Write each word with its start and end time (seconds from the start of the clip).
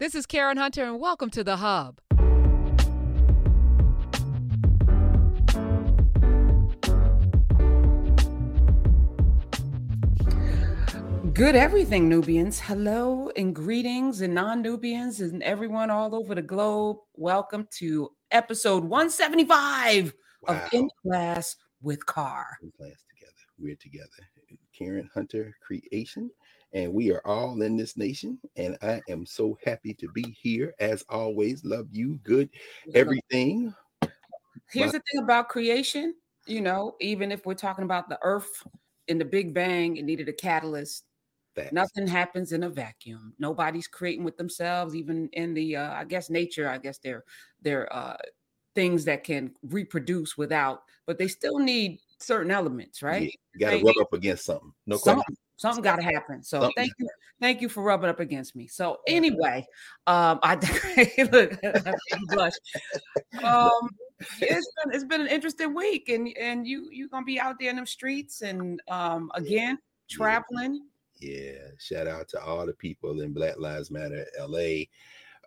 This 0.00 0.16
is 0.16 0.26
Karen 0.26 0.56
Hunter, 0.56 0.82
and 0.82 0.98
welcome 0.98 1.30
to 1.30 1.44
The 1.44 1.58
Hub. 1.58 2.00
Good 11.32 11.54
everything, 11.54 12.08
Nubians. 12.08 12.58
Hello 12.58 13.30
and 13.36 13.54
greetings, 13.54 14.20
and 14.20 14.34
non 14.34 14.62
Nubians, 14.62 15.20
and 15.20 15.40
everyone 15.44 15.90
all 15.90 16.12
over 16.16 16.34
the 16.34 16.42
globe. 16.42 16.96
Welcome 17.14 17.68
to 17.78 18.10
episode 18.32 18.82
175 18.82 20.12
wow. 20.42 20.54
of 20.56 20.72
In 20.72 20.90
Class 21.02 21.54
with 21.82 22.04
Carr. 22.04 22.58
In 22.64 22.72
Class 22.72 23.04
together. 23.08 23.32
We're 23.60 23.76
together. 23.76 24.08
Karen 24.76 25.08
Hunter 25.14 25.54
Creation 25.64 26.32
and 26.74 26.92
we 26.92 27.12
are 27.12 27.22
all 27.24 27.62
in 27.62 27.76
this 27.76 27.96
nation. 27.96 28.38
And 28.56 28.76
I 28.82 29.00
am 29.08 29.24
so 29.24 29.56
happy 29.64 29.94
to 29.94 30.08
be 30.08 30.36
here. 30.40 30.74
As 30.80 31.04
always, 31.08 31.64
love 31.64 31.86
you, 31.92 32.18
good, 32.24 32.50
everything. 32.94 33.74
Here's 34.70 34.92
My- 34.92 34.98
the 34.98 35.02
thing 35.12 35.22
about 35.22 35.48
creation, 35.48 36.14
you 36.46 36.60
know, 36.60 36.96
even 37.00 37.32
if 37.32 37.46
we're 37.46 37.54
talking 37.54 37.84
about 37.84 38.08
the 38.08 38.18
earth 38.22 38.66
in 39.06 39.18
the 39.18 39.24
Big 39.24 39.54
Bang, 39.54 39.96
it 39.96 40.04
needed 40.04 40.28
a 40.28 40.32
catalyst. 40.32 41.04
Facts. 41.54 41.72
Nothing 41.72 42.08
happens 42.08 42.50
in 42.50 42.64
a 42.64 42.68
vacuum. 42.68 43.32
Nobody's 43.38 43.86
creating 43.86 44.24
with 44.24 44.36
themselves, 44.36 44.96
even 44.96 45.28
in 45.34 45.54
the 45.54 45.76
uh, 45.76 45.92
I 45.92 46.04
guess 46.04 46.28
nature, 46.28 46.68
I 46.68 46.78
guess 46.78 46.98
they're 46.98 47.22
they're 47.62 47.92
uh 47.94 48.16
things 48.74 49.04
that 49.04 49.22
can 49.22 49.54
reproduce 49.62 50.36
without, 50.36 50.82
but 51.06 51.16
they 51.16 51.28
still 51.28 51.60
need 51.60 52.00
certain 52.18 52.50
elements, 52.50 53.02
right? 53.04 53.22
Yeah, 53.22 53.28
you 53.54 53.60
gotta 53.60 53.84
rub 53.84 54.04
up 54.04 54.12
against 54.12 54.46
something. 54.46 54.72
No 54.86 54.98
question. 54.98 55.36
Something 55.56 55.84
got 55.84 55.96
to 55.96 56.02
happen. 56.02 56.42
So 56.42 56.60
Something. 56.60 56.72
thank 56.76 56.92
you, 56.98 57.08
thank 57.40 57.60
you 57.60 57.68
for 57.68 57.82
rubbing 57.82 58.10
up 58.10 58.20
against 58.20 58.56
me. 58.56 58.66
So 58.66 58.98
anyway, 59.06 59.66
um, 60.06 60.40
I 60.42 60.54
look, 61.32 61.56
blush. 62.28 62.54
Um, 63.42 63.88
it's 64.40 64.72
been 64.82 64.94
it's 64.94 65.04
been 65.04 65.20
an 65.20 65.28
interesting 65.28 65.74
week, 65.74 66.08
and 66.08 66.28
and 66.38 66.66
you 66.66 66.88
you 66.90 67.08
gonna 67.08 67.24
be 67.24 67.38
out 67.38 67.56
there 67.60 67.70
in 67.70 67.76
them 67.76 67.86
streets, 67.86 68.42
and 68.42 68.80
um, 68.88 69.30
again 69.34 69.78
traveling. 70.08 70.86
Yeah, 71.20 71.68
shout 71.78 72.06
out 72.06 72.28
to 72.28 72.42
all 72.42 72.66
the 72.66 72.74
people 72.74 73.20
in 73.20 73.32
Black 73.32 73.58
Lives 73.58 73.90
Matter 73.90 74.26
LA. 74.38 74.84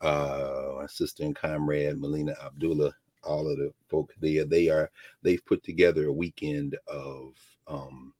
Uh, 0.01 0.75
my 0.79 0.85
sister 0.87 1.23
and 1.23 1.35
comrade 1.35 1.99
Melina 1.99 2.35
Abdullah, 2.43 2.93
all 3.23 3.49
of 3.49 3.57
the 3.57 3.73
folk 3.89 4.13
there, 4.19 4.45
they 4.45 4.69
are 4.69 4.89
they've 5.23 5.45
put 5.45 5.63
together 5.63 6.07
a 6.07 6.13
weekend 6.13 6.77
of 6.87 7.33
um 7.67 8.13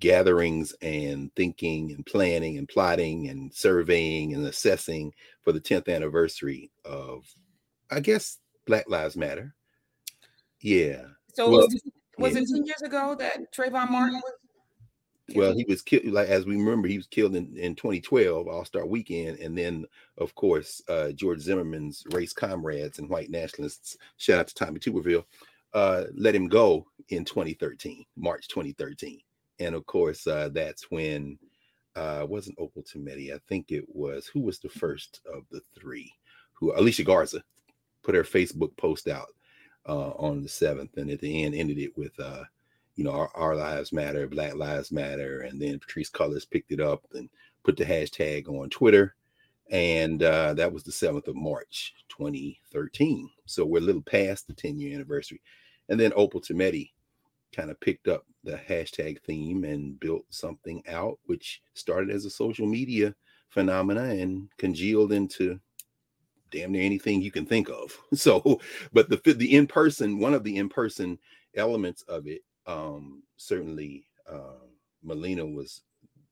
gatherings 0.00 0.74
and 0.82 1.34
thinking 1.34 1.92
and 1.92 2.04
planning 2.06 2.58
and 2.58 2.68
plotting 2.68 3.28
and 3.28 3.52
surveying 3.52 4.34
and 4.34 4.46
assessing 4.46 5.12
for 5.42 5.52
the 5.52 5.60
10th 5.60 5.92
anniversary 5.94 6.70
of 6.84 7.24
i 7.90 8.00
guess 8.00 8.38
black 8.66 8.88
lives 8.88 9.16
matter 9.16 9.54
yeah 10.60 11.02
so 11.34 11.50
well, 11.50 11.60
was, 11.60 11.82
was 12.18 12.34
yeah. 12.34 12.40
it 12.40 12.48
10 12.52 12.64
years 12.64 12.82
ago 12.82 13.14
that 13.18 13.52
Trayvon 13.52 13.90
Martin 13.90 14.16
was 14.16 14.32
well, 15.34 15.54
he 15.54 15.64
was 15.68 15.82
killed. 15.82 16.04
Like 16.04 16.28
as 16.28 16.46
we 16.46 16.54
remember, 16.54 16.86
he 16.86 16.98
was 16.98 17.08
killed 17.08 17.34
in, 17.34 17.56
in 17.56 17.74
2012 17.74 18.46
All 18.46 18.64
Star 18.64 18.86
Weekend, 18.86 19.40
and 19.40 19.58
then 19.58 19.84
of 20.18 20.32
course 20.36 20.80
uh, 20.88 21.10
George 21.10 21.40
Zimmerman's 21.40 22.04
race 22.12 22.32
comrades 22.32 23.00
and 23.00 23.08
white 23.08 23.28
nationalists. 23.28 23.96
Shout 24.18 24.38
out 24.38 24.46
to 24.46 24.54
Tommy 24.54 24.78
Tuberville. 24.78 25.24
Uh, 25.74 26.04
let 26.14 26.34
him 26.34 26.46
go 26.46 26.86
in 27.08 27.24
2013, 27.24 28.04
March 28.16 28.46
2013 28.46 29.20
and 29.58 29.74
of 29.74 29.86
course 29.86 30.26
uh, 30.26 30.48
that's 30.52 30.90
when 30.90 31.38
uh 31.94 32.26
wasn't 32.28 32.58
Opal 32.58 32.82
Tometi. 32.82 33.34
I 33.34 33.40
think 33.48 33.70
it 33.70 33.84
was 33.88 34.26
who 34.26 34.40
was 34.40 34.58
the 34.58 34.68
first 34.68 35.20
of 35.32 35.44
the 35.50 35.60
three 35.78 36.12
who 36.52 36.78
Alicia 36.78 37.04
Garza 37.04 37.42
put 38.02 38.14
her 38.14 38.22
Facebook 38.22 38.76
post 38.76 39.08
out 39.08 39.28
uh 39.88 40.10
on 40.10 40.42
the 40.42 40.48
seventh, 40.48 40.96
and 40.96 41.10
at 41.10 41.20
the 41.20 41.44
end 41.44 41.54
ended 41.54 41.78
it 41.78 41.96
with 41.96 42.18
uh 42.20 42.44
you 42.96 43.04
know 43.04 43.12
our, 43.12 43.30
our 43.34 43.56
lives 43.56 43.92
matter, 43.92 44.26
Black 44.26 44.54
Lives 44.54 44.90
Matter, 44.90 45.42
and 45.42 45.60
then 45.60 45.78
Patrisse 45.78 46.10
Cullors 46.10 46.48
picked 46.48 46.72
it 46.72 46.80
up 46.80 47.02
and 47.14 47.28
put 47.66 47.76
the 47.76 47.84
hashtag 47.84 48.48
on 48.48 48.70
Twitter. 48.70 49.14
And 49.70 50.22
uh, 50.22 50.54
that 50.54 50.72
was 50.72 50.84
the 50.84 50.92
7th 50.92 51.26
of 51.26 51.34
March, 51.34 51.94
2013. 52.08 53.28
So 53.46 53.66
we're 53.66 53.78
a 53.78 53.84
little 53.84 54.02
past 54.02 54.46
the 54.46 54.54
10 54.54 54.78
year 54.78 54.94
anniversary. 54.94 55.42
And 55.88 55.98
then 55.98 56.12
Opal 56.14 56.40
Tometi 56.40 56.92
kind 57.54 57.70
of 57.70 57.80
picked 57.80 58.06
up 58.06 58.24
the 58.46 58.56
hashtag 58.68 59.20
theme 59.22 59.64
and 59.64 59.98
built 60.00 60.24
something 60.30 60.82
out, 60.88 61.18
which 61.24 61.60
started 61.74 62.10
as 62.10 62.24
a 62.24 62.30
social 62.30 62.66
media 62.66 63.14
phenomena 63.48 64.04
and 64.04 64.48
congealed 64.56 65.12
into 65.12 65.58
damn 66.52 66.72
near 66.72 66.84
anything 66.84 67.20
you 67.20 67.32
can 67.32 67.44
think 67.44 67.68
of. 67.68 67.98
So, 68.14 68.60
but 68.92 69.10
the 69.10 69.34
the 69.34 69.54
in 69.54 69.66
person, 69.66 70.18
one 70.18 70.32
of 70.32 70.44
the 70.44 70.56
in 70.56 70.68
person 70.68 71.18
elements 71.56 72.02
of 72.02 72.26
it, 72.28 72.42
um, 72.66 73.22
certainly, 73.36 74.06
uh, 74.30 74.64
Melina 75.02 75.44
was 75.44 75.82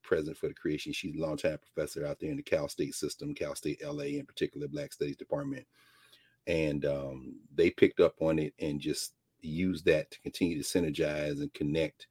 present 0.02 0.36
for 0.36 0.48
the 0.48 0.54
creation. 0.54 0.92
She's 0.92 1.16
a 1.16 1.20
longtime 1.20 1.58
professor 1.58 2.06
out 2.06 2.20
there 2.20 2.31
in 2.31 2.36
the 2.36 2.42
Cal 2.42 2.69
State 2.69 2.94
system, 2.94 3.34
Cal 3.34 3.56
State 3.56 3.82
LA 3.84 4.04
in 4.04 4.26
particular, 4.26 4.69
Black 4.69 4.92
Studies 4.92 5.16
Department, 5.16 5.66
and 6.46 6.84
um, 6.84 7.41
they 7.54 7.70
picked 7.70 7.98
up 8.00 8.14
on 8.20 8.38
it 8.38 8.54
and 8.60 8.81
just 8.81 9.14
use 9.49 9.82
that 9.82 10.10
to 10.10 10.21
continue 10.21 10.62
to 10.62 10.69
synergize 10.69 11.41
and 11.41 11.53
connect 11.55 12.06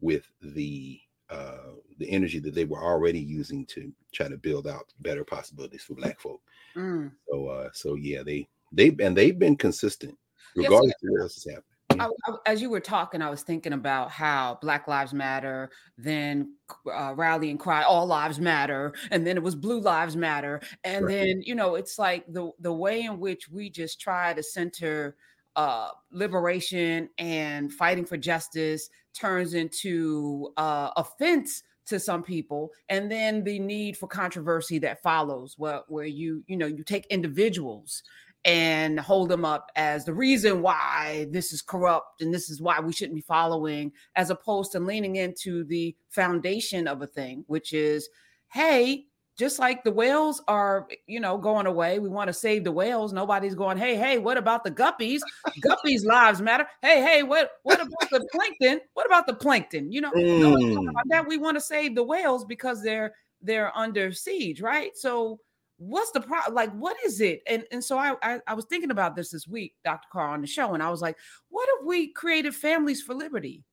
with 0.00 0.30
the 0.42 1.00
uh, 1.30 1.72
the 1.98 2.10
energy 2.10 2.38
that 2.38 2.54
they 2.54 2.64
were 2.64 2.82
already 2.82 3.18
using 3.20 3.64
to 3.66 3.92
try 4.12 4.28
to 4.28 4.36
build 4.36 4.66
out 4.66 4.92
better 5.00 5.24
possibilities 5.24 5.82
for 5.82 5.94
Black 5.94 6.20
folk. 6.20 6.40
Mm. 6.76 7.12
So, 7.28 7.46
uh, 7.48 7.68
so 7.72 7.94
yeah, 7.94 8.22
they 8.22 8.48
they 8.72 8.94
and 9.00 9.16
they've 9.16 9.38
been 9.38 9.56
consistent 9.56 10.16
regardless 10.56 10.92
yes, 11.02 11.02
of 11.02 11.10
what 11.10 11.22
else 11.22 11.36
is 11.36 11.44
happening. 11.44 11.74
I, 12.00 12.06
I, 12.06 12.36
as 12.46 12.60
you 12.60 12.70
were 12.70 12.80
talking, 12.80 13.22
I 13.22 13.30
was 13.30 13.42
thinking 13.42 13.72
about 13.72 14.10
how 14.10 14.58
Black 14.60 14.88
Lives 14.88 15.14
Matter, 15.14 15.70
then 15.96 16.54
uh, 16.92 17.14
rally 17.14 17.50
and 17.50 17.58
cry, 17.58 17.82
all 17.82 18.06
lives 18.06 18.40
matter, 18.40 18.94
and 19.10 19.26
then 19.26 19.36
it 19.36 19.42
was 19.42 19.54
Blue 19.54 19.80
Lives 19.80 20.16
Matter, 20.16 20.60
and 20.82 21.06
right. 21.06 21.12
then 21.12 21.42
you 21.42 21.54
know 21.54 21.74
it's 21.76 21.98
like 21.98 22.24
the 22.32 22.50
the 22.60 22.72
way 22.72 23.02
in 23.02 23.20
which 23.20 23.48
we 23.48 23.70
just 23.70 24.00
try 24.00 24.34
to 24.34 24.42
center 24.42 25.16
uh, 25.56 25.88
liberation 26.10 27.08
and 27.18 27.72
fighting 27.72 28.04
for 28.04 28.16
justice 28.16 28.88
turns 29.14 29.54
into 29.54 30.50
uh, 30.56 30.90
offense 30.96 31.62
to 31.86 32.00
some 32.00 32.22
people 32.22 32.70
and 32.88 33.10
then 33.10 33.44
the 33.44 33.58
need 33.58 33.96
for 33.96 34.06
controversy 34.06 34.78
that 34.78 35.02
follows 35.02 35.54
where, 35.58 35.82
where 35.88 36.06
you 36.06 36.42
you 36.46 36.56
know 36.56 36.66
you 36.66 36.82
take 36.82 37.06
individuals 37.06 38.02
and 38.46 39.00
hold 39.00 39.28
them 39.28 39.44
up 39.44 39.70
as 39.76 40.04
the 40.04 40.12
reason 40.12 40.60
why 40.60 41.26
this 41.30 41.52
is 41.52 41.62
corrupt 41.62 42.20
and 42.20 42.32
this 42.32 42.50
is 42.50 42.60
why 42.60 42.80
we 42.80 42.92
shouldn't 42.92 43.14
be 43.14 43.22
following 43.22 43.92
as 44.16 44.30
opposed 44.30 44.72
to 44.72 44.80
leaning 44.80 45.16
into 45.16 45.64
the 45.64 45.94
foundation 46.08 46.86
of 46.88 47.02
a 47.02 47.06
thing 47.06 47.44
which 47.48 47.72
is 47.72 48.08
hey 48.52 49.04
just 49.36 49.58
like 49.58 49.82
the 49.82 49.90
whales 49.90 50.42
are, 50.46 50.86
you 51.06 51.18
know, 51.18 51.36
going 51.36 51.66
away. 51.66 51.98
We 51.98 52.08
want 52.08 52.28
to 52.28 52.32
save 52.32 52.64
the 52.64 52.72
whales. 52.72 53.12
Nobody's 53.12 53.54
going, 53.54 53.78
hey, 53.78 53.96
hey, 53.96 54.18
what 54.18 54.38
about 54.38 54.62
the 54.62 54.70
guppies? 54.70 55.20
guppies' 55.60 56.04
lives 56.04 56.40
matter. 56.40 56.66
Hey, 56.82 57.02
hey, 57.02 57.22
what 57.22 57.50
what 57.64 57.80
about 57.80 58.10
the 58.10 58.26
plankton? 58.32 58.80
What 58.94 59.06
about 59.06 59.26
the 59.26 59.34
plankton? 59.34 59.90
You 59.90 60.02
know, 60.02 60.12
mm. 60.12 60.88
about 60.88 61.04
that. 61.08 61.26
We 61.26 61.36
want 61.36 61.56
to 61.56 61.60
save 61.60 61.94
the 61.94 62.04
whales 62.04 62.44
because 62.44 62.82
they're 62.82 63.14
they're 63.42 63.76
under 63.76 64.12
siege, 64.12 64.60
right? 64.60 64.96
So 64.96 65.40
what's 65.78 66.12
the 66.12 66.20
problem? 66.20 66.54
Like, 66.54 66.72
what 66.72 66.96
is 67.04 67.20
it? 67.20 67.42
And 67.48 67.64
and 67.72 67.82
so 67.82 67.98
I, 67.98 68.14
I 68.22 68.40
I 68.46 68.54
was 68.54 68.66
thinking 68.66 68.92
about 68.92 69.16
this 69.16 69.30
this 69.30 69.48
week, 69.48 69.74
Dr. 69.84 70.06
Carr, 70.12 70.28
on 70.28 70.42
the 70.42 70.46
show, 70.46 70.74
and 70.74 70.82
I 70.82 70.90
was 70.90 71.02
like, 71.02 71.16
what 71.48 71.68
if 71.78 71.86
we 71.86 72.12
created 72.12 72.54
families 72.54 73.02
for 73.02 73.14
liberty? 73.14 73.64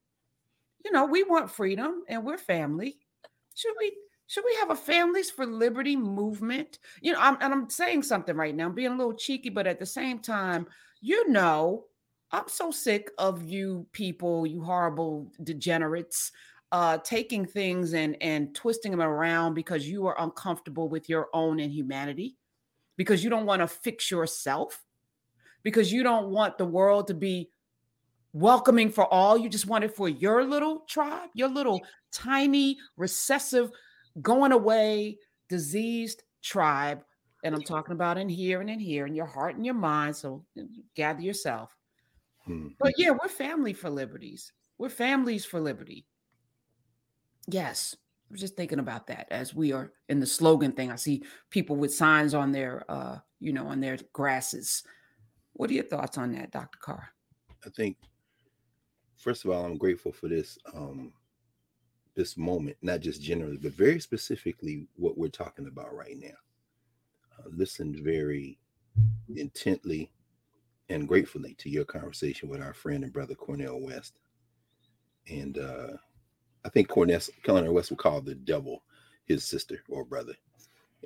You 0.84 0.92
know, 0.92 1.06
we 1.06 1.22
want 1.24 1.52
freedom 1.52 2.02
and 2.08 2.26
we're 2.26 2.40
family. 2.40 2.98
Should 3.54 3.74
we 3.80 3.94
should 4.32 4.46
we 4.46 4.56
have 4.62 4.70
a 4.70 4.76
families 4.78 5.30
for 5.30 5.46
liberty 5.46 5.98
movement? 5.98 6.80
You 7.02 7.12
know, 7.12 7.20
I'm, 7.20 7.38
and 7.42 7.54
I'm 7.54 7.70
saying 7.70 8.04
something 8.04 8.34
right 8.34 8.56
now, 8.56 8.68
I'm 8.68 8.74
being 8.74 8.94
a 8.94 8.96
little 8.96 9.14
cheeky, 9.14 9.50
but 9.50 9.68
at 9.68 9.78
the 9.78 9.86
same 9.86 10.20
time, 10.20 10.68
you 11.02 11.30
know, 11.30 11.84
I'm 12.32 12.48
so 12.48 12.72
sick 12.72 13.12
of 13.18 13.44
you 13.44 13.86
people, 13.92 14.48
you 14.48 14.62
horrible 14.62 15.30
degenerates, 15.44 16.32
uh, 16.72 17.00
taking 17.00 17.46
things 17.46 17.94
and 17.94 18.16
and 18.22 18.56
twisting 18.56 18.92
them 18.92 19.02
around 19.02 19.54
because 19.54 19.86
you 19.86 20.08
are 20.08 20.16
uncomfortable 20.18 20.88
with 20.88 21.10
your 21.10 21.28
own 21.34 21.60
inhumanity, 21.60 22.38
because 22.96 23.26
you 23.26 23.30
don't 23.30 23.46
want 23.46 23.62
to 23.62 23.68
fix 23.68 24.10
yourself, 24.10 24.82
because 25.62 25.92
you 25.92 26.04
don't 26.04 26.30
want 26.30 26.58
the 26.58 26.64
world 26.64 27.08
to 27.08 27.14
be 27.14 27.52
welcoming 28.32 28.92
for 28.92 29.14
all. 29.14 29.38
You 29.38 29.50
just 29.50 29.68
want 29.68 29.84
it 29.84 29.94
for 29.94 30.08
your 30.08 30.46
little 30.46 30.86
tribe, 30.88 31.32
your 31.34 31.50
little 31.50 31.82
tiny 32.14 32.78
recessive 32.96 33.72
going 34.22 34.52
away, 34.52 35.18
diseased 35.50 36.24
tribe. 36.42 37.04
And 37.44 37.56
I'm 37.56 37.64
talking 37.64 37.94
about 37.94 38.18
in 38.18 38.30
here 38.30 38.62
and 38.62 38.70
in 38.70 38.80
here, 38.80 39.08
in 39.08 39.16
your 39.16 39.26
heart 39.26 39.56
and 39.56 39.66
your 39.66 39.76
mind. 39.76 40.16
So 40.16 40.46
gather 40.96 41.22
yourself. 41.22 41.76
Mm-hmm. 42.48 42.70
But 42.80 42.94
yeah, 42.98 43.12
we're 43.12 43.30
family 43.30 43.74
for 43.74 43.90
liberties. 43.90 44.52
We're 44.78 44.90
families 44.90 45.46
for 45.46 45.60
liberty. 45.60 46.06
Yes. 47.48 47.96
I 47.96 48.32
was 48.32 48.42
just 48.42 48.56
thinking 48.56 48.80
about 48.80 49.08
that 49.08 49.28
as 49.30 49.54
we 49.54 49.74
are 49.74 49.92
in 50.08 50.20
the 50.20 50.26
slogan 50.26 50.72
thing. 50.72 50.90
I 50.92 50.96
see 50.96 51.24
people 51.50 51.76
with 51.76 51.94
signs 51.94 52.34
on 52.34 52.52
their, 52.52 52.86
uh, 52.90 53.18
you 53.40 53.52
know, 53.52 53.68
on 53.68 53.82
their 53.82 53.98
grasses. 54.14 54.84
What 55.54 55.70
are 55.70 55.74
your 55.74 55.84
thoughts 55.84 56.18
on 56.18 56.32
that, 56.34 56.52
Dr. 56.52 56.80
Carr? 56.80 57.10
I 57.66 57.70
think, 57.70 57.98
first 59.18 59.44
of 59.44 59.52
all, 59.52 59.66
I'm 59.66 59.78
grateful 59.78 60.12
for 60.12 60.30
this 60.30 60.58
um, 60.74 61.12
this 62.16 62.38
moment, 62.38 62.78
not 62.82 63.00
just 63.00 63.22
generally, 63.22 63.58
but 63.58 63.74
very 63.74 64.00
specifically 64.00 64.88
what 64.96 65.18
we're 65.18 65.30
talking 65.30 65.68
about 65.68 65.96
right 65.96 66.18
now. 66.20 66.30
Uh, 67.40 67.50
very 68.04 68.58
intently 69.36 70.12
and 70.90 71.08
gratefully 71.08 71.54
to 71.56 71.70
your 71.70 71.86
conversation 71.86 72.50
with 72.50 72.62
our 72.62 72.74
friend 72.74 73.04
and 73.04 73.14
brother 73.14 73.36
Cornel 73.36 73.82
West. 73.82 74.20
And 75.30 75.58
uh, 75.58 75.94
I 76.66 76.70
think 76.70 76.90
Cornel, 76.90 77.22
Cornel 77.44 77.74
West 77.74 77.92
would 77.92 78.00
call 78.00 78.22
the 78.22 78.36
devil 78.36 78.84
his 79.26 79.46
sister 79.46 79.84
or 79.90 80.04
brother 80.04 80.34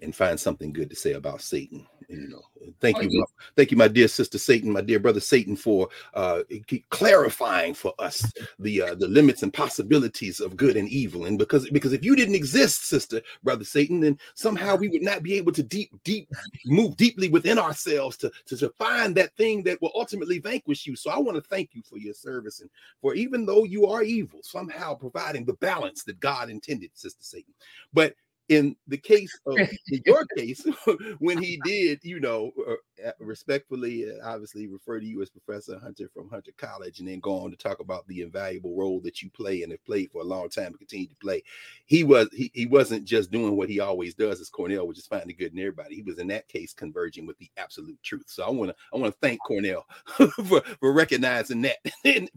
and 0.01 0.15
find 0.15 0.39
something 0.39 0.73
good 0.73 0.89
to 0.89 0.95
say 0.95 1.13
about 1.13 1.41
Satan. 1.41 1.85
You 2.09 2.27
know, 2.27 2.41
thank 2.81 2.97
oh, 2.97 3.01
you, 3.01 3.19
my, 3.19 3.25
thank 3.55 3.71
you, 3.71 3.77
my 3.77 3.87
dear 3.87 4.07
sister 4.07 4.37
Satan, 4.37 4.71
my 4.71 4.81
dear 4.81 4.99
brother 4.99 5.19
Satan, 5.19 5.55
for 5.55 5.89
uh, 6.13 6.41
clarifying 6.89 7.73
for 7.73 7.93
us 7.97 8.31
the 8.59 8.81
uh, 8.81 8.95
the 8.95 9.07
limits 9.07 9.41
and 9.41 9.51
possibilities 9.51 10.39
of 10.39 10.55
good 10.55 10.77
and 10.77 10.87
evil. 10.89 11.25
And 11.25 11.39
because 11.39 11.67
because 11.71 11.93
if 11.93 12.05
you 12.05 12.15
didn't 12.15 12.35
exist, 12.35 12.87
sister, 12.87 13.21
brother 13.43 13.63
Satan, 13.63 14.01
then 14.01 14.19
somehow 14.35 14.75
we 14.75 14.87
would 14.87 15.01
not 15.01 15.23
be 15.23 15.33
able 15.33 15.51
to 15.53 15.63
deep 15.63 15.91
deep 16.03 16.29
move 16.65 16.95
deeply 16.97 17.29
within 17.29 17.57
ourselves 17.57 18.17
to 18.17 18.31
to, 18.45 18.57
to 18.57 18.69
find 18.77 19.15
that 19.15 19.35
thing 19.35 19.63
that 19.63 19.81
will 19.81 19.91
ultimately 19.95 20.39
vanquish 20.39 20.85
you. 20.85 20.95
So 20.95 21.09
I 21.09 21.17
want 21.17 21.35
to 21.35 21.49
thank 21.49 21.71
you 21.73 21.81
for 21.81 21.97
your 21.97 22.13
service 22.13 22.61
and 22.61 22.69
for 23.01 23.15
even 23.15 23.45
though 23.45 23.63
you 23.63 23.87
are 23.87 24.03
evil, 24.03 24.39
somehow 24.43 24.93
providing 24.93 25.45
the 25.45 25.53
balance 25.53 26.03
that 26.03 26.19
God 26.19 26.49
intended, 26.49 26.91
sister 26.93 27.23
Satan. 27.23 27.53
But 27.93 28.15
in 28.49 28.75
the 28.87 28.97
case 28.97 29.31
of 29.45 29.57
in 29.89 30.01
your 30.05 30.25
case, 30.37 30.65
when 31.19 31.41
he 31.41 31.59
did, 31.63 31.99
you 32.03 32.19
know, 32.19 32.51
uh, 32.69 33.11
respectfully, 33.19 34.05
uh, 34.09 34.13
obviously 34.23 34.67
refer 34.67 34.99
to 34.99 35.05
you 35.05 35.21
as 35.21 35.29
Professor 35.29 35.79
Hunter 35.79 36.09
from 36.13 36.29
Hunter 36.29 36.51
College, 36.57 36.99
and 36.99 37.07
then 37.07 37.19
go 37.19 37.39
on 37.39 37.51
to 37.51 37.57
talk 37.57 37.79
about 37.79 38.07
the 38.07 38.21
invaluable 38.21 38.75
role 38.75 38.99
that 39.01 39.21
you 39.21 39.29
play 39.31 39.63
and 39.63 39.71
have 39.71 39.83
played 39.85 40.11
for 40.11 40.21
a 40.21 40.25
long 40.25 40.49
time 40.49 40.67
and 40.67 40.77
continue 40.77 41.07
to 41.07 41.15
play. 41.15 41.41
He 41.85 42.03
was 42.03 42.29
he, 42.33 42.51
he 42.53 42.65
wasn't 42.65 43.05
just 43.05 43.31
doing 43.31 43.55
what 43.55 43.69
he 43.69 43.79
always 43.79 44.13
does 44.13 44.39
as 44.39 44.49
Cornel 44.49 44.87
which 44.87 44.99
is 44.99 45.07
finding 45.07 45.35
good 45.37 45.53
in 45.53 45.59
everybody. 45.59 45.95
He 45.95 46.03
was 46.03 46.19
in 46.19 46.27
that 46.27 46.47
case 46.47 46.73
converging 46.73 47.25
with 47.25 47.37
the 47.37 47.49
absolute 47.57 48.01
truth. 48.03 48.25
So 48.27 48.43
I 48.43 48.49
want 48.49 48.69
to 48.69 48.75
I 48.93 48.97
want 48.97 49.13
to 49.13 49.19
thank 49.21 49.39
Cornel 49.45 49.85
for 50.47 50.61
for 50.79 50.93
recognizing 50.93 51.61
that 51.63 51.77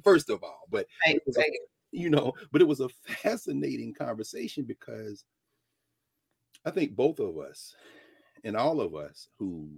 first 0.02 0.30
of 0.30 0.42
all. 0.42 0.62
But 0.70 0.86
you 1.90 2.10
know, 2.10 2.32
but 2.52 2.60
it 2.60 2.68
was 2.68 2.80
a 2.80 2.88
fascinating 2.88 3.94
conversation 3.94 4.64
because 4.64 5.24
I 6.68 6.70
think 6.70 6.94
both 6.94 7.18
of 7.18 7.38
us 7.38 7.74
and 8.44 8.54
all 8.54 8.82
of 8.82 8.94
us 8.94 9.28
who 9.38 9.70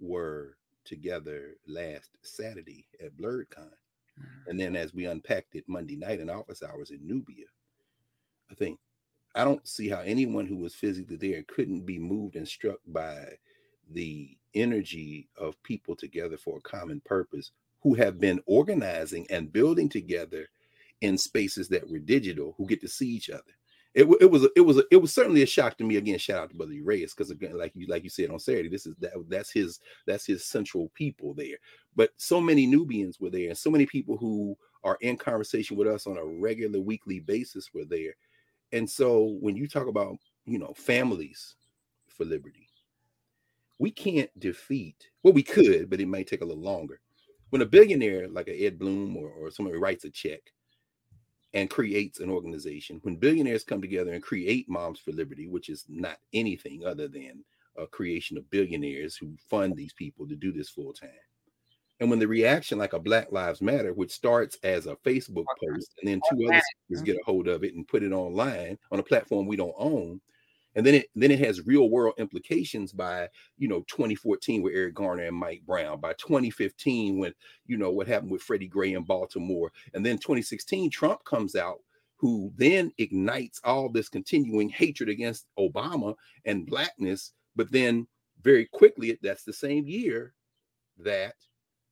were 0.00 0.56
together 0.84 1.56
last 1.68 2.10
Saturday 2.22 2.88
at 3.00 3.16
BlerdCon, 3.16 3.70
mm-hmm. 3.70 4.50
and 4.50 4.58
then 4.58 4.74
as 4.74 4.92
we 4.92 5.04
unpacked 5.06 5.54
it 5.54 5.68
Monday 5.68 5.94
night 5.94 6.18
in 6.18 6.28
office 6.28 6.64
hours 6.64 6.90
in 6.90 6.98
Knubia, 6.98 7.46
I 8.50 8.54
think 8.54 8.80
I 9.36 9.44
don't 9.44 9.68
see 9.68 9.88
how 9.88 10.00
anyone 10.00 10.46
who 10.46 10.56
was 10.56 10.74
physically 10.74 11.14
there 11.14 11.44
couldn't 11.46 11.86
be 11.86 12.00
moved 12.00 12.34
and 12.34 12.48
struck 12.48 12.78
by 12.88 13.24
the 13.92 14.36
energy 14.52 15.28
of 15.38 15.62
people 15.62 15.94
together 15.94 16.36
for 16.36 16.58
a 16.58 16.68
common 16.68 17.00
purpose 17.04 17.52
who 17.82 17.94
have 17.94 18.18
been 18.18 18.42
organizing 18.46 19.28
and 19.30 19.52
building 19.52 19.88
together 19.88 20.48
in 21.02 21.16
spaces 21.16 21.68
that 21.68 21.88
were 21.88 22.00
digital 22.00 22.56
who 22.58 22.66
get 22.66 22.80
to 22.80 22.88
see 22.88 23.10
each 23.10 23.30
other 23.30 23.54
it, 23.96 24.06
it 24.20 24.30
was 24.30 24.46
it 24.54 24.60
was 24.60 24.82
it 24.90 24.96
was 24.98 25.12
certainly 25.12 25.42
a 25.42 25.46
shock 25.46 25.78
to 25.78 25.84
me. 25.84 25.96
Again, 25.96 26.18
shout 26.18 26.42
out 26.42 26.50
to 26.50 26.54
Brother 26.54 26.74
Reyes 26.84 27.14
because 27.14 27.30
again, 27.30 27.56
like 27.56 27.72
you 27.74 27.86
like 27.86 28.04
you 28.04 28.10
said 28.10 28.30
on 28.30 28.38
Saturday, 28.38 28.68
this 28.68 28.84
is 28.84 28.94
that 29.00 29.12
that's 29.28 29.50
his 29.50 29.80
that's 30.06 30.26
his 30.26 30.44
central 30.44 30.90
people 30.94 31.32
there. 31.32 31.56
But 31.96 32.10
so 32.18 32.38
many 32.38 32.66
Nubians 32.66 33.18
were 33.18 33.30
there, 33.30 33.48
and 33.48 33.56
so 33.56 33.70
many 33.70 33.86
people 33.86 34.18
who 34.18 34.54
are 34.84 34.98
in 35.00 35.16
conversation 35.16 35.78
with 35.78 35.88
us 35.88 36.06
on 36.06 36.18
a 36.18 36.24
regular 36.24 36.78
weekly 36.78 37.20
basis 37.20 37.72
were 37.72 37.86
there. 37.86 38.14
And 38.72 38.88
so 38.88 39.38
when 39.40 39.56
you 39.56 39.66
talk 39.66 39.86
about 39.86 40.18
you 40.44 40.58
know 40.58 40.74
families 40.76 41.54
for 42.06 42.26
liberty, 42.26 42.68
we 43.78 43.90
can't 43.90 44.30
defeat. 44.38 45.08
Well, 45.22 45.32
we 45.32 45.42
could, 45.42 45.88
but 45.88 46.02
it 46.02 46.06
might 46.08 46.26
take 46.26 46.42
a 46.42 46.46
little 46.46 46.62
longer. 46.62 47.00
When 47.48 47.62
a 47.62 47.66
billionaire 47.66 48.28
like 48.28 48.48
a 48.48 48.66
Ed 48.66 48.78
Blum 48.78 49.16
or, 49.16 49.30
or 49.30 49.50
somebody 49.50 49.78
writes 49.78 50.04
a 50.04 50.10
check 50.10 50.52
and 51.56 51.70
creates 51.70 52.20
an 52.20 52.28
organization. 52.28 53.00
When 53.02 53.16
billionaires 53.16 53.64
come 53.64 53.80
together 53.80 54.12
and 54.12 54.22
create 54.22 54.68
Moms 54.68 55.00
for 55.00 55.12
Liberty, 55.12 55.48
which 55.48 55.70
is 55.70 55.86
not 55.88 56.18
anything 56.34 56.84
other 56.84 57.08
than 57.08 57.42
a 57.78 57.86
creation 57.86 58.36
of 58.36 58.50
billionaires 58.50 59.16
who 59.16 59.34
fund 59.48 59.74
these 59.74 59.94
people 59.94 60.28
to 60.28 60.36
do 60.36 60.52
this 60.52 60.68
full 60.68 60.92
time. 60.92 61.08
And 61.98 62.10
when 62.10 62.18
the 62.18 62.28
reaction, 62.28 62.76
like 62.76 62.92
a 62.92 62.98
Black 62.98 63.32
Lives 63.32 63.62
Matter, 63.62 63.94
which 63.94 64.12
starts 64.12 64.58
as 64.64 64.86
a 64.86 64.96
Facebook 64.96 65.46
post, 65.66 65.94
and 65.98 66.06
then 66.10 66.20
two 66.30 66.46
other 66.46 67.00
get 67.02 67.16
a 67.16 67.24
hold 67.24 67.48
of 67.48 67.64
it 67.64 67.74
and 67.74 67.88
put 67.88 68.02
it 68.02 68.12
online 68.12 68.76
on 68.92 68.98
a 68.98 69.02
platform 69.02 69.46
we 69.46 69.56
don't 69.56 69.74
own, 69.78 70.20
and 70.76 70.86
then 70.86 70.94
it 70.94 71.08
then 71.16 71.30
it 71.30 71.40
has 71.40 71.66
real 71.66 71.90
world 71.90 72.14
implications 72.18 72.92
by 72.92 73.28
you 73.58 73.66
know 73.66 73.80
2014 73.88 74.62
with 74.62 74.74
Eric 74.74 74.94
Garner 74.94 75.24
and 75.24 75.36
Mike 75.36 75.62
Brown, 75.66 76.00
by 76.00 76.12
2015 76.14 77.18
when 77.18 77.32
you 77.66 77.76
know 77.76 77.90
what 77.90 78.06
happened 78.06 78.30
with 78.30 78.42
Freddie 78.42 78.68
Gray 78.68 78.92
in 78.92 79.02
Baltimore, 79.02 79.72
and 79.94 80.06
then 80.06 80.18
2016 80.18 80.90
Trump 80.90 81.24
comes 81.24 81.56
out 81.56 81.80
who 82.18 82.52
then 82.56 82.92
ignites 82.98 83.60
all 83.64 83.88
this 83.88 84.08
continuing 84.08 84.68
hatred 84.68 85.08
against 85.08 85.46
Obama 85.58 86.14
and 86.44 86.66
blackness, 86.66 87.32
but 87.56 87.70
then 87.70 88.06
very 88.42 88.66
quickly 88.66 89.18
that's 89.22 89.44
the 89.44 89.52
same 89.52 89.86
year 89.86 90.34
that 90.98 91.34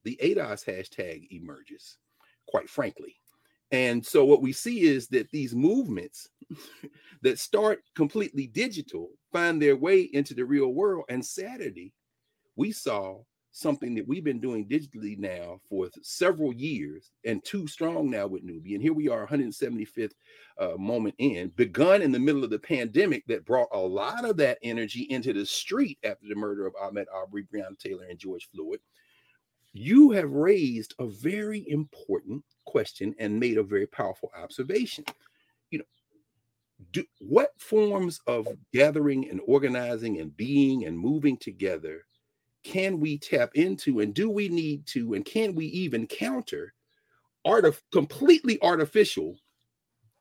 the 0.04 0.18
ADOS 0.22 0.64
hashtag 0.64 1.26
emerges, 1.30 1.98
quite 2.46 2.70
frankly. 2.70 3.16
And 3.70 4.04
so 4.04 4.24
what 4.24 4.42
we 4.42 4.52
see 4.52 4.82
is 4.82 5.08
that 5.08 5.30
these 5.30 5.54
movements 5.54 6.28
that 7.22 7.38
start 7.38 7.82
completely 7.94 8.46
digital 8.46 9.10
find 9.32 9.60
their 9.60 9.76
way 9.76 10.02
into 10.12 10.34
the 10.34 10.44
real 10.44 10.68
world. 10.68 11.04
And 11.08 11.24
Saturday, 11.24 11.92
we 12.56 12.72
saw 12.72 13.18
something 13.50 13.94
that 13.94 14.06
we've 14.06 14.24
been 14.24 14.40
doing 14.40 14.66
digitally 14.66 15.16
now 15.16 15.60
for 15.68 15.88
several 16.02 16.52
years 16.52 17.12
and 17.24 17.44
too 17.44 17.68
strong 17.68 18.10
now 18.10 18.26
with 18.26 18.44
Knubia. 18.44 18.74
And 18.74 18.82
here 18.82 18.92
we 18.92 19.08
are, 19.08 19.26
175th 19.28 20.12
uh, 20.58 20.72
moment 20.76 21.14
in, 21.18 21.48
begun 21.50 22.02
in 22.02 22.10
the 22.10 22.18
middle 22.18 22.42
of 22.42 22.50
the 22.50 22.58
pandemic 22.58 23.24
that 23.28 23.46
brought 23.46 23.68
a 23.72 23.78
lot 23.78 24.24
of 24.24 24.36
that 24.38 24.58
energy 24.62 25.02
into 25.02 25.32
the 25.32 25.46
street 25.46 25.98
after 26.02 26.26
the 26.28 26.34
murder 26.34 26.66
of 26.66 26.74
Ahmaud 26.74 27.06
Arbery, 27.14 27.44
Breonna 27.44 27.78
Taylor, 27.78 28.06
and 28.10 28.18
George 28.18 28.48
Floyd. 28.52 28.80
You 29.72 30.10
have 30.10 30.32
raised 30.32 30.94
a 30.98 31.06
very 31.06 31.64
important 31.68 32.44
question 32.64 33.14
and 33.20 33.38
made 33.38 33.58
a 33.58 33.62
very 33.62 33.86
powerful 33.86 34.32
observation. 34.36 35.04
Do, 36.94 37.04
what 37.18 37.50
forms 37.58 38.20
of 38.28 38.46
gathering 38.72 39.28
and 39.28 39.40
organizing 39.48 40.20
and 40.20 40.34
being 40.36 40.84
and 40.84 40.96
moving 40.96 41.36
together 41.36 42.04
can 42.62 43.00
we 43.00 43.18
tap 43.18 43.50
into 43.54 43.98
and 44.00 44.14
do 44.14 44.30
we 44.30 44.48
need 44.48 44.86
to 44.86 45.14
and 45.14 45.24
can 45.24 45.56
we 45.56 45.66
even 45.66 46.06
counter 46.06 46.72
art 47.44 47.64
of 47.64 47.82
completely 47.92 48.58
artificial 48.62 49.36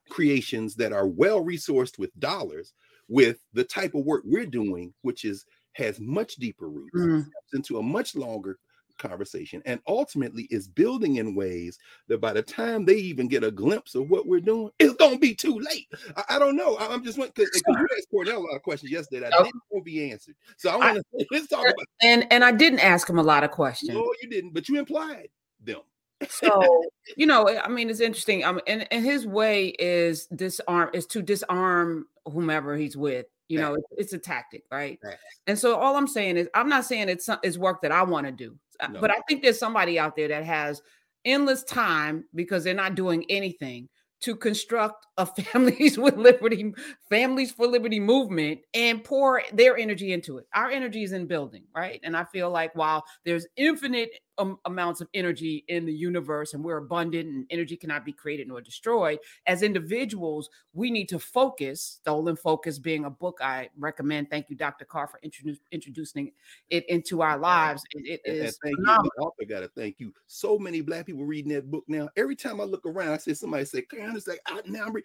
creations 0.09 0.75
that 0.75 0.91
are 0.91 1.07
well 1.07 1.45
resourced 1.45 1.99
with 1.99 2.11
dollars 2.19 2.73
with 3.07 3.37
the 3.53 3.63
type 3.63 3.93
of 3.93 4.03
work 4.03 4.23
we're 4.25 4.45
doing 4.45 4.93
which 5.03 5.23
is 5.23 5.45
has 5.73 5.99
much 5.99 6.35
deeper 6.37 6.67
roots 6.69 6.97
mm. 6.97 7.25
into 7.53 7.77
a 7.77 7.83
much 7.83 8.15
longer 8.15 8.57
conversation 8.97 9.61
and 9.65 9.79
ultimately 9.87 10.47
is 10.49 10.67
building 10.67 11.17
in 11.17 11.35
ways 11.35 11.77
that 12.07 12.21
by 12.21 12.33
the 12.33 12.41
time 12.41 12.85
they 12.85 12.95
even 12.95 13.27
get 13.27 13.43
a 13.43 13.51
glimpse 13.51 13.95
of 13.95 14.09
what 14.09 14.27
we're 14.27 14.39
doing, 14.39 14.69
it's 14.79 14.93
gonna 14.95 15.17
be 15.17 15.33
too 15.33 15.59
late. 15.59 15.87
I, 16.15 16.35
I 16.35 16.39
don't 16.39 16.55
know. 16.55 16.75
I, 16.77 16.93
am 16.93 17.03
just 17.03 17.17
because 17.17 17.49
you 17.67 17.87
asked 17.97 18.09
Cornel 18.09 18.37
a 18.37 18.39
lot 18.39 18.55
of 18.55 18.63
questions 18.63 18.91
yesterday 18.91 19.21
that 19.21 19.33
okay. 19.33 19.43
didn't 19.45 19.61
want 19.69 19.85
to 19.85 19.91
be 19.91 20.11
answered. 20.11 20.35
So 20.57 20.69
I 20.69 20.75
want 20.77 20.97
to 20.97 21.25
let's 21.31 21.47
talk 21.47 21.61
about 21.61 21.85
and 22.01 22.25
and 22.31 22.43
I 22.43 22.51
didn't 22.51 22.79
ask 22.79 23.09
him 23.09 23.19
a 23.19 23.23
lot 23.23 23.43
of 23.43 23.51
questions. 23.51 23.91
No, 23.93 24.13
you 24.21 24.29
didn't, 24.29 24.53
but 24.53 24.69
you 24.69 24.79
implied 24.79 25.29
them. 25.63 25.81
so 26.29 26.83
you 27.17 27.25
know, 27.25 27.49
I 27.49 27.67
mean, 27.67 27.89
it's 27.89 27.99
interesting. 27.99 28.43
Um, 28.43 28.59
and 28.67 28.87
and 28.91 29.03
his 29.03 29.25
way 29.25 29.69
is 29.79 30.27
disarm 30.27 30.89
is 30.93 31.05
to 31.07 31.21
disarm 31.21 32.07
whomever 32.31 32.77
he's 32.77 32.95
with 32.95 33.25
you 33.53 33.59
know, 33.59 33.75
it's, 33.75 33.87
it's, 33.97 34.13
a 34.13 34.17
tactic, 34.17 34.63
right? 34.71 34.99
right? 35.03 35.17
And 35.47 35.57
so 35.57 35.75
all 35.75 35.95
I'm 35.95 36.07
saying 36.07 36.37
is, 36.37 36.47
I'm 36.53 36.69
not 36.69 36.85
saying 36.85 37.09
it's 37.09 37.29
it's 37.43 37.57
work 37.57 37.81
that 37.81 37.91
I 37.91 38.03
want 38.03 38.25
to 38.25 38.31
do, 38.31 38.55
uh, 38.79 38.87
no. 38.87 39.01
but 39.01 39.11
I 39.11 39.19
think 39.27 39.41
there's 39.41 39.59
somebody 39.59 39.99
out 39.99 40.15
there 40.15 40.27
that 40.27 40.43
has 40.43 40.81
endless 41.25 41.63
time 41.63 42.25
because 42.35 42.63
they're 42.63 42.73
not 42.73 42.95
doing 42.95 43.25
anything 43.29 43.87
to 44.23 44.35
construct 44.37 45.05
a 45.17 45.25
families 45.43 45.97
with 45.97 46.15
liberty 46.17 46.73
families 47.09 47.51
for 47.51 47.67
liberty 47.67 47.99
movement 47.99 48.59
and 48.73 49.03
pour 49.03 49.43
their 49.53 49.77
energy 49.77 50.13
into 50.13 50.37
it 50.37 50.47
our 50.55 50.69
energy 50.69 51.03
is 51.03 51.11
in 51.11 51.27
building 51.27 51.63
right 51.75 51.99
and 52.03 52.15
i 52.15 52.23
feel 52.23 52.49
like 52.49 52.73
while 52.75 53.03
there's 53.25 53.45
infinite 53.57 54.09
um, 54.37 54.57
amounts 54.65 55.01
of 55.01 55.07
energy 55.13 55.63
in 55.67 55.85
the 55.85 55.93
universe 55.93 56.53
and 56.53 56.63
we're 56.63 56.77
abundant 56.77 57.27
and 57.27 57.45
energy 57.49 57.75
cannot 57.75 58.05
be 58.05 58.11
created 58.11 58.47
nor 58.47 58.61
destroyed. 58.61 59.19
As 59.45 59.63
individuals 59.63 60.49
we 60.73 60.89
need 60.91 61.07
to 61.09 61.19
focus 61.19 61.81
stolen 62.01 62.35
focus 62.35 62.79
being 62.79 63.05
a 63.05 63.09
book 63.09 63.39
i 63.41 63.69
recommend. 63.77 64.29
Thank 64.29 64.49
you 64.49 64.55
dr 64.55 64.83
carr 64.85 65.07
for 65.07 65.19
introdu- 65.25 65.59
introducing 65.71 66.31
it 66.69 66.87
into 66.89 67.21
our 67.21 67.37
lives. 67.37 67.83
It, 67.91 68.21
it 68.25 68.33
is 68.33 68.57
thank 68.63 68.75
phenomenal. 68.77 69.11
you 69.17 69.23
author 69.23 69.45
gotta 69.47 69.67
thank 69.69 69.99
you. 69.99 70.13
So 70.27 70.57
many 70.57 70.81
black 70.81 71.05
people 71.05 71.25
reading 71.25 71.53
that 71.53 71.69
book 71.69 71.83
now. 71.87 72.09
Every 72.17 72.35
time 72.35 72.59
i 72.59 72.63
look 72.63 72.85
around 72.85 73.13
i 73.13 73.17
see 73.17 73.33
somebody 73.33 73.65
say 73.65 73.81
"Can 73.83 74.15
it's 74.15 74.27
like 74.27 74.41
I, 74.47 74.61
now 74.65 74.85
I'm 74.85 74.93
re-. 74.93 75.03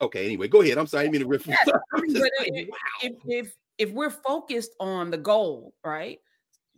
okay 0.00 0.26
anyway 0.26 0.48
go 0.48 0.62
ahead. 0.62 0.78
I'm 0.78 0.86
sorry 0.86 1.02
i 1.02 1.08
didn't 1.08 1.12
mean 1.12 1.22
to 1.22 1.28
riff. 1.28 1.46
Yes, 1.46 1.68
if, 3.02 3.12
if 3.26 3.56
if 3.78 3.90
we're 3.90 4.10
focused 4.10 4.74
on 4.80 5.10
the 5.10 5.18
goal 5.18 5.74
right 5.84 6.18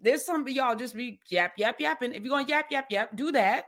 there's 0.04 0.24
some 0.24 0.42
of 0.42 0.48
y'all 0.50 0.76
just 0.76 0.94
be 0.94 1.18
yap 1.30 1.54
yap 1.56 1.80
yapping. 1.80 2.12
If 2.12 2.22
you're 2.22 2.30
going 2.30 2.46
yap 2.46 2.70
yap 2.70 2.86
yap, 2.90 3.16
do 3.16 3.32
that. 3.32 3.64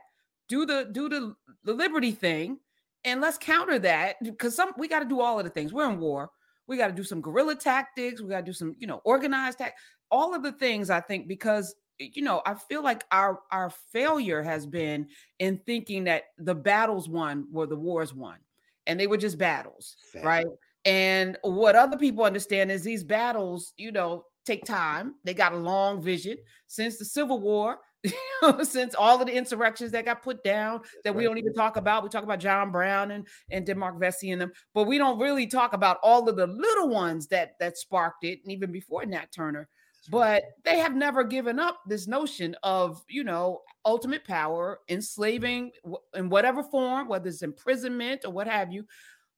Do 0.47 0.65
the 0.65 0.87
do 0.91 1.09
the 1.09 1.35
the 1.65 1.73
liberty 1.73 2.11
thing, 2.11 2.59
and 3.03 3.19
let's 3.19 3.37
counter 3.37 3.79
that 3.79 4.15
because 4.23 4.55
some 4.55 4.71
we 4.77 4.87
got 4.87 4.99
to 4.99 5.05
do 5.05 5.19
all 5.19 5.37
of 5.39 5.43
the 5.43 5.49
things. 5.49 5.73
We're 5.73 5.89
in 5.89 5.99
war. 5.99 6.29
We 6.67 6.77
got 6.77 6.87
to 6.87 6.93
do 6.93 7.03
some 7.03 7.21
guerrilla 7.21 7.55
tactics. 7.55 8.21
We 8.21 8.29
got 8.29 8.41
to 8.41 8.45
do 8.45 8.53
some 8.53 8.75
you 8.77 8.87
know 8.87 9.01
organized 9.03 9.57
tactics. 9.57 9.81
All 10.09 10.33
of 10.33 10.43
the 10.43 10.53
things 10.53 10.89
I 10.89 11.01
think 11.01 11.27
because 11.27 11.75
you 11.97 12.21
know 12.21 12.41
I 12.45 12.53
feel 12.53 12.83
like 12.83 13.03
our 13.11 13.39
our 13.51 13.71
failure 13.91 14.41
has 14.43 14.65
been 14.65 15.07
in 15.39 15.59
thinking 15.65 16.05
that 16.05 16.25
the 16.37 16.55
battles 16.55 17.09
won 17.09 17.47
were 17.51 17.67
the 17.67 17.75
wars 17.75 18.13
won, 18.13 18.37
and 18.85 18.97
they 18.97 19.07
were 19.07 19.17
just 19.17 19.37
battles, 19.37 19.97
Fair. 20.13 20.23
right? 20.23 20.47
And 20.85 21.37
what 21.41 21.75
other 21.75 21.97
people 21.97 22.23
understand 22.23 22.71
is 22.71 22.83
these 22.83 23.03
battles, 23.03 23.73
you 23.75 23.91
know, 23.91 24.23
take 24.47 24.65
time. 24.65 25.15
They 25.23 25.33
got 25.33 25.53
a 25.53 25.57
long 25.57 26.01
vision 26.01 26.37
since 26.67 26.97
the 26.97 27.05
Civil 27.05 27.39
War, 27.39 27.77
since 28.63 28.95
all 28.95 29.19
of 29.19 29.27
the 29.27 29.35
insurrections 29.35 29.91
that 29.91 30.05
got 30.05 30.23
put 30.23 30.43
down 30.43 30.81
that 31.03 31.13
we 31.13 31.23
don't 31.23 31.37
even 31.37 31.53
talk 31.53 31.77
about. 31.77 32.03
We 32.03 32.09
talk 32.09 32.23
about 32.23 32.39
John 32.39 32.71
Brown 32.71 33.11
and, 33.11 33.27
and 33.51 33.65
Denmark 33.65 33.99
Vesey 33.99 34.31
and 34.31 34.41
them, 34.41 34.51
but 34.73 34.85
we 34.85 34.97
don't 34.97 35.19
really 35.19 35.47
talk 35.47 35.73
about 35.73 35.97
all 36.03 36.27
of 36.27 36.35
the 36.35 36.47
little 36.47 36.89
ones 36.89 37.27
that 37.27 37.51
that 37.59 37.77
sparked 37.77 38.23
it, 38.23 38.39
and 38.43 38.51
even 38.51 38.71
before 38.71 39.05
Nat 39.05 39.31
Turner. 39.35 39.67
But 40.09 40.43
they 40.63 40.77
have 40.79 40.95
never 40.95 41.23
given 41.23 41.59
up 41.59 41.81
this 41.85 42.07
notion 42.07 42.55
of, 42.63 43.03
you 43.09 43.23
know, 43.23 43.61
ultimate 43.85 44.23
power, 44.23 44.79
enslaving 44.89 45.71
in 46.13 46.29
whatever 46.29 46.63
form, 46.63 47.09
whether 47.09 47.27
it's 47.27 47.41
imprisonment 47.41 48.23
or 48.23 48.31
what 48.31 48.47
have 48.47 48.71
you, 48.71 48.85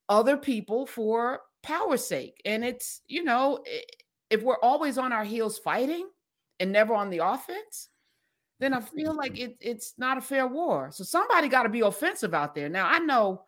other 0.08 0.36
people 0.36 0.86
for 0.86 1.40
power's 1.62 2.06
sake. 2.06 2.40
And 2.44 2.64
it's, 2.64 3.00
you 3.08 3.24
know, 3.24 3.64
if 4.30 4.42
we're 4.42 4.60
always 4.62 4.96
on 4.96 5.12
our 5.12 5.24
heels 5.24 5.58
fighting 5.58 6.08
and 6.60 6.72
never 6.72 6.94
on 6.94 7.10
the 7.10 7.18
offense, 7.18 7.88
then 8.60 8.74
I 8.74 8.80
feel 8.80 9.14
like 9.14 9.38
it, 9.38 9.56
it's 9.60 9.94
not 9.98 10.18
a 10.18 10.20
fair 10.20 10.46
war. 10.46 10.90
So 10.92 11.02
somebody 11.02 11.48
got 11.48 11.64
to 11.64 11.68
be 11.68 11.80
offensive 11.80 12.34
out 12.34 12.54
there. 12.54 12.68
Now 12.68 12.86
I 12.86 12.98
know, 12.98 13.42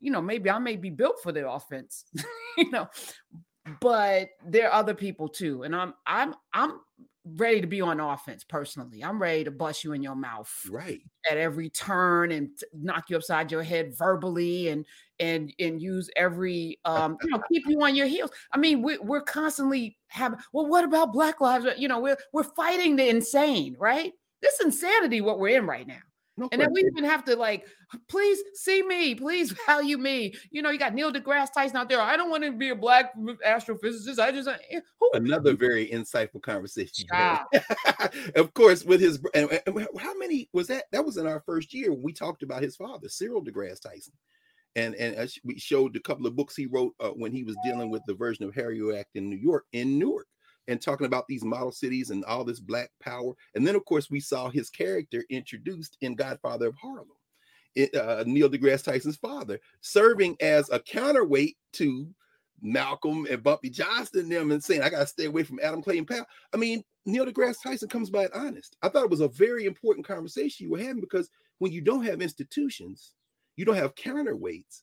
you 0.00 0.10
know, 0.10 0.22
maybe 0.22 0.50
I 0.50 0.58
may 0.58 0.76
be 0.76 0.90
built 0.90 1.16
for 1.22 1.32
the 1.32 1.48
offense, 1.48 2.04
you 2.58 2.70
know, 2.70 2.88
but 3.80 4.30
there 4.46 4.68
are 4.68 4.72
other 4.72 4.94
people 4.94 5.28
too. 5.28 5.62
And 5.62 5.76
I'm 5.76 5.94
I'm 6.06 6.34
I'm 6.52 6.80
ready 7.24 7.60
to 7.60 7.66
be 7.66 7.80
on 7.80 8.00
offense 8.00 8.42
personally. 8.42 9.04
I'm 9.04 9.20
ready 9.20 9.44
to 9.44 9.50
bust 9.50 9.84
you 9.84 9.92
in 9.92 10.02
your 10.02 10.16
mouth 10.16 10.50
right 10.68 11.00
at 11.30 11.36
every 11.36 11.70
turn 11.70 12.32
and 12.32 12.50
knock 12.72 13.10
you 13.10 13.16
upside 13.16 13.52
your 13.52 13.62
head 13.62 13.94
verbally 13.96 14.68
and 14.68 14.84
and 15.22 15.54
and 15.60 15.80
use 15.80 16.10
every 16.16 16.78
um 16.84 17.16
you 17.22 17.30
know 17.30 17.40
keep 17.50 17.62
you 17.66 17.80
on 17.82 17.94
your 17.94 18.06
heels. 18.06 18.30
I 18.50 18.58
mean, 18.58 18.82
we, 18.82 18.98
we're 18.98 19.22
constantly 19.22 19.96
having. 20.08 20.38
Well, 20.52 20.66
what 20.66 20.84
about 20.84 21.12
Black 21.12 21.40
Lives? 21.40 21.66
You 21.78 21.88
know, 21.88 22.00
we're 22.00 22.18
we're 22.32 22.42
fighting 22.42 22.96
the 22.96 23.08
insane, 23.08 23.76
right? 23.78 24.12
This 24.42 24.60
insanity 24.60 25.20
what 25.20 25.38
we're 25.38 25.56
in 25.56 25.66
right 25.66 25.86
now. 25.86 26.00
No 26.38 26.48
and 26.50 26.62
then 26.62 26.72
we 26.72 26.80
even 26.80 27.04
have 27.04 27.24
to 27.26 27.36
like, 27.36 27.66
please 28.08 28.38
see 28.54 28.82
me, 28.82 29.14
please 29.14 29.52
value 29.66 29.98
me. 29.98 30.34
You 30.50 30.62
know, 30.62 30.70
you 30.70 30.78
got 30.78 30.94
Neil 30.94 31.12
deGrasse 31.12 31.52
Tyson 31.52 31.76
out 31.76 31.90
there. 31.90 32.00
I 32.00 32.16
don't 32.16 32.30
want 32.30 32.42
to 32.42 32.52
be 32.52 32.70
a 32.70 32.74
black 32.74 33.12
astrophysicist. 33.46 34.18
I 34.18 34.32
just 34.32 34.48
eh, 34.48 34.80
who? 34.98 35.10
another 35.12 35.54
very 35.54 35.88
insightful 35.88 36.40
conversation. 36.40 37.06
of 38.34 38.54
course, 38.54 38.82
with 38.82 39.00
his 39.00 39.22
and, 39.34 39.60
and, 39.66 39.86
how 40.00 40.16
many 40.16 40.48
was 40.54 40.68
that? 40.68 40.84
That 40.90 41.04
was 41.04 41.18
in 41.18 41.26
our 41.26 41.40
first 41.44 41.74
year 41.74 41.92
when 41.92 42.02
we 42.02 42.14
talked 42.14 42.42
about 42.42 42.62
his 42.62 42.76
father, 42.76 43.10
Cyril 43.10 43.44
deGrasse 43.44 43.82
Tyson. 43.82 44.14
And 44.74 44.94
and 44.94 45.30
we 45.44 45.58
showed 45.58 45.94
a 45.96 46.00
couple 46.00 46.26
of 46.26 46.36
books 46.36 46.56
he 46.56 46.66
wrote 46.66 46.94
uh, 46.98 47.10
when 47.10 47.32
he 47.32 47.44
was 47.44 47.56
dealing 47.64 47.90
with 47.90 48.02
the 48.06 48.14
version 48.14 48.44
of 48.44 48.54
Harry 48.54 48.80
Act 48.98 49.16
in 49.16 49.28
New 49.28 49.36
York, 49.36 49.64
in 49.72 49.98
Newark 49.98 50.26
and 50.68 50.80
talking 50.80 51.06
about 51.06 51.26
these 51.26 51.44
model 51.44 51.72
cities 51.72 52.10
and 52.10 52.24
all 52.24 52.44
this 52.44 52.60
black 52.60 52.90
power. 53.00 53.32
And 53.54 53.66
then, 53.66 53.74
of 53.74 53.84
course, 53.84 54.10
we 54.10 54.20
saw 54.20 54.48
his 54.48 54.70
character 54.70 55.24
introduced 55.30 55.96
in 56.00 56.14
Godfather 56.14 56.68
of 56.68 56.76
Harlem, 56.76 57.08
it, 57.74 57.94
uh, 57.94 58.24
Neil 58.26 58.48
deGrasse 58.48 58.84
Tyson's 58.84 59.16
father, 59.16 59.58
serving 59.80 60.36
as 60.40 60.68
a 60.70 60.78
counterweight 60.78 61.56
to 61.74 62.08
Malcolm 62.60 63.26
and 63.28 63.42
Bumpy 63.42 63.70
Johnson 63.70 64.28
them 64.28 64.52
and 64.52 64.62
saying, 64.62 64.82
I 64.82 64.90
got 64.90 65.00
to 65.00 65.06
stay 65.06 65.24
away 65.24 65.42
from 65.42 65.58
Adam 65.62 65.82
Clayton 65.82 66.06
Powell. 66.06 66.26
I 66.54 66.56
mean, 66.56 66.84
Neil 67.06 67.26
deGrasse 67.26 67.62
Tyson 67.62 67.88
comes 67.88 68.10
by 68.10 68.24
it 68.24 68.34
honest. 68.34 68.76
I 68.82 68.88
thought 68.88 69.04
it 69.04 69.10
was 69.10 69.20
a 69.20 69.28
very 69.28 69.66
important 69.66 70.06
conversation 70.06 70.64
you 70.64 70.72
were 70.72 70.78
having 70.78 71.00
because 71.00 71.28
when 71.58 71.72
you 71.72 71.80
don't 71.80 72.04
have 72.04 72.22
institutions, 72.22 73.14
you 73.56 73.64
don't 73.64 73.76
have 73.76 73.94
counterweights, 73.94 74.82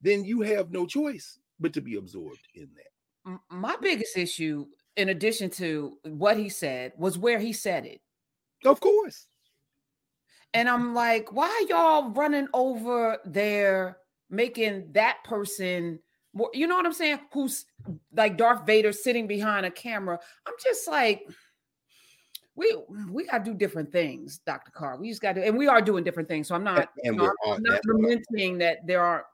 then 0.00 0.24
you 0.24 0.42
have 0.42 0.70
no 0.70 0.86
choice 0.86 1.38
but 1.60 1.72
to 1.72 1.80
be 1.80 1.96
absorbed 1.96 2.46
in 2.54 2.68
that. 2.74 3.38
My 3.50 3.76
biggest 3.80 4.16
issue 4.16 4.66
in 4.98 5.10
addition 5.10 5.48
to 5.48 5.96
what 6.02 6.36
he 6.36 6.48
said, 6.48 6.92
was 6.98 7.16
where 7.16 7.38
he 7.38 7.52
said 7.52 7.86
it. 7.86 8.00
Of 8.64 8.80
course. 8.80 9.28
And 10.52 10.68
I'm 10.68 10.92
like, 10.92 11.32
why 11.32 11.66
y'all 11.68 12.10
running 12.10 12.48
over 12.52 13.18
there, 13.24 13.98
making 14.28 14.92
that 14.92 15.18
person 15.22 16.00
more, 16.34 16.50
you 16.52 16.66
know 16.66 16.74
what 16.74 16.84
I'm 16.84 16.92
saying? 16.92 17.20
Who's 17.32 17.64
like 18.12 18.36
Darth 18.36 18.66
Vader 18.66 18.92
sitting 18.92 19.28
behind 19.28 19.64
a 19.64 19.70
camera. 19.70 20.18
I'm 20.46 20.54
just 20.62 20.88
like, 20.88 21.22
we 22.58 22.76
we 23.10 23.24
gotta 23.24 23.44
do 23.44 23.54
different 23.54 23.92
things, 23.92 24.40
Dr. 24.44 24.70
Carr. 24.72 24.98
We 24.98 25.08
just 25.08 25.22
gotta, 25.22 25.44
and 25.44 25.56
we 25.56 25.68
are 25.68 25.80
doing 25.80 26.04
different 26.04 26.28
things. 26.28 26.48
So 26.48 26.54
I'm 26.54 26.64
not, 26.64 26.88
and 27.04 27.14
you 27.14 27.22
know, 27.22 27.32
I'm 27.46 27.62
not 27.62 27.80
lamenting 27.86 28.58
that 28.58 28.86
there 28.86 29.02
are 29.02 29.26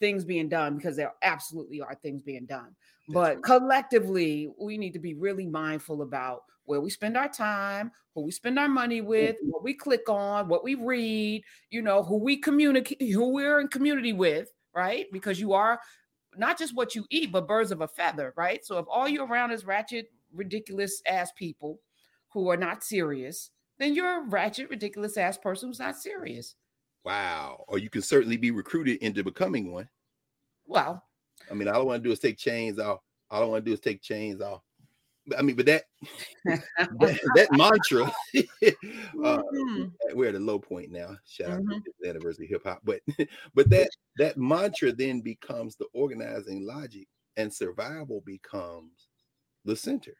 things 0.00 0.24
being 0.24 0.48
done 0.48 0.76
because 0.76 0.96
there 0.96 1.12
absolutely 1.22 1.80
are 1.80 1.94
things 1.94 2.22
being 2.22 2.44
done 2.44 2.74
but 3.08 3.42
collectively 3.42 4.48
we 4.60 4.78
need 4.78 4.92
to 4.92 4.98
be 4.98 5.14
really 5.14 5.46
mindful 5.46 6.02
about 6.02 6.42
where 6.64 6.80
we 6.80 6.90
spend 6.90 7.16
our 7.16 7.28
time 7.28 7.90
who 8.14 8.22
we 8.22 8.30
spend 8.30 8.58
our 8.58 8.68
money 8.68 9.00
with 9.00 9.36
mm-hmm. 9.36 9.50
what 9.50 9.62
we 9.62 9.74
click 9.74 10.08
on 10.08 10.48
what 10.48 10.64
we 10.64 10.74
read 10.74 11.42
you 11.70 11.82
know 11.82 12.02
who 12.02 12.16
we 12.16 12.36
communicate 12.36 13.00
who 13.12 13.28
we're 13.28 13.60
in 13.60 13.68
community 13.68 14.12
with 14.12 14.48
right 14.74 15.06
because 15.12 15.40
you 15.40 15.52
are 15.52 15.80
not 16.36 16.58
just 16.58 16.74
what 16.74 16.94
you 16.94 17.04
eat 17.10 17.32
but 17.32 17.48
birds 17.48 17.70
of 17.70 17.80
a 17.80 17.88
feather 17.88 18.32
right 18.36 18.64
so 18.64 18.78
if 18.78 18.86
all 18.90 19.08
you're 19.08 19.26
around 19.26 19.50
is 19.50 19.64
ratchet 19.64 20.10
ridiculous 20.32 21.02
ass 21.06 21.30
people 21.36 21.78
who 22.32 22.48
are 22.50 22.56
not 22.56 22.82
serious 22.82 23.50
then 23.78 23.94
you're 23.94 24.20
a 24.22 24.28
ratchet 24.28 24.70
ridiculous 24.70 25.16
ass 25.16 25.36
person 25.36 25.68
who's 25.68 25.78
not 25.78 25.96
serious 25.96 26.54
wow 27.04 27.64
or 27.68 27.78
you 27.78 27.90
can 27.90 28.02
certainly 28.02 28.36
be 28.36 28.50
recruited 28.50 28.98
into 28.98 29.24
becoming 29.24 29.72
one 29.72 29.88
well 30.66 31.02
I 31.50 31.54
mean, 31.54 31.68
all 31.68 31.80
I 31.80 31.84
want 31.84 32.02
to 32.02 32.08
do 32.08 32.12
is 32.12 32.18
take 32.18 32.38
chains 32.38 32.78
off. 32.78 33.00
All 33.30 33.42
I 33.42 33.46
want 33.46 33.64
to 33.64 33.68
do 33.68 33.74
is 33.74 33.80
take 33.80 34.02
chains 34.02 34.40
off. 34.40 34.62
I 35.38 35.42
mean, 35.42 35.54
but 35.54 35.66
that 35.66 35.84
that, 36.44 37.20
that, 37.36 37.52
mantra, 37.52 38.04
uh, 39.24 39.42
mm-hmm. 39.42 39.84
we're 40.14 40.30
at 40.30 40.34
a 40.34 40.40
low 40.40 40.58
point 40.58 40.90
now. 40.90 41.16
Shout 41.26 41.50
mm-hmm. 41.50 41.72
out 41.72 41.84
to 41.84 41.92
the 42.00 42.08
anniversary 42.08 42.48
hip 42.48 42.64
hop, 42.64 42.80
but 42.82 43.00
but 43.54 43.70
that 43.70 43.88
that 44.18 44.36
mantra 44.36 44.92
then 44.92 45.20
becomes 45.20 45.76
the 45.76 45.86
organizing 45.94 46.66
logic, 46.66 47.06
and 47.36 47.52
survival 47.52 48.22
becomes 48.26 49.08
the 49.64 49.76
center. 49.76 50.16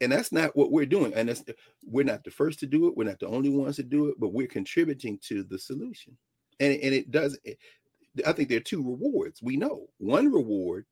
And 0.00 0.12
that's 0.12 0.32
not 0.32 0.56
what 0.56 0.72
we're 0.72 0.86
doing. 0.86 1.12
And 1.14 1.28
that's 1.28 1.44
we're 1.84 2.04
not 2.04 2.24
the 2.24 2.30
first 2.30 2.58
to 2.60 2.66
do 2.66 2.88
it. 2.88 2.96
We're 2.96 3.04
not 3.04 3.20
the 3.20 3.26
only 3.26 3.50
ones 3.50 3.76
to 3.76 3.82
do 3.82 4.08
it, 4.08 4.14
but 4.18 4.32
we're 4.32 4.46
contributing 4.46 5.18
to 5.24 5.42
the 5.42 5.58
solution. 5.58 6.16
And 6.58 6.72
and 6.80 6.94
it 6.94 7.10
does. 7.10 7.38
I 8.26 8.32
think 8.32 8.48
there 8.48 8.58
are 8.58 8.62
two 8.62 8.82
rewards. 8.82 9.42
We 9.42 9.56
know 9.56 9.88
one 9.98 10.32
reward 10.32 10.86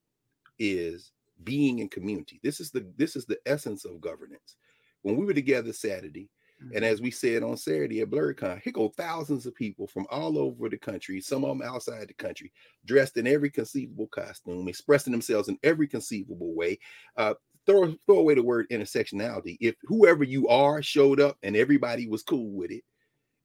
is 0.59 1.13
being 1.45 1.79
in 1.79 1.89
community. 1.89 2.41
This 2.43 2.61
is 2.61 2.71
the 2.71 2.87
this 2.97 3.17
is 3.17 3.25
the 3.25 3.39
essence 3.47 3.85
of 3.85 4.01
governance. 4.01 4.57
When 5.03 5.17
we 5.17 5.25
were 5.25 5.35
together 5.35 5.73
Saturday, 5.73 6.29
mm-hmm. 6.63 6.77
and 6.77 6.85
as 6.85 7.01
we 7.01 7.11
said 7.11 7.43
on 7.43 7.57
Saturday 7.57 8.01
at 8.01 8.11
BlerdCon, 8.11 8.61
here 8.63 8.73
go 8.73 8.89
thousands 8.89 9.47
of 9.47 9.55
people 9.55 9.87
from 9.87 10.07
all 10.11 10.39
over 10.39 10.69
the 10.69 10.77
country, 10.77 11.21
some 11.21 11.45
of 11.45 11.57
them 11.57 11.67
outside 11.67 12.09
the 12.09 12.15
country, 12.15 12.53
dressed 12.85 13.17
in 13.17 13.27
every 13.27 13.51
conceivable 13.51 14.09
costume, 14.09 14.69
expressing 14.69 15.13
themselves 15.13 15.49
in 15.49 15.59
every 15.63 15.87
conceivable 15.87 16.55
way. 16.55 16.79
Uh, 17.17 17.35
throw 17.69 17.95
throw 18.07 18.19
away 18.19 18.35
the 18.35 18.43
word 18.43 18.67
intersectionality. 18.71 19.57
If 19.61 19.77
whoever 19.85 20.25
you 20.25 20.49
are 20.49 20.83
showed 20.83 21.21
up 21.21 21.37
and 21.43 21.57
everybody 21.57 22.09
was 22.09 22.23
cool 22.23 22.51
with 22.51 22.71
it, 22.71 22.83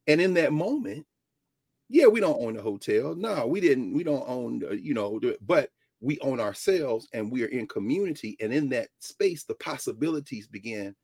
and 0.07 0.19
in 0.19 0.33
that 0.35 0.53
moment, 0.53 1.05
yeah, 1.89 2.07
we 2.07 2.19
don't 2.19 2.41
own 2.41 2.55
the 2.55 2.61
hotel. 2.61 3.15
No, 3.15 3.45
we 3.45 3.61
didn't. 3.61 3.93
We 3.93 4.03
don't 4.03 4.27
own, 4.27 4.59
The, 4.59 4.81
you 4.81 4.93
know, 4.93 5.19
but 5.41 5.69
we 6.01 6.19
own 6.19 6.39
ourselves 6.39 7.07
and 7.13 7.31
we 7.31 7.43
are 7.43 7.47
in 7.47 7.67
community. 7.67 8.35
And 8.41 8.53
in 8.53 8.69
that 8.69 8.89
space, 8.99 9.43
the 9.43 9.55
possibilities 9.55 10.47
begin 10.47 10.95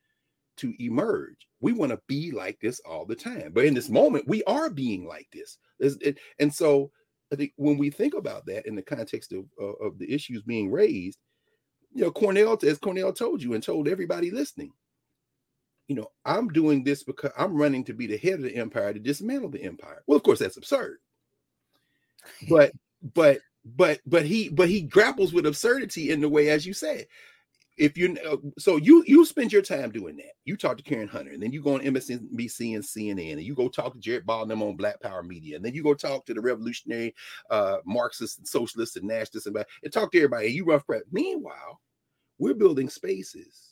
to 0.57 0.73
emerge. 0.83 1.47
We 1.61 1.71
want 1.73 1.91
to 1.91 2.01
be 2.07 2.31
like 2.31 2.59
this 2.59 2.81
all 2.81 3.05
the 3.05 3.15
time. 3.15 3.51
But 3.53 3.65
in 3.65 3.73
this 3.73 3.89
moment, 3.89 4.27
we 4.27 4.43
are 4.43 4.69
being 4.69 5.07
like 5.07 5.27
this. 5.31 5.57
And 6.39 6.53
so 6.53 6.91
I 7.31 7.35
think 7.35 7.53
when 7.55 7.77
we 7.77 7.89
think 7.89 8.13
about 8.13 8.45
that 8.47 8.65
in 8.65 8.75
the 8.75 8.81
context 8.81 9.31
of, 9.31 9.45
of 9.81 9.97
the 9.99 10.11
issues 10.11 10.41
being 10.41 10.69
raised, 10.71 11.19
you 11.93 12.03
know, 12.03 12.11
Cornel, 12.11 12.57
as 12.63 12.77
Cornel 12.77 13.13
told 13.13 13.41
you 13.41 13.53
and 13.53 13.63
told 13.63 13.87
everybody 13.87 14.31
listening, 14.31 14.71
you 15.87 15.95
know, 15.95 16.11
I'm 16.23 16.49
doing 16.49 16.83
this 16.83 17.03
because 17.03 17.31
I'm 17.37 17.57
running 17.57 17.83
to 17.85 17.93
be 17.93 18.07
the 18.07 18.17
head 18.17 18.35
of 18.35 18.43
the 18.43 18.55
empire 18.55 18.93
to 18.93 18.99
dismantle 18.99 19.49
the 19.49 19.63
empire. 19.63 20.03
Well, 20.05 20.17
of 20.17 20.23
course, 20.23 20.39
that's 20.39 20.57
absurd. 20.57 20.97
But 22.49 22.73
but 23.13 23.39
but 23.65 23.99
but 24.05 24.25
he 24.25 24.49
but 24.49 24.69
he 24.69 24.81
grapples 24.81 25.33
with 25.33 25.45
absurdity 25.45 26.11
in 26.11 26.21
the 26.21 26.29
way, 26.29 26.49
as 26.49 26.65
you 26.65 26.73
said. 26.73 27.07
If 27.79 27.97
you 27.97 28.17
uh, 28.29 28.37
so 28.57 28.75
you 28.75 29.03
you 29.07 29.25
spend 29.25 29.53
your 29.53 29.61
time 29.61 29.89
doing 29.91 30.17
that. 30.17 30.33
You 30.43 30.57
talk 30.57 30.77
to 30.77 30.83
Karen 30.83 31.07
Hunter, 31.07 31.31
and 31.31 31.41
then 31.41 31.53
you 31.53 31.63
go 31.63 31.75
on 31.75 31.81
MSNBC 31.81 32.75
and 32.75 32.83
CNN, 32.83 33.33
and 33.33 33.41
you 33.41 33.55
go 33.55 33.69
talk 33.69 33.93
to 33.93 33.99
Jared 33.99 34.25
Baldwin 34.25 34.61
on 34.61 34.75
Black 34.75 34.99
Power 34.99 35.23
Media, 35.23 35.55
and 35.55 35.63
then 35.63 35.73
you 35.73 35.81
go 35.81 35.93
talk 35.93 36.25
to 36.25 36.33
the 36.33 36.41
revolutionary 36.41 37.15
uh 37.49 37.77
Marxists 37.85 38.37
and 38.37 38.47
socialists 38.47 38.97
and 38.97 39.07
nationalists 39.07 39.47
and, 39.47 39.57
and 39.83 39.93
talk 39.93 40.11
to 40.11 40.17
everybody. 40.17 40.47
And 40.47 40.55
you 40.55 40.65
rough 40.65 40.85
prep. 40.85 41.03
Meanwhile, 41.11 41.79
we're 42.37 42.53
building 42.53 42.89
spaces 42.89 43.69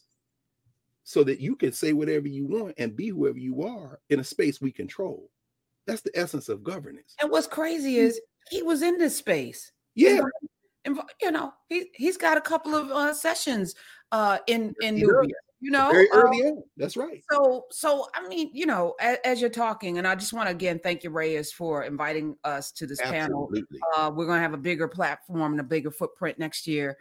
so 1.04 1.24
that 1.24 1.40
you 1.40 1.56
can 1.56 1.72
say 1.72 1.94
whatever 1.94 2.28
you 2.28 2.46
want 2.46 2.76
and 2.78 2.96
be 2.96 3.08
whoever 3.08 3.38
you 3.38 3.64
are 3.64 4.00
in 4.10 4.20
a 4.20 4.24
space 4.24 4.60
we 4.60 4.72
control. 4.72 5.30
That's 5.86 6.02
the 6.02 6.12
essence 6.14 6.50
of 6.50 6.64
governance. 6.64 7.16
And 7.22 7.32
what's 7.32 7.48
crazy 7.48 7.96
is 7.96 8.20
he 8.50 8.62
was 8.62 8.82
in 8.82 8.98
this 8.98 9.16
space. 9.16 9.72
Yeah. 9.96 10.22
You 11.22 11.32
know, 11.32 11.54
he 11.70 11.90
he's 11.94 12.18
got 12.18 12.38
a 12.38 12.42
couple 12.42 12.76
of 12.76 12.90
uh, 12.92 13.14
sessions 13.14 13.76
uh 14.12 14.40
in 14.48 14.74
in 14.82 14.96
Knubia. 14.96 15.30
You 15.60 15.72
know, 15.72 15.90
very 15.92 16.08
early 16.12 16.44
um, 16.44 16.50
on. 16.50 16.64
That's 16.78 16.96
right. 16.96 17.24
So, 17.32 17.66
so 17.72 18.08
I 18.14 18.28
mean, 18.28 18.52
you 18.54 18.68
know, 18.68 18.94
as, 19.00 19.18
as, 19.26 19.42
you're 19.42 19.50
talking, 19.50 19.98
and 19.98 20.08
I 20.08 20.14
just 20.14 20.32
want 20.32 20.48
to 20.48 20.52
again 20.52 20.80
thank 20.84 21.04
you, 21.04 21.10
Reyes, 21.10 21.52
for 21.52 21.84
inviting 21.84 22.36
us 22.44 22.72
to 22.74 22.86
this 22.86 23.02
Absolutely. 23.02 23.64
panel. 23.64 23.88
Uh, 23.98 24.12
we're 24.12 24.28
going 24.28 24.38
to 24.38 24.44
have 24.44 24.54
a 24.54 24.58
bigger 24.58 24.88
platform 24.88 25.54
and 25.54 25.60
a 25.60 25.64
bigger 25.64 25.90
footprint 25.90 26.38
next 26.38 26.68
year. 26.68 26.98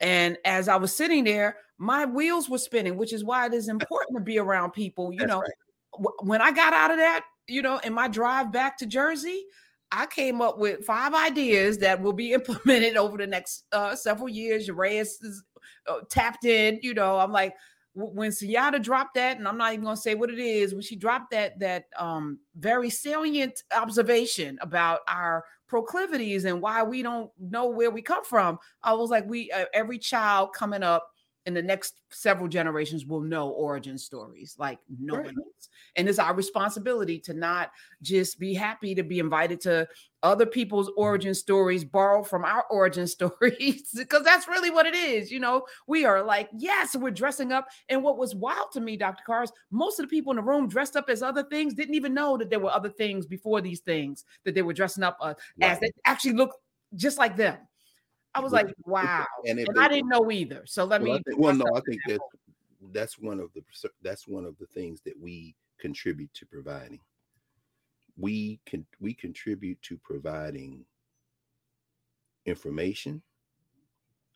And 0.00 0.38
as 0.44 0.66
I 0.66 0.76
was 0.76 0.94
sitting 0.94 1.22
there, 1.22 1.58
my 1.78 2.04
wheels 2.04 2.48
were 2.48 2.58
spinning, 2.58 2.96
which 2.96 3.12
is 3.12 3.22
why 3.22 3.46
it 3.46 3.54
is 3.54 3.68
important 3.68 4.16
to 4.16 4.24
be 4.24 4.38
around 4.38 4.72
people. 4.72 5.12
You 5.12 5.20
That's 5.20 5.28
know, 5.28 5.40
right. 5.40 5.50
w- 5.92 6.16
when 6.22 6.40
I 6.42 6.50
got 6.50 6.72
out 6.72 6.90
of 6.90 6.96
that, 6.96 7.24
you 7.46 7.62
know, 7.62 7.78
in 7.84 7.92
my 7.92 8.08
drive 8.08 8.50
back 8.50 8.76
to 8.78 8.86
Jersey, 8.86 9.44
I 9.92 10.06
came 10.06 10.40
up 10.40 10.58
with 10.58 10.84
five 10.84 11.14
ideas 11.14 11.78
that 11.78 12.00
will 12.00 12.12
be 12.12 12.32
implemented 12.34 12.96
over 12.96 13.16
the 13.16 13.26
next 13.26 13.64
uh, 13.72 13.94
several 13.96 14.28
years. 14.28 14.70
Reyes 14.70 15.20
is 15.22 15.42
uh, 15.88 16.00
tapped 16.10 16.44
in. 16.44 16.80
You 16.82 16.94
know, 16.94 17.18
I'm 17.18 17.32
like, 17.32 17.54
when 17.94 18.30
Sunyata 18.30 18.80
dropped 18.80 19.14
that, 19.14 19.38
and 19.38 19.48
I'm 19.48 19.58
not 19.58 19.72
even 19.72 19.84
gonna 19.84 19.96
say 19.96 20.14
what 20.14 20.30
it 20.30 20.38
is, 20.38 20.72
when 20.72 20.82
she 20.82 20.96
dropped 20.96 21.32
that 21.32 21.58
that 21.58 21.86
um, 21.98 22.38
very 22.56 22.88
salient 22.88 23.62
observation 23.74 24.58
about 24.60 25.00
our 25.08 25.44
proclivities 25.66 26.44
and 26.44 26.62
why 26.62 26.82
we 26.82 27.02
don't 27.02 27.30
know 27.38 27.66
where 27.66 27.90
we 27.90 28.02
come 28.02 28.24
from, 28.24 28.58
I 28.82 28.92
was 28.94 29.10
like, 29.10 29.26
we 29.26 29.50
uh, 29.50 29.64
every 29.74 29.98
child 29.98 30.52
coming 30.54 30.82
up 30.82 31.08
in 31.50 31.54
the 31.54 31.62
next 31.62 32.00
several 32.10 32.46
generations 32.46 33.04
will 33.04 33.20
know 33.20 33.48
origin 33.48 33.98
stories 33.98 34.54
like 34.56 34.78
no 35.00 35.16
right. 35.16 35.26
one 35.26 35.34
else. 35.36 35.68
And 35.96 36.08
it's 36.08 36.20
our 36.20 36.32
responsibility 36.32 37.18
to 37.20 37.34
not 37.34 37.72
just 38.02 38.38
be 38.38 38.54
happy 38.54 38.94
to 38.94 39.02
be 39.02 39.18
invited 39.18 39.60
to 39.62 39.88
other 40.22 40.46
people's 40.46 40.92
origin 40.96 41.34
stories, 41.34 41.84
borrow 41.84 42.22
from 42.22 42.44
our 42.44 42.64
origin 42.70 43.08
stories, 43.08 43.90
because 43.96 44.22
that's 44.22 44.46
really 44.46 44.70
what 44.70 44.86
it 44.86 44.94
is. 44.94 45.32
You 45.32 45.40
know, 45.40 45.64
we 45.88 46.04
are 46.04 46.22
like, 46.22 46.48
yes, 46.56 46.94
we're 46.94 47.10
dressing 47.10 47.50
up. 47.50 47.66
And 47.88 48.04
what 48.04 48.16
was 48.16 48.36
wild 48.36 48.70
to 48.74 48.80
me, 48.80 48.96
Dr. 48.96 49.24
Cars, 49.26 49.50
most 49.72 49.98
of 49.98 50.04
the 50.04 50.10
people 50.10 50.30
in 50.30 50.36
the 50.36 50.42
room 50.42 50.68
dressed 50.68 50.94
up 50.94 51.10
as 51.10 51.20
other 51.20 51.42
things 51.42 51.74
didn't 51.74 51.96
even 51.96 52.14
know 52.14 52.36
that 52.36 52.48
there 52.48 52.60
were 52.60 52.70
other 52.70 52.90
things 52.90 53.26
before 53.26 53.60
these 53.60 53.80
things 53.80 54.24
that 54.44 54.54
they 54.54 54.62
were 54.62 54.72
dressing 54.72 55.02
up 55.02 55.18
uh, 55.20 55.34
right. 55.60 55.72
as 55.72 55.80
that 55.80 55.90
actually 56.04 56.34
looked 56.34 56.58
just 56.94 57.18
like 57.18 57.36
them. 57.36 57.58
I 58.34 58.40
was 58.40 58.52
like, 58.52 58.72
wow, 58.84 59.26
and, 59.46 59.58
and 59.58 59.78
I 59.78 59.88
didn't 59.88 60.08
know 60.08 60.30
either. 60.30 60.62
So 60.64 60.84
let 60.84 61.02
well, 61.02 61.14
me. 61.14 61.22
Think, 61.26 61.38
well, 61.38 61.54
no, 61.54 61.64
I 61.74 61.80
think 61.80 62.00
that 62.06 62.20
that's 62.92 63.18
one 63.18 63.40
of 63.40 63.50
the 63.54 63.62
that's 64.02 64.28
one 64.28 64.44
of 64.44 64.56
the 64.58 64.66
things 64.66 65.00
that 65.04 65.18
we 65.20 65.56
contribute 65.78 66.32
to 66.34 66.46
providing. 66.46 67.00
We 68.16 68.60
can 68.66 68.86
we 69.00 69.14
contribute 69.14 69.80
to 69.82 69.98
providing 69.98 70.84
information. 72.46 73.22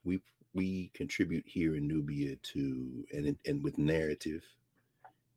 We 0.02 0.20
we 0.54 0.90
contribute 0.94 1.44
here 1.46 1.76
in 1.76 1.88
Knubia 1.88 2.40
to 2.42 3.04
and 3.12 3.36
and 3.46 3.62
with 3.62 3.76
Knarrative 3.76 4.42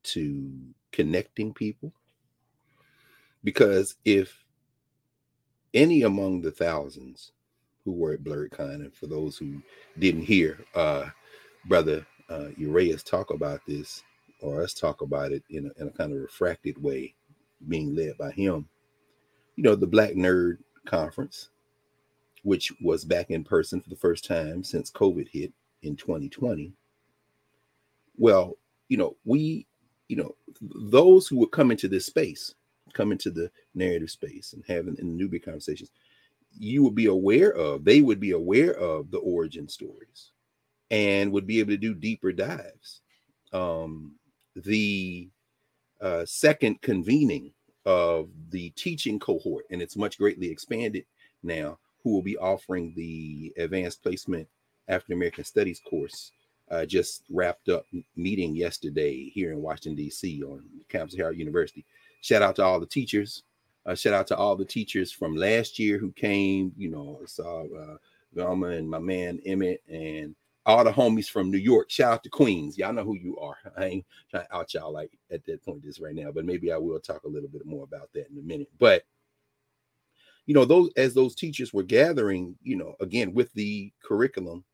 to 0.04 0.52
connecting 0.92 1.54
people. 1.54 1.94
Because 3.44 3.96
if 4.04 4.44
any 5.74 6.02
among 6.02 6.42
the 6.42 6.52
thousands 6.52 7.34
who 7.88 7.94
were 7.94 8.12
at 8.12 8.24
BlerdCon. 8.24 8.76
And 8.76 8.94
for 8.94 9.08
those 9.08 9.38
who 9.38 9.62
didn't 9.98 10.24
hear, 10.24 10.60
uh, 10.76 11.06
brother 11.68 12.06
uh, 12.30 12.50
Urias 12.58 13.02
talk 13.02 13.32
about 13.32 13.62
this, 13.66 14.04
or 14.42 14.62
us 14.62 14.74
talk 14.74 15.02
about 15.02 15.32
it 15.32 15.42
in 15.50 15.72
a, 15.72 15.82
in 15.82 15.88
a 15.88 15.92
kind 15.92 16.12
of 16.12 16.20
refracted 16.20 16.84
way, 16.84 17.16
being 17.70 17.96
led 17.96 18.18
by 18.18 18.32
him. 18.32 18.68
You 19.56 19.64
know, 19.64 19.76
the 19.76 19.88
Black 19.88 20.12
Nerd 20.16 20.58
Conference, 20.86 21.48
which 22.44 22.74
was 22.82 23.06
back 23.06 23.32
in 23.32 23.46
person 23.46 23.80
for 23.80 23.90
the 23.90 23.96
first 23.96 24.26
time 24.26 24.66
since 24.66 24.92
COVID 24.92 25.30
hit 25.30 25.54
in 25.82 25.96
2020. 25.96 26.74
Well, 28.18 28.58
you 28.90 28.98
know, 28.98 29.16
we, 29.24 29.66
you 30.10 30.18
know, 30.18 30.36
those 30.62 31.26
who 31.28 31.38
would 31.38 31.52
come 31.52 31.72
into 31.72 31.88
this 31.88 32.06
space, 32.06 32.54
come 32.94 33.14
into 33.14 33.32
the 33.32 33.50
Knarrative 33.78 34.10
space 34.10 34.52
and 34.52 34.64
having 34.68 34.98
in 35.00 35.18
the 35.18 35.24
Knubia 35.24 35.42
conversations, 35.42 35.92
you 36.60 36.84
would 36.84 36.96
be 36.96 37.06
aware 37.06 37.52
of, 37.54 37.84
they 37.84 38.02
would 38.02 38.20
be 38.20 38.32
aware 38.32 38.74
of 38.74 39.12
the 39.12 39.20
origin 39.20 39.68
stories 39.68 40.32
and 40.90 41.32
would 41.32 41.48
be 41.48 41.60
able 41.60 41.72
to 41.72 41.78
do 41.78 41.94
deeper 41.94 42.32
dives. 42.32 43.02
Um, 43.54 44.16
the 44.56 45.30
uh, 46.02 46.26
second 46.26 46.82
convening 46.82 47.54
of 47.86 48.30
the 48.50 48.70
teaching 48.72 49.20
cohort, 49.20 49.66
and 49.72 49.82
it's 49.82 49.96
much 49.96 50.18
greatly 50.18 50.50
expanded 50.50 51.06
now, 51.44 51.80
who 52.04 52.12
will 52.14 52.22
be 52.22 52.38
offering 52.38 52.94
the 52.96 53.54
advanced 53.58 54.02
placement 54.04 54.48
African 54.88 55.14
American 55.14 55.44
Studies 55.44 55.82
course. 55.90 56.32
Uh, 56.70 56.86
just 56.86 57.24
wrapped 57.30 57.70
up 57.70 57.86
meeting 58.18 58.54
yesterday 58.54 59.30
here 59.30 59.54
in 59.54 59.62
Washington, 59.62 59.96
D.C. 59.96 60.44
on 60.44 60.66
campus 60.90 61.14
of 61.14 61.22
Howard 61.22 61.38
University. 61.38 61.86
Shout 62.20 62.42
out 62.42 62.58
to 62.58 62.64
all 62.64 62.80
the 62.80 62.86
teachers 62.86 63.44
uh, 63.88 63.96
shout 63.96 64.14
out 64.14 64.28
to 64.28 64.38
all 64.38 64.56
the 64.56 64.66
teachers 64.66 65.12
from 65.12 65.36
last 65.36 65.80
year 65.80 65.98
who 65.98 66.12
came. 66.12 66.74
You 66.78 66.90
know, 66.90 67.22
saw 67.26 67.64
uh, 67.64 67.98
Velma 68.34 68.68
and 68.68 68.90
my 68.90 69.00
man 69.00 69.40
Emmett 69.46 69.82
and 69.90 70.36
all 70.66 70.84
the 70.84 70.92
homies 70.92 71.30
from 71.30 71.50
New 71.50 71.58
York. 71.58 71.90
Shout 71.90 72.14
out 72.14 72.24
to 72.24 72.30
Queens. 72.30 72.78
Y'all 72.78 72.92
know 72.92 73.06
who 73.06 73.16
you 73.16 73.38
are. 73.40 73.58
I 73.78 73.86
ain't 73.86 74.06
trying 74.30 74.46
to 74.46 74.56
out 74.56 74.74
y'all 74.74 74.92
like 74.92 75.18
at 75.32 75.46
that 75.46 75.64
point 75.64 75.84
this 75.84 76.02
right 76.02 76.14
now, 76.14 76.32
but 76.32 76.46
maybe 76.46 76.72
I 76.72 76.78
will 76.78 77.00
talk 77.00 77.24
a 77.24 77.30
little 77.30 77.50
bit 77.50 77.66
more 77.66 77.86
about 77.86 78.10
that 78.14 78.30
in 78.30 78.38
a 78.38 78.42
minute. 78.42 78.70
But 78.78 79.04
you 80.46 80.54
know, 80.54 80.66
those 80.66 80.90
as 80.98 81.14
those 81.14 81.36
teachers 81.36 81.74
were 81.74 81.84
gathering, 81.84 82.58
you 82.62 82.76
know, 82.76 82.96
again 83.00 83.34
with 83.34 83.54
the 83.54 83.92
curriculum 84.04 84.66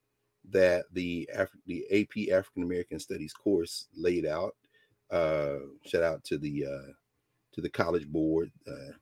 that 0.50 0.86
the 0.92 1.30
Af- 1.34 1.56
the 1.68 1.86
AP 1.92 2.34
African 2.36 2.64
American 2.64 3.00
Studies 3.00 3.34
course 3.34 3.88
laid 3.96 4.26
out. 4.26 4.56
Uh, 5.12 5.58
shout 5.86 6.04
out 6.04 6.24
to 6.24 6.40
the 6.40 6.66
uh, 6.66 6.92
to 7.54 7.62
the 7.62 7.70
college 7.70 8.08
board, 8.08 8.52
uh, 8.68 8.94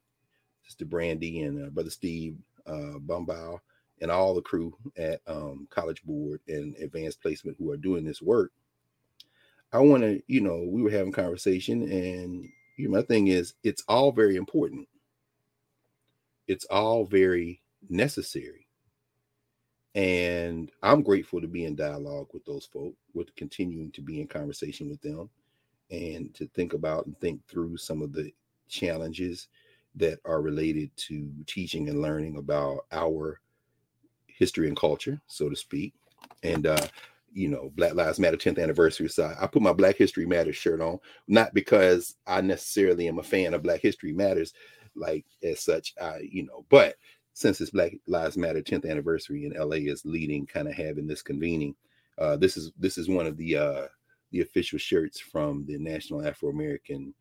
Sister 0.63 0.85
Brandy 0.85 1.41
and 1.41 1.65
uh, 1.65 1.69
Brother 1.69 1.89
Steve 1.89 2.37
uh, 2.65 2.97
Bumbau 2.99 3.59
and 4.01 4.09
all 4.11 4.33
the 4.33 4.41
crew 4.41 4.75
at 4.97 5.21
um, 5.27 5.67
College 5.69 6.03
Board 6.03 6.41
and 6.47 6.75
Advanced 6.77 7.21
Placement 7.21 7.57
who 7.59 7.71
are 7.71 7.77
doing 7.77 8.03
this 8.03 8.21
work. 8.21 8.51
I 9.73 9.79
want 9.79 10.03
to, 10.03 10.21
you 10.27 10.41
know, 10.41 10.65
we 10.67 10.81
were 10.81 10.89
having 10.89 11.13
conversation, 11.13 11.83
and 11.83 12.49
you 12.77 12.89
know, 12.89 12.97
my 12.97 13.03
thing 13.03 13.27
is, 13.27 13.53
it's 13.63 13.83
all 13.87 14.11
very 14.11 14.35
important. 14.35 14.87
It's 16.47 16.65
all 16.65 17.05
very 17.05 17.61
necessary, 17.89 18.67
and 19.95 20.69
I'm 20.83 21.01
grateful 21.03 21.39
to 21.39 21.47
be 21.47 21.63
in 21.63 21.75
dialogue 21.75 22.27
with 22.33 22.43
those 22.43 22.65
folk, 22.65 22.93
with 23.13 23.33
continuing 23.35 23.91
to 23.91 24.01
be 24.01 24.19
in 24.19 24.27
conversation 24.27 24.89
with 24.89 25.01
them, 25.01 25.29
and 25.89 26.33
to 26.33 26.47
think 26.47 26.73
about 26.73 27.05
and 27.05 27.17
think 27.19 27.39
through 27.47 27.77
some 27.77 28.01
of 28.01 28.11
the 28.11 28.33
challenges 28.67 29.47
that 29.95 30.19
are 30.25 30.41
related 30.41 30.95
to 30.95 31.29
teaching 31.47 31.89
and 31.89 32.01
learning 32.01 32.37
about 32.37 32.85
our 32.91 33.39
history 34.27 34.67
and 34.67 34.77
culture, 34.77 35.21
so 35.27 35.49
to 35.49 35.55
speak. 35.55 35.93
And 36.43 36.65
uh, 36.67 36.87
you 37.33 37.47
know, 37.47 37.71
Black 37.75 37.95
Lives 37.95 38.19
Matter 38.19 38.37
10th 38.37 38.61
anniversary. 38.61 39.07
So 39.07 39.33
I 39.39 39.47
put 39.47 39.61
my 39.61 39.73
Black 39.73 39.95
History 39.95 40.25
Matters 40.25 40.55
shirt 40.55 40.81
on, 40.81 40.99
not 41.27 41.53
because 41.53 42.15
I 42.27 42.41
necessarily 42.41 43.07
am 43.07 43.19
a 43.19 43.23
fan 43.23 43.53
of 43.53 43.63
Black 43.63 43.81
History 43.81 44.13
Matters, 44.13 44.53
like 44.95 45.25
as 45.43 45.61
such. 45.61 45.93
I, 46.01 46.19
you 46.29 46.43
know, 46.43 46.65
but 46.69 46.95
since 47.33 47.61
it's 47.61 47.71
Black 47.71 47.93
Lives 48.07 48.37
Matter 48.37 48.61
10th 48.61 48.89
anniversary 48.89 49.45
and 49.45 49.55
LA 49.55 49.77
is 49.77 50.05
leading, 50.05 50.45
kind 50.45 50.67
of 50.67 50.73
having 50.73 51.07
this 51.07 51.21
convening. 51.21 51.75
Uh, 52.17 52.35
this 52.35 52.57
is 52.57 52.71
this 52.77 52.97
is 52.97 53.07
one 53.07 53.25
of 53.25 53.37
the 53.37 53.57
uh, 53.57 53.85
the 54.31 54.41
official 54.41 54.77
shirts 54.77 55.19
from 55.19 55.65
the 55.65 55.77
National 55.77 56.25
Afro 56.25 56.49
American 56.49 57.13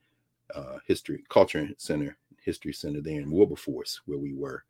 uh, 0.55 0.79
History 0.87 1.25
Culture 1.29 1.69
Center, 1.79 2.17
History 2.45 2.73
Center 2.73 3.01
there 3.01 3.21
in 3.21 3.31
Wilberforce, 3.31 4.01
where 4.07 4.19
we 4.19 4.35
were 4.35 4.65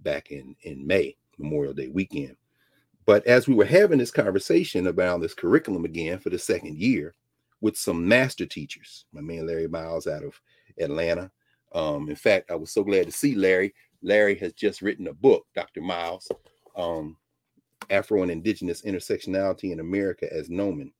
back 0.00 0.30
in 0.30 0.56
in 0.62 0.86
May, 0.86 1.16
Memorial 1.38 1.74
Day 1.74 1.88
weekend. 1.88 2.36
But 3.06 3.26
as 3.26 3.48
we 3.48 3.54
were 3.54 3.64
having 3.64 3.98
this 3.98 4.10
conversation 4.10 4.86
about 4.86 5.20
this 5.20 5.34
curriculum 5.34 5.84
again 5.84 6.18
for 6.18 6.30
the 6.30 6.38
second 6.38 6.78
year 6.78 7.14
with 7.60 7.76
some 7.76 8.06
master 8.06 8.46
teachers, 8.46 9.04
my 9.12 9.20
man 9.20 9.46
Larry 9.46 9.68
Miles 9.68 10.06
out 10.06 10.22
of 10.22 10.40
Atlanta. 10.78 11.30
Um, 11.72 12.08
in 12.08 12.16
fact, 12.16 12.50
I 12.50 12.54
was 12.54 12.72
so 12.72 12.82
glad 12.82 13.06
to 13.06 13.12
see 13.12 13.34
Larry. 13.34 13.74
Larry 14.02 14.36
has 14.36 14.52
just 14.52 14.82
written 14.82 15.08
a 15.08 15.12
book, 15.12 15.46
Dr. 15.54 15.80
Miles, 15.80 16.30
um, 16.76 17.16
Afro 17.90 18.22
and 18.22 18.30
Indigenous 18.30 18.82
Intersectionality 18.82 19.72
in 19.72 19.80
America 19.80 20.32
as 20.32 20.48
Nomen, 20.48 20.92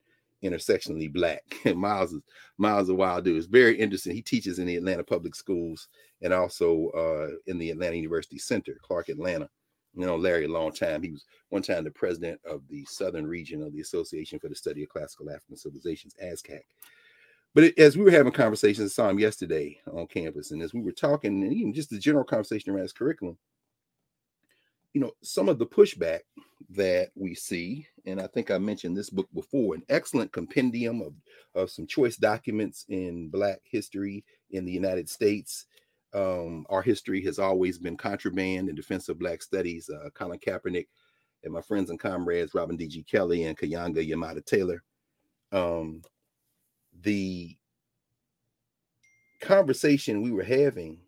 intersectionally 0.42 1.12
black. 1.12 1.42
And 1.64 1.78
Miles 1.80 2.12
is 2.12 2.20
Miles 2.58 2.88
a 2.88 2.94
wild 2.94 3.24
dude. 3.24 3.36
It's 3.36 3.46
very 3.46 3.78
interesting. 3.78 4.14
He 4.14 4.22
teaches 4.22 4.58
in 4.58 4.66
the 4.66 4.76
Atlanta 4.76 5.04
Public 5.04 5.34
Schools 5.34 5.88
and 6.22 6.32
also 6.32 6.88
uh, 6.90 7.36
in 7.46 7.58
the 7.58 7.70
Atlanta 7.70 7.96
University 7.96 8.38
Center, 8.38 8.78
Clark, 8.82 9.08
Atlanta. 9.08 9.48
You 9.94 10.06
know, 10.06 10.14
Larry, 10.14 10.44
a 10.44 10.48
long 10.48 10.72
time. 10.72 11.02
He 11.02 11.10
was 11.10 11.24
one 11.48 11.62
time 11.62 11.82
the 11.82 11.90
president 11.90 12.40
of 12.48 12.62
the 12.68 12.84
Southern 12.84 13.26
region 13.26 13.60
of 13.60 13.72
the 13.72 13.80
Association 13.80 14.38
for 14.38 14.48
the 14.48 14.54
Study 14.54 14.84
of 14.84 14.88
Classical 14.88 15.28
African 15.30 15.56
Civilizations, 15.56 16.14
ASCAC. 16.22 16.60
But 17.54 17.64
it, 17.64 17.78
as 17.78 17.96
we 17.96 18.04
were 18.04 18.12
having 18.12 18.32
conversations, 18.32 18.92
I 18.92 18.94
saw 18.94 19.08
him 19.08 19.18
yesterday 19.18 19.80
on 19.92 20.06
campus, 20.06 20.52
and 20.52 20.62
as 20.62 20.72
we 20.72 20.80
were 20.80 20.92
talking, 20.92 21.42
and 21.42 21.52
even 21.52 21.74
just 21.74 21.90
the 21.90 21.98
general 21.98 22.24
conversation 22.24 22.70
around 22.70 22.82
his 22.82 22.92
curriculum, 22.92 23.36
you 24.92 25.00
know, 25.00 25.12
some 25.22 25.48
of 25.48 25.58
the 25.58 25.66
pushback 25.66 26.20
that 26.70 27.10
we 27.16 27.34
see, 27.34 27.86
and 28.06 28.20
I 28.20 28.26
think 28.28 28.50
I 28.50 28.58
mentioned 28.58 28.96
this 28.96 29.10
book 29.10 29.28
before, 29.34 29.74
an 29.74 29.82
excellent 29.88 30.32
compendium 30.32 31.00
of, 31.00 31.14
of 31.54 31.70
some 31.70 31.86
choice 31.86 32.16
documents 32.16 32.84
in 32.88 33.28
Black 33.28 33.60
history 33.64 34.24
in 34.50 34.64
the 34.64 34.72
United 34.72 35.08
States. 35.08 35.66
Um, 36.12 36.66
our 36.68 36.82
history 36.82 37.22
has 37.24 37.38
always 37.38 37.78
been 37.78 37.96
contraband 37.96 38.68
in 38.68 38.74
defense 38.74 39.08
of 39.08 39.18
Black 39.18 39.42
studies. 39.42 39.88
Uh, 39.88 40.10
Colin 40.10 40.38
Kaepernick 40.38 40.88
and 41.44 41.52
my 41.52 41.60
friends 41.60 41.90
and 41.90 42.00
comrades, 42.00 42.54
Robin 42.54 42.76
D.G. 42.76 43.04
Kelley 43.04 43.44
and 43.44 43.56
Keeanga-Yamahtta 43.56 44.44
Taylor. 44.44 44.82
Um, 45.52 46.02
the 47.02 47.56
conversation 49.40 50.22
we 50.22 50.32
were 50.32 50.44
having, 50.44 50.98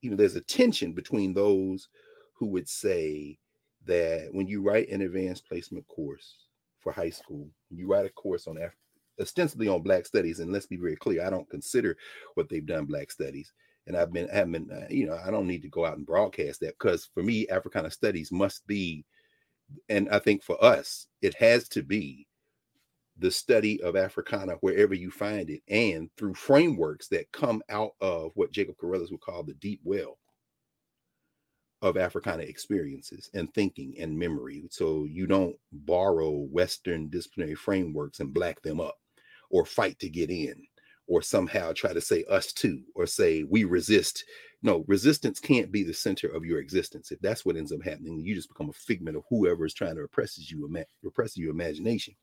you 0.00 0.10
know, 0.10 0.16
there's 0.16 0.36
a 0.36 0.42
tension 0.42 0.92
between 0.92 1.34
those 1.34 1.88
who 2.34 2.46
would 2.46 2.68
say 2.68 3.38
that 3.86 4.28
when 4.32 4.46
you 4.46 4.62
write 4.62 4.88
an 4.88 5.02
advanced 5.02 5.46
placement 5.46 5.86
course 5.88 6.36
for 6.78 6.92
high 6.92 7.10
school, 7.10 7.48
you 7.70 7.88
write 7.88 8.06
a 8.06 8.10
course 8.10 8.46
on 8.46 8.58
Af- 8.58 8.76
ostensibly 9.20 9.68
on 9.68 9.82
Black 9.82 10.06
studies, 10.06 10.40
and 10.40 10.52
let's 10.52 10.66
be 10.66 10.76
very 10.76 10.96
clear, 10.96 11.24
I 11.24 11.30
don't 11.30 11.48
consider 11.50 11.96
what 12.34 12.48
they've 12.48 12.64
done 12.64 12.86
Black 12.86 13.10
studies. 13.10 13.52
And 13.86 13.96
I've 13.96 14.12
been, 14.12 14.28
I 14.30 14.36
have 14.36 14.52
been, 14.52 14.70
uh, 14.70 14.86
you 14.90 15.06
know, 15.06 15.18
I 15.24 15.30
don't 15.30 15.46
need 15.46 15.62
to 15.62 15.68
go 15.68 15.84
out 15.84 15.96
and 15.96 16.06
broadcast 16.06 16.60
that 16.60 16.78
because 16.78 17.08
for 17.14 17.22
me, 17.22 17.48
Africana 17.48 17.90
studies 17.90 18.30
must 18.30 18.66
be, 18.66 19.04
and 19.88 20.08
I 20.10 20.18
think 20.18 20.42
for 20.42 20.62
us, 20.62 21.06
it 21.22 21.34
has 21.34 21.68
to 21.70 21.82
be 21.82 22.26
the 23.18 23.30
study 23.30 23.82
of 23.82 23.96
Africana 23.96 24.54
wherever 24.60 24.94
you 24.94 25.10
find 25.10 25.50
it, 25.50 25.62
and 25.68 26.10
through 26.16 26.34
frameworks 26.34 27.08
that 27.08 27.32
come 27.32 27.62
out 27.68 27.92
of 28.00 28.32
what 28.34 28.52
Jacob 28.52 28.76
Carruthers 28.78 29.10
would 29.10 29.20
call 29.20 29.42
the 29.42 29.54
deep 29.54 29.80
well 29.84 30.18
of 31.82 31.96
Africana 31.96 32.42
experiences 32.42 33.30
and 33.34 33.52
thinking 33.54 33.94
and 33.98 34.18
memory. 34.18 34.62
So 34.70 35.04
you 35.04 35.26
don't 35.26 35.56
borrow 35.72 36.30
Western 36.30 37.08
disciplinary 37.08 37.54
frameworks 37.54 38.20
and 38.20 38.34
black 38.34 38.60
them 38.62 38.80
up 38.80 38.96
or 39.50 39.64
fight 39.64 39.98
to 40.00 40.08
get 40.08 40.30
in 40.30 40.54
or 41.10 41.20
somehow 41.20 41.72
try 41.72 41.92
to 41.92 42.00
say 42.00 42.24
us 42.30 42.52
too 42.52 42.80
or 42.94 43.04
say 43.04 43.42
we 43.42 43.64
resist. 43.64 44.24
No, 44.62 44.84
resistance 44.86 45.40
can't 45.40 45.72
be 45.72 45.82
the 45.82 45.92
center 45.92 46.28
of 46.28 46.44
your 46.44 46.60
existence. 46.60 47.10
If 47.10 47.18
that's 47.18 47.44
what 47.44 47.56
ends 47.56 47.72
up 47.72 47.82
happening, 47.82 48.20
you 48.20 48.32
just 48.34 48.48
become 48.48 48.70
a 48.70 48.74
figment 48.74 49.16
of 49.16 49.24
whoever 49.28 49.66
is 49.66 49.74
trying 49.74 49.96
to 49.96 50.02
oppress 50.02 50.38
you, 50.38 50.70
repress 51.02 51.36
your 51.36 51.50
imagination. 51.50 52.14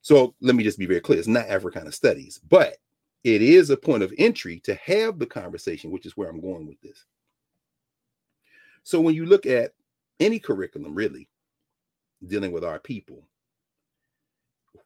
So 0.00 0.34
let 0.40 0.56
me 0.56 0.64
just 0.64 0.78
be 0.78 0.86
very 0.86 1.00
clear: 1.00 1.20
it's 1.20 1.28
not 1.28 1.46
Africana 1.46 1.92
studies, 1.92 2.40
but 2.48 2.78
it 3.22 3.42
is 3.42 3.70
a 3.70 3.76
point 3.76 4.02
of 4.02 4.12
entry 4.18 4.58
to 4.60 4.74
have 4.76 5.20
the 5.20 5.26
conversation, 5.26 5.92
which 5.92 6.06
is 6.06 6.16
where 6.16 6.28
I'm 6.28 6.40
going 6.40 6.66
with 6.66 6.80
this. 6.80 7.04
So 8.82 9.00
when 9.00 9.14
you 9.14 9.24
look 9.24 9.46
at 9.46 9.72
any 10.18 10.40
curriculum, 10.40 10.94
really 10.94 11.28
dealing 12.26 12.50
with 12.50 12.64
our 12.64 12.80
people, 12.80 13.22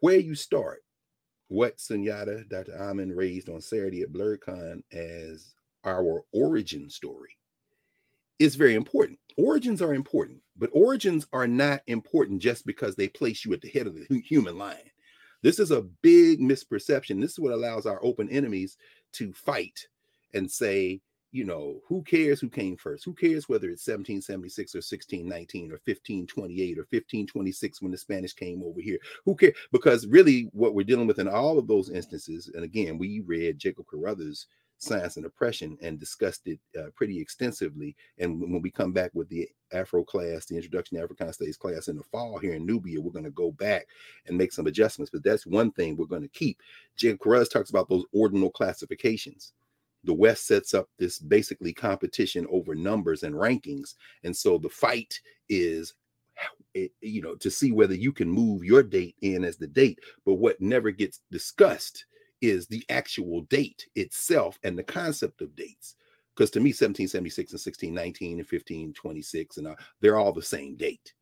where 0.00 0.18
you 0.18 0.34
start, 0.34 0.82
what 1.52 1.76
Sunyata, 1.76 2.48
Dr. 2.48 2.74
Amin 2.80 3.14
raised 3.14 3.50
on 3.50 3.60
Saturday 3.60 4.00
at 4.00 4.10
BlerdCon 4.10 4.82
as 4.90 5.54
our 5.84 6.22
origin 6.32 6.88
story 6.88 7.36
is 8.38 8.56
very 8.56 8.74
important. 8.74 9.18
Origins 9.36 9.82
are 9.82 9.92
important, 9.92 10.40
but 10.56 10.70
origins 10.72 11.26
are 11.30 11.46
not 11.46 11.82
important 11.88 12.40
just 12.40 12.64
because 12.64 12.96
they 12.96 13.08
place 13.08 13.44
you 13.44 13.52
at 13.52 13.60
the 13.60 13.68
head 13.68 13.86
of 13.86 13.94
the 13.94 14.20
human 14.20 14.56
line. 14.56 14.90
This 15.42 15.58
is 15.58 15.70
a 15.70 15.82
big 15.82 16.40
misperception. 16.40 17.20
This 17.20 17.32
is 17.32 17.38
what 17.38 17.52
allows 17.52 17.84
our 17.84 18.02
open 18.02 18.30
enemies 18.30 18.78
to 19.12 19.32
fight 19.34 19.88
and 20.32 20.50
say, 20.50 21.02
you 21.32 21.44
know, 21.44 21.80
who 21.88 22.02
cares 22.02 22.40
who 22.40 22.50
came 22.50 22.76
first? 22.76 23.04
Who 23.04 23.14
cares 23.14 23.48
whether 23.48 23.68
it's 23.70 23.86
1776 23.86 24.74
or 24.74 24.78
1619 24.78 25.70
or 25.70 25.80
1528 25.84 26.78
or 26.78 26.82
1526 26.82 27.82
when 27.82 27.90
the 27.90 27.98
Spanish 27.98 28.34
came 28.34 28.62
over 28.62 28.80
here? 28.80 28.98
Who 29.24 29.34
cares? 29.34 29.54
Because 29.72 30.06
really, 30.06 30.50
what 30.52 30.74
we're 30.74 30.84
dealing 30.84 31.06
with 31.06 31.18
in 31.18 31.28
all 31.28 31.58
of 31.58 31.66
those 31.66 31.90
instances, 31.90 32.50
and 32.54 32.64
again, 32.64 32.98
we 32.98 33.20
read 33.20 33.58
Jacob 33.58 33.86
Carruthers' 33.86 34.46
Science 34.76 35.16
and 35.16 35.24
Oppression 35.24 35.78
and 35.80 35.98
discussed 35.98 36.46
it 36.46 36.60
uh, 36.78 36.90
pretty 36.94 37.18
extensively. 37.18 37.96
And 38.18 38.38
when 38.38 38.60
we 38.60 38.70
come 38.70 38.92
back 38.92 39.12
with 39.14 39.28
the 39.30 39.48
Afro 39.72 40.04
class, 40.04 40.44
the 40.44 40.56
Introduction 40.56 40.98
to 40.98 41.04
African 41.04 41.32
Studies 41.32 41.56
class 41.56 41.88
in 41.88 41.96
the 41.96 42.02
fall 42.02 42.38
here 42.38 42.52
in 42.52 42.66
Knubia, 42.66 42.98
we're 42.98 43.10
going 43.10 43.24
to 43.24 43.30
go 43.30 43.52
back 43.52 43.86
and 44.26 44.36
make 44.36 44.52
some 44.52 44.66
adjustments. 44.66 45.10
But 45.10 45.24
that's 45.24 45.46
one 45.46 45.72
thing 45.72 45.96
we're 45.96 46.04
going 46.04 46.22
to 46.22 46.28
keep. 46.28 46.60
Jacob 46.96 47.20
Carruthers 47.20 47.48
talks 47.48 47.70
about 47.70 47.88
those 47.88 48.04
ordinal 48.12 48.50
classifications 48.50 49.54
the 50.04 50.14
West 50.14 50.46
sets 50.46 50.74
up 50.74 50.88
this 50.98 51.18
basically 51.18 51.72
competition 51.72 52.46
over 52.50 52.74
numbers 52.74 53.22
and 53.22 53.34
rankings. 53.34 53.94
And 54.24 54.36
so 54.36 54.58
the 54.58 54.68
fight 54.68 55.18
is 55.48 55.94
you 56.74 57.20
know 57.20 57.34
to 57.36 57.50
see 57.50 57.72
whether 57.72 57.94
you 57.94 58.12
can 58.12 58.28
move 58.28 58.64
your 58.64 58.82
date 58.82 59.14
in 59.20 59.44
as 59.44 59.56
the 59.56 59.66
date 59.66 59.98
but 60.24 60.34
what 60.34 60.60
never 60.60 60.90
gets 60.90 61.20
discussed 61.30 62.06
is 62.40 62.66
the 62.66 62.84
actual 62.88 63.42
date 63.42 63.86
itself 63.94 64.58
and 64.64 64.76
the 64.76 64.82
concept 64.82 65.42
of 65.42 65.54
dates 65.54 65.96
because 66.34 66.50
to 66.50 66.60
me 66.60 66.70
1776 66.70 67.52
and 67.52 67.60
1619 67.60 68.30
and 68.30 68.38
1526 68.38 69.58
and 69.58 69.68
uh, 69.68 69.74
they're 70.00 70.16
all 70.16 70.32
the 70.32 70.42
same 70.42 70.74
date 70.76 71.12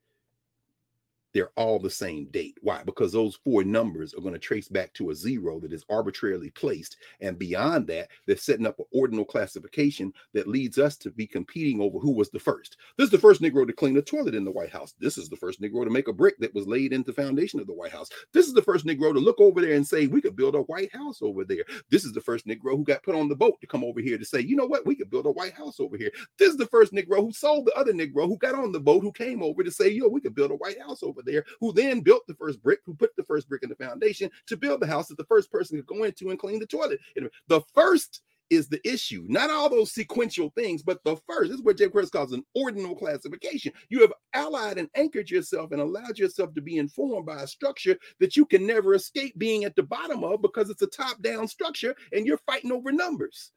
they're 1.32 1.50
all 1.56 1.78
the 1.78 1.90
same 1.90 2.26
date. 2.26 2.58
Why? 2.62 2.82
Because 2.84 3.12
those 3.12 3.38
four 3.44 3.64
numbers 3.64 4.14
are 4.14 4.20
going 4.20 4.34
to 4.34 4.38
trace 4.38 4.68
back 4.68 4.92
to 4.94 5.10
a 5.10 5.14
zero 5.14 5.60
that 5.60 5.72
is 5.72 5.84
arbitrarily 5.88 6.50
placed. 6.50 6.96
And 7.20 7.38
beyond 7.38 7.86
that, 7.88 8.08
they're 8.26 8.36
setting 8.36 8.66
up 8.66 8.78
an 8.78 8.86
ordinal 8.92 9.24
classification 9.24 10.12
that 10.34 10.48
leads 10.48 10.78
us 10.78 10.96
to 10.98 11.10
be 11.10 11.26
competing 11.26 11.80
over 11.80 11.98
who 11.98 12.12
was 12.12 12.30
the 12.30 12.38
first. 12.38 12.76
This 12.96 13.06
is 13.06 13.10
the 13.10 13.18
first 13.18 13.40
Negro 13.40 13.66
to 13.66 13.72
clean 13.72 13.96
a 13.96 14.02
toilet 14.02 14.34
in 14.34 14.44
the 14.44 14.50
White 14.50 14.70
House. 14.70 14.94
This 14.98 15.18
is 15.18 15.28
the 15.28 15.36
first 15.36 15.60
Negro 15.60 15.84
to 15.84 15.90
make 15.90 16.08
a 16.08 16.12
brick 16.12 16.38
that 16.38 16.54
was 16.54 16.66
laid 16.66 16.92
into 16.92 17.12
the 17.12 17.22
foundation 17.22 17.60
of 17.60 17.66
the 17.66 17.74
White 17.74 17.92
House. 17.92 18.08
This 18.32 18.46
is 18.46 18.54
the 18.54 18.62
first 18.62 18.86
Negro 18.86 19.12
to 19.12 19.20
look 19.20 19.40
over 19.40 19.60
there 19.60 19.74
and 19.74 19.86
say, 19.86 20.06
we 20.06 20.20
could 20.20 20.36
build 20.36 20.54
a 20.54 20.62
White 20.62 20.94
House 20.94 21.22
over 21.22 21.44
there. 21.44 21.64
This 21.90 22.04
is 22.04 22.12
the 22.12 22.20
first 22.20 22.46
Negro 22.46 22.76
who 22.76 22.84
got 22.84 23.02
put 23.02 23.14
on 23.14 23.28
the 23.28 23.36
boat 23.36 23.60
to 23.60 23.66
come 23.66 23.84
over 23.84 24.00
here 24.00 24.18
to 24.18 24.24
say, 24.24 24.40
you 24.40 24.56
know 24.56 24.66
what, 24.66 24.86
we 24.86 24.94
could 24.94 25.10
build 25.10 25.26
a 25.26 25.32
White 25.32 25.54
House 25.54 25.80
over 25.80 25.96
here. 25.96 26.10
This 26.38 26.50
is 26.50 26.56
the 26.56 26.66
first 26.66 26.92
Negro 26.92 27.20
who 27.20 27.32
sold 27.32 27.66
the 27.66 27.74
other 27.74 27.92
Negro 27.92 28.26
who 28.26 28.36
got 28.36 28.54
on 28.54 28.72
the 28.72 28.80
boat 28.80 29.02
who 29.02 29.12
came 29.12 29.42
over 29.42 29.62
to 29.62 29.70
say, 29.70 29.88
yo, 29.90 30.08
we 30.08 30.20
could 30.20 30.34
build 30.34 30.50
a 30.50 30.56
White 30.56 30.80
House 30.80 31.02
over 31.02 31.19
there, 31.24 31.44
who 31.60 31.72
then 31.72 32.00
built 32.00 32.26
the 32.26 32.34
first 32.34 32.62
brick, 32.62 32.80
who 32.84 32.94
put 32.94 33.14
the 33.16 33.24
first 33.24 33.48
brick 33.48 33.62
in 33.62 33.68
the 33.68 33.74
foundation 33.76 34.30
to 34.46 34.56
build 34.56 34.80
the 34.80 34.86
house 34.86 35.08
that 35.08 35.18
the 35.18 35.24
first 35.24 35.50
person 35.50 35.76
could 35.78 35.86
go 35.86 36.04
into 36.04 36.30
and 36.30 36.38
clean 36.38 36.58
the 36.58 36.66
toilet. 36.66 37.00
The 37.48 37.60
first 37.74 38.22
is 38.50 38.68
the 38.68 38.80
issue, 38.86 39.24
not 39.28 39.48
all 39.48 39.70
those 39.70 39.92
sequential 39.92 40.50
things, 40.56 40.82
but 40.82 41.02
the 41.04 41.16
first. 41.28 41.50
This 41.50 41.60
is 41.60 41.64
what 41.64 41.78
Jay 41.78 41.88
Chris 41.88 42.10
calls 42.10 42.32
an 42.32 42.44
ordinal 42.54 42.96
classification. 42.96 43.72
You 43.88 44.00
have 44.00 44.12
allied 44.34 44.76
and 44.76 44.90
anchored 44.96 45.30
yourself 45.30 45.70
and 45.70 45.80
allowed 45.80 46.18
yourself 46.18 46.52
to 46.54 46.60
be 46.60 46.76
informed 46.76 47.26
by 47.26 47.42
a 47.42 47.46
structure 47.46 47.96
that 48.18 48.36
you 48.36 48.44
can 48.44 48.66
never 48.66 48.94
escape 48.94 49.38
being 49.38 49.64
at 49.64 49.76
the 49.76 49.84
bottom 49.84 50.24
of 50.24 50.42
because 50.42 50.68
it's 50.68 50.82
a 50.82 50.88
top 50.88 51.22
down 51.22 51.46
structure 51.46 51.94
and 52.12 52.26
you're 52.26 52.38
fighting 52.38 52.72
over 52.72 52.90
numbers. 52.90 53.52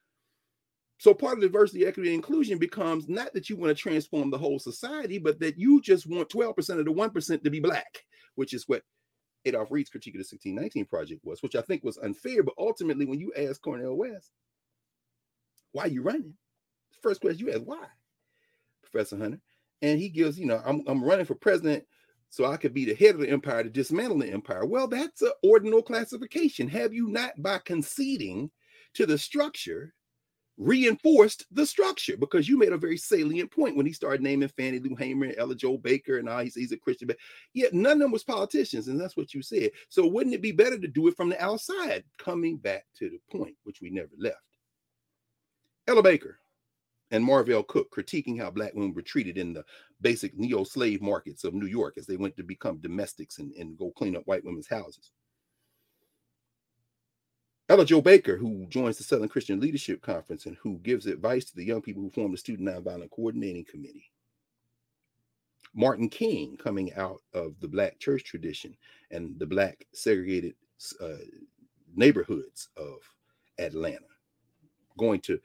So 1.03 1.13
part 1.13 1.33
of 1.33 1.41
diversity, 1.41 1.85
equity, 1.85 2.11
and 2.11 2.15
inclusion 2.15 2.57
becomes 2.57 3.09
not 3.09 3.33
that 3.33 3.49
you 3.49 3.57
want 3.57 3.75
to 3.75 3.81
transform 3.81 4.31
the 4.31 4.37
whole 4.37 4.57
society, 4.57 5.17
but 5.19 5.37
that 5.41 5.59
you 5.59 5.81
just 5.81 6.07
want 6.07 6.29
12% 6.29 6.57
of 6.79 6.85
the 6.85 6.93
1% 6.93 7.43
to 7.43 7.49
be 7.49 7.59
black, 7.59 8.05
which 8.35 8.53
is 8.53 8.69
what 8.69 8.83
Adolph 9.43 9.69
Reed's 9.69 9.89
critique 9.89 10.15
of 10.15 10.19
the 10.19 10.21
1619 10.21 10.85
project 10.85 11.19
was, 11.25 11.43
which 11.43 11.57
I 11.57 11.61
think 11.61 11.83
was 11.83 11.97
unfair. 11.97 12.41
But 12.41 12.53
ultimately, 12.57 13.05
when 13.05 13.19
you 13.19 13.33
ask 13.35 13.61
Cornel 13.61 13.97
West, 13.97 14.31
why 15.73 15.83
are 15.83 15.89
you 15.89 16.03
running? 16.03 16.35
First 17.01 17.19
question 17.19 17.47
you 17.47 17.51
ask, 17.51 17.63
why? 17.65 17.85
Professor 18.89 19.17
Hunter. 19.17 19.41
And 19.81 19.99
he 19.99 20.07
gives, 20.07 20.39
you 20.39 20.45
know, 20.45 20.61
I'm, 20.65 20.83
I'm 20.87 21.03
running 21.03 21.25
for 21.25 21.35
president 21.35 21.83
so 22.29 22.45
I 22.45 22.55
could 22.55 22.73
be 22.73 22.85
the 22.85 22.95
head 22.95 23.15
of 23.15 23.19
the 23.19 23.29
empire 23.29 23.63
to 23.63 23.69
dismantle 23.69 24.19
the 24.19 24.31
empire. 24.31 24.65
Well, 24.65 24.87
that's 24.87 25.21
an 25.21 25.33
ordinal 25.43 25.81
classification. 25.81 26.69
Have 26.69 26.93
you 26.93 27.09
not, 27.09 27.33
by 27.43 27.57
conceding 27.57 28.51
to 28.93 29.05
the 29.05 29.17
structure, 29.17 29.93
reinforced 30.57 31.45
the 31.51 31.65
structure? 31.65 32.17
Because 32.17 32.47
you 32.47 32.57
made 32.57 32.71
a 32.71 32.77
very 32.77 32.97
salient 32.97 33.51
point 33.51 33.75
when 33.75 33.85
he 33.85 33.93
started 33.93 34.21
naming 34.21 34.49
Fannie 34.49 34.79
Lou 34.79 34.95
Hamer 34.95 35.27
and 35.27 35.35
Ella 35.37 35.55
Jo 35.55 35.77
Baker 35.77 36.17
and 36.17 36.29
all 36.29 36.39
he's, 36.39 36.55
he's 36.55 36.71
a 36.71 36.77
Christian. 36.77 37.07
But 37.07 37.17
yet 37.53 37.73
none 37.73 37.93
of 37.93 37.99
them 37.99 38.11
was 38.11 38.23
politicians, 38.23 38.87
and 38.87 38.99
that's 38.99 39.17
what 39.17 39.33
you 39.33 39.41
said. 39.41 39.71
So 39.89 40.05
wouldn't 40.05 40.35
it 40.35 40.41
be 40.41 40.51
better 40.51 40.77
to 40.77 40.87
do 40.87 41.07
it 41.07 41.17
from 41.17 41.29
the 41.29 41.43
outside? 41.43 42.03
Coming 42.17 42.57
back 42.57 42.85
to 42.99 43.09
the 43.09 43.19
point, 43.35 43.55
which 43.63 43.81
we 43.81 43.89
never 43.89 44.11
left. 44.17 44.37
Ella 45.87 46.01
Baker, 46.01 46.39
and 47.11 47.23
Marvel 47.23 47.61
Cooke 47.63 47.91
critiquing 47.91 48.39
how 48.39 48.49
black 48.49 48.73
women 48.73 48.93
were 48.93 49.01
treated 49.01 49.37
in 49.37 49.53
the 49.53 49.63
basic 50.01 50.35
neo-slave 50.35 51.01
markets 51.01 51.43
of 51.43 51.53
New 51.53 51.67
York 51.67 51.95
as 51.97 52.07
they 52.07 52.15
went 52.17 52.35
to 52.37 52.43
become 52.43 52.77
domestics 52.77 53.37
and, 53.37 53.53
and 53.53 53.77
go 53.77 53.91
clean 53.91 54.15
up 54.15 54.25
white 54.25 54.43
women's 54.43 54.67
houses. 54.67 55.11
Ella 57.69 57.86
Jo 57.86 58.02
Baker, 58.02 58.38
who 58.38 58.65
joins 58.67 58.97
the 58.97 59.04
Southern 59.04 59.30
Christian 59.30 59.60
Leadership 59.60 60.02
Conference 60.02 60.45
and 60.45 60.58
who 60.58 60.80
gives 60.80 61.06
advice 61.06 61.45
to 61.45 61.56
the 61.56 61.63
young 61.63 61.82
people 61.82 62.04
who 62.04 62.10
form 62.10 62.32
the 62.32 62.38
Student 62.38 62.67
Nonviolent 62.67 63.10
Coordinating 63.10 63.63
Committee. 63.63 64.12
Martin 65.73 66.10
King, 66.10 66.58
coming 66.58 66.93
out 66.93 67.21
of 67.34 67.56
the 67.62 67.67
Black 67.67 67.99
church 67.99 68.23
tradition 68.26 68.76
and 69.12 69.39
the 69.39 69.45
Black 69.45 69.88
segregated 69.93 70.56
uh, 71.02 71.15
neighborhoods 71.95 72.69
of 72.78 72.97
Atlanta, 73.58 74.06
going 74.97 75.21
to 75.21 75.39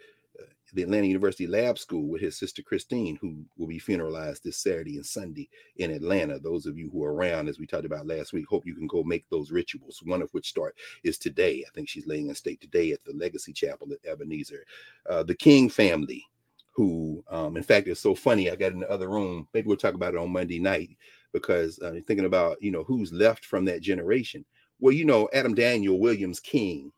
the 0.75 0.83
Atlanta 0.83 1.07
University 1.07 1.47
Lab 1.47 1.79
School 1.79 2.07
with 2.09 2.21
his 2.21 2.37
sister 2.37 2.63
Christine, 2.63 3.17
who 3.21 3.45
will 3.57 3.67
be 3.67 3.81
funeralized 3.81 4.43
this 4.43 4.59
Saturday 4.59 4.97
and 4.97 5.07
Sunday 5.07 5.49
in 5.77 5.91
Atlanta. 5.91 6.39
Those 6.39 6.67
of 6.67 6.77
you 6.77 6.91
who 6.91 7.05
are 7.05 7.15
around, 7.15 7.49
as 7.49 7.59
we 7.59 7.67
talked 7.67 7.87
about 7.87 8.07
last 8.07 8.33
week, 8.33 8.47
hope 8.47 8.67
you 8.67 8.75
can 8.75 8.87
go 8.87 9.03
make 9.03 9.29
those 9.31 9.51
rituals. 9.51 10.01
One 10.05 10.21
of 10.21 10.31
which 10.33 10.49
start 10.49 10.77
is 11.05 11.19
today. 11.19 11.65
I 11.67 11.71
think 11.75 11.89
she's 11.89 12.07
laying 12.07 12.29
in 12.29 12.35
state 12.35 12.61
today 12.61 12.93
at 12.93 13.03
the 13.05 13.13
Legacy 13.15 13.53
Chapel 13.53 13.89
at 13.93 14.11
Ebenezer. 14.11 14.65
Uh, 15.09 15.23
the 15.23 15.35
King 15.35 15.71
family, 15.71 16.25
who, 16.73 17.25
um, 17.29 17.57
in 17.57 17.63
fact, 17.63 17.89
it's 17.89 18.01
so 18.01 18.15
funny. 18.15 18.51
I 18.51 18.57
got 18.57 18.73
in 18.73 18.81
the 18.81 18.91
other 18.91 19.09
room. 19.09 19.49
Maybe 19.55 19.67
we'll 19.67 19.77
talk 19.77 19.95
about 19.95 20.15
it 20.15 20.21
on 20.21 20.33
Monday 20.33 20.59
night 20.59 20.91
because 21.33 21.79
uh, 21.81 21.93
thinking 22.07 22.27
about 22.27 22.61
you 22.63 22.71
know 22.71 22.85
who's 22.85 23.13
left 23.13 23.45
from 23.45 23.65
that 23.67 23.81
generation. 23.81 24.45
Well, 24.81 24.93
you 24.93 25.05
know 25.05 25.29
Adam 25.33 25.55
Daniel 25.55 25.99
Williams 25.99 26.41
King, 26.41 26.93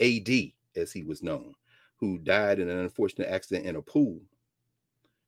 A.D. 0.00 0.54
as 0.76 0.92
he 0.92 1.04
was 1.04 1.22
known 1.22 1.54
who 2.00 2.18
died 2.18 2.58
in 2.58 2.68
an 2.68 2.78
unfortunate 2.78 3.28
accident 3.28 3.66
in 3.66 3.76
a 3.76 3.82
pool 3.82 4.20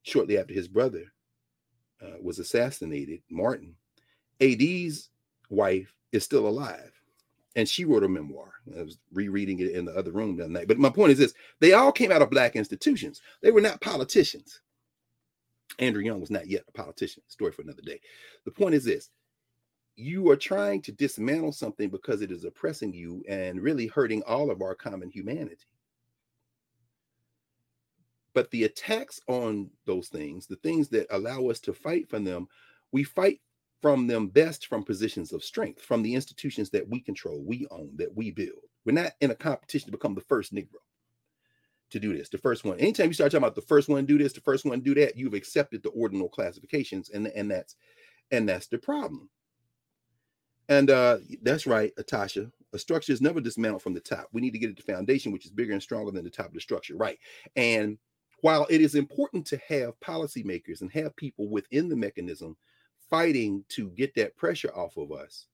shortly 0.02 0.38
after 0.38 0.54
his 0.54 0.68
brother 0.68 1.04
uh, 2.02 2.16
was 2.20 2.38
assassinated, 2.38 3.20
Martin. 3.30 3.74
AD's 4.40 5.10
wife 5.48 5.94
is 6.12 6.24
still 6.24 6.46
alive, 6.46 6.92
and 7.54 7.68
she 7.68 7.84
wrote 7.84 8.04
a 8.04 8.08
memoir. 8.08 8.52
I 8.78 8.82
was 8.82 8.98
rereading 9.12 9.60
it 9.60 9.72
in 9.72 9.84
the 9.84 9.96
other 9.96 10.12
room 10.12 10.36
that 10.36 10.50
night. 10.50 10.68
But 10.68 10.78
my 10.78 10.90
point 10.90 11.12
is 11.12 11.18
this 11.18 11.34
they 11.60 11.72
all 11.72 11.92
came 11.92 12.12
out 12.12 12.22
of 12.22 12.30
black 12.30 12.56
institutions, 12.56 13.20
they 13.42 13.50
were 13.50 13.60
not 13.60 13.80
politicians. 13.80 14.60
Andrew 15.78 16.02
Young 16.02 16.20
was 16.20 16.30
not 16.30 16.46
yet 16.46 16.64
a 16.68 16.72
politician. 16.72 17.22
Story 17.28 17.52
for 17.52 17.62
another 17.62 17.82
day. 17.82 18.00
The 18.44 18.50
point 18.50 18.74
is 18.74 18.84
this 18.84 19.10
you 19.96 20.30
are 20.30 20.36
trying 20.36 20.82
to 20.82 20.92
dismantle 20.92 21.52
something 21.52 21.88
because 21.88 22.20
it 22.20 22.30
is 22.30 22.44
oppressing 22.44 22.92
you 22.92 23.24
and 23.28 23.62
really 23.62 23.86
hurting 23.86 24.22
all 24.24 24.50
of 24.50 24.60
our 24.60 24.74
common 24.74 25.10
humanity. 25.10 25.64
But 28.36 28.50
the 28.50 28.64
attacks 28.64 29.18
on 29.28 29.70
those 29.86 30.08
things, 30.08 30.46
the 30.46 30.56
things 30.56 30.90
that 30.90 31.06
allow 31.08 31.48
us 31.48 31.58
to 31.60 31.72
fight 31.72 32.06
from 32.10 32.22
them, 32.22 32.48
we 32.92 33.02
fight 33.02 33.40
from 33.80 34.06
them 34.06 34.28
best 34.28 34.66
from 34.66 34.84
positions 34.84 35.32
of 35.32 35.42
strength, 35.42 35.80
from 35.80 36.02
the 36.02 36.14
institutions 36.14 36.68
that 36.68 36.86
we 36.86 37.00
control, 37.00 37.42
we 37.42 37.66
own, 37.70 37.92
that 37.96 38.14
we 38.14 38.30
build. 38.30 38.60
We're 38.84 38.92
not 38.92 39.12
in 39.22 39.30
a 39.30 39.34
competition 39.34 39.86
to 39.86 39.92
become 39.92 40.14
the 40.14 40.20
first 40.20 40.54
Negro 40.54 40.82
to 41.88 41.98
do 41.98 42.14
this. 42.14 42.28
The 42.28 42.36
first 42.36 42.62
one. 42.62 42.78
Anytime 42.78 43.06
you 43.06 43.14
start 43.14 43.32
talking 43.32 43.42
about 43.42 43.54
the 43.54 43.62
first 43.62 43.88
one 43.88 44.04
do 44.04 44.18
this, 44.18 44.34
the 44.34 44.42
first 44.42 44.66
one 44.66 44.80
do 44.80 44.94
that, 44.96 45.16
you've 45.16 45.32
accepted 45.32 45.82
the 45.82 45.88
ordinal 45.88 46.28
classifications, 46.28 47.08
and 47.08 47.28
and 47.28 47.50
that's 47.50 47.74
and 48.30 48.46
that's 48.46 48.66
the 48.66 48.76
problem. 48.76 49.30
And 50.68 50.90
uh 50.90 51.20
that's 51.40 51.66
right, 51.66 51.90
Atasha. 51.96 52.52
A 52.74 52.78
structure 52.78 53.14
is 53.14 53.22
never 53.22 53.40
dismantled 53.40 53.82
from 53.82 53.94
the 53.94 54.00
top. 54.00 54.28
We 54.34 54.42
need 54.42 54.52
to 54.52 54.58
get 54.58 54.68
at 54.68 54.76
the 54.76 54.82
foundation, 54.82 55.32
which 55.32 55.46
is 55.46 55.52
bigger 55.52 55.72
and 55.72 55.82
stronger 55.82 56.10
than 56.10 56.24
the 56.24 56.30
top 56.30 56.48
of 56.48 56.52
the 56.52 56.60
structure, 56.60 56.96
right? 56.96 57.18
And 57.56 57.96
while 58.40 58.66
it 58.68 58.80
is 58.80 58.94
important 58.94 59.46
to 59.46 59.60
have 59.68 59.98
policymakers 60.00 60.80
and 60.80 60.92
have 60.92 61.16
people 61.16 61.48
within 61.48 61.88
the 61.88 61.96
mechanism 61.96 62.56
fighting 63.08 63.64
to 63.70 63.90
get 63.90 64.14
that 64.14 64.36
pressure 64.36 64.70
off 64.74 64.96
of 64.96 65.12
us, 65.12 65.46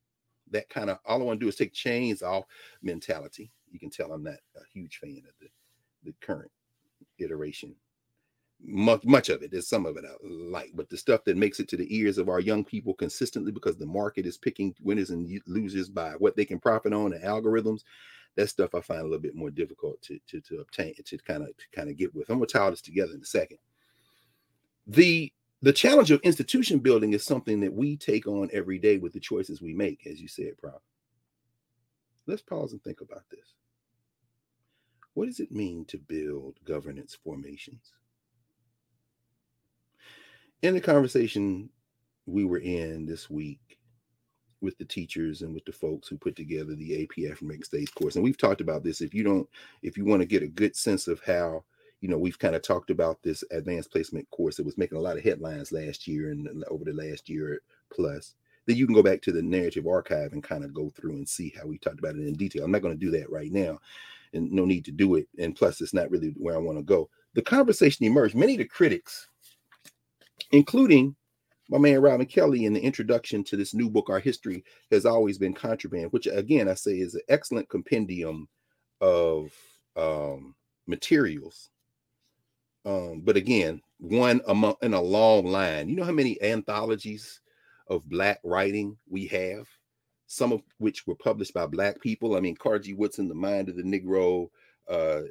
that 0.51 0.69
kind 0.69 0.91
of 0.91 0.99
all 1.07 1.21
I 1.21 1.25
want 1.25 1.41
to 1.41 1.45
do 1.45 1.49
is 1.49 1.57
take 1.57 1.73
chains 1.73 2.23
off 2.23 2.45
mentality. 2.83 3.51
You 3.71 3.79
can 3.79 3.91
tell 3.91 4.13
I'm 4.13 4.25
not 4.25 4.35
a 4.57 4.61
huge 4.73 4.99
fan 4.99 5.23
of 5.27 5.35
the, 5.41 5.49
the 6.05 6.15
current 6.21 6.51
iteration. 7.19 7.75
Much, 8.65 9.05
much 9.05 9.29
of 9.29 9.43
it, 9.43 9.51
there's 9.51 9.69
some 9.69 9.87
of 9.87 9.97
it 9.97 10.05
I 10.05 10.15
like, 10.23 10.71
but 10.75 10.89
the 10.89 10.97
stuff 10.97 11.25
that 11.25 11.37
makes 11.37 11.59
it 11.59 11.69
to 11.71 11.77
the 11.77 11.97
ears 11.97 12.17
of 12.17 12.29
our 12.29 12.39
young 12.39 12.65
people 12.65 12.95
consistently 12.95 13.51
because 13.51 13.77
the 13.77 13.87
market 13.87 14.25
is 14.25 14.39
picking 14.39 14.73
winners 14.81 15.11
and 15.11 15.41
losers 15.49 15.89
by 15.89 16.11
what 16.13 16.37
they 16.37 16.45
can 16.45 16.61
profit 16.61 16.93
on 16.93 17.13
and 17.13 17.25
algorithms 17.25 17.83
that 18.37 18.49
stuff 18.49 18.75
I 18.75 18.81
find 18.81 19.01
a 19.01 19.05
little 19.05 19.19
bit 19.19 19.35
more 19.35 19.51
difficult 19.51 20.01
to 20.03 20.19
to, 20.29 20.41
to 20.41 20.61
obtain 20.61 20.95
to 21.05 21.19
kind 21.19 21.43
of 21.43 21.57
to 21.57 21.65
kind 21.73 21.91
of 21.91 21.97
get 21.97 22.15
with. 22.15 22.31
I'm 22.31 22.37
gonna 22.37 22.47
tie 22.47 22.71
this 22.71 22.83
together 22.83 23.15
in 23.15 23.23
a 23.23 23.27
second. 23.27 23.59
The 24.87 25.33
the 25.63 25.73
challenge 25.73 26.11
of 26.11 26.21
institution 26.23 26.81
building 26.81 27.13
is 27.13 27.25
something 27.25 27.61
that 27.61 27.73
we 27.73 27.97
take 27.97 28.27
on 28.27 28.51
every 28.53 28.79
day 28.79 28.99
with 28.99 29.13
the 29.13 29.21
choices 29.21 29.63
we 29.63 29.75
make, 29.75 30.07
as 30.07 30.21
you 30.21 30.27
said, 30.27 30.59
Prof. 30.59 30.83
Let's 32.27 32.43
pause 32.43 32.73
and 32.73 32.83
think 32.83 33.01
about 33.01 33.23
this. 33.31 33.55
What 35.15 35.27
does 35.27 35.41
it 35.41 35.53
mean 35.53 35.85
to 35.87 35.99
build 35.99 36.59
governance 36.65 37.17
formations? 37.23 37.93
In 40.63 40.75
the 40.75 40.81
conversation 40.81 41.69
we 42.27 42.45
were 42.45 42.59
in 42.59 43.05
this 43.05 43.29
week, 43.29 43.79
with 44.63 44.79
the 44.79 44.85
teachers 44.85 45.43
and 45.43 45.53
with 45.53 45.65
the 45.65 45.73
folks 45.73 46.09
who 46.09 46.17
put 46.17 46.37
together 46.37 46.75
the 46.75 47.03
AP 47.03 47.31
African 47.31 47.63
States 47.63 47.91
course. 47.91 48.15
And 48.15 48.25
we've 48.25 48.39
talked 48.39 48.61
about 48.61 48.83
this. 48.85 49.01
If 49.01 49.13
you 49.13 49.25
don't, 49.25 49.49
if 49.83 49.99
you 49.99 50.05
want 50.05 50.23
to 50.23 50.27
get 50.27 50.43
a 50.43 50.49
good 50.49 50.77
sense 50.77 51.09
of 51.09 51.21
how, 51.27 51.65
you 52.01 52.09
know, 52.09 52.19
we've 52.19 52.39
kind 52.39 52.55
of 52.55 52.63
talked 52.63 52.91
about 52.91 53.23
this 53.23 53.45
advanced 53.51 53.91
placement 53.91 54.31
course 54.31 54.57
that 54.57 54.67
was 54.67 54.79
making 54.79 54.99
a 54.99 55.01
lot 55.01 55.17
of 55.17 55.25
headlines 55.25 55.73
last 55.73 56.07
year 56.09 56.31
and 56.31 56.65
over 56.71 56.85
the 56.85 56.93
last 56.93 57.29
year 57.29 57.61
plus, 57.93 58.35
then 58.67 58.77
you 58.77 58.87
can 58.87 58.95
go 58.95 59.03
back 59.03 59.21
to 59.23 59.33
the 59.33 59.41
Knarrative 59.41 59.91
archive 59.91 60.33
and 60.33 60.43
kind 60.43 60.65
of 60.65 60.73
go 60.73 60.89
through 60.91 61.13
and 61.13 61.29
see 61.29 61.53
how 61.59 61.67
we 61.67 61.79
talked 61.79 61.99
about 61.99 62.15
it 62.15 62.27
in 62.27 62.35
detail. 62.35 62.65
I'm 62.65 62.71
not 62.71 62.83
going 62.83 62.99
to 62.99 63.07
do 63.07 63.11
that 63.19 63.31
right 63.31 63.51
now 63.51 63.81
and 64.33 64.51
no 64.51 64.65
need 64.65 64.85
to 64.85 64.93
do 64.93 65.17
it. 65.17 65.29
And 65.39 65.55
plus, 65.55 65.81
it's 65.81 65.95
not 65.95 66.11
really 66.11 66.35
where 66.37 66.55
I 66.55 66.59
want 66.59 66.79
to 66.79 66.85
go. 66.85 67.09
The 67.35 67.43
conversation 67.43 68.07
emerged. 68.07 68.35
Many 68.35 68.55
of 68.55 68.59
the 68.59 68.65
critics, 68.65 69.29
including 70.53 71.17
my 71.73 71.79
man 71.79 72.03
Robin 72.03 72.27
Kelley 72.27 72.67
in 72.67 72.75
the 72.75 72.81
introduction 72.81 73.43
to 73.45 73.57
this 73.57 73.73
new 73.73 73.89
book, 73.89 74.11
Our 74.11 74.19
History 74.21 74.63
Has 74.91 75.07
Always 75.07 75.39
Been 75.39 75.55
Contraband, 75.55 76.13
which 76.13 76.27
again 76.27 76.69
I 76.69 76.75
say 76.75 76.99
is 76.99 77.15
an 77.15 77.23
excellent 77.31 77.67
compendium 77.71 78.47
of 79.01 79.51
um, 79.97 80.55
materials. 80.87 81.71
Um, 82.85 83.23
but 83.25 83.39
again, 83.39 83.81
one 83.97 84.43
among 84.49 84.75
in 84.83 84.93
a 84.93 85.01
long 85.01 85.47
line. 85.47 85.89
You 85.89 85.97
know 85.97 86.05
how 86.05 86.13
many 86.13 86.41
anthologies 86.43 87.41
of 87.87 88.07
black 88.07 88.41
writing 88.45 88.99
we 89.09 89.27
have, 89.29 89.67
some 90.27 90.53
of 90.53 90.61
which 90.77 91.07
were 91.07 91.15
published 91.15 91.55
by 91.55 91.65
black 91.65 91.99
people. 92.03 92.37
I 92.37 92.41
mean, 92.41 92.57
G. 92.83 92.93
Woodson, 92.93 93.29
The 93.29 93.35
Mind 93.35 93.71
of 93.71 93.77
the 93.77 93.83
Negro, 93.83 94.49
uh, 94.91 95.23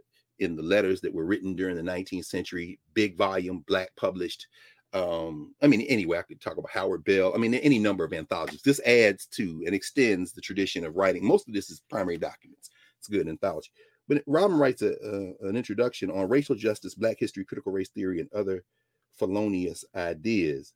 in 0.42 0.56
the 0.56 0.64
letters 0.64 1.02
that 1.02 1.14
were 1.14 1.26
written 1.26 1.56
during 1.56 1.76
the 1.76 1.84
19th 1.84 2.26
century, 2.26 2.80
big 2.96 3.16
volume, 3.16 3.64
black 3.68 3.96
published 3.96 4.48
um 4.94 5.54
i 5.62 5.68
mean 5.68 5.82
anyway 5.82 6.18
i 6.18 6.22
could 6.22 6.42
talk 6.42 6.58
about 6.58 6.70
howard 6.70 7.02
bell 7.06 7.32
i 7.34 7.38
mean 7.38 7.54
any 7.54 7.80
number 7.80 8.04
of 8.04 8.12
anthologies. 8.12 8.62
This 8.62 8.82
adds 8.82 9.26
to 9.28 9.64
and 9.66 9.74
extends 9.74 10.34
the 10.34 10.42
tradition 10.42 10.86
of 10.86 10.96
writing. 10.96 11.26
Most 11.26 11.48
of 11.48 11.54
this 11.54 11.70
is 11.70 11.82
primary 11.90 12.18
documents. 12.18 12.70
It's 13.00 13.08
good 13.08 13.28
anthology. 13.28 13.72
But 14.08 14.24
robin 14.28 14.58
writes 14.58 14.82
a, 14.82 14.92
a, 14.92 15.48
an 15.48 15.56
introduction 15.56 16.12
on 16.12 16.28
racial 16.28 16.56
justice 16.56 16.96
black 16.96 17.18
history 17.20 17.46
critical 17.46 17.72
race 17.72 17.90
theory 17.90 18.20
and 18.20 18.32
other 18.34 18.64
felonious 19.18 19.86
ideas. 19.96 20.74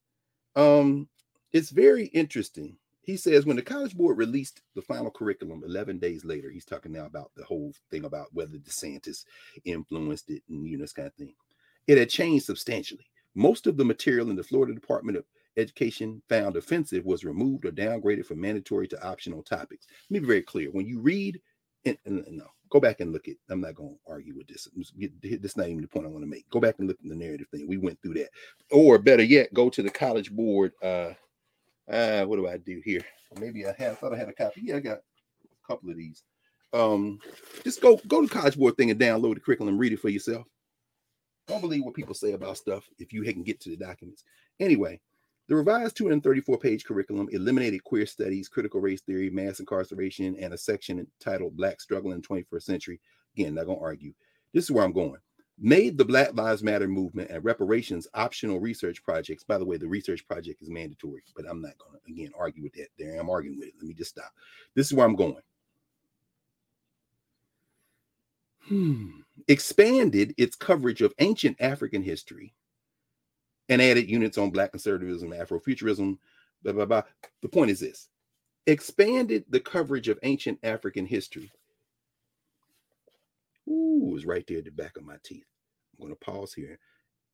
Um 0.55 1.09
it's 1.51 1.69
very 1.69 2.05
interesting. 2.07 2.77
He 3.01 3.17
says 3.17 3.45
when 3.45 3.55
the 3.55 3.61
college 3.61 3.95
board 3.95 4.17
released 4.17 4.61
the 4.75 4.81
final 4.81 5.11
curriculum 5.11 5.63
11 5.65 5.99
days 5.99 6.23
later 6.23 6.49
he's 6.49 6.65
talking 6.65 6.93
now 6.93 7.05
about 7.05 7.31
the 7.35 7.43
whole 7.43 7.73
thing 7.91 8.05
about 8.05 8.27
whether 8.31 8.57
desantis 8.57 9.25
influenced 9.65 10.29
it 10.29 10.41
and 10.47 10.65
you 10.65 10.77
know 10.77 10.83
this 10.83 10.93
kind 10.93 11.07
of 11.07 11.13
thing 11.15 11.33
it 11.87 11.97
had 11.97 12.09
changed 12.09 12.45
substantially 12.45 13.05
most 13.35 13.67
of 13.67 13.77
the 13.77 13.85
material 13.85 14.29
in 14.29 14.35
the 14.35 14.43
Florida 14.43 14.73
Department 14.73 15.17
of 15.17 15.25
Education 15.57 16.21
found 16.27 16.57
offensive 16.57 17.05
was 17.05 17.23
removed 17.23 17.65
or 17.65 17.71
downgraded 17.71 18.25
from 18.25 18.41
mandatory 18.41 18.87
to 18.89 19.07
optional 19.07 19.43
topics. 19.43 19.87
Let 20.09 20.15
me 20.15 20.19
be 20.19 20.27
very 20.27 20.41
clear. 20.41 20.69
When 20.71 20.87
you 20.87 20.99
read, 20.99 21.39
and, 21.85 21.97
and 22.05 22.25
no, 22.31 22.47
go 22.69 22.79
back 22.79 22.99
and 22.99 23.13
look 23.13 23.27
at. 23.27 23.35
I'm 23.49 23.61
not 23.61 23.75
going 23.75 23.93
to 23.93 24.11
argue 24.11 24.35
with 24.35 24.47
this. 24.47 24.67
This 24.75 24.91
is 25.23 25.55
not 25.55 25.69
even 25.69 25.81
the 25.81 25.87
point 25.87 26.05
I 26.05 26.09
want 26.09 26.23
to 26.23 26.29
make. 26.29 26.49
Go 26.49 26.59
back 26.59 26.75
and 26.79 26.87
look 26.87 26.97
at 27.01 27.09
the 27.09 27.15
Knarrative 27.15 27.47
thing. 27.49 27.67
We 27.67 27.77
went 27.77 28.01
through 28.01 28.15
that, 28.15 28.29
or 28.71 28.97
better 28.97 29.23
yet, 29.23 29.53
go 29.53 29.69
to 29.69 29.83
the 29.83 29.89
College 29.89 30.31
Board 30.31 30.73
uh, 30.83 31.11
Uh, 31.89 32.25
what 32.25 32.37
do 32.37 32.47
I 32.47 32.57
do 32.57 32.81
here? 32.83 33.01
Maybe 33.39 33.65
I 33.65 33.73
had 33.77 33.91
I 33.91 33.95
thought 33.95 34.13
I 34.13 34.17
had 34.17 34.29
a 34.29 34.33
copy. 34.33 34.61
Yeah, 34.63 34.77
I 34.77 34.79
got 34.79 34.97
a 34.97 35.67
couple 35.67 35.89
of 35.89 35.97
these. 35.97 36.23
Um, 36.73 37.19
just 37.63 37.81
go 37.81 37.99
go 38.07 38.21
to 38.21 38.27
College 38.27 38.57
Board 38.57 38.75
thing 38.75 38.91
and 38.91 38.99
download 38.99 39.35
the 39.35 39.39
curriculum, 39.39 39.77
read 39.77 39.93
it 39.93 39.99
for 39.99 40.09
yourself. 40.09 40.47
Don't 41.47 41.61
believe 41.61 41.83
what 41.83 41.93
people 41.93 42.15
say 42.15 42.33
about 42.33 42.57
stuff 42.57 42.89
if 42.97 43.13
you 43.13 43.23
can 43.23 43.43
get 43.43 43.59
to 43.61 43.69
the 43.69 43.77
documents. 43.77 44.23
Anyway, 44.59 44.99
the 45.47 45.55
revised 45.55 45.95
234 45.95 46.57
page 46.57 46.85
curriculum 46.85 47.29
eliminated 47.31 47.83
queer 47.83 48.07
studies, 48.07 48.49
critical 48.49 48.81
race 48.81 49.01
theory, 49.01 49.29
mass 49.29 49.59
incarceration, 49.59 50.35
and 50.39 50.53
a 50.53 50.57
section 50.57 50.99
entitled 50.99 51.55
Black 51.55 51.79
Struggle 51.79 52.13
in 52.13 52.21
the 52.21 52.27
21st 52.27 52.63
Century. 52.63 52.99
Again, 53.37 53.53
not 53.53 53.65
going 53.65 53.77
to 53.77 53.83
argue. 53.83 54.13
This 54.53 54.63
is 54.63 54.71
where 54.71 54.83
I'm 54.83 54.93
going. 54.93 55.17
Made 55.59 55.97
the 55.97 56.05
Black 56.05 56.35
Lives 56.35 56.63
Matter 56.63 56.87
movement 56.87 57.29
and 57.29 57.45
reparations 57.45 58.07
optional 58.13 58.59
research 58.59 59.03
projects. 59.03 59.43
By 59.43 59.57
the 59.57 59.65
way, 59.65 59.77
the 59.77 59.87
research 59.87 60.27
project 60.27 60.61
is 60.61 60.69
mandatory, 60.69 61.23
but 61.35 61.45
I'm 61.47 61.61
not 61.61 61.77
going 61.77 61.93
to, 61.93 62.11
again, 62.11 62.31
argue 62.37 62.63
with 62.63 62.73
that. 62.73 62.87
There, 62.97 63.19
I'm 63.19 63.29
arguing 63.29 63.59
with 63.59 63.67
it. 63.69 63.73
Let 63.77 63.87
me 63.87 63.93
just 63.93 64.11
stop. 64.11 64.31
This 64.73 64.87
is 64.87 64.93
where 64.93 65.05
I'm 65.05 65.15
going. 65.15 65.41
Hmm. 68.67 69.21
Expanded 69.47 70.33
its 70.37 70.55
coverage 70.55 71.01
of 71.01 71.13
ancient 71.19 71.57
African 71.59 72.01
history 72.01 72.53
and 73.69 73.81
added 73.81 74.09
units 74.09 74.37
on 74.37 74.49
Black 74.49 74.71
conservatism, 74.71 75.29
Afrofuturism, 75.29 76.17
blah, 76.63 76.73
blah, 76.73 76.85
blah. 76.85 77.03
The 77.41 77.49
point 77.49 77.71
is 77.71 77.79
this 77.79 78.09
expanded 78.67 79.45
the 79.49 79.59
coverage 79.59 80.07
of 80.07 80.19
ancient 80.23 80.59
African 80.63 81.05
history. 81.05 81.51
Ooh, 83.67 84.13
it's 84.15 84.25
right 84.25 84.45
there 84.47 84.59
at 84.59 84.65
the 84.65 84.71
back 84.71 84.97
of 84.97 85.03
my 85.03 85.17
teeth. 85.23 85.45
I'm 85.93 86.07
going 86.07 86.15
to 86.15 86.25
pause 86.25 86.53
here 86.53 86.77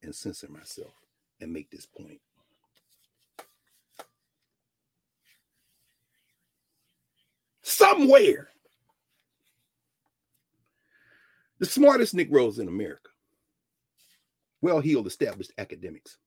and 0.03 0.13
censor 0.13 0.49
myself 0.49 0.93
and 1.39 1.51
make 1.51 1.69
this 1.69 1.85
point. 1.85 2.19
Somewhere, 7.63 8.49
the 11.61 11.67
smartest 11.67 12.15
Negroes 12.15 12.57
in 12.57 12.67
America. 12.67 13.11
Well 14.61 14.79
heeled, 14.79 15.05
established 15.05 15.53
academics, 15.59 16.17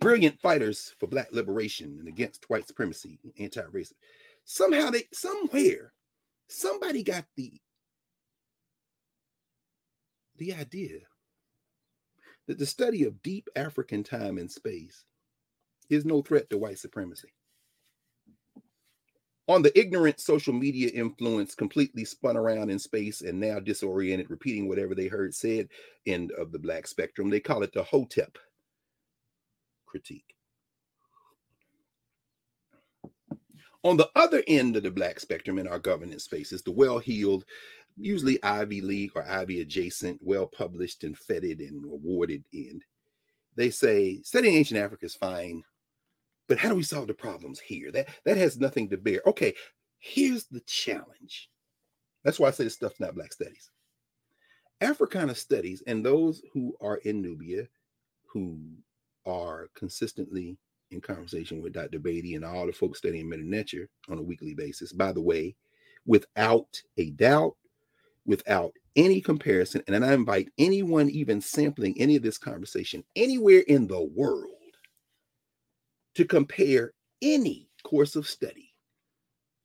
brilliant 0.00 0.40
fighters 0.40 0.94
for 0.98 1.06
Black 1.06 1.28
liberation 1.32 1.98
and 1.98 2.08
against 2.08 2.48
white 2.48 2.66
supremacy, 2.66 3.20
and 3.22 3.32
anti 3.38 3.60
racism. 3.60 3.92
Somehow, 4.44 4.90
they, 4.90 5.04
somewhere, 5.12 5.92
somebody 6.48 7.02
got 7.02 7.26
the 7.36 7.60
the 10.38 10.54
idea 10.54 10.98
that 12.48 12.58
the 12.58 12.66
study 12.66 13.04
of 13.04 13.22
deep 13.22 13.48
African 13.54 14.02
time 14.02 14.38
and 14.38 14.50
space 14.50 15.04
is 15.90 16.06
no 16.06 16.22
threat 16.22 16.48
to 16.48 16.58
white 16.58 16.78
supremacy 16.78 17.28
on 19.48 19.62
the 19.62 19.76
ignorant 19.78 20.20
social 20.20 20.52
media 20.52 20.88
influence 20.90 21.54
completely 21.54 22.04
spun 22.04 22.36
around 22.36 22.70
in 22.70 22.78
space 22.78 23.22
and 23.22 23.38
now 23.38 23.58
disoriented 23.58 24.30
repeating 24.30 24.68
whatever 24.68 24.94
they 24.94 25.08
heard 25.08 25.34
said 25.34 25.68
end 26.06 26.30
of 26.32 26.52
the 26.52 26.58
black 26.58 26.86
spectrum. 26.86 27.28
They 27.28 27.40
call 27.40 27.62
it 27.62 27.72
the 27.72 27.82
hotep 27.82 28.38
critique. 29.86 30.34
On 33.84 33.96
the 33.96 34.10
other 34.14 34.44
end 34.46 34.76
of 34.76 34.84
the 34.84 34.92
black 34.92 35.18
spectrum 35.18 35.58
in 35.58 35.66
our 35.66 35.80
governance 35.80 36.24
spaces 36.24 36.62
the 36.62 36.70
well-heeled 36.70 37.44
usually 37.98 38.42
ivy 38.42 38.80
league 38.80 39.10
or 39.14 39.28
ivy 39.28 39.60
adjacent 39.60 40.18
well 40.22 40.46
published 40.46 41.04
and 41.04 41.18
feted 41.18 41.60
and 41.60 41.84
awarded 41.84 42.44
end 42.54 42.82
they 43.54 43.68
say 43.68 44.20
studying 44.22 44.54
ancient 44.54 44.80
africa 44.80 45.04
is 45.04 45.14
fine 45.14 45.62
but 46.48 46.58
how 46.58 46.68
do 46.68 46.74
we 46.74 46.82
solve 46.82 47.06
the 47.06 47.14
problems 47.14 47.60
here? 47.60 47.90
That 47.92 48.08
that 48.24 48.36
has 48.36 48.58
nothing 48.58 48.88
to 48.90 48.96
bear. 48.96 49.20
Okay, 49.26 49.54
here's 49.98 50.44
the 50.44 50.60
challenge. 50.60 51.50
That's 52.24 52.38
why 52.38 52.48
I 52.48 52.52
say 52.52 52.64
this 52.64 52.74
stuff's 52.74 53.00
not 53.00 53.14
black 53.14 53.32
studies. 53.32 53.70
Africana 54.80 55.34
studies 55.34 55.82
and 55.86 56.04
those 56.04 56.42
who 56.52 56.76
are 56.80 56.96
in 56.98 57.22
Knubia, 57.22 57.68
who 58.26 58.58
are 59.26 59.68
consistently 59.74 60.56
in 60.90 61.00
conversation 61.00 61.62
with 61.62 61.72
Dr. 61.72 61.98
Beatty 61.98 62.34
and 62.34 62.44
all 62.44 62.66
the 62.66 62.72
folks 62.72 62.98
studying 62.98 63.26
Medu 63.26 63.44
Neter 63.44 63.88
on 64.08 64.18
a 64.18 64.22
weekly 64.22 64.54
basis, 64.54 64.92
by 64.92 65.12
the 65.12 65.20
way, 65.20 65.54
without 66.06 66.80
a 66.98 67.10
doubt, 67.10 67.54
without 68.26 68.72
any 68.96 69.20
comparison, 69.20 69.82
and 69.86 70.04
I 70.04 70.12
invite 70.12 70.50
anyone 70.58 71.08
even 71.10 71.40
sampling 71.40 71.94
any 71.98 72.16
of 72.16 72.22
this 72.22 72.38
conversation 72.38 73.02
anywhere 73.16 73.60
in 73.68 73.86
the 73.86 74.02
world 74.02 74.61
to 76.14 76.24
compare 76.24 76.92
any 77.22 77.68
course 77.84 78.16
of 78.16 78.26
study 78.26 78.72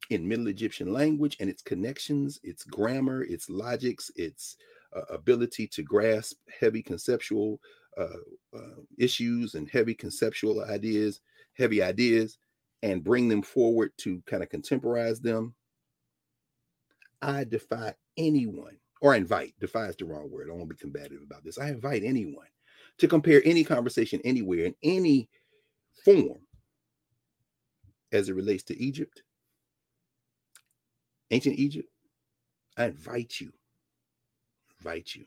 in 0.10 0.28
Middle 0.28 0.48
Egyptian 0.48 0.94
language 0.94 1.38
and 1.40 1.50
its 1.50 1.62
connections, 1.62 2.40
its 2.44 2.64
grammar, 2.64 3.24
its 3.24 3.50
logics, 3.50 4.10
its 4.16 4.56
uh, 4.96 5.02
ability 5.10 5.68
to 5.68 5.84
grasp 5.84 6.38
heavy 6.60 6.82
conceptual 6.82 7.60
uh, 7.98 8.08
uh, 8.56 8.82
issues 8.98 9.56
and 9.56 9.70
heavy 9.70 9.94
conceptual 9.94 10.64
ideas, 10.64 11.22
heavy 11.58 11.82
ideas, 11.82 12.38
and 12.84 13.04
bring 13.04 13.28
them 13.28 13.42
forward 13.42 13.92
to 13.98 14.22
kind 14.28 14.44
of 14.44 14.50
contemporize 14.50 15.20
them. 15.20 15.54
I 17.22 17.44
defy 17.44 17.96
anyone, 18.16 18.78
or 19.02 19.16
invite, 19.16 19.56
defy 19.60 19.88
is 19.88 19.96
the 19.96 20.06
wrong 20.06 20.30
word. 20.30 20.50
I 20.50 20.54
won't 20.54 20.70
be 20.70 20.76
combative 20.76 21.22
about 21.24 21.44
this. 21.44 21.58
I 21.58 21.70
invite 21.70 22.04
anyone 22.04 22.48
to 23.00 23.08
compare 23.08 23.42
any 23.44 23.64
conversation 23.64 24.22
anywhere 24.24 24.66
in 24.66 24.76
any 24.84 25.30
form 26.04 26.40
as 28.12 28.30
it 28.30 28.36
relates 28.36 28.64
to 28.64 28.82
Egypt, 28.82 29.24
ancient 31.32 31.58
Egypt, 31.60 31.90
I 32.78 32.86
invite 32.86 33.40
you, 33.42 33.52
invite 34.80 35.16
you. 35.16 35.26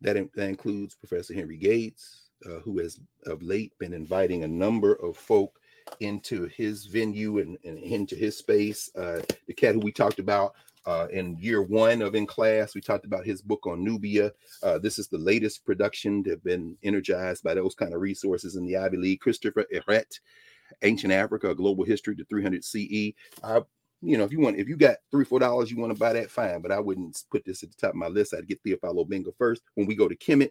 That, 0.00 0.16
that 0.34 0.48
includes 0.48 0.94
Professor 0.94 1.34
Henry 1.34 1.56
Gates, 1.56 2.30
uh, 2.46 2.60
who 2.60 2.78
has 2.78 3.00
of 3.26 3.42
late 3.42 3.72
been 3.78 3.94
inviting 3.94 4.44
a 4.44 4.48
number 4.48 4.94
of 4.94 5.16
folk 5.16 5.58
into 6.00 6.46
his 6.46 6.86
venue 6.86 7.38
and, 7.38 7.56
and 7.64 7.78
into 7.78 8.14
his 8.14 8.36
space. 8.36 8.90
Uh, 8.96 9.22
the 9.46 9.54
cat 9.54 9.74
who 9.74 9.80
we 9.80 9.92
talked 9.92 10.18
about 10.18 10.54
uh, 10.86 11.06
in 11.10 11.36
year 11.38 11.62
one 11.62 12.02
of 12.02 12.14
in 12.14 12.26
class. 12.26 12.74
We 12.74 12.80
talked 12.80 13.04
about 13.04 13.24
his 13.24 13.42
book 13.42 13.66
on 13.66 13.82
Nubia. 13.82 14.32
Uh, 14.62 14.78
this 14.78 14.98
is 14.98 15.08
the 15.08 15.18
latest 15.18 15.64
production 15.64 16.22
that 16.24 16.30
have 16.30 16.44
been 16.44 16.76
energized 16.82 17.42
by 17.42 17.54
those 17.54 17.74
kind 17.74 17.94
of 17.94 18.00
resources 18.00 18.56
in 18.56 18.66
the 18.66 18.76
Ivy 18.76 18.96
League. 18.96 19.20
Christopher 19.20 19.66
Ehret, 19.72 20.20
Ancient 20.82 21.12
Africa, 21.12 21.54
Global 21.54 21.84
History 21.84 22.16
to 22.16 22.24
300 22.24 22.64
CE. 22.64 23.12
You 24.02 24.18
know, 24.18 24.24
if 24.24 24.32
you 24.32 24.40
want, 24.40 24.58
if 24.58 24.68
you 24.68 24.76
got 24.76 24.98
three, 25.10 25.24
four 25.24 25.38
dollars, 25.38 25.70
you 25.70 25.78
want 25.78 25.94
to 25.94 25.98
buy 25.98 26.12
that, 26.12 26.30
fine. 26.30 26.60
But 26.60 26.72
I 26.72 26.78
wouldn't 26.78 27.24
put 27.30 27.42
this 27.46 27.62
at 27.62 27.70
the 27.70 27.76
top 27.76 27.90
of 27.90 27.96
my 27.96 28.08
list. 28.08 28.34
I'd 28.34 28.46
get 28.46 28.62
Théophile 28.62 29.02
Obenga 29.02 29.34
first. 29.38 29.62
When 29.76 29.86
we 29.86 29.94
go 29.94 30.08
to 30.08 30.16
Kemet 30.16 30.50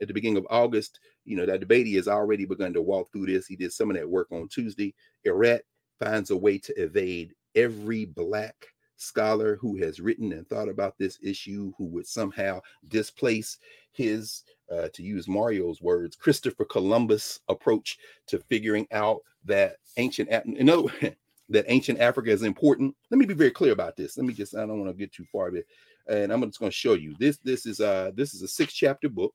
at 0.00 0.06
the 0.06 0.14
beginning 0.14 0.36
of 0.36 0.46
August, 0.48 1.00
you 1.24 1.36
know, 1.36 1.44
that 1.44 1.58
debate 1.58 1.92
has 1.96 2.06
already 2.06 2.44
begun 2.44 2.72
to 2.74 2.82
walk 2.82 3.10
through 3.10 3.26
this. 3.26 3.48
He 3.48 3.56
did 3.56 3.72
some 3.72 3.90
of 3.90 3.96
that 3.96 4.08
work 4.08 4.30
on 4.30 4.46
Tuesday. 4.46 4.94
Ehret 5.26 5.60
finds 5.98 6.30
a 6.30 6.36
way 6.36 6.58
to 6.58 6.72
evade 6.80 7.34
every 7.56 8.04
black 8.04 8.54
scholar 8.96 9.56
who 9.56 9.76
has 9.76 10.00
written 10.00 10.32
and 10.32 10.48
thought 10.48 10.68
about 10.68 10.96
this 10.98 11.18
issue 11.22 11.72
who 11.76 11.86
would 11.86 12.06
somehow 12.06 12.60
displace 12.88 13.58
his 13.92 14.44
uh, 14.70 14.88
to 14.92 15.02
use 15.02 15.28
mario's 15.28 15.82
words 15.82 16.16
christopher 16.16 16.64
columbus 16.64 17.40
approach 17.48 17.98
to 18.26 18.38
figuring 18.38 18.86
out 18.92 19.20
that 19.44 19.76
ancient 19.96 20.28
in 20.46 20.68
other 20.68 20.88
that 21.48 21.66
ancient 21.68 22.00
africa 22.00 22.30
is 22.30 22.42
important. 22.42 22.94
Let 23.10 23.18
me 23.18 23.26
be 23.26 23.34
very 23.34 23.50
clear 23.50 23.72
about 23.72 23.96
this. 23.96 24.16
Let 24.16 24.26
me 24.26 24.32
just 24.32 24.54
i 24.56 24.60
don't 24.60 24.80
want 24.80 24.90
to 24.90 24.96
get 24.98 25.12
too 25.12 25.26
far 25.30 25.48
it 25.48 25.66
and 26.06 26.32
i'm 26.32 26.42
just 26.42 26.58
going 26.58 26.70
to 26.70 26.76
show 26.76 26.94
you 26.94 27.14
this 27.18 27.38
this 27.38 27.66
is 27.66 27.80
uh 27.80 28.10
this 28.14 28.34
is 28.34 28.42
a 28.42 28.48
six 28.48 28.72
chapter 28.72 29.08
book. 29.08 29.34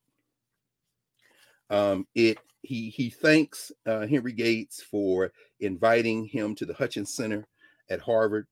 Um 1.69 2.07
it 2.15 2.37
he 2.61 2.89
he 2.89 3.09
thanks 3.09 3.71
uh, 3.85 4.05
henry 4.05 4.33
gates 4.33 4.81
for 4.81 5.31
inviting 5.61 6.25
him 6.25 6.55
to 6.55 6.65
the 6.65 6.73
hutchins 6.73 7.13
center 7.13 7.47
at 7.89 8.01
harvard 8.01 8.47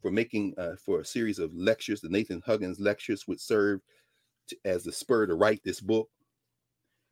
for 0.00 0.10
making 0.10 0.54
uh, 0.58 0.76
for 0.76 1.00
a 1.00 1.04
series 1.04 1.38
of 1.38 1.54
lectures. 1.54 2.00
The 2.00 2.08
Nathan 2.08 2.42
Huggins 2.44 2.80
lectures 2.80 3.26
would 3.28 3.40
serve 3.40 3.80
to, 4.48 4.56
as 4.64 4.84
the 4.84 4.92
spur 4.92 5.26
to 5.26 5.34
write 5.34 5.62
this 5.64 5.80
book. 5.80 6.08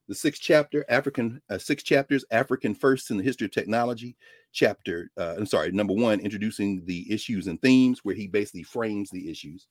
The 0.09 0.15
sixth 0.15 0.41
chapter, 0.41 0.87
African 0.89 1.43
uh, 1.51 1.59
six 1.59 1.83
chapters, 1.83 2.25
African 2.31 2.75
firsts 2.75 3.11
in 3.11 3.19
the 3.19 3.25
history 3.25 3.45
of 3.45 3.51
technology. 3.51 4.17
Chapter, 4.53 5.11
uh, 5.19 5.35
I'm 5.37 5.47
sorry, 5.47 5.71
number 5.71 5.93
one, 5.93 6.21
introducing 6.21 6.85
the 6.87 7.11
issues 7.13 7.47
and 7.47 7.61
themes, 7.61 8.01
where 8.03 8.15
he 8.15 8.27
basically 8.27 8.63
frames 8.63 9.11
the 9.11 9.31
issues. 9.31 9.67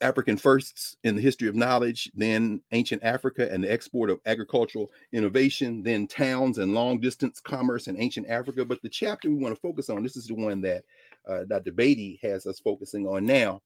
African 0.00 0.36
firsts 0.36 0.96
in 1.04 1.16
the 1.16 1.22
history 1.22 1.48
of 1.48 1.54
knowledge, 1.54 2.10
then 2.14 2.60
ancient 2.72 3.02
Africa 3.04 3.50
and 3.50 3.62
the 3.64 3.72
export 3.72 4.10
of 4.10 4.20
agricultural 4.26 4.90
innovation, 5.12 5.82
then 5.82 6.06
towns 6.06 6.58
and 6.58 6.74
long 6.74 6.98
distance 6.98 7.40
commerce 7.40 7.86
in 7.86 7.98
ancient 7.98 8.28
Africa. 8.28 8.64
But 8.64 8.82
the 8.82 8.88
chapter 8.88 9.28
we 9.28 9.36
want 9.36 9.54
to 9.54 9.60
focus 9.60 9.88
on, 9.90 10.02
this 10.02 10.16
is 10.16 10.26
the 10.26 10.34
one 10.34 10.60
that 10.62 10.84
uh, 11.28 11.44
Dr. 11.44 11.72
Beatty 11.72 12.18
has 12.22 12.46
us 12.46 12.60
focusing 12.60 13.06
on 13.06 13.26
now. 13.26 13.62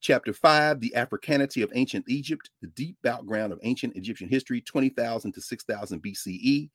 Chapter 0.00 0.32
5 0.32 0.80
The 0.80 0.94
Africanity 0.94 1.62
of 1.62 1.70
Ancient 1.74 2.06
Egypt, 2.08 2.50
the 2.62 2.68
deep 2.68 2.96
background 3.02 3.52
of 3.52 3.60
ancient 3.62 3.96
Egyptian 3.96 4.28
history, 4.28 4.60
20,000 4.60 5.32
to 5.32 5.40
6,000 5.40 6.02
BCE. 6.02 6.70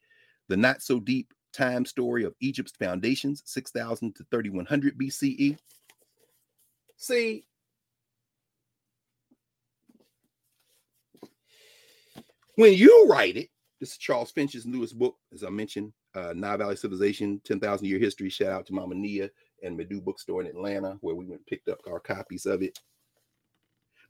The 0.48 0.58
Not 0.58 0.82
So 0.82 1.00
Deep 1.00 1.34
Time 1.54 1.86
Story 1.86 2.24
of 2.24 2.36
Egypt's 2.40 2.74
Foundations, 2.78 3.42
6000 3.46 4.16
to 4.16 4.26
3100 4.30 4.98
BCE. 4.98 5.58
See, 6.98 7.46
when 12.56 12.74
you 12.74 13.08
write 13.10 13.38
it, 13.38 13.50
this 13.80 13.92
is 13.92 13.98
Charles 13.98 14.32
Finch's 14.32 14.66
newest 14.66 14.98
book, 14.98 15.16
as 15.34 15.44
I 15.44 15.50
mentioned, 15.50 15.94
uh, 16.14 16.34
Nile 16.36 16.58
Valley 16.58 16.76
Civilization, 16.76 17.42
10,000 17.44 17.86
Year 17.86 18.00
History. 18.00 18.30
Shout 18.30 18.52
out 18.52 18.66
to 18.68 18.74
Mama 18.74 18.96
Nia 18.96 19.30
and 19.64 19.78
Medu 19.78 20.04
Bookstore 20.04 20.42
in 20.42 20.48
Atlanta, 20.48 20.98
where 21.02 21.16
we 21.16 21.26
went 21.26 21.40
and 21.40 21.46
picked 21.48 21.70
up 21.70 21.80
our 21.88 22.00
copies 22.00 22.46
of 22.46 22.62
it. 22.62 22.80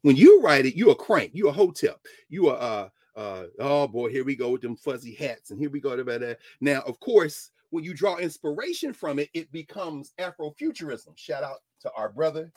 When 0.01 0.15
you 0.15 0.41
write 0.41 0.65
it, 0.65 0.75
you're 0.75 0.91
a 0.91 0.95
crank, 0.95 1.31
you're 1.33 1.49
a 1.49 1.53
hotep, 1.53 1.99
you 2.29 2.49
are, 2.49 2.91
uh, 3.15 3.19
uh, 3.19 3.45
oh 3.59 3.87
boy, 3.87 4.09
here 4.09 4.23
we 4.23 4.35
go 4.35 4.49
with 4.49 4.61
them 4.61 4.75
fuzzy 4.75 5.15
hats, 5.15 5.51
and 5.51 5.59
here 5.59 5.69
we 5.69 5.79
go 5.79 5.91
about 5.91 6.21
that. 6.21 6.39
Now, 6.61 6.81
of 6.81 6.99
course, 6.99 7.51
when 7.71 7.83
you 7.83 7.93
draw 7.93 8.17
inspiration 8.17 8.93
from 8.93 9.19
it, 9.19 9.29
it 9.33 9.51
becomes 9.51 10.13
Afrofuturism. 10.19 11.17
Shout 11.17 11.43
out 11.43 11.57
to 11.81 11.91
our 11.93 12.09
brother, 12.09 12.51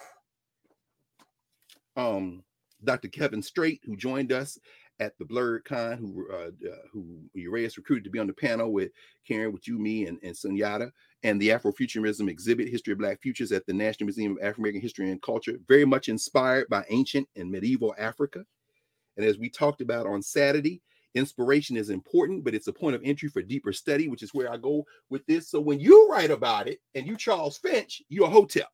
um, 1.97 2.43
Dr. 2.85 3.09
Kevin 3.09 3.43
Strait, 3.43 3.81
who 3.85 3.97
joined 3.97 4.33
us 4.33 4.59
at 5.01 5.17
the 5.19 5.25
BlerdCon, 5.25 5.99
who 5.99 6.27
uh, 6.33 6.51
uh, 6.69 6.77
who 6.93 7.21
Uraeus 7.37 7.77
recruited 7.77 8.05
to 8.05 8.11
be 8.11 8.19
on 8.19 8.27
the 8.27 8.33
panel 8.33 8.73
with 8.73 8.91
Karen, 9.27 9.53
with 9.53 9.69
you, 9.69 9.79
me, 9.79 10.07
and, 10.07 10.19
and 10.23 10.35
Sunyata, 10.35 10.91
and 11.23 11.41
the 11.41 11.51
Afrofuturism 11.51 12.29
exhibit, 12.29 12.69
History 12.69 12.93
of 12.93 12.99
Black 12.99 13.21
Futures, 13.21 13.53
at 13.53 13.67
the 13.67 13.73
National 13.73 14.07
Museum 14.07 14.33
of 14.33 14.39
African 14.39 14.63
American 14.63 14.81
History 14.81 15.11
and 15.11 15.23
Culture, 15.23 15.59
very 15.69 15.85
much 15.85 16.09
inspired 16.09 16.69
by 16.69 16.85
ancient 16.89 17.29
and 17.37 17.51
medieval 17.51 17.95
Africa. 17.99 18.45
And 19.17 19.27
as 19.27 19.39
we 19.39 19.49
talked 19.49 19.81
about 19.81 20.07
on 20.07 20.23
Saturday, 20.23 20.81
inspiration 21.15 21.77
is 21.77 21.91
important, 21.91 22.45
but 22.45 22.55
it's 22.55 22.69
a 22.69 22.73
point 22.73 22.95
of 22.95 23.03
entry 23.05 23.29
for 23.29 23.43
deeper 23.43 23.73
study, 23.73 24.09
which 24.09 24.23
is 24.23 24.35
where 24.35 24.53
I 24.53 24.57
go 24.57 24.85
with 25.11 25.27
this. 25.27 25.51
So 25.51 25.61
when 25.61 25.81
you 25.81 26.09
write 26.09 26.31
about 26.31 26.69
it 26.69 26.79
and 26.95 27.07
you 27.07 27.17
Charles 27.17 27.59
Finch, 27.59 28.03
you're 28.09 28.27
a 28.27 28.31
hotep 28.31 28.69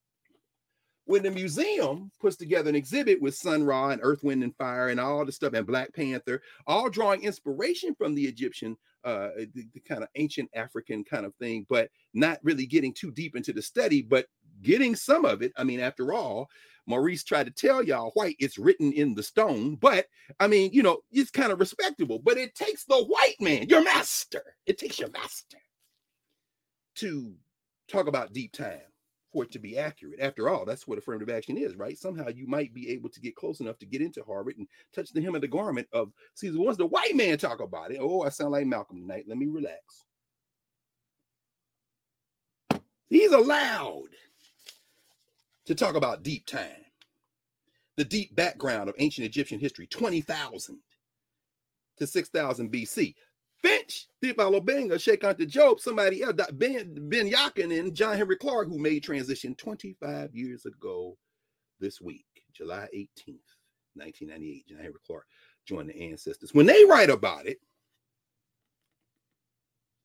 when 1.06 1.22
the 1.22 1.30
museum 1.30 2.10
puts 2.20 2.36
together 2.36 2.68
an 2.68 2.74
exhibit 2.74 3.20
with 3.20 3.34
Sun 3.34 3.64
Ra 3.64 3.90
and 3.90 4.00
Earth, 4.02 4.24
Wind, 4.24 4.42
and 4.42 4.56
Fire 4.56 4.88
and 4.88 4.98
all 4.98 5.24
the 5.24 5.32
stuff, 5.32 5.52
and 5.52 5.66
Black 5.66 5.92
Panther, 5.94 6.40
all 6.66 6.88
drawing 6.88 7.22
inspiration 7.22 7.94
from 7.94 8.14
the 8.14 8.24
Egyptian, 8.24 8.76
uh, 9.04 9.30
the, 9.54 9.66
the 9.74 9.80
kind 9.80 10.02
of 10.02 10.08
ancient 10.14 10.48
African 10.54 11.04
kind 11.04 11.26
of 11.26 11.34
thing, 11.36 11.66
but 11.68 11.90
not 12.14 12.38
really 12.42 12.66
getting 12.66 12.92
too 12.92 13.10
deep 13.10 13.36
into 13.36 13.52
the 13.52 13.60
study, 13.60 14.00
but 14.00 14.26
getting 14.62 14.96
some 14.96 15.24
of 15.24 15.42
it. 15.42 15.52
I 15.56 15.64
mean, 15.64 15.80
after 15.80 16.14
all, 16.14 16.48
Maurice 16.86 17.24
tried 17.24 17.46
to 17.46 17.52
tell 17.52 17.82
y'all 17.82 18.10
white, 18.12 18.36
it's 18.38 18.58
written 18.58 18.92
in 18.92 19.14
the 19.14 19.22
stone, 19.22 19.76
but 19.76 20.06
I 20.40 20.46
mean, 20.46 20.70
you 20.72 20.82
know, 20.82 20.98
it's 21.10 21.30
kind 21.30 21.52
of 21.52 21.60
respectable, 21.60 22.18
but 22.18 22.38
it 22.38 22.54
takes 22.54 22.84
the 22.84 22.96
white 22.96 23.36
man, 23.40 23.68
your 23.68 23.82
master, 23.82 24.42
it 24.66 24.78
takes 24.78 24.98
your 24.98 25.10
master 25.10 25.58
to 26.96 27.34
talk 27.88 28.06
about 28.06 28.32
deep 28.32 28.52
time 28.52 28.80
for 29.34 29.42
it 29.42 29.50
to 29.50 29.58
be 29.58 29.76
accurate. 29.76 30.20
After 30.20 30.48
all, 30.48 30.64
that's 30.64 30.86
what 30.86 30.96
affirmative 30.96 31.28
action 31.28 31.58
is, 31.58 31.74
right? 31.74 31.98
Somehow 31.98 32.28
you 32.28 32.46
might 32.46 32.72
be 32.72 32.88
able 32.90 33.10
to 33.10 33.20
get 33.20 33.34
close 33.34 33.58
enough 33.58 33.78
to 33.80 33.86
get 33.86 34.00
into 34.00 34.22
Harvard 34.22 34.56
and 34.56 34.68
touch 34.94 35.12
the 35.12 35.20
hem 35.20 35.34
of 35.34 35.40
the 35.40 35.48
garment 35.48 35.88
of 35.92 36.12
see 36.34 36.52
once 36.52 36.76
the 36.76 36.86
white 36.86 37.16
man 37.16 37.36
talk 37.36 37.60
about 37.60 37.90
it. 37.90 37.98
Oh, 38.00 38.22
I 38.22 38.28
sound 38.28 38.52
like 38.52 38.64
Malcolm 38.64 39.00
tonight. 39.00 39.24
Let 39.26 39.36
me 39.36 39.46
relax. 39.46 40.04
He's 43.08 43.32
allowed 43.32 44.08
to 45.66 45.74
talk 45.74 45.96
about 45.96 46.22
deep 46.22 46.46
time, 46.46 46.84
the 47.96 48.04
deep 48.04 48.36
background 48.36 48.88
of 48.88 48.94
ancient 48.98 49.26
Egyptian 49.26 49.58
history, 49.58 49.88
20,000 49.88 50.78
to 51.98 52.06
6,000 52.06 52.72
BC. 52.72 53.14
Finch, 53.64 54.08
Théophile 54.22 54.60
Obenga, 54.60 55.00
Sheikh 55.00 55.22
Anta 55.22 55.50
Diop, 55.50 55.80
somebody 55.80 56.22
else, 56.22 56.34
Ben, 56.52 56.94
ben 57.08 57.26
Yakin, 57.26 57.72
and 57.72 57.94
John 57.94 58.16
Henrik 58.16 58.40
Clarke, 58.40 58.68
who 58.68 58.78
made 58.78 59.02
transition 59.02 59.54
25 59.54 60.34
years 60.34 60.66
ago 60.66 61.16
this 61.80 62.00
week, 62.00 62.26
July 62.52 62.88
18th, 62.94 63.56
1998. 63.94 64.68
John 64.68 64.78
Henrik 64.78 65.02
Clarke 65.06 65.26
joined 65.66 65.88
the 65.88 65.98
ancestors. 66.10 66.52
When 66.52 66.66
they 66.66 66.84
write 66.84 67.08
about 67.08 67.46
it, 67.46 67.58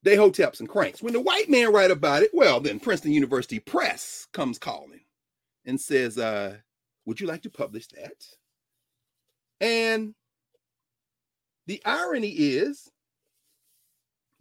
they 0.04 0.16
hoteps 0.16 0.62
and 0.62 0.70
cranks. 0.70 1.04
When 1.04 1.14
the 1.14 1.20
white 1.20 1.50
man 1.50 1.74
write 1.74 1.92
about 1.92 2.24
it, 2.24 2.32
well, 2.34 2.62
then 2.62 2.80
Princeton 2.80 3.12
University 3.12 3.60
Press 3.60 4.26
comes 4.32 4.58
calling 4.58 5.02
and 5.66 5.80
says, 5.80 6.18
uh, 6.18 6.58
would 7.06 7.20
you 7.20 7.28
like 7.28 7.42
to 7.42 7.50
publish 7.50 7.88
that? 7.88 8.26
And 9.60 10.16
the 11.68 11.82
irony 11.84 12.30
is 12.30 12.90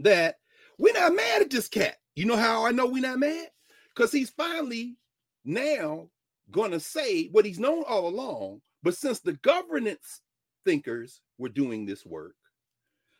that 0.01 0.36
we're 0.78 0.94
not 0.94 1.14
mad 1.14 1.42
at 1.42 1.51
this 1.51 1.68
cat. 1.68 1.96
You 2.14 2.26
know 2.26 2.36
how 2.36 2.66
I 2.66 2.70
know 2.70 2.86
we're 2.86 3.03
not 3.03 3.18
mad? 3.18 3.49
Because 3.94 4.12
he's 4.12 4.30
finally 4.30 4.96
now 5.44 6.09
going 6.51 6.70
to 6.70 6.80
say 6.80 7.28
what 7.28 7.44
he's 7.44 7.59
known 7.59 7.84
all 7.86 8.09
along. 8.09 8.61
But 8.82 8.96
since 8.96 9.20
the 9.20 9.34
governance 9.34 10.22
thinkers 10.64 11.20
were 11.38 11.49
doing 11.49 11.84
this 11.84 12.07
work, 12.07 12.36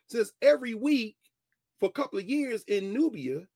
since 0.09 0.33
every 0.41 0.75
week 0.75 1.17
for 1.81 1.89
a 1.89 1.93
couple 1.93 2.19
of 2.19 2.29
years 2.29 2.65
in 2.69 2.95
Knubia, 2.95 3.47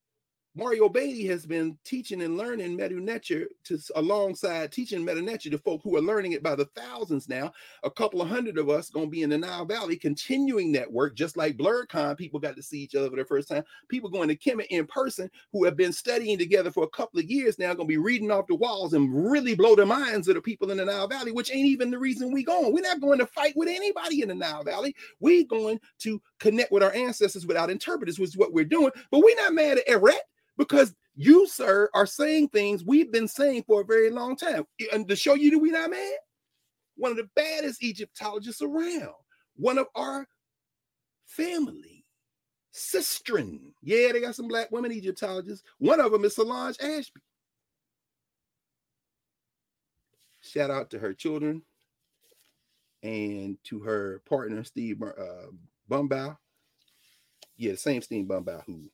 Mario 0.55 0.87
Beatty 0.87 1.27
has 1.29 1.47
been 1.47 1.79
teaching 1.83 2.21
and 2.21 2.37
learning 2.37 2.77
Medu 2.77 3.01
Neter 3.01 3.47
to 3.65 3.79
alongside 3.97 4.71
teaching 4.71 5.01
Medu 5.03 5.25
Neter 5.25 5.49
to 5.49 5.57
folk 5.57 5.81
who 5.83 5.97
are 5.97 6.03
learning 6.03 6.33
it 6.33 6.43
by 6.43 6.55
the 6.55 6.67
thousands 6.77 7.27
now. 7.27 7.51
A 7.85 7.91
couple 7.91 8.21
of 8.21 8.29
hundred 8.29 8.59
of 8.59 8.69
us 8.69 8.91
going 8.91 9.07
to 9.07 9.11
be 9.11 9.23
in 9.23 9.31
the 9.31 9.39
Nile 9.39 9.65
Valley 9.65 9.97
continuing 9.97 10.71
that 10.73 10.93
work, 10.93 11.17
just 11.17 11.39
like 11.39 11.57
BlerdCon. 11.57 12.19
People 12.19 12.39
got 12.39 12.55
to 12.57 12.63
see 12.63 12.81
each 12.81 12.95
other 12.95 13.09
for 13.09 13.17
the 13.17 13.25
first 13.25 13.49
time. 13.49 13.65
People 13.89 14.11
going 14.11 14.29
to 14.29 14.37
Kemet 14.37 14.67
in 14.69 14.87
person 14.87 15.31
who 15.53 15.65
have 15.65 15.75
been 15.75 15.93
studying 15.93 16.37
together 16.37 16.71
for 16.71 16.85
a 16.85 16.91
couple 16.91 17.19
of 17.19 17.31
years 17.31 17.59
now, 17.59 17.73
going 17.73 17.89
to 17.89 17.93
be 17.93 17.97
reading 17.97 18.31
off 18.31 18.47
the 18.47 18.55
walls 18.55 18.93
and 18.93 19.31
really 19.31 19.55
blow 19.55 19.75
the 19.75 19.87
minds 19.87 20.29
of 20.29 20.35
the 20.35 20.43
people 20.43 20.71
in 20.71 20.77
the 20.77 20.85
Nile 20.85 21.09
Valley, 21.09 21.33
which 21.33 21.51
ain't 21.51 21.67
even 21.67 21.91
the 21.91 21.99
reason 21.99 22.31
we 22.31 22.45
going. 22.45 22.75
We're 22.75 22.83
not 22.83 23.01
going 23.01 23.21
to 23.21 23.27
fight 23.27 23.55
with 23.57 23.69
anybody 23.69 24.21
in 24.21 24.29
the 24.29 24.35
Nile 24.35 24.65
Valley. 24.65 24.95
We're 25.19 25.47
going 25.47 25.81
to 26.01 26.21
connect 26.41 26.73
with 26.73 26.83
our 26.83 26.93
ancestors 26.93 27.47
without 27.47 27.71
interpreters, 27.71 28.19
which 28.19 28.31
is 28.31 28.37
what 28.37 28.53
we're 28.53 28.67
doing. 28.67 28.91
But 29.11 29.21
we're 29.21 29.37
not 29.37 29.55
mad 29.55 29.79
at 29.79 29.89
Ehret 29.89 30.19
because 30.57 30.95
you, 31.15 31.47
sir, 31.47 31.89
are 31.95 32.07
saying 32.07 32.49
things 32.49 32.85
we've 32.85 33.13
been 33.13 33.29
saying 33.29 33.65
for 33.67 33.83
a 33.83 33.85
very 33.85 34.11
long 34.11 34.37
time. 34.37 34.65
And 34.93 35.09
to 35.09 35.17
show 35.17 35.35
you 35.35 35.51
that 35.51 35.59
we're 35.59 35.73
not 35.73 35.91
mad, 35.91 36.17
one 36.97 37.11
of 37.11 37.17
the 37.17 37.29
baddest 37.35 37.83
Egyptologists 37.83 38.63
around, 38.63 39.15
one 39.57 39.79
of 39.79 39.87
our 39.95 40.27
family, 41.27 42.05
Sistren. 42.75 43.73
Yeah, 43.83 44.13
they 44.13 44.21
got 44.21 44.35
some 44.35 44.49
black 44.49 44.71
women 44.71 44.93
Egyptologists. 44.93 45.65
One 45.79 46.01
of 46.01 46.13
them 46.13 46.25
is 46.25 46.35
Solange 46.35 46.77
Ashby. 46.81 47.21
Shout 50.41 50.71
out 50.71 50.91
to 50.91 50.99
her 50.99 51.13
children 51.13 51.63
and 53.03 53.59
to 53.65 53.81
her 53.81 54.23
partner, 54.29 54.65
Steve 54.65 55.03
uh. 55.03 56.35
Yeah, 57.57 57.73
the 57.73 57.77
same 57.77 58.03
Steve 58.03 58.25
Bumbaugh 58.25 58.65
who 58.65 58.91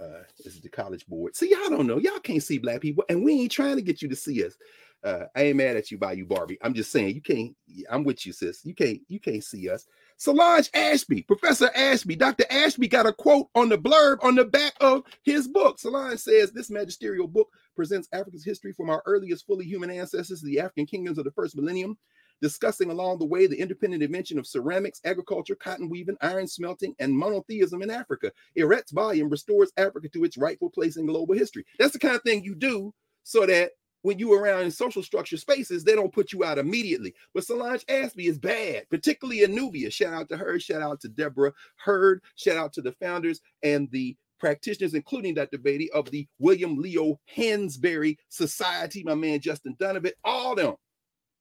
uh, 0.00 0.22
is 0.44 0.60
the 0.60 0.68
college 0.68 1.06
board. 1.06 1.36
See, 1.36 1.50
y'all 1.50 1.70
don't 1.70 1.86
know. 1.86 1.98
Y'all 1.98 2.18
can't 2.20 2.42
see 2.42 2.58
black 2.58 2.80
people, 2.80 3.04
and 3.08 3.24
we 3.24 3.40
ain't 3.40 3.52
trying 3.52 3.76
to 3.76 3.82
get 3.82 4.02
you 4.02 4.08
to 4.08 4.16
see 4.16 4.44
us. 4.44 4.56
Uh, 5.02 5.26
I 5.36 5.42
ain't 5.42 5.56
mad 5.56 5.76
at 5.76 5.90
you 5.90 5.98
by 5.98 6.12
you, 6.12 6.24
Barbie. 6.24 6.58
I'm 6.62 6.72
just 6.72 6.90
saying 6.90 7.14
you 7.14 7.20
can't. 7.20 7.54
I'm 7.90 8.04
with 8.04 8.24
you, 8.24 8.32
sis. 8.32 8.64
You 8.64 8.74
can't. 8.74 9.00
You 9.08 9.20
can't 9.20 9.44
see 9.44 9.68
us. 9.68 9.86
Solange 10.16 10.70
Ashby, 10.74 11.22
Professor 11.22 11.70
Ashby, 11.74 12.16
Dr. 12.16 12.44
Ashby 12.48 12.88
got 12.88 13.06
a 13.06 13.12
quote 13.12 13.48
on 13.54 13.68
the 13.68 13.76
blurb 13.76 14.22
on 14.22 14.36
the 14.36 14.44
back 14.44 14.72
of 14.80 15.02
his 15.22 15.48
book. 15.48 15.78
Solange 15.78 16.20
says 16.20 16.52
this 16.52 16.70
magisterial 16.70 17.26
book 17.26 17.48
presents 17.74 18.08
Africa's 18.12 18.44
history 18.44 18.72
from 18.72 18.88
our 18.90 19.02
earliest 19.06 19.46
fully 19.46 19.64
human 19.64 19.90
ancestors 19.90 20.40
to 20.40 20.46
the 20.46 20.60
African 20.60 20.86
kingdoms 20.86 21.18
of 21.18 21.24
the 21.24 21.32
first 21.32 21.56
millennium 21.56 21.98
discussing 22.40 22.90
along 22.90 23.18
the 23.18 23.24
way 23.24 23.46
the 23.46 23.60
independent 23.60 24.02
invention 24.02 24.38
of 24.38 24.46
ceramics, 24.46 25.00
agriculture, 25.04 25.54
cotton 25.54 25.88
weaving, 25.88 26.16
iron 26.20 26.46
smelting, 26.46 26.94
and 26.98 27.16
monotheism 27.16 27.82
in 27.82 27.90
Africa. 27.90 28.30
Ehret's 28.56 28.92
volume 28.92 29.28
restores 29.28 29.72
Africa 29.76 30.08
to 30.10 30.24
its 30.24 30.36
rightful 30.36 30.70
place 30.70 30.96
in 30.96 31.06
global 31.06 31.34
history. 31.34 31.64
That's 31.78 31.92
the 31.92 31.98
kind 31.98 32.16
of 32.16 32.22
thing 32.22 32.44
you 32.44 32.54
do 32.54 32.92
so 33.22 33.46
that 33.46 33.70
when 34.02 34.18
you 34.18 34.34
around 34.34 34.64
in 34.64 34.70
social 34.70 35.02
structure 35.02 35.38
spaces, 35.38 35.82
they 35.82 35.94
don't 35.94 36.12
put 36.12 36.30
you 36.30 36.44
out 36.44 36.58
immediately. 36.58 37.14
But 37.32 37.44
Solange 37.44 37.84
Ashby 37.88 38.26
is 38.26 38.38
bad, 38.38 38.88
particularly 38.90 39.42
in 39.42 39.54
Nubia. 39.54 39.90
Shout 39.90 40.12
out 40.12 40.28
to 40.28 40.36
her. 40.36 40.60
Shout 40.60 40.82
out 40.82 41.00
to 41.00 41.08
Deborah 41.08 41.54
Hurd. 41.76 42.20
Shout 42.36 42.58
out 42.58 42.74
to 42.74 42.82
the 42.82 42.92
founders 42.92 43.40
and 43.62 43.90
the 43.92 44.14
practitioners, 44.38 44.92
including 44.92 45.32
Dr. 45.32 45.56
Beatty 45.56 45.90
of 45.92 46.10
the 46.10 46.28
William 46.38 46.76
Leo 46.76 47.18
Hansberry 47.34 48.18
Society, 48.28 49.02
my 49.02 49.14
man 49.14 49.40
Justin 49.40 49.74
Donovan, 49.78 50.12
all 50.22 50.54
them 50.54 50.74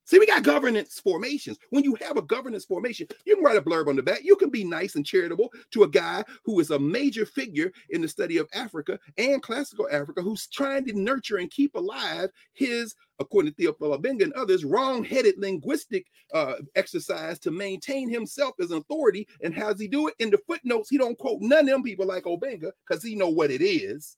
See, 0.05 0.19
we 0.19 0.25
got 0.25 0.43
governance 0.43 0.99
formations. 0.99 1.57
When 1.69 1.85
you 1.85 1.95
have 2.01 2.17
a 2.17 2.21
governance 2.21 2.65
formation, 2.65 3.07
you 3.25 3.35
can 3.35 3.43
write 3.43 3.55
a 3.55 3.61
blurb 3.61 3.87
on 3.87 3.95
the 3.95 4.03
back. 4.03 4.23
You 4.23 4.35
can 4.35 4.49
be 4.49 4.65
nice 4.65 4.95
and 4.95 5.05
charitable 5.05 5.49
to 5.71 5.83
a 5.83 5.87
guy 5.87 6.25
who 6.43 6.59
is 6.59 6.71
a 6.71 6.79
major 6.79 7.25
figure 7.25 7.71
in 7.89 8.01
the 8.01 8.07
study 8.07 8.37
of 8.37 8.49
Africa 8.53 8.99
and 9.17 9.41
classical 9.41 9.87
Africa, 9.91 10.21
who's 10.21 10.47
trying 10.47 10.85
to 10.85 10.93
nurture 10.93 11.37
and 11.37 11.49
keep 11.49 11.75
alive 11.75 12.29
his, 12.51 12.95
according 13.19 13.53
to 13.53 13.61
Théophile 13.61 13.97
Obenga 13.97 14.23
and 14.23 14.33
others, 14.33 14.65
wrong-headed 14.65 15.35
linguistic 15.37 16.05
uh, 16.33 16.55
exercise 16.75 17.39
to 17.39 17.51
maintain 17.51 18.09
himself 18.09 18.55
as 18.59 18.71
an 18.71 18.79
authority. 18.79 19.25
And 19.41 19.55
how 19.55 19.71
does 19.71 19.79
he 19.79 19.87
do 19.87 20.09
it? 20.09 20.15
In 20.19 20.29
the 20.29 20.39
footnotes, 20.45 20.89
he 20.89 20.97
don't 20.97 21.17
quote 21.17 21.39
none 21.39 21.61
of 21.61 21.67
them 21.67 21.83
people 21.83 22.05
like 22.05 22.25
Obenga 22.25 22.71
because 22.85 23.01
he 23.03 23.15
know 23.15 23.29
what 23.29 23.51
it 23.51 23.61
is. 23.61 24.17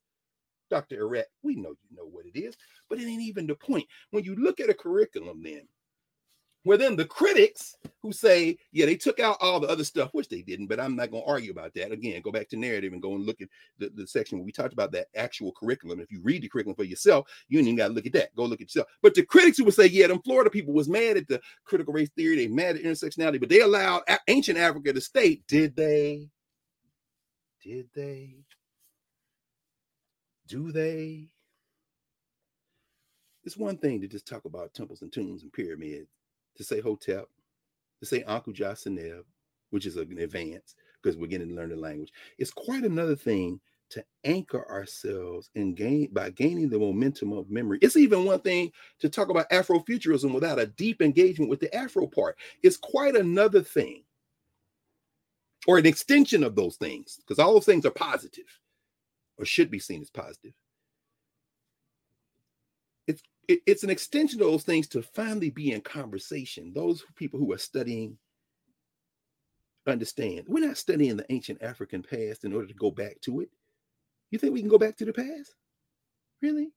Dr. 0.71 0.97
Ehret, 0.97 1.25
we 1.43 1.55
know 1.55 1.75
you 1.87 1.95
know 1.95 2.07
what 2.07 2.25
it 2.25 2.35
is, 2.37 2.57
but 2.89 2.99
it 2.99 3.05
ain't 3.05 3.21
even 3.21 3.45
the 3.45 3.53
point. 3.53 3.85
When 4.09 4.23
you 4.23 4.35
look 4.35 4.59
at 4.59 4.69
a 4.69 4.73
curriculum, 4.73 5.43
then 5.43 5.67
where 6.65 6.79
then 6.79 6.95
the 6.95 7.05
critics 7.05 7.77
who 8.01 8.11
say, 8.11 8.57
yeah, 8.71 8.87
they 8.87 8.95
took 8.95 9.19
out 9.19 9.37
all 9.39 9.59
the 9.59 9.67
other 9.67 9.83
stuff, 9.83 10.09
which 10.13 10.27
they 10.29 10.41
didn't, 10.41 10.65
but 10.65 10.79
I'm 10.79 10.95
not 10.95 11.11
going 11.11 11.23
to 11.23 11.29
argue 11.29 11.51
about 11.51 11.75
that. 11.75 11.91
Again, 11.91 12.21
go 12.23 12.31
back 12.31 12.49
to 12.49 12.55
Knarrative 12.57 12.91
and 12.91 13.01
go 13.01 13.13
and 13.13 13.23
look 13.23 13.39
at 13.39 13.49
the, 13.77 13.89
the 13.89 14.07
section 14.07 14.39
where 14.39 14.45
we 14.45 14.51
talked 14.51 14.73
about 14.73 14.91
that 14.93 15.07
actual 15.15 15.51
curriculum. 15.51 15.99
If 15.99 16.11
you 16.11 16.21
read 16.23 16.41
the 16.41 16.49
curriculum 16.49 16.75
for 16.75 16.83
yourself, 16.83 17.29
you 17.49 17.59
ain't 17.59 17.67
even 17.67 17.77
got 17.77 17.89
to 17.89 17.93
look 17.93 18.07
at 18.07 18.13
that. 18.13 18.35
Go 18.35 18.45
look 18.45 18.61
at 18.61 18.75
yourself. 18.75 18.87
But 19.03 19.13
the 19.13 19.23
critics 19.23 19.59
who 19.59 19.65
would 19.65 19.75
say, 19.75 19.85
yeah, 19.85 20.07
them 20.07 20.23
Florida 20.23 20.49
people 20.49 20.73
was 20.73 20.89
mad 20.89 21.17
at 21.17 21.27
the 21.27 21.39
critical 21.65 21.93
race 21.93 22.09
theory, 22.15 22.35
they 22.35 22.47
mad 22.47 22.75
at 22.75 22.83
intersectionality, 22.83 23.39
but 23.39 23.49
they 23.49 23.61
allowed 23.61 24.01
ancient 24.27 24.57
Africa 24.57 24.91
to 24.91 25.01
state, 25.01 25.45
did 25.47 25.75
they? 25.75 26.29
Did 27.63 27.89
they? 27.93 28.37
Do 30.47 30.71
they? 30.71 31.29
It's 33.43 33.55
one 33.57 33.77
thing 33.77 34.01
to 34.01 34.07
just 34.07 34.27
talk 34.27 34.45
about 34.45 34.73
temples 34.73 35.03
and 35.03 35.13
tombs 35.13 35.43
and 35.43 35.53
pyramids 35.53 36.14
to 36.55 36.63
say 36.63 36.79
Hotep, 36.81 37.27
to 37.99 38.05
say 38.05 38.23
Anku 38.23 38.55
Jasaneb, 38.55 39.23
which 39.71 39.85
is 39.85 39.97
an 39.97 40.17
advance 40.19 40.75
because 41.01 41.17
we're 41.17 41.27
getting 41.27 41.49
to 41.49 41.55
learn 41.55 41.69
the 41.69 41.75
language. 41.75 42.11
It's 42.37 42.51
quite 42.51 42.83
another 42.83 43.15
thing 43.15 43.59
to 43.89 44.03
anchor 44.23 44.67
ourselves 44.69 45.51
and 45.55 45.75
gain 45.75 46.09
by 46.11 46.31
gaining 46.31 46.69
the 46.69 46.79
momentum 46.79 47.31
of 47.33 47.51
memory. 47.51 47.77
It's 47.81 47.97
even 47.97 48.25
one 48.25 48.39
thing 48.41 48.71
to 48.99 49.09
talk 49.09 49.29
about 49.29 49.49
Afrofuturism 49.51 50.33
without 50.33 50.59
a 50.59 50.65
deep 50.65 51.01
engagement 51.01 51.49
with 51.49 51.59
the 51.59 51.73
Afro 51.75 52.07
part. 52.07 52.37
It's 52.63 52.77
quite 52.77 53.15
another 53.15 53.61
thing, 53.61 54.03
or 55.67 55.77
an 55.77 55.85
extension 55.85 56.43
of 56.43 56.55
those 56.55 56.77
things, 56.77 57.17
because 57.17 57.37
all 57.37 57.53
those 57.53 57.65
things 57.65 57.85
are 57.85 57.91
positive 57.91 58.59
or 59.37 59.45
should 59.45 59.69
be 59.69 59.79
seen 59.79 60.01
as 60.01 60.09
positive 60.09 60.53
it, 63.47 63.61
it's 63.65 63.83
an 63.83 63.89
extension 63.89 64.41
of 64.41 64.47
those 64.47 64.63
things 64.63 64.87
to 64.89 65.01
finally 65.01 65.49
be 65.49 65.71
in 65.71 65.81
conversation. 65.81 66.71
Those 66.73 67.03
people 67.15 67.39
who 67.39 67.51
are 67.53 67.57
studying 67.57 68.17
understand 69.87 70.45
we're 70.47 70.65
not 70.65 70.77
studying 70.77 71.15
the 71.15 71.31
ancient 71.31 71.61
African 71.61 72.01
past 72.01 72.43
in 72.43 72.53
order 72.53 72.67
to 72.67 72.73
go 72.73 72.91
back 72.91 73.21
to 73.21 73.41
it. 73.41 73.49
You 74.31 74.39
think 74.39 74.53
we 74.53 74.59
can 74.61 74.69
go 74.69 74.79
back 74.79 74.97
to 74.97 75.05
the 75.05 75.13
past? 75.13 75.53
Really? 76.41 76.71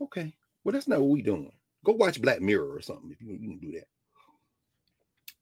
Okay. 0.00 0.32
Well, 0.64 0.72
that's 0.72 0.88
not 0.88 1.00
what 1.00 1.10
we're 1.10 1.22
doing. 1.22 1.52
Go 1.84 1.92
watch 1.92 2.20
Black 2.20 2.40
Mirror 2.40 2.74
or 2.74 2.80
something 2.80 3.10
if 3.10 3.20
you, 3.20 3.36
you 3.38 3.50
can 3.50 3.58
do 3.58 3.72
that, 3.72 3.86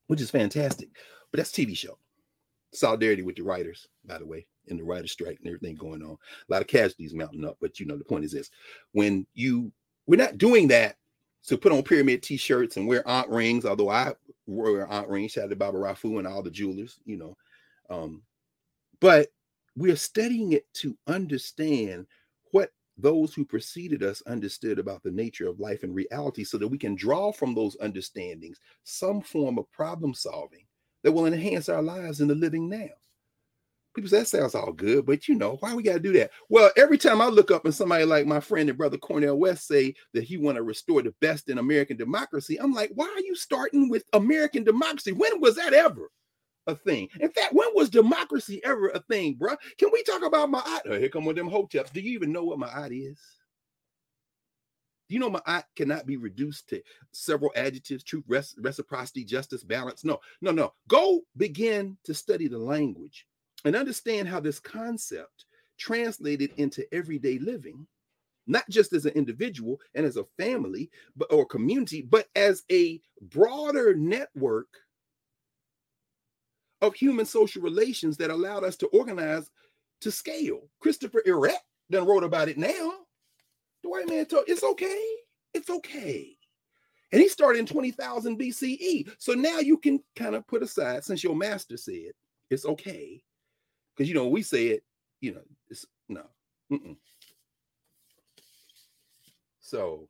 which 0.08 0.20
is 0.20 0.30
fantastic. 0.30 0.88
But 1.30 1.38
that's 1.38 1.52
TV 1.52 1.76
show. 1.76 1.98
Solidarity 2.72 3.22
with 3.22 3.36
the 3.36 3.42
writers, 3.42 3.86
by 4.04 4.18
the 4.18 4.26
way, 4.26 4.46
in 4.66 4.76
the 4.76 4.84
writer's 4.84 5.12
strike 5.12 5.38
and 5.38 5.46
everything 5.46 5.76
going 5.76 6.02
on. 6.02 6.16
A 6.48 6.52
lot 6.52 6.62
of 6.62 6.68
casualties 6.68 7.14
mounting 7.14 7.44
up, 7.44 7.56
but 7.60 7.80
you 7.80 7.86
know 7.86 7.96
the 7.96 8.04
point 8.04 8.24
is 8.24 8.32
this: 8.32 8.50
when 8.92 9.26
you 9.34 9.72
we're 10.06 10.16
not 10.16 10.38
doing 10.38 10.68
that 10.68 10.96
to 11.46 11.56
put 11.56 11.72
on 11.72 11.82
pyramid 11.82 12.22
t-shirts 12.22 12.76
and 12.76 12.88
wear 12.88 13.08
ankh 13.08 13.26
rings, 13.28 13.64
although 13.64 13.90
I 13.90 14.14
wear 14.46 14.90
ankh 14.90 15.08
rings, 15.08 15.32
shout 15.32 15.44
out 15.44 15.50
to 15.50 15.56
Baba 15.56 15.78
Rafu 15.78 16.18
and 16.18 16.26
all 16.26 16.42
the 16.42 16.50
jewelers, 16.50 16.98
you 17.04 17.16
know. 17.16 17.36
Um, 17.88 18.22
but 19.00 19.28
we're 19.76 19.96
studying 19.96 20.52
it 20.52 20.66
to 20.74 20.96
understand 21.06 22.06
what 22.50 22.70
those 22.98 23.34
who 23.34 23.44
preceded 23.44 24.02
us 24.02 24.22
understood 24.26 24.78
about 24.78 25.02
the 25.02 25.10
nature 25.10 25.48
of 25.48 25.60
life 25.60 25.82
and 25.82 25.94
reality 25.94 26.44
so 26.44 26.56
that 26.58 26.68
we 26.68 26.78
can 26.78 26.94
draw 26.94 27.30
from 27.30 27.54
those 27.54 27.76
understandings 27.80 28.58
some 28.84 29.20
form 29.20 29.58
of 29.58 29.70
problem 29.70 30.14
solving 30.14 30.64
that 31.02 31.12
will 31.12 31.26
enhance 31.26 31.68
our 31.68 31.82
lives 31.82 32.20
in 32.20 32.28
the 32.28 32.34
living 32.34 32.68
now. 32.68 32.88
People 33.96 34.10
say 34.10 34.18
that 34.18 34.28
sounds 34.28 34.54
all 34.54 34.72
good, 34.72 35.06
but 35.06 35.26
you 35.26 35.34
know 35.34 35.56
why 35.60 35.74
we 35.74 35.82
got 35.82 35.94
to 35.94 36.00
do 36.00 36.12
that? 36.12 36.30
Well, 36.50 36.70
every 36.76 36.98
time 36.98 37.22
I 37.22 37.28
look 37.28 37.50
up 37.50 37.64
and 37.64 37.74
somebody 37.74 38.04
like 38.04 38.26
my 38.26 38.40
friend 38.40 38.68
and 38.68 38.76
brother 38.76 38.98
Cornel 38.98 39.38
West 39.38 39.66
say 39.66 39.94
that 40.12 40.22
he 40.22 40.36
want 40.36 40.56
to 40.56 40.62
restore 40.62 41.00
the 41.00 41.14
best 41.22 41.48
in 41.48 41.56
American 41.56 41.96
democracy, 41.96 42.60
I'm 42.60 42.74
like, 42.74 42.90
why 42.94 43.06
are 43.06 43.22
you 43.22 43.34
starting 43.34 43.88
with 43.88 44.04
American 44.12 44.64
democracy? 44.64 45.12
When 45.12 45.40
was 45.40 45.56
that 45.56 45.72
ever 45.72 46.10
a 46.66 46.74
thing? 46.74 47.08
In 47.20 47.30
fact, 47.30 47.54
when 47.54 47.68
was 47.72 47.88
democracy 47.88 48.60
ever 48.64 48.90
a 48.90 49.00
thing, 49.00 49.32
bro? 49.32 49.56
Can 49.78 49.88
we 49.90 50.02
talk 50.02 50.22
about 50.22 50.50
Ma'at 50.50 50.82
Oh, 50.84 50.98
here 50.98 51.08
come 51.08 51.24
with 51.24 51.36
them 51.36 51.48
hoteps. 51.48 51.90
Do 51.90 52.00
you 52.00 52.12
even 52.12 52.32
know 52.32 52.44
what 52.44 52.58
Ma'at 52.58 52.90
is? 52.92 53.18
Do 55.08 55.14
you 55.14 55.20
know 55.20 55.30
Ma'at 55.30 55.64
cannot 55.74 56.04
be 56.04 56.18
reduced 56.18 56.68
to 56.68 56.82
several 57.12 57.50
adjectives, 57.56 58.04
truth, 58.04 58.24
reciprocity, 58.58 59.24
justice, 59.24 59.64
balance? 59.64 60.04
No, 60.04 60.20
no, 60.42 60.50
no. 60.50 60.74
Go 60.86 61.22
begin 61.38 61.96
to 62.04 62.12
study 62.12 62.46
the 62.46 62.58
language 62.58 63.26
and 63.64 63.74
understand 63.76 64.28
how 64.28 64.40
this 64.40 64.60
concept 64.60 65.46
translated 65.78 66.52
into 66.56 66.86
everyday 66.94 67.38
living 67.38 67.86
not 68.46 68.68
just 68.70 68.92
as 68.92 69.06
an 69.06 69.12
individual 69.14 69.80
and 69.94 70.06
as 70.06 70.16
a 70.16 70.24
family 70.38 70.90
but 71.16 71.30
or 71.32 71.44
community 71.44 72.02
but 72.02 72.28
as 72.36 72.62
a 72.70 73.00
broader 73.20 73.94
network 73.94 74.68
of 76.82 76.94
human 76.94 77.26
social 77.26 77.62
relations 77.62 78.16
that 78.16 78.30
allowed 78.30 78.64
us 78.64 78.76
to 78.76 78.86
organize 78.88 79.50
to 80.00 80.10
scale. 80.10 80.68
Christopher 80.80 81.22
Ehret 81.26 81.56
then 81.88 82.04
wrote 82.04 82.24
about 82.24 82.48
it 82.48 82.58
now. 82.58 82.92
The 83.82 83.88
white 83.88 84.08
man 84.08 84.26
told 84.26 84.44
it's 84.46 84.62
okay. 84.62 85.04
It's 85.54 85.70
okay. 85.70 86.36
And 87.12 87.22
he 87.22 87.28
started 87.28 87.60
in 87.60 87.66
20,000 87.66 88.38
BCE. 88.38 89.10
So 89.18 89.32
now 89.32 89.58
you 89.58 89.78
can 89.78 90.00
kind 90.16 90.34
of 90.34 90.46
put 90.46 90.62
aside, 90.62 91.04
since 91.04 91.22
your 91.24 91.36
master 91.36 91.76
said 91.76 92.12
it's 92.50 92.66
okay 92.66 93.22
because 93.96 94.08
you 94.08 94.14
know 94.14 94.28
we 94.28 94.42
say 94.42 94.68
it, 94.68 94.82
you 95.20 95.32
know, 95.32 95.42
it's 95.70 95.86
no. 96.08 96.22
Mm-mm. 96.70 96.96
So 99.60 100.08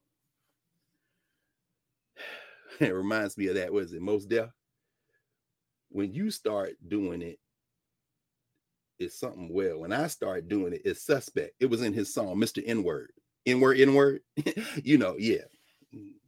it 2.80 2.94
reminds 2.94 3.38
me 3.38 3.48
of 3.48 3.54
that. 3.56 3.72
Was 3.72 3.92
it 3.92 4.02
most 4.02 4.28
death? 4.28 4.50
When 5.90 6.12
you 6.12 6.30
start 6.30 6.72
doing 6.88 7.22
it, 7.22 7.38
it's 8.98 9.18
something 9.18 9.52
well. 9.52 9.78
When 9.80 9.92
I 9.92 10.06
start 10.08 10.48
doing 10.48 10.72
it, 10.72 10.82
it's 10.84 11.04
suspect. 11.04 11.52
It 11.60 11.66
was 11.66 11.82
in 11.82 11.92
his 11.92 12.12
song, 12.12 12.36
Mr. 12.36 12.62
N 12.66 12.82
Word. 12.82 13.12
N 13.46 13.60
word, 13.60 13.78
N 13.78 13.94
word. 13.94 14.20
you 14.82 14.98
know, 14.98 15.16
yeah. 15.18 15.44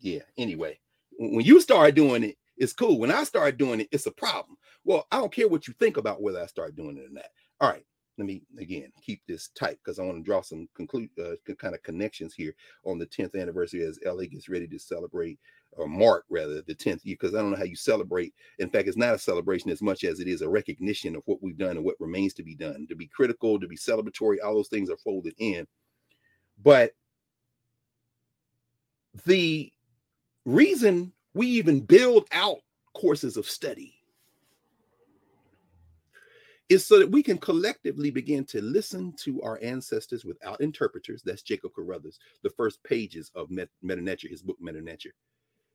Yeah. 0.01 0.21
Anyway, 0.37 0.79
when 1.19 1.45
you 1.45 1.61
start 1.61 1.95
doing 1.95 2.23
it, 2.23 2.37
it's 2.57 2.73
cool. 2.73 2.99
When 2.99 3.11
I 3.11 3.25
start 3.25 3.59
doing 3.59 3.81
it, 3.81 3.89
it's 3.93 4.07
a 4.07 4.11
problem. 4.13 4.57
Well, 4.85 5.07
I 5.11 5.19
don't 5.19 5.33
care 5.33 5.49
what 5.49 5.67
you 5.69 5.75
think 5.79 5.97
about 5.97 6.23
whether 6.23 6.43
I 6.43 6.47
start 6.47 6.77
doing 6.77 6.97
it 6.97 7.07
or 7.11 7.13
not. 7.13 7.25
All 7.61 7.71
right, 7.71 7.85
let 8.19 8.27
me 8.27 8.43
again 8.59 8.93
keep 9.03 9.21
this 9.27 9.49
tight 9.49 9.79
because 9.83 9.99
I 9.99 10.03
want 10.03 10.19
to 10.19 10.23
draw 10.23 10.43
some 10.43 10.69
conclude 10.75 11.11
uh, 11.21 11.35
kind 11.59 11.75
of 11.75 11.83
connections 11.83 12.35
here 12.35 12.55
on 12.85 12.99
the 12.99 13.07
10th 13.07 13.41
anniversary 13.41 13.83
as 13.83 13.99
LA 14.05 14.25
gets 14.25 14.49
ready 14.49 14.69
to 14.69 14.79
celebrate 14.79 15.39
or 15.73 15.89
mark 15.89 16.25
rather 16.31 16.63
the 16.63 16.75
10th 16.75 17.05
year 17.05 17.17
because 17.21 17.35
I 17.35 17.39
don't 17.39 17.51
know 17.51 17.57
how 17.57 17.65
you 17.65 17.77
celebrate. 17.77 18.35
In 18.59 18.71
fact, 18.71 18.89
it's 18.89 18.97
not 18.97 19.15
a 19.15 19.19
celebration 19.19 19.71
as 19.71 19.83
much 19.83 20.05
as 20.05 20.21
it 20.21 20.29
is 20.29 20.43
a 20.43 20.49
recognition 20.49 21.17
of 21.17 21.23
what 21.27 21.43
we've 21.43 21.59
done 21.59 21.77
and 21.77 21.85
what 21.85 21.97
remains 22.01 22.35
to 22.35 22.43
be 22.43 22.55
done. 22.55 22.87
To 22.89 22.97
be 22.97 23.07
critical, 23.07 23.59
to 23.61 23.69
be 23.69 23.77
celebratory, 23.77 24.37
all 24.45 24.55
those 24.55 24.69
things 24.69 24.91
are 24.91 24.97
folded 24.97 25.35
in. 25.39 25.67
But 26.63 26.93
the 29.27 29.73
reason 30.45 31.13
we 31.35 31.47
even 31.49 31.81
build 31.81 32.27
out 32.33 32.59
courses 32.95 33.37
of 33.37 33.47
study 33.47 33.98
is 36.69 36.87
so 36.87 36.99
that 36.99 37.11
we 37.11 37.23
can 37.23 37.39
collectively 37.39 38.11
begin 38.11 38.45
to 38.45 38.61
listen 38.61 39.13
to 39.17 39.41
our 39.43 39.59
ancestors 39.63 40.25
without 40.25 40.61
interpreters. 40.61 41.23
That's 41.25 41.43
Jacob 41.43 41.73
Carruthers, 41.75 42.19
the 42.43 42.51
first 42.51 42.83
pages 42.85 43.31
of 43.35 43.51
Met- 43.51 43.71
Metu 43.83 44.03
Neter, 44.03 44.29
his 44.29 44.43
book 44.43 44.59
Metu 44.63 44.83
Neter. 44.83 45.11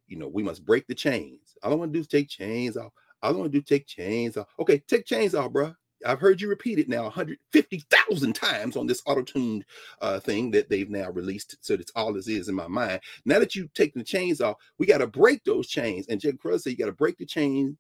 You 0.07 0.17
know, 0.17 0.27
we 0.27 0.43
must 0.43 0.65
break 0.65 0.85
the 0.87 0.95
chains. 0.95 1.55
All 1.63 1.71
I 1.71 1.75
want 1.75 1.91
to 1.91 1.97
do 1.97 2.01
is 2.01 2.07
take 2.07 2.29
chains 2.29 2.77
off. 2.77 2.91
All 3.21 3.33
I 3.33 3.37
want 3.37 3.51
to 3.51 3.57
do 3.57 3.63
take 3.63 3.87
chains 3.87 4.37
off. 4.37 4.47
Okay, 4.59 4.79
take 4.79 5.05
chains 5.05 5.33
off, 5.33 5.51
bro. 5.51 5.73
I've 6.05 6.19
heard 6.19 6.41
you 6.41 6.49
repeat 6.49 6.79
it 6.79 6.89
now 6.89 7.03
150,000 7.03 8.33
times 8.33 8.75
on 8.75 8.85
this 8.85 9.01
auto-tuned 9.05 9.63
uh, 10.01 10.19
thing 10.19 10.51
that 10.51 10.69
they've 10.69 10.89
now 10.89 11.09
released. 11.11 11.55
So 11.61 11.77
that's 11.77 11.93
all 11.95 12.11
this 12.11 12.27
is 12.27 12.49
in 12.49 12.55
my 12.55 12.67
mind. 12.67 12.99
Now 13.25 13.39
that 13.39 13.55
you 13.55 13.69
take 13.73 13.93
the 13.93 14.03
chains 14.03 14.41
off, 14.41 14.57
we 14.77 14.85
got 14.85 14.97
to 14.97 15.07
break 15.07 15.45
those 15.45 15.67
chains. 15.67 16.07
And 16.09 16.19
Jacob 16.19 16.41
Carruthers 16.41 16.65
said 16.65 16.71
you 16.71 16.77
got 16.77 16.87
to 16.87 16.91
break 16.91 17.17
the 17.17 17.25
chains 17.25 17.77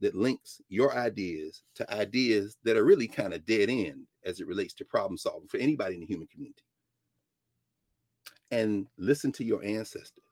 that 0.00 0.14
links 0.14 0.60
your 0.68 0.96
ideas 0.96 1.62
to 1.74 1.94
ideas 1.94 2.56
that 2.64 2.76
are 2.76 2.84
really 2.84 3.08
kind 3.08 3.34
of 3.34 3.44
dead 3.44 3.68
end 3.68 4.06
as 4.24 4.40
it 4.40 4.46
relates 4.46 4.74
to 4.74 4.84
problem 4.84 5.16
solving 5.16 5.48
for 5.48 5.58
anybody 5.58 5.94
in 5.94 6.00
the 6.00 6.06
human 6.06 6.26
community. 6.28 6.62
And 8.50 8.86
listen 8.98 9.30
to 9.32 9.44
your 9.44 9.62
ancestors. 9.62 10.24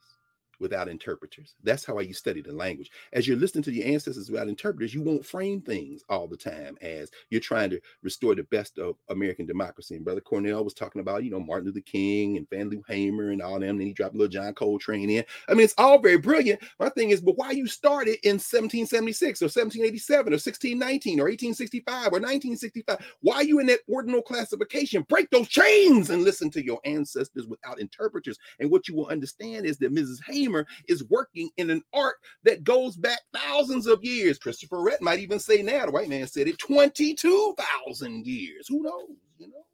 Without 0.61 0.88
interpreters. 0.88 1.54
That's 1.62 1.84
how 1.84 1.98
you 2.00 2.12
study 2.14 2.42
the 2.42 2.52
language. 2.52 2.90
As 3.12 3.28
you're 3.28 3.36
listening 3.36 3.64
to 3.64 3.72
your 3.72 3.86
ancestors 3.86 4.30
without 4.30 4.48
interpreters, 4.48 4.92
you 4.92 5.02
won't 5.02 5.24
frame 5.24 5.61
things 5.61 6.02
all 6.09 6.26
the 6.26 6.36
time 6.36 6.76
as 6.80 7.11
you're 7.30 7.40
trying 7.40 7.70
to 7.70 7.80
restore 8.02 8.34
the 8.34 8.42
best 8.44 8.78
of 8.78 8.96
American 9.09 9.46
democracy. 9.46 9.96
And 9.96 10.04
Brother 10.04 10.20
Cornel 10.20 10.64
was 10.64 10.74
talking 10.74 11.00
about, 11.00 11.24
you 11.24 11.30
know, 11.30 11.40
Martin 11.40 11.66
Luther 11.66 11.80
King 11.80 12.36
and 12.36 12.48
Fannie 12.48 12.76
Lou 12.76 12.82
Hamer 12.88 13.30
and 13.30 13.42
all 13.42 13.61
them. 13.61 13.78
Then 13.78 13.86
he 13.86 13.92
dropped 13.92 14.14
little 14.14 14.28
John 14.28 14.52
Coltrane 14.54 15.11
in. 15.11 15.24
I 15.48 15.54
mean, 15.54 15.64
it's 15.64 15.74
all 15.78 15.98
very 15.98 16.18
brilliant. 16.18 16.61
My 16.80 16.88
thing 16.88 17.11
is, 17.11 17.20
but 17.20 17.36
why 17.36 17.52
you 17.52 17.66
started 17.66 18.18
in 18.24 18.34
1776 18.34 19.42
or 19.42 19.46
1787 19.46 20.32
or 20.32 20.36
1619 20.36 21.20
or 21.20 21.24
1865 21.24 21.88
or 21.88 22.20
1965? 22.20 22.98
Why 23.20 23.42
you 23.42 23.61
in 23.61 23.66
that 23.66 23.80
ordinal 23.88 24.22
classification? 24.22 25.02
Break 25.09 25.30
those 25.30 25.48
chains 25.48 26.11
and 26.11 26.24
listen 26.24 26.50
to 26.50 26.64
your 26.64 26.80
ancestors 26.84 27.46
without 27.46 27.80
interpreters. 27.80 28.38
And 28.59 28.70
what 28.70 28.88
you 28.88 28.96
will 28.96 29.06
understand 29.06 29.66
is 29.66 29.78
that 29.78 29.94
Mrs. 29.94 30.18
Hamer 30.26 30.47
is 30.88 31.05
working 31.05 31.51
in 31.57 31.70
an 31.70 31.82
art 31.92 32.16
that 32.44 32.64
goes 32.64 32.96
back 32.96 33.20
thousands 33.34 33.86
of 33.86 34.03
years. 34.05 34.38
Christopher 34.38 34.76
Ehret 34.76 35.01
might 35.01 35.20
even 35.20 35.38
say 35.38 35.62
now, 35.62 35.86
the 35.86 35.92
white 35.92 36.09
man 36.09 36.26
said 36.26 36.49
it 36.49 36.59
22,000 36.59 38.26
years. 38.26 38.66
Who 38.68 38.82
knows, 38.82 39.09
you 39.38 39.49
know? 39.49 39.64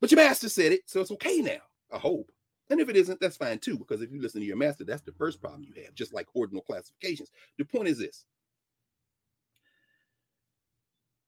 But 0.00 0.10
your 0.10 0.20
master 0.20 0.48
said 0.48 0.72
it, 0.72 0.82
so 0.86 1.00
it's 1.00 1.12
okay 1.12 1.38
now, 1.38 1.60
I 1.92 1.98
hope. 1.98 2.30
And 2.70 2.80
if 2.80 2.88
it 2.88 2.96
isn't, 2.96 3.20
that's 3.20 3.36
fine 3.36 3.58
too, 3.58 3.78
because 3.78 4.02
if 4.02 4.10
you 4.10 4.20
listen 4.20 4.40
to 4.40 4.46
your 4.46 4.56
master, 4.56 4.84
that's 4.84 5.02
the 5.02 5.12
first 5.12 5.40
problem 5.40 5.62
you 5.62 5.82
have, 5.82 5.94
just 5.94 6.14
like 6.14 6.26
ordinal 6.34 6.62
classifications. 6.62 7.30
The 7.58 7.64
point 7.64 7.88
is 7.88 7.98
this 7.98 8.24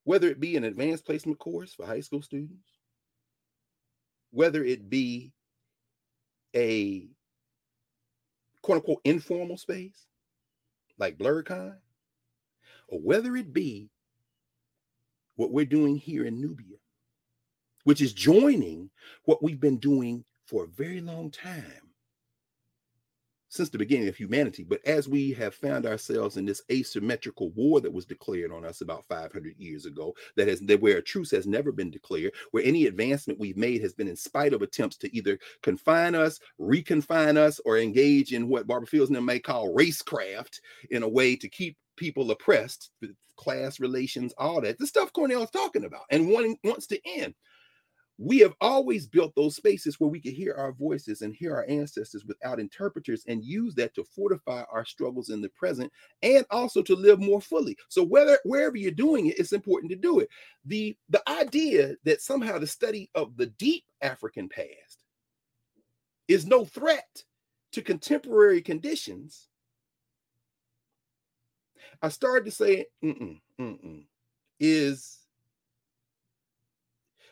whether 0.05 0.28
it 0.28 0.40
be 0.40 0.57
an 0.57 0.64
advanced 0.64 1.05
placement 1.05 1.38
course 1.38 1.74
for 1.74 1.86
high 1.86 2.00
school 2.00 2.22
students, 2.22 2.68
whether 4.30 4.62
it 4.62 4.88
be 4.90 5.32
a 6.55 7.09
quote 8.64 8.76
unquote 8.78 9.00
informal 9.04 9.58
space 9.58 10.06
like 10.96 11.18
BlerdCon, 11.18 11.76
or 12.88 13.00
whether 13.00 13.36
it 13.36 13.52
be 13.52 13.90
what 15.36 15.50
we're 15.50 15.66
doing 15.66 15.96
here 15.96 16.24
in 16.24 16.40
Knubia, 16.40 16.78
which 17.84 18.00
is 18.00 18.14
joining 18.14 18.88
what 19.26 19.42
we've 19.42 19.60
been 19.60 19.76
doing 19.76 20.24
for 20.46 20.64
a 20.64 20.68
very 20.68 21.02
long 21.02 21.30
time 21.30 21.84
since 23.55 23.70
the 23.70 23.78
beginning 23.78 24.09
of 24.09 24.16
humanity. 24.16 24.64
But 24.64 24.84
as 24.84 25.09
we 25.09 25.32
have 25.34 25.55
found 25.55 25.86
ourselves 25.86 26.36
in 26.36 26.44
this 26.44 26.62
asymmetrical 26.72 27.50
war 27.50 27.80
that 27.80 27.92
was 27.92 28.05
declared 28.05 28.50
on 28.50 28.64
us 28.64 28.80
about 28.80 29.05
500 29.09 29.55
years 29.59 29.86
ago, 29.86 30.12
that 30.36 30.48
has 30.48 30.61
that 30.61 30.80
where 30.80 30.98
a 30.98 31.02
truce 31.02 31.30
has 31.30 31.46
never 31.46 31.70
been 31.70 31.90
declared, 31.90 32.32
where 32.50 32.64
any 32.64 32.86
advancement 32.86 33.38
we've 33.38 33.57
made 33.57 33.80
has 33.80 33.94
been 33.94 34.09
in 34.09 34.16
spite 34.16 34.52
of 34.52 34.62
attempts 34.62 34.96
to 34.98 35.16
either 35.16 35.38
confine 35.62 36.16
us, 36.16 36.40
reconfine 36.61 37.36
us, 37.36 37.61
or 37.64 37.78
engage 37.78 38.32
in 38.32 38.48
what 38.48 38.66
Barbara 38.66 38.88
Fields 38.88 39.09
and 39.09 39.16
them 39.16 39.24
may 39.24 39.38
call 39.38 39.72
racecraft 39.72 40.61
in 40.90 41.05
a 41.05 41.09
way 41.09 41.36
to 41.36 41.48
keep 41.48 41.76
people 41.96 42.30
oppressed, 42.32 42.90
class 43.36 43.78
relations, 43.78 44.34
all 44.36 44.61
that. 44.62 44.78
The 44.78 44.86
stuff 44.86 45.12
Cornel 45.12 45.44
is 45.44 45.50
talking 45.50 45.84
about 45.84 46.02
and 46.11 46.28
wanting 46.28 46.59
wants 46.64 46.88
to 46.88 47.00
end 47.07 47.34
we 48.18 48.38
have 48.38 48.54
always 48.60 49.06
built 49.06 49.34
those 49.34 49.56
spaces 49.56 49.98
where 49.98 50.10
we 50.10 50.20
can 50.20 50.32
hear 50.32 50.54
our 50.54 50.72
voices 50.72 51.22
and 51.22 51.34
hear 51.34 51.54
our 51.54 51.66
ancestors 51.68 52.24
without 52.24 52.60
interpreters 52.60 53.24
and 53.26 53.44
use 53.44 53.74
that 53.74 53.94
to 53.94 54.04
fortify 54.04 54.62
our 54.72 54.84
struggles 54.84 55.30
in 55.30 55.40
the 55.40 55.48
present 55.50 55.92
and 56.22 56.46
also 56.50 56.80
to 56.82 56.94
live 56.94 57.18
more 57.18 57.40
fully. 57.40 57.76
So 57.88 58.04
whether 58.04 58.38
wherever 58.44 58.76
you're 58.76 58.92
doing 58.92 59.26
it 59.26 59.38
it's 59.38 59.52
important 59.52 59.90
to 59.90 59.96
do 59.96 60.20
it. 60.20 60.28
The 60.64 60.96
the 61.08 61.28
idea 61.28 61.96
that 62.04 62.22
somehow 62.22 62.58
the 62.58 62.66
study 62.66 63.10
of 63.14 63.36
the 63.36 63.46
deep 63.46 63.84
african 64.02 64.48
past 64.48 65.04
is 66.28 66.46
no 66.46 66.64
threat 66.64 67.24
to 67.72 67.82
contemporary 67.82 68.60
conditions 68.60 69.48
i 72.02 72.08
started 72.08 72.44
to 72.44 72.50
say 72.50 72.86
mm-mm, 73.02 73.40
mm-mm, 73.60 74.04
is 74.60 75.24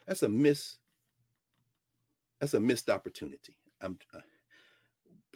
that's 0.06 0.22
a 0.22 0.28
miss. 0.28 0.76
That's 2.40 2.54
a 2.54 2.60
missed 2.60 2.90
opportunity. 2.90 3.56
I'm 3.80 3.98
uh, 4.14 4.20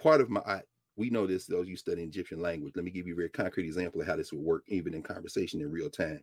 part 0.00 0.20
of 0.20 0.30
my. 0.30 0.40
I, 0.40 0.62
we 0.96 1.10
know 1.10 1.26
this. 1.26 1.46
Those 1.46 1.68
you 1.68 1.76
study 1.76 2.02
Egyptian 2.02 2.40
language. 2.40 2.72
Let 2.74 2.84
me 2.84 2.90
give 2.90 3.06
you 3.06 3.14
a 3.14 3.16
very 3.16 3.28
concrete 3.28 3.66
example 3.66 4.00
of 4.00 4.06
how 4.06 4.16
this 4.16 4.32
would 4.32 4.42
work, 4.42 4.64
even 4.68 4.94
in 4.94 5.02
conversation 5.02 5.60
in 5.60 5.70
real 5.70 5.90
time. 5.90 6.22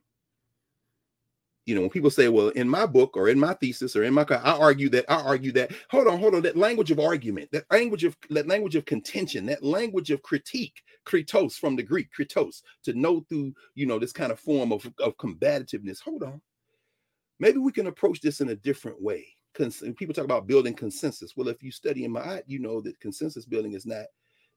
You 1.66 1.76
know, 1.76 1.82
when 1.82 1.89
people 1.89 2.10
say, 2.10 2.28
"Well, 2.28 2.50
in 2.50 2.68
my 2.68 2.86
book 2.86 3.16
or 3.16 3.30
in 3.30 3.39
my 3.39 3.54
thesis 3.54 3.96
or 3.96 4.04
in 4.04 4.14
my," 4.14 4.26
I 4.30 4.58
argue 4.58 4.89
that 4.89 5.06
I 5.10 5.22
argue 5.22 5.54
that. 5.54 5.72
Hold 5.91 6.08
on, 6.08 6.20
hold 6.20 6.36
on. 6.36 6.41
That 6.41 6.58
language 6.58 6.91
of 6.91 7.00
argument, 7.00 7.52
that 7.54 7.66
language 7.72 8.04
of 8.04 8.18
that 8.32 8.48
language 8.48 8.76
of 8.76 8.84
contention, 8.86 9.46
that 9.46 9.64
language 9.64 10.12
of 10.12 10.22
critique, 10.24 10.82
kritos 11.06 11.54
from 11.54 11.78
the 11.78 11.84
Greek, 11.84 12.10
kritos, 12.18 12.62
to 12.84 12.94
know 12.94 13.22
through 13.30 13.54
you 13.76 13.86
know 13.86 14.00
this 14.00 14.12
kind 14.12 14.34
of 14.34 14.39
form 14.39 14.74
of 14.74 14.91
of 15.00 15.16
combativeness. 15.18 16.02
Hold 16.02 16.24
on 16.24 16.41
maybe 17.40 17.58
we 17.58 17.72
can 17.72 17.88
approach 17.88 18.22
this 18.22 18.42
in 18.42 18.50
a 18.50 18.56
different 18.56 19.02
way. 19.02 19.26
Cons- 19.56 19.84
people 19.98 20.14
talk 20.14 20.26
about 20.26 20.48
building 20.48 20.74
consensus. 20.74 21.34
Well, 21.36 21.48
if 21.48 21.62
you 21.62 21.72
study 21.72 22.06
in 22.06 22.12
my, 22.12 22.22
art, 22.22 22.44
you 22.48 22.60
know 22.60 22.82
that 22.82 23.00
consensus 23.00 23.46
building 23.46 23.74
is 23.74 23.86
not 23.86 24.06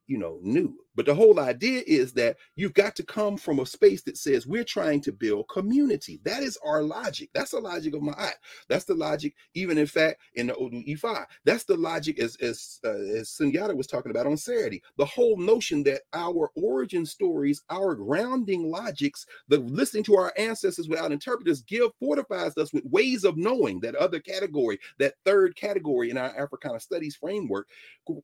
you 0.07 0.19
know, 0.19 0.39
new. 0.43 0.77
But 0.97 1.05
the 1.05 1.15
whole 1.15 1.39
idea 1.41 1.83
is 1.87 2.15
that 2.15 2.39
you've 2.57 2.73
got 2.73 2.97
to 2.97 3.05
come 3.05 3.37
from 3.37 3.59
a 3.59 3.67
space 3.67 4.03
that 4.03 4.17
says 4.17 4.47
we're 4.47 4.65
trying 4.65 5.03
to 5.03 5.13
build 5.13 5.49
community. 5.49 6.21
That 6.25 6.43
is 6.43 6.59
our 6.65 6.83
logic. 6.83 7.29
That's 7.35 7.51
the 7.51 7.61
logic 7.61 7.95
of 7.95 8.01
Ma'at. 8.01 8.33
That's 8.69 8.87
the 8.87 8.95
logic, 8.95 9.35
even 9.55 9.77
in 9.77 9.87
fact, 9.87 10.21
in 10.35 10.47
the 10.47 10.57
Odu 10.57 10.83
Ifa. 10.85 11.27
That's 11.45 11.65
the 11.65 11.77
logic 11.77 12.19
as 12.19 12.37
as 12.37 12.81
uh, 12.85 12.91
as 12.91 13.29
Sunyata 13.29 13.77
was 13.77 13.87
talking 13.87 14.11
about 14.11 14.27
on 14.27 14.39
Saturday. 14.39 14.83
The 14.97 15.05
whole 15.05 15.37
notion 15.37 15.83
that 15.85 16.03
our 16.15 16.51
origin 16.57 17.05
stories, 17.05 17.63
our 17.69 17.95
grounding 17.95 18.71
logics, 18.71 19.27
the 19.49 19.59
listening 19.59 20.05
to 20.05 20.17
our 20.17 20.33
ancestors 20.39 20.89
without 20.89 21.13
interpreters, 21.13 21.63
give 21.63 21.91
fortifies 22.01 22.57
us 22.57 22.73
with 22.73 22.85
ways 22.87 23.25
of 23.25 23.37
knowing 23.37 23.81
that 23.81 23.97
other 23.97 24.19
category, 24.21 24.79
that 24.99 25.15
third 25.27 25.57
category 25.57 26.11
in 26.11 26.17
our 26.17 26.35
Africana 26.41 26.81
studies 26.81 27.17
framework, 27.17 27.69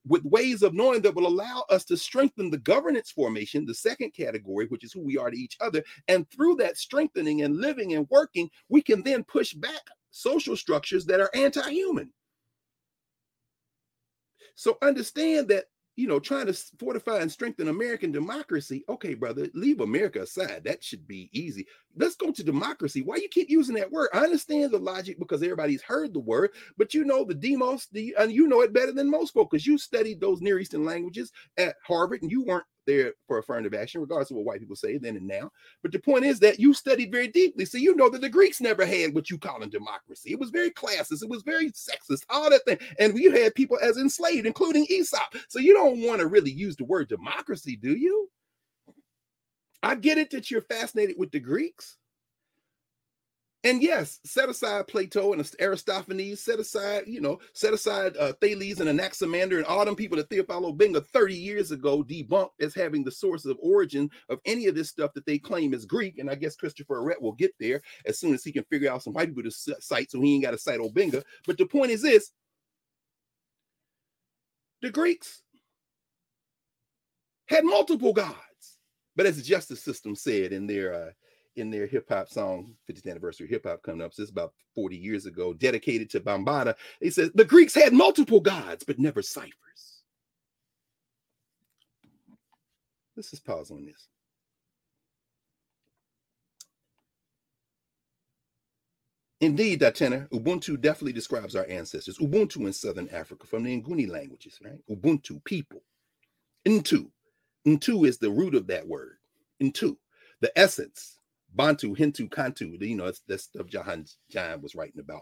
with 0.07 0.23
ways 0.25 0.63
of 0.63 0.73
knowing 0.73 1.01
that 1.01 1.13
will 1.15 1.27
allow 1.27 1.65
us 1.73 1.83
to 1.85 1.97
strengthen 1.97 2.49
the 2.49 2.57
governance 2.57 3.11
formation, 3.11 3.65
the 3.65 3.73
second 3.73 4.11
category, 4.11 4.67
which 4.67 4.85
is 4.85 4.93
who 4.93 5.01
we 5.01 5.17
are 5.17 5.29
to 5.29 5.37
each 5.37 5.57
other. 5.59 5.83
And 6.07 6.29
through 6.29 6.55
that 6.55 6.77
strengthening 6.77 7.41
and 7.41 7.57
living 7.57 7.93
and 7.93 8.07
working, 8.09 8.49
we 8.69 8.81
can 8.81 9.03
then 9.03 9.23
push 9.25 9.53
back 9.53 9.81
social 10.11 10.55
structures 10.55 11.05
that 11.07 11.19
are 11.19 11.31
anti 11.33 11.69
human. 11.69 12.11
So 14.55 14.77
understand 14.81 15.47
that 15.49 15.65
you 15.95 16.07
know, 16.07 16.19
trying 16.19 16.47
to 16.47 16.53
fortify 16.79 17.19
and 17.19 17.31
strengthen 17.31 17.67
American 17.67 18.11
democracy. 18.11 18.83
Okay, 18.89 19.13
brother, 19.13 19.47
leave 19.53 19.79
America 19.79 20.21
aside. 20.21 20.63
That 20.63 20.83
should 20.83 21.07
be 21.07 21.29
easy. 21.33 21.67
Let's 21.95 22.15
go 22.15 22.31
to 22.31 22.43
democracy. 22.43 23.01
Why 23.01 23.17
you 23.17 23.29
keep 23.29 23.49
using 23.49 23.75
that 23.75 23.91
word? 23.91 24.09
I 24.13 24.19
understand 24.19 24.71
the 24.71 24.79
logic 24.79 25.19
because 25.19 25.43
everybody's 25.43 25.83
heard 25.83 26.13
the 26.13 26.19
word, 26.19 26.51
but 26.77 26.93
you 26.93 27.05
know 27.05 27.23
the 27.23 27.35
demos, 27.35 27.87
the 27.91 28.15
and 28.17 28.31
you 28.31 28.47
know 28.47 28.61
it 28.61 28.73
better 28.73 28.91
than 28.91 29.09
most 29.09 29.33
folks 29.33 29.51
because 29.51 29.67
you 29.67 29.77
studied 29.77 30.19
those 30.19 30.41
Near 30.41 30.59
Eastern 30.59 30.85
languages 30.85 31.31
at 31.57 31.75
Harvard 31.85 32.23
and 32.23 32.31
you 32.31 32.43
weren't 32.43 32.65
there 32.85 33.13
for 33.27 33.37
affirmative 33.37 33.73
action, 33.73 34.01
regardless 34.01 34.31
of 34.31 34.37
what 34.37 34.45
white 34.45 34.59
people 34.59 34.75
say 34.75 34.97
then 34.97 35.15
and 35.15 35.27
now. 35.27 35.51
But 35.81 35.91
the 35.91 35.99
point 35.99 36.25
is 36.25 36.39
that 36.39 36.59
you 36.59 36.73
studied 36.73 37.11
very 37.11 37.27
deeply. 37.27 37.65
So 37.65 37.77
you 37.77 37.95
know 37.95 38.09
that 38.09 38.21
the 38.21 38.29
Greeks 38.29 38.61
never 38.61 38.85
had 38.85 39.13
what 39.13 39.29
you 39.29 39.37
call 39.37 39.61
a 39.61 39.67
democracy. 39.67 40.31
It 40.31 40.39
was 40.39 40.49
very 40.49 40.71
classist, 40.71 41.23
it 41.23 41.29
was 41.29 41.43
very 41.43 41.71
sexist, 41.71 42.23
all 42.29 42.49
that 42.49 42.65
thing. 42.65 42.79
And 42.99 43.13
we 43.13 43.25
had 43.25 43.55
people 43.55 43.77
as 43.81 43.97
enslaved, 43.97 44.45
including 44.45 44.85
Aesop. 44.89 45.35
So 45.49 45.59
you 45.59 45.73
don't 45.73 46.01
want 46.01 46.19
to 46.19 46.27
really 46.27 46.51
use 46.51 46.75
the 46.75 46.85
word 46.85 47.09
democracy, 47.09 47.75
do 47.75 47.95
you? 47.95 48.29
I 49.81 49.95
get 49.95 50.17
it 50.17 50.29
that 50.31 50.49
you're 50.49 50.61
fascinated 50.61 51.17
with 51.17 51.31
the 51.31 51.39
Greeks. 51.39 51.97
And 53.65 53.81
yes, 53.81 54.19
set 54.25 54.49
aside 54.49 54.87
Plato 54.87 55.31
and 55.31 55.49
Aristophanes, 55.61 56.41
set 56.41 56.59
aside, 56.59 57.03
you 57.07 57.21
know, 57.21 57.39
set 57.53 57.73
aside 57.73 58.17
uh, 58.17 58.33
Thales 58.41 58.81
and 58.81 58.89
Anaximander 58.89 59.57
and 59.57 59.65
all 59.65 59.85
them 59.85 59.95
people 59.95 60.17
that 60.17 60.29
Théophile 60.29 60.75
Obenga 60.75 61.05
30 61.05 61.35
years 61.35 61.71
ago 61.71 62.03
debunked 62.03 62.51
as 62.59 62.75
having 62.75 63.05
the 63.05 63.11
source 63.11 63.45
of 63.45 63.57
origin 63.61 64.09
of 64.27 64.39
any 64.45 64.67
of 64.67 64.75
this 64.75 64.89
stuff 64.89 65.13
that 65.13 65.25
they 65.25 65.37
claim 65.37 65.73
is 65.73 65.85
Greek. 65.85 66.17
And 66.17 66.29
I 66.29 66.35
guess 66.35 66.57
Christopher 66.57 67.01
Ehret 67.01 67.21
will 67.21 67.31
get 67.31 67.53
there 67.57 67.81
as 68.05 68.19
soon 68.19 68.33
as 68.33 68.43
he 68.43 68.51
can 68.51 68.65
figure 68.65 68.91
out 68.91 69.01
some 69.01 69.13
white 69.13 69.29
people 69.29 69.43
to 69.43 69.75
cite 69.79 70.11
so 70.11 70.19
he 70.19 70.35
ain't 70.35 70.43
got 70.43 70.51
to 70.51 70.57
cite 70.57 70.81
Obenga. 70.81 71.23
But 71.47 71.57
the 71.57 71.65
point 71.65 71.91
is 71.91 72.01
this 72.01 72.31
the 74.81 74.91
Greeks 74.91 75.41
had 77.47 77.63
multiple 77.63 78.11
gods. 78.11 78.37
But 79.15 79.25
as 79.25 79.37
the 79.37 79.43
justice 79.43 79.81
system 79.81 80.15
said 80.15 80.51
in 80.51 80.67
their 80.67 80.93
uh, 80.93 81.11
in 81.55 81.69
their 81.69 81.87
hip 81.87 82.09
hop 82.09 82.29
song, 82.29 82.73
50th 82.89 83.09
anniversary 83.09 83.47
hip 83.47 83.65
hop 83.65 83.83
coming 83.83 84.01
up. 84.01 84.13
So 84.13 84.21
this 84.21 84.29
is 84.29 84.31
about 84.31 84.53
40 84.75 84.95
years 84.97 85.25
ago, 85.25 85.53
dedicated 85.53 86.09
to 86.11 86.19
Bambaataa. 86.19 86.75
He 86.99 87.09
says 87.09 87.31
the 87.33 87.45
Greeks 87.45 87.75
had 87.75 87.93
multiple 87.93 88.39
gods, 88.39 88.83
but 88.83 88.99
never 88.99 89.21
ciphers. 89.21 89.53
Let's 93.15 93.29
just 93.31 93.45
pause 93.45 93.69
on 93.69 93.85
this. 93.85 94.07
Indeed, 99.43 99.81
Datena, 99.81 100.29
Ubuntu 100.29 100.79
definitely 100.79 101.11
describes 101.11 101.53
our 101.55 101.67
ancestors. 101.67 102.17
Ubuntu 102.17 102.65
in 102.65 102.71
Southern 102.71 103.09
Africa 103.09 103.45
from 103.45 103.63
the 103.63 103.81
Nguni 103.81 104.09
languages, 104.09 104.57
right? 104.63 104.79
Ubuntu, 104.89 105.43
people. 105.43 105.83
Ntu. 106.65 107.11
Ntu 107.67 108.07
is 108.07 108.17
the 108.17 108.29
root 108.29 108.55
of 108.55 108.67
that 108.67 108.87
word. 108.87 109.17
Ntu. 109.61 109.97
The 110.39 110.57
essence. 110.57 111.19
Bantu, 111.55 111.95
Hintu, 111.95 112.29
Kantu. 112.29 112.81
You 112.81 112.95
know, 112.95 113.05
that's, 113.05 113.21
that's 113.27 113.43
stuff 113.43 113.67
Jahan 113.67 114.05
John 114.29 114.61
was 114.61 114.75
writing 114.75 114.99
about 114.99 115.21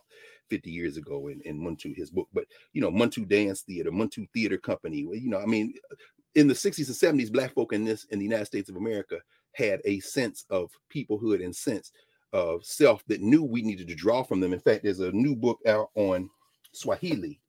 50 0.50 0.72
years 0.72 0.98
ago 0.98 1.28
in, 1.28 1.42
in 1.42 1.60
Muntu, 1.60 1.96
his 1.96 2.10
book. 2.10 2.28
But, 2.34 2.46
you 2.74 2.82
know, 2.82 2.92
Muntu 2.92 3.28
Dance 3.28 3.62
Theater, 3.62 3.92
Muntu 3.92 4.28
Theater 4.34 4.58
Company. 4.58 5.00
You 5.00 5.30
know, 5.30 5.40
I 5.40 5.46
mean, 5.46 5.74
in 6.36 6.48
the 6.48 6.54
60s 6.54 6.88
and 6.88 7.20
70s, 7.20 7.32
Black 7.32 7.54
folk 7.54 7.74
in 7.74 7.84
this, 7.84 8.06
in 8.06 8.20
the 8.20 8.26
United 8.26 8.46
States 8.46 8.70
of 8.70 8.76
America, 8.76 9.20
had 9.54 9.82
a 9.84 10.00
sense 10.00 10.46
of 10.50 10.72
peoplehood 10.94 11.44
and 11.44 11.56
sense 11.56 11.92
of 12.34 12.66
self 12.66 13.04
that 13.08 13.22
knew 13.22 13.44
we 13.44 13.62
needed 13.62 13.88
to 13.90 13.96
draw 13.96 14.24
from 14.24 14.40
them. 14.40 14.54
In 14.54 14.60
fact, 14.60 14.84
there's 14.84 15.02
a 15.02 15.12
new 15.12 15.36
book 15.36 15.60
out 15.68 15.90
on 15.96 16.30
Swahili 16.72 17.41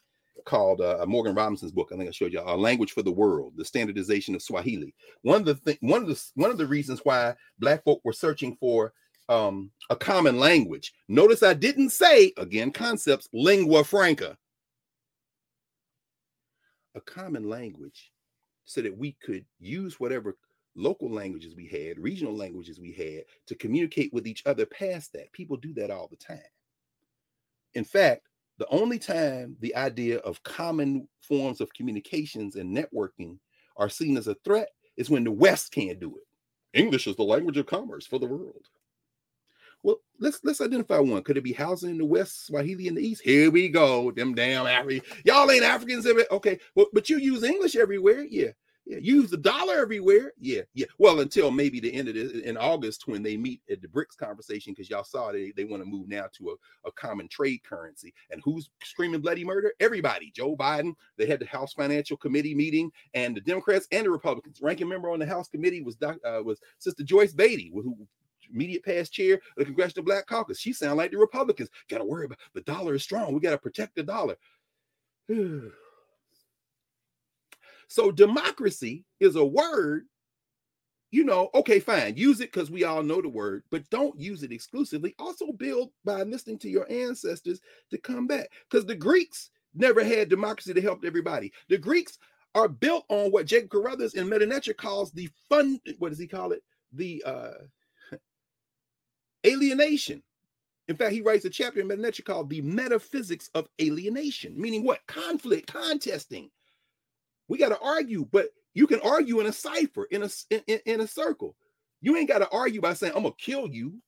called 0.45 0.80
uh, 0.80 1.05
Morgan 1.07 1.35
Robinson's 1.35 1.72
book. 1.72 1.91
I 1.93 1.97
think 1.97 2.09
I 2.09 2.12
showed 2.12 2.33
you 2.33 2.41
a 2.45 2.57
language 2.57 2.93
for 2.93 3.03
the 3.03 3.12
world, 3.12 3.55
the 3.57 3.64
standardization 3.64 4.35
of 4.35 4.43
Swahili. 4.43 4.95
One 5.22 5.41
of 5.41 5.47
the 5.47 5.55
th- 5.55 5.78
one 5.80 6.03
of 6.03 6.09
the 6.09 6.22
one 6.35 6.51
of 6.51 6.59
the 6.59 6.66
reasons 6.66 7.01
why 7.05 7.35
Black 7.59 7.85
folk 7.85 8.01
were 8.05 8.12
searching 8.12 8.57
for 8.57 8.93
um, 9.28 9.70
a 9.91 9.97
common 9.97 10.39
language. 10.39 10.93
Notice 11.09 11.43
I 11.43 11.55
didn't 11.55 11.91
say 11.91 12.33
again 12.37 12.72
concepts 12.72 13.28
lingua 13.33 13.85
franca. 13.85 14.37
A 16.95 17.01
common 17.01 17.49
language 17.49 18.12
so 18.64 18.83
that 18.83 18.97
we 18.97 19.16
could 19.22 19.45
use 19.59 19.99
whatever 19.99 20.37
local 20.74 21.11
languages 21.11 21.55
we 21.55 21.66
had, 21.66 21.99
regional 21.99 22.35
languages 22.35 22.80
we 22.80 22.93
had 22.93 23.24
to 23.47 23.55
communicate 23.55 24.12
with 24.12 24.26
each 24.26 24.43
other 24.47 24.66
past 24.66 25.12
that. 25.12 25.33
People 25.33 25.57
do 25.57 25.72
that 25.74 25.91
all 25.91 26.09
the 26.09 26.16
time. 26.16 26.39
In 27.74 27.85
fact, 27.85 28.28
the 28.59 28.68
only 28.68 28.98
time 28.98 29.57
the 29.61 29.74
idea 29.76 30.18
of 30.18 30.42
common 30.42 31.09
forms 31.20 31.61
of 31.61 31.72
communications 31.74 32.57
and 32.57 32.76
networking 32.76 33.38
are 33.76 33.88
seen 33.88 34.16
as 34.16 34.28
a 34.28 34.36
threat 34.44 34.68
is 34.96 35.11
when 35.11 35.24
the 35.24 35.30
West 35.30 35.72
can't 35.72 35.98
do 35.98 36.16
it. 36.16 36.78
English 36.78 37.07
is 37.07 37.16
the 37.16 37.22
language 37.22 37.57
of 37.57 37.66
commerce 37.66 38.07
for 38.07 38.18
the 38.18 38.26
world. 38.26 38.68
Well, 39.82 40.00
let's 40.20 40.40
let's 40.44 40.61
identify 40.61 40.98
one. 40.98 41.22
Could 41.22 41.36
it 41.36 41.44
be 41.44 41.53
Hausa 41.53 41.88
in 41.88 41.98
the 41.98 42.05
West, 42.05 42.46
Swahili 42.46 42.86
in 42.86 42.94
the 42.94 43.05
East? 43.05 43.22
Here 43.22 43.50
we 43.50 43.68
go. 43.68 44.12
Them 44.12 44.34
damn 44.34 44.66
Africans. 44.66 45.03
Y'all 45.24 45.50
ain't 45.50 45.64
Africans. 45.64 46.07
Okay, 46.30 46.61
well, 46.76 46.86
but 46.92 47.11
you 47.11 47.18
use 47.18 47.42
English 47.42 47.74
everywhere. 47.74 48.24
Yeah. 48.28 48.50
Yeah, 48.85 48.99
use 49.01 49.30
the 49.30 49.37
dollar 49.37 49.78
everywhere. 49.78 50.33
Yeah, 50.41 50.62
yeah. 50.74 50.87
Well, 50.99 51.20
until 51.20 51.53
maybe 51.53 51.78
the 51.78 51.93
end 51.93 52.09
of 52.09 52.14
this 52.14 52.33
in 52.33 52.57
August 52.57 53.07
when 53.07 53.22
they 53.22 53.37
meet 53.37 53.61
at 53.70 53.80
the 53.80 53.87
BRICS 53.87 54.16
conversation, 54.16 54.72
because 54.72 54.91
y'all 54.91 55.05
saw 55.05 55.30
they, 55.30 55.53
they 55.57 55.64
want 55.64 55.83
to 55.83 55.89
move 55.89 56.09
now 56.09 56.26
to 56.39 56.51
a, 56.51 56.89
a 56.89 56.93
common 56.93 57.28
trade 57.28 57.62
currency. 57.62 58.12
And 58.30 58.43
who's 58.45 58.70
screaming 58.83 59.20
bloody 59.20 59.45
murder? 59.45 59.72
Everybody. 59.78 60.33
Joe 60.35 60.57
Biden. 60.57 60.95
They 61.16 61.26
had 61.26 61.39
the 61.39 61.47
House 61.47 61.72
Financial 61.74 62.16
Committee 62.16 62.57
meeting, 62.57 62.91
and 63.14 63.37
the 63.37 63.41
Democrats 63.41 63.87
and 63.93 64.05
the 64.05 64.11
Republicans. 64.11 64.61
Ranking 64.61 64.89
member 64.89 65.11
on 65.11 65.20
the 65.20 65.26
House 65.26 65.49
committee 65.49 65.83
was 65.83 65.97
uh, 66.03 66.43
was 66.43 66.61
Sister 66.78 67.05
Joyce 67.05 67.33
Beatty, 67.33 67.70
who 67.72 67.97
immediate 68.53 68.85
past 68.85 69.12
chair 69.12 69.35
of 69.35 69.41
the 69.57 69.64
Congressional 69.64 70.05
Black 70.05 70.26
Caucus. 70.26 70.59
She 70.59 70.72
sound 70.72 70.97
like 70.97 71.12
the 71.12 71.18
Republicans. 71.18 71.68
Got 71.89 71.99
to 71.99 72.05
worry 72.05 72.26
about 72.26 72.39
the 72.55 72.62
dollar 72.62 72.95
is 72.95 73.03
strong. 73.03 73.33
We 73.33 73.41
got 73.41 73.53
to 73.53 73.59
protect 73.59 73.95
the 73.95 74.03
dollar. 74.03 74.37
So 77.93 78.11
democracy 78.11 79.05
is 79.20 79.36
a 79.36 79.45
word, 79.45 80.07
you 81.11 81.24
know, 81.24 81.51
okay, 81.55 81.78
fine, 81.78 82.16
use 82.16 82.40
it 82.40 82.51
because 82.51 82.70
we 82.70 82.84
all 82.84 83.03
know 83.03 83.20
the 83.20 83.28
word, 83.28 83.64
but 83.70 83.88
don't 83.90 84.18
use 84.18 84.43
it 84.43 84.51
exclusively. 84.51 85.14
Also 85.18 85.53
build 85.53 85.90
by 86.03 86.22
listening 86.22 86.57
to 86.61 86.70
your 86.70 86.90
ancestors 86.90 87.61
to 87.90 87.99
come 87.99 88.26
back. 88.26 88.49
Because 88.70 88.86
the 88.86 88.95
Greeks 88.95 89.51
never 89.74 90.03
had 90.03 90.30
democracy 90.30 90.72
to 90.72 90.80
help 90.80 91.05
everybody. 91.05 91.53
The 91.68 91.76
Greeks 91.76 92.16
are 92.55 92.66
built 92.66 93.05
on 93.11 93.30
what 93.30 93.45
Jacob 93.45 93.68
Carruthers 93.68 94.14
in 94.14 94.26
Metu 94.26 94.49
Neter 94.49 94.72
calls 94.72 95.12
the 95.12 95.28
fun, 95.51 95.78
what 95.99 96.09
does 96.09 96.18
he 96.18 96.26
call 96.26 96.53
it? 96.53 96.62
The 96.95 97.22
uh 97.26 98.16
alienation. 99.47 100.22
In 100.88 100.97
fact, 100.97 101.12
he 101.12 101.20
writes 101.20 101.45
a 101.45 101.51
chapter 101.51 101.80
in 101.80 101.88
Metu 101.88 101.99
Neter 101.99 102.22
called 102.22 102.49
The 102.49 102.62
Metaphysics 102.62 103.51
of 103.55 103.68
Alienation, 103.82 104.59
meaning 104.59 104.82
what? 104.82 105.07
Conflict, 105.09 105.70
contesting, 105.70 106.51
we 107.53 107.59
got 107.59 107.68
to 107.68 107.78
argue, 107.80 108.26
but 108.32 108.46
you 108.72 108.86
can 108.86 108.98
argue 109.00 109.40
in 109.40 109.46
a 109.46 109.53
cipher, 109.53 110.05
in 110.05 110.22
a 110.22 110.30
in, 110.48 110.80
in 110.86 111.00
a 111.03 111.07
circle. 111.07 111.55
You 112.00 112.16
ain't 112.16 112.28
got 112.28 112.38
to 112.38 112.48
argue 112.48 112.80
by 112.80 112.94
saying, 112.94 113.12
I'm 113.14 113.24
gonna 113.24 113.34
kill 113.36 113.68
you, 113.68 114.00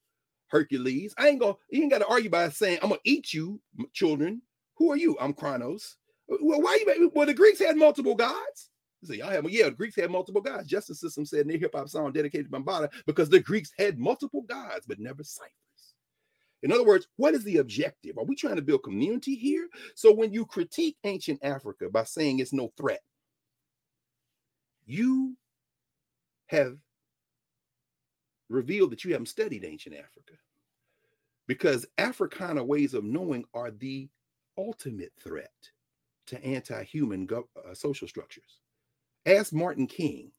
Hercules. 0.49 1.15
I 1.19 1.29
ain't 1.29 1.41
gonna, 1.41 1.57
you 1.69 1.83
ain't 1.83 1.93
got 1.93 1.99
to 1.99 2.07
argue 2.07 2.31
by 2.31 2.49
saying, 2.49 2.79
I'm 2.83 2.89
gonna 2.89 3.03
eat 3.05 3.35
you, 3.35 3.61
children. 3.93 4.41
Who 4.77 4.91
are 4.91 4.97
you? 4.97 5.15
I'm 5.21 5.35
Kronos. 5.35 5.99
Well, 6.27 6.63
why 6.63 6.83
you 6.87 7.13
well, 7.15 7.27
the 7.27 7.35
Greeks 7.35 7.59
had 7.59 7.77
multiple 7.77 8.15
gods. 8.15 8.71
So 9.03 9.13
y'all 9.13 9.29
have 9.29 9.49
yeah, 9.51 9.67
the 9.67 9.73
Greeks 9.73 9.97
had 9.97 10.11
multiple 10.11 10.41
gods. 10.41 10.67
Justice 10.67 10.99
System 10.99 11.27
said 11.27 11.41
in 11.41 11.49
their 11.49 11.59
hip 11.59 11.75
hop 11.75 11.91
song 11.91 12.13
dedicated 12.13 12.51
to 12.51 12.59
Bambaataa 12.59 12.89
because 13.07 13.29
the 13.29 13.41
Greeks 13.41 13.73
had 13.79 13.99
multiple 13.99 14.41
gods, 14.41 14.87
but 14.87 14.99
never 14.99 15.23
ciphers. 15.23 15.51
In 16.63 16.73
other 16.73 16.85
words, 16.85 17.09
what 17.17 17.35
is 17.35 17.45
the 17.45 17.59
objective? 17.59 18.17
Are 18.17 18.25
we 18.25 18.35
trying 18.35 18.57
to 18.57 18.63
build 18.63 18.85
community 18.85 19.35
here? 19.35 19.69
So 19.95 20.15
when 20.15 20.33
you 20.33 20.47
critique 20.47 20.97
ancient 21.05 21.41
Africa 21.43 21.91
by 21.91 22.05
saying 22.05 22.39
it's 22.39 22.55
no 22.55 22.73
threat, 22.79 23.03
you 24.87 25.37
have 26.47 26.77
revealed 28.49 28.91
that 28.91 29.05
you 29.05 29.13
haven't 29.13 29.27
studied 29.27 29.65
ancient 29.65 29.97
Africa 29.97 30.35
because 31.47 31.87
Africana 31.99 32.65
ways 32.65 32.95
of 32.95 33.05
knowing 33.05 33.45
are 33.55 33.71
the 33.71 34.09
ultimate 34.59 35.13
threat 35.23 35.51
to 36.27 36.43
anti 36.45 36.83
human 36.85 37.27
go- 37.27 37.49
uh, 37.69 37.75
social 37.75 38.09
structures. 38.09 38.61
Ask 39.27 39.53
Martin 39.53 39.87
King 39.87 40.31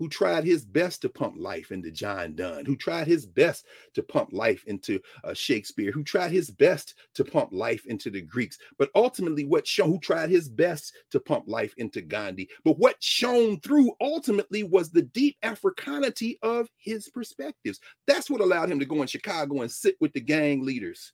who 0.00 0.08
tried 0.08 0.44
his 0.44 0.64
best 0.64 1.02
to 1.02 1.10
pump 1.10 1.34
life 1.36 1.70
into 1.70 1.90
John 1.90 2.34
Donne, 2.34 2.64
who 2.64 2.74
tried 2.74 3.06
his 3.06 3.26
best 3.26 3.66
to 3.92 4.02
pump 4.02 4.30
life 4.32 4.64
into 4.66 4.98
uh, 5.24 5.34
Shakespeare, 5.34 5.92
who 5.92 6.02
tried 6.02 6.32
his 6.32 6.50
best 6.50 6.94
to 7.14 7.22
pump 7.22 7.50
life 7.52 7.84
into 7.84 8.08
the 8.08 8.22
Greeks, 8.22 8.56
but 8.78 8.88
ultimately 8.94 9.44
what 9.44 9.66
shone, 9.66 9.90
who 9.90 9.98
tried 9.98 10.30
his 10.30 10.48
best 10.48 10.94
to 11.10 11.20
pump 11.20 11.44
life 11.46 11.74
into 11.76 12.00
Gandhi, 12.00 12.48
but 12.64 12.78
what 12.78 12.96
shone 13.00 13.60
through 13.60 13.92
ultimately 14.00 14.62
was 14.62 14.90
the 14.90 15.02
deep 15.02 15.36
Africanity 15.42 16.38
of 16.40 16.66
his 16.78 17.10
perspectives. 17.10 17.78
That's 18.06 18.30
what 18.30 18.40
allowed 18.40 18.70
him 18.70 18.78
to 18.78 18.86
go 18.86 19.02
in 19.02 19.06
Chicago 19.06 19.60
and 19.60 19.70
sit 19.70 19.96
with 20.00 20.14
the 20.14 20.20
gang 20.20 20.64
leaders 20.64 21.12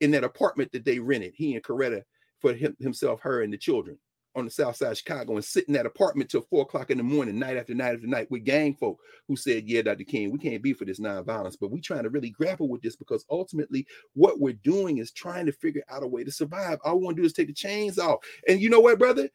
in 0.00 0.10
that 0.12 0.24
apartment 0.24 0.72
that 0.72 0.86
they 0.86 0.98
rented, 0.98 1.34
he 1.36 1.56
and 1.56 1.62
Coretta 1.62 2.04
for 2.40 2.54
him, 2.54 2.74
himself, 2.80 3.20
her, 3.20 3.42
and 3.42 3.52
the 3.52 3.58
children 3.58 3.98
on 4.36 4.44
the 4.44 4.50
south 4.50 4.76
side 4.76 4.92
of 4.92 4.98
Chicago 4.98 5.34
and 5.34 5.44
sit 5.44 5.66
in 5.68 5.74
that 5.74 5.86
apartment 5.86 6.30
till 6.30 6.42
four 6.42 6.62
o'clock 6.62 6.90
in 6.90 6.98
the 6.98 7.04
morning, 7.04 7.38
night 7.38 7.56
after 7.56 7.74
night 7.74 7.94
after 7.94 8.06
night, 8.06 8.30
with 8.30 8.44
gang 8.44 8.74
folk 8.74 9.00
who 9.28 9.36
said, 9.36 9.68
Yeah, 9.68 9.82
Dr. 9.82 10.04
King, 10.04 10.32
we 10.32 10.38
can't 10.38 10.62
be 10.62 10.72
for 10.72 10.84
this 10.84 11.00
nonviolence, 11.00 11.56
but 11.60 11.70
we 11.70 11.80
trying 11.80 12.02
to 12.02 12.10
really 12.10 12.30
grapple 12.30 12.68
with 12.68 12.82
this 12.82 12.96
because 12.96 13.24
ultimately 13.30 13.86
what 14.14 14.40
we're 14.40 14.54
doing 14.54 14.98
is 14.98 15.10
trying 15.10 15.46
to 15.46 15.52
figure 15.52 15.82
out 15.88 16.02
a 16.02 16.06
way 16.06 16.24
to 16.24 16.32
survive. 16.32 16.78
All 16.84 16.98
we 16.98 17.04
want 17.04 17.16
to 17.16 17.22
do 17.22 17.26
is 17.26 17.32
take 17.32 17.48
the 17.48 17.52
chains 17.52 17.98
off. 17.98 18.20
And 18.48 18.60
you 18.60 18.70
know 18.70 18.80
what, 18.80 18.98
brother? 18.98 19.28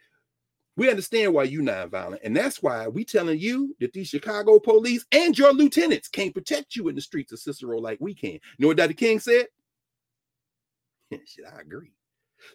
We 0.75 0.89
understand 0.89 1.33
why 1.33 1.43
you 1.43 1.61
nonviolent, 1.61 2.19
and 2.23 2.35
that's 2.35 2.63
why 2.63 2.87
we 2.87 3.03
telling 3.03 3.37
you 3.37 3.75
that 3.81 3.91
these 3.91 4.07
Chicago 4.07 4.59
police 4.59 5.05
and 5.11 5.37
your 5.37 5.51
lieutenants 5.51 6.07
can't 6.07 6.33
protect 6.33 6.75
you 6.75 6.87
in 6.87 6.95
the 6.95 7.01
streets 7.01 7.33
of 7.33 7.39
Cicero 7.39 7.79
like 7.79 7.97
we 7.99 8.13
can. 8.13 8.31
You 8.31 8.39
know 8.59 8.67
what 8.67 8.77
Dr. 8.77 8.93
King 8.93 9.19
said? 9.19 9.47
Shit, 11.11 11.45
I 11.53 11.59
agree. 11.59 11.91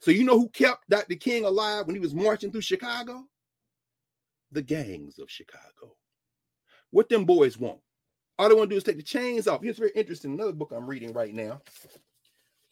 So 0.01 0.11
you 0.11 0.24
know 0.24 0.39
who 0.39 0.49
kept 0.51 0.89
Dr. 0.89 1.16
King 1.16 1.45
alive 1.45 1.87
when 1.87 1.95
he 1.95 2.01
was 2.01 2.14
marching 2.14 2.51
through 2.51 2.62
Chicago? 2.62 3.24
The 4.53 4.62
gangs 4.62 5.18
of 5.18 5.30
Chicago. 5.30 5.97
What 6.91 7.09
them 7.09 7.24
boys 7.24 7.59
want? 7.59 7.80
All 8.39 8.49
they 8.49 8.55
want 8.55 8.70
to 8.70 8.74
do 8.74 8.78
is 8.78 8.85
take 8.85 8.97
the 8.97 9.03
chains 9.03 9.47
off. 9.47 9.62
Here's 9.62 9.78
very 9.78 9.93
interesting. 9.95 10.32
Another 10.32 10.53
book 10.53 10.72
I'm 10.72 10.87
reading 10.87 11.12
right 11.12 11.35
now. 11.35 11.61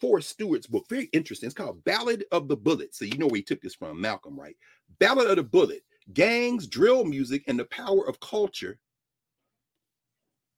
Forrest 0.00 0.30
Stuart's 0.30 0.66
book. 0.66 0.88
Very 0.88 1.04
interesting. 1.12 1.46
It's 1.46 1.54
called 1.54 1.84
Ballad 1.84 2.24
of 2.32 2.48
the 2.48 2.56
Bullet. 2.56 2.94
So 2.94 3.04
you 3.04 3.18
know 3.18 3.26
where 3.26 3.36
he 3.36 3.42
took 3.42 3.60
this 3.60 3.74
from, 3.74 4.00
Malcolm, 4.00 4.38
right? 4.38 4.56
Ballad 4.98 5.28
of 5.28 5.36
the 5.36 5.42
Bullet. 5.44 5.82
Gangs, 6.12 6.66
drill 6.66 7.04
music, 7.04 7.44
and 7.46 7.58
the 7.58 7.64
power 7.66 8.08
of 8.08 8.18
culture. 8.18 8.78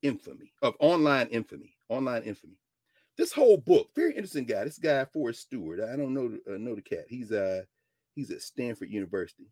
Infamy, 0.02 0.52
of 0.62 0.74
online 0.80 1.28
infamy. 1.28 1.76
Online 1.90 2.22
infamy 2.22 2.56
this 3.16 3.32
whole 3.32 3.56
book, 3.56 3.88
very 3.94 4.10
interesting 4.14 4.44
guy. 4.44 4.64
This 4.64 4.78
guy 4.78 5.04
Forrest 5.06 5.42
Stuart. 5.42 5.80
I 5.80 5.96
don't 5.96 6.14
know 6.14 6.36
uh, 6.52 6.58
know 6.58 6.74
the 6.74 6.82
cat. 6.82 7.04
He's 7.08 7.32
uh 7.32 7.62
he's 8.14 8.30
at 8.30 8.42
Stanford 8.42 8.90
University. 8.90 9.48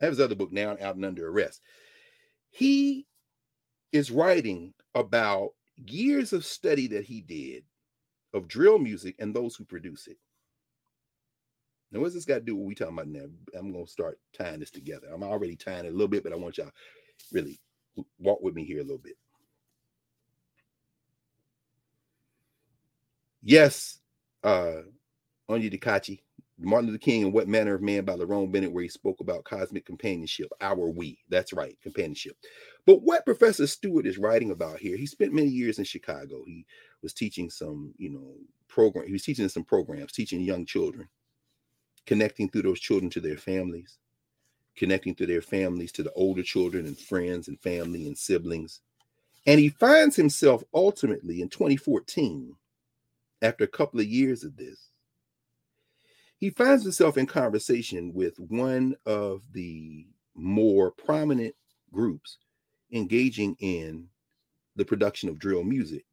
I 0.00 0.06
have 0.06 0.12
his 0.12 0.20
other 0.20 0.34
book 0.34 0.52
now 0.52 0.70
out 0.80 0.96
and 0.96 1.04
under 1.04 1.28
arrest. 1.28 1.60
He 2.50 3.06
is 3.92 4.10
writing 4.10 4.74
about 4.94 5.50
years 5.76 6.32
of 6.32 6.44
study 6.44 6.88
that 6.88 7.04
he 7.04 7.20
did 7.20 7.64
of 8.32 8.48
drill 8.48 8.78
music 8.78 9.14
and 9.18 9.34
those 9.34 9.54
who 9.54 9.64
produce 9.64 10.08
it. 10.08 10.16
Now, 11.92 12.00
what's 12.00 12.14
this 12.14 12.24
got 12.24 12.34
to 12.34 12.40
do 12.40 12.56
with 12.56 12.62
what 12.62 12.68
we 12.68 12.74
talking 12.74 12.94
about 12.94 13.08
now? 13.08 13.26
I'm 13.56 13.72
gonna 13.72 13.86
start 13.86 14.18
tying 14.36 14.58
this 14.58 14.72
together. 14.72 15.06
I'm 15.12 15.22
already 15.22 15.54
tying 15.54 15.84
it 15.84 15.90
a 15.90 15.92
little 15.92 16.08
bit, 16.08 16.24
but 16.24 16.32
I 16.32 16.36
want 16.36 16.58
y'all 16.58 16.72
really 17.30 17.60
walk 18.18 18.40
with 18.42 18.54
me 18.54 18.64
here 18.64 18.80
a 18.80 18.82
little 18.82 18.98
bit. 18.98 19.16
Yes, 23.44 23.98
uh, 24.42 24.80
Onyedikachi, 25.50 25.78
Dikachi, 25.78 26.20
Martin 26.58 26.88
Luther 26.88 26.98
King 26.98 27.24
and 27.24 27.32
What 27.34 27.46
Manner 27.46 27.74
of 27.74 27.82
Man 27.82 28.06
by 28.06 28.14
Lerone 28.14 28.50
Bennett, 28.50 28.72
where 28.72 28.82
he 28.82 28.88
spoke 28.88 29.20
about 29.20 29.44
cosmic 29.44 29.84
companionship, 29.84 30.48
our 30.62 30.88
we. 30.88 31.18
That's 31.28 31.52
right, 31.52 31.76
companionship. 31.82 32.38
But 32.86 33.02
what 33.02 33.26
Professor 33.26 33.66
Stuart 33.66 34.06
is 34.06 34.16
writing 34.16 34.50
about 34.50 34.78
here, 34.78 34.96
he 34.96 35.04
spent 35.04 35.34
many 35.34 35.48
years 35.48 35.78
in 35.78 35.84
Chicago. 35.84 36.42
He 36.46 36.64
was 37.02 37.12
teaching 37.12 37.50
some, 37.50 37.92
you 37.98 38.08
know, 38.08 38.34
program. 38.66 39.06
He 39.06 39.12
was 39.12 39.24
teaching 39.24 39.48
some 39.50 39.64
programs, 39.64 40.12
teaching 40.12 40.40
young 40.40 40.64
children, 40.64 41.06
connecting 42.06 42.48
through 42.48 42.62
those 42.62 42.80
children 42.80 43.10
to 43.10 43.20
their 43.20 43.36
families, 43.36 43.98
connecting 44.74 45.14
through 45.14 45.26
their 45.26 45.42
families 45.42 45.92
to 45.92 46.02
the 46.02 46.12
older 46.12 46.42
children 46.42 46.86
and 46.86 46.98
friends 46.98 47.48
and 47.48 47.60
family 47.60 48.06
and 48.06 48.16
siblings. 48.16 48.80
And 49.46 49.60
he 49.60 49.68
finds 49.68 50.16
himself 50.16 50.64
ultimately 50.72 51.42
in 51.42 51.50
2014, 51.50 52.56
after 53.44 53.62
a 53.64 53.68
couple 53.68 54.00
of 54.00 54.06
years 54.06 54.42
of 54.42 54.56
this, 54.56 54.88
he 56.38 56.50
finds 56.50 56.82
himself 56.82 57.16
in 57.18 57.26
conversation 57.26 58.12
with 58.14 58.38
one 58.38 58.96
of 59.06 59.42
the 59.52 60.06
more 60.34 60.90
prominent 60.90 61.54
groups 61.92 62.38
engaging 62.90 63.54
in 63.60 64.08
the 64.76 64.84
production 64.84 65.28
of 65.28 65.38
drill 65.38 65.62
music. 65.62 66.04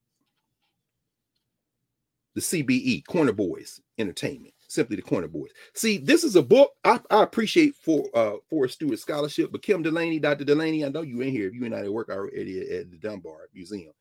The 2.33 2.41
CBE, 2.41 3.05
Corner 3.07 3.33
Boys 3.33 3.81
Entertainment, 3.97 4.53
simply 4.67 4.95
the 4.95 5.01
Corner 5.01 5.27
Boys. 5.27 5.51
See, 5.73 5.97
this 5.97 6.23
is 6.23 6.35
a 6.35 6.41
book 6.41 6.71
I, 6.83 6.99
I 7.09 7.23
appreciate 7.23 7.75
for 7.75 8.07
uh 8.13 8.37
for 8.49 8.65
a 8.65 8.69
Stuart 8.69 8.99
scholarship, 8.99 9.51
but 9.51 9.63
Kim 9.63 9.81
Delaney, 9.81 10.19
Dr. 10.19 10.45
Delaney, 10.45 10.85
I 10.85 10.89
know 10.89 11.01
you 11.01 11.21
in 11.21 11.29
here 11.29 11.47
if 11.47 11.53
you 11.53 11.65
and 11.65 11.75
I 11.75 11.87
work 11.89 12.09
already 12.09 12.61
at, 12.61 12.79
at 12.79 12.91
the 12.91 12.97
Dunbar 12.97 13.49
Museum. 13.53 13.91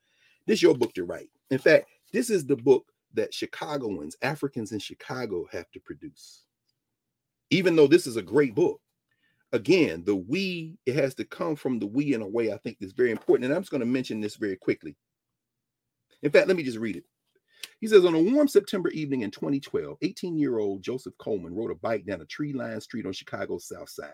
This 0.45 0.59
is 0.59 0.63
your 0.63 0.75
book 0.75 0.93
to 0.93 1.03
write. 1.03 1.29
In 1.49 1.59
fact, 1.59 1.87
this 2.13 2.29
is 2.29 2.45
the 2.45 2.55
book 2.55 2.85
that 3.13 3.33
Chicagoans, 3.33 4.15
Africans 4.21 4.71
in 4.71 4.79
Chicago, 4.79 5.47
have 5.51 5.69
to 5.71 5.79
produce. 5.79 6.43
Even 7.49 7.75
though 7.75 7.87
this 7.87 8.07
is 8.07 8.15
a 8.15 8.21
great 8.21 8.55
book, 8.55 8.79
again, 9.51 10.03
the 10.05 10.15
we, 10.15 10.77
it 10.85 10.95
has 10.95 11.13
to 11.15 11.25
come 11.25 11.55
from 11.55 11.79
the 11.79 11.87
we 11.87 12.13
in 12.13 12.21
a 12.21 12.27
way 12.27 12.51
I 12.51 12.57
think 12.57 12.77
is 12.79 12.93
very 12.93 13.11
important. 13.11 13.45
And 13.45 13.53
I'm 13.53 13.61
just 13.61 13.71
going 13.71 13.81
to 13.81 13.85
mention 13.87 14.21
this 14.21 14.35
very 14.35 14.55
quickly. 14.55 14.95
In 16.23 16.31
fact, 16.31 16.47
let 16.47 16.55
me 16.55 16.63
just 16.63 16.77
read 16.77 16.95
it. 16.95 17.03
He 17.79 17.87
says, 17.87 18.05
on 18.05 18.13
a 18.13 18.21
warm 18.21 18.47
September 18.47 18.89
evening 18.89 19.21
in 19.21 19.31
2012, 19.31 19.97
18 20.01 20.37
year 20.37 20.59
old 20.59 20.83
Joseph 20.83 21.17
Coleman 21.17 21.55
rode 21.55 21.71
a 21.71 21.75
bike 21.75 22.05
down 22.05 22.21
a 22.21 22.25
tree 22.25 22.53
lined 22.53 22.83
street 22.83 23.05
on 23.05 23.13
Chicago's 23.13 23.67
south 23.67 23.89
side. 23.89 24.13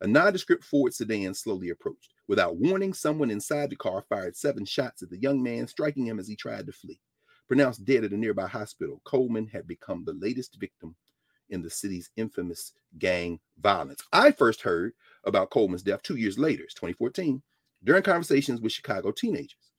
A 0.00 0.06
nondescript 0.06 0.64
Ford 0.64 0.92
sedan 0.92 1.32
slowly 1.32 1.68
approached. 1.68 2.14
Without 2.26 2.56
warning, 2.56 2.92
someone 2.92 3.30
inside 3.30 3.70
the 3.70 3.76
car 3.76 4.04
fired 4.08 4.36
seven 4.36 4.64
shots 4.64 5.02
at 5.02 5.10
the 5.10 5.18
young 5.18 5.42
man, 5.42 5.68
striking 5.68 6.06
him 6.06 6.18
as 6.18 6.26
he 6.26 6.34
tried 6.34 6.66
to 6.66 6.72
flee. 6.72 6.98
Pronounced 7.48 7.84
dead 7.84 8.04
at 8.04 8.12
a 8.12 8.16
nearby 8.16 8.46
hospital, 8.46 9.00
Coleman 9.04 9.46
had 9.46 9.66
become 9.66 10.04
the 10.04 10.14
latest 10.14 10.56
victim 10.58 10.94
in 11.50 11.62
the 11.62 11.70
city's 11.70 12.10
infamous 12.16 12.72
gang 12.98 13.38
violence. 13.60 14.02
I 14.12 14.32
first 14.32 14.62
heard 14.62 14.92
about 15.24 15.50
Coleman's 15.50 15.82
death 15.82 16.02
two 16.02 16.16
years 16.16 16.38
later, 16.38 16.62
2014, 16.62 17.42
during 17.84 18.02
conversations 18.02 18.60
with 18.60 18.72
Chicago 18.72 19.12
teenagers. 19.12 19.72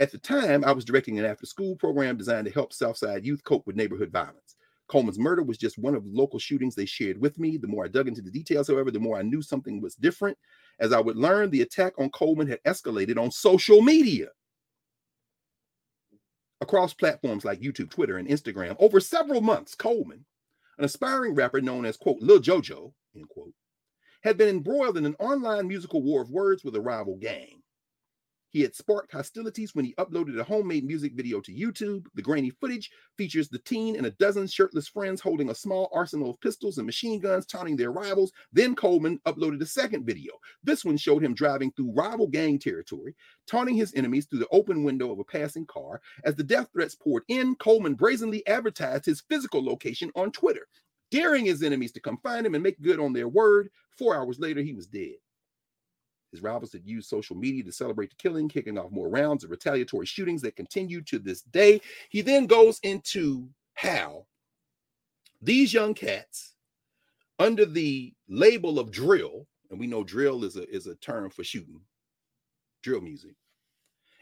At 0.00 0.10
the 0.10 0.18
time, 0.18 0.64
I 0.64 0.72
was 0.72 0.84
directing 0.84 1.18
an 1.18 1.24
after 1.24 1.46
school 1.46 1.76
program 1.76 2.16
designed 2.16 2.46
to 2.46 2.52
help 2.52 2.72
Southside 2.72 3.24
youth 3.24 3.42
cope 3.44 3.66
with 3.66 3.76
neighborhood 3.76 4.10
violence. 4.10 4.56
Coleman's 4.88 5.18
murder 5.18 5.42
was 5.42 5.56
just 5.56 5.78
one 5.78 5.94
of 5.94 6.04
the 6.04 6.10
local 6.10 6.38
shootings 6.38 6.74
they 6.74 6.84
shared 6.84 7.18
with 7.18 7.38
me. 7.38 7.56
The 7.56 7.68
more 7.68 7.84
I 7.84 7.88
dug 7.88 8.08
into 8.08 8.20
the 8.20 8.30
details, 8.30 8.68
however, 8.68 8.90
the 8.90 9.00
more 9.00 9.16
I 9.16 9.22
knew 9.22 9.40
something 9.40 9.80
was 9.80 9.94
different. 9.94 10.36
As 10.78 10.92
I 10.92 11.00
would 11.00 11.16
learn, 11.16 11.50
the 11.50 11.62
attack 11.62 11.94
on 11.96 12.10
Coleman 12.10 12.48
had 12.48 12.62
escalated 12.64 13.18
on 13.18 13.30
social 13.30 13.80
media 13.80 14.28
across 16.64 16.94
platforms 16.94 17.44
like 17.44 17.60
YouTube, 17.60 17.90
Twitter, 17.90 18.16
and 18.16 18.26
Instagram. 18.26 18.74
Over 18.80 18.98
several 18.98 19.40
months, 19.40 19.74
Coleman, 19.74 20.24
an 20.78 20.84
aspiring 20.84 21.34
rapper 21.34 21.60
known 21.60 21.84
as, 21.84 21.96
quote, 21.96 22.20
Lil 22.20 22.40
JoJo, 22.40 22.92
end 23.14 23.28
quote, 23.28 23.52
had 24.22 24.36
been 24.38 24.48
embroiled 24.48 24.96
in 24.96 25.04
an 25.04 25.14
online 25.18 25.68
musical 25.68 26.02
war 26.02 26.22
of 26.22 26.30
words 26.30 26.64
with 26.64 26.74
a 26.74 26.80
rival 26.80 27.16
gang. 27.16 27.62
He 28.54 28.62
had 28.62 28.76
sparked 28.76 29.10
hostilities 29.10 29.74
when 29.74 29.84
he 29.84 29.96
uploaded 29.96 30.38
a 30.38 30.44
homemade 30.44 30.84
music 30.84 31.14
video 31.14 31.40
to 31.40 31.52
YouTube. 31.52 32.06
The 32.14 32.22
grainy 32.22 32.50
footage 32.50 32.88
features 33.18 33.48
the 33.48 33.58
teen 33.58 33.96
and 33.96 34.06
a 34.06 34.12
dozen 34.12 34.46
shirtless 34.46 34.86
friends 34.86 35.20
holding 35.20 35.50
a 35.50 35.54
small 35.56 35.90
arsenal 35.92 36.30
of 36.30 36.40
pistols 36.40 36.78
and 36.78 36.86
machine 36.86 37.18
guns, 37.18 37.46
taunting 37.46 37.76
their 37.76 37.90
rivals. 37.90 38.30
Then 38.52 38.76
Coleman 38.76 39.18
uploaded 39.26 39.60
a 39.60 39.66
second 39.66 40.06
video. 40.06 40.34
This 40.62 40.84
one 40.84 40.96
showed 40.96 41.24
him 41.24 41.34
driving 41.34 41.72
through 41.72 41.94
rival 41.94 42.28
gang 42.28 42.60
territory, 42.60 43.16
taunting 43.48 43.74
his 43.74 43.92
enemies 43.94 44.26
through 44.26 44.38
the 44.38 44.48
open 44.52 44.84
window 44.84 45.10
of 45.10 45.18
a 45.18 45.24
passing 45.24 45.66
car. 45.66 46.00
As 46.22 46.36
the 46.36 46.44
death 46.44 46.68
threats 46.72 46.94
poured 46.94 47.24
in, 47.26 47.56
Coleman 47.56 47.94
brazenly 47.94 48.46
advertised 48.46 49.04
his 49.04 49.22
physical 49.22 49.64
location 49.64 50.12
on 50.14 50.30
Twitter, 50.30 50.68
daring 51.10 51.44
his 51.44 51.64
enemies 51.64 51.90
to 51.90 52.00
come 52.00 52.18
find 52.18 52.46
him 52.46 52.54
and 52.54 52.62
make 52.62 52.80
good 52.80 53.00
on 53.00 53.12
their 53.12 53.26
word. 53.26 53.70
Four 53.98 54.14
hours 54.14 54.38
later, 54.38 54.60
he 54.60 54.74
was 54.74 54.86
dead. 54.86 55.14
His 56.34 56.42
rivals 56.42 56.72
had 56.72 56.84
used 56.84 57.08
social 57.08 57.36
media 57.36 57.62
to 57.62 57.70
celebrate 57.70 58.10
the 58.10 58.16
killing, 58.16 58.48
kicking 58.48 58.76
off 58.76 58.90
more 58.90 59.08
rounds 59.08 59.44
of 59.44 59.52
retaliatory 59.52 60.04
shootings 60.04 60.42
that 60.42 60.56
continue 60.56 61.00
to 61.02 61.20
this 61.20 61.42
day. 61.42 61.80
He 62.08 62.22
then 62.22 62.46
goes 62.46 62.80
into 62.82 63.48
how 63.74 64.26
these 65.40 65.72
young 65.72 65.94
cats, 65.94 66.56
under 67.38 67.64
the 67.64 68.12
label 68.28 68.80
of 68.80 68.90
drill, 68.90 69.46
and 69.70 69.78
we 69.78 69.86
know 69.86 70.02
drill 70.02 70.42
is 70.42 70.56
a, 70.56 70.68
is 70.68 70.88
a 70.88 70.96
term 70.96 71.30
for 71.30 71.44
shooting, 71.44 71.80
drill 72.82 73.00
music. 73.00 73.36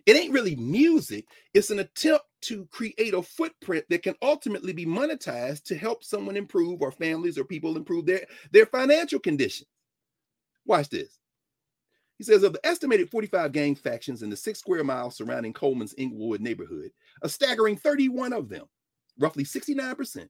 It 0.05 0.15
ain't 0.15 0.35
really 0.35 0.57
music, 0.57 1.25
it's 1.55 1.71
an 1.71 1.79
attempt 1.79 2.27
to 2.43 2.67
create 2.67 3.15
a 3.15 3.23
footprint 3.23 3.87
that 3.89 4.03
can 4.03 4.17
ultimately 4.21 4.75
be 4.75 4.85
monetized 4.85 5.63
to 5.65 5.79
help 5.79 6.05
someone 6.05 6.37
improve 6.37 6.83
or 6.83 6.93
families 6.93 7.39
or 7.39 7.45
people 7.45 7.79
improve 7.79 8.05
their, 8.05 8.27
their 8.51 8.67
financial 8.67 9.19
condition. 9.19 9.67
Watch 10.67 10.91
this. 10.91 11.22
He 12.19 12.25
says 12.25 12.43
of 12.43 12.53
the 12.53 12.65
estimated 12.67 13.11
45 13.11 13.53
gang 13.53 13.75
factions 13.75 14.23
in 14.23 14.31
the 14.31 14.37
six 14.37 14.59
square 14.61 14.85
miles 14.85 15.17
surrounding 15.17 15.53
Coleman's 15.53 15.95
Englewood 15.99 16.41
neighborhood, 16.41 16.91
a 17.23 17.29
staggering 17.29 17.77
31 17.77 18.33
of 18.33 18.49
them, 18.49 18.67
roughly 19.19 19.45
69%, 19.45 20.29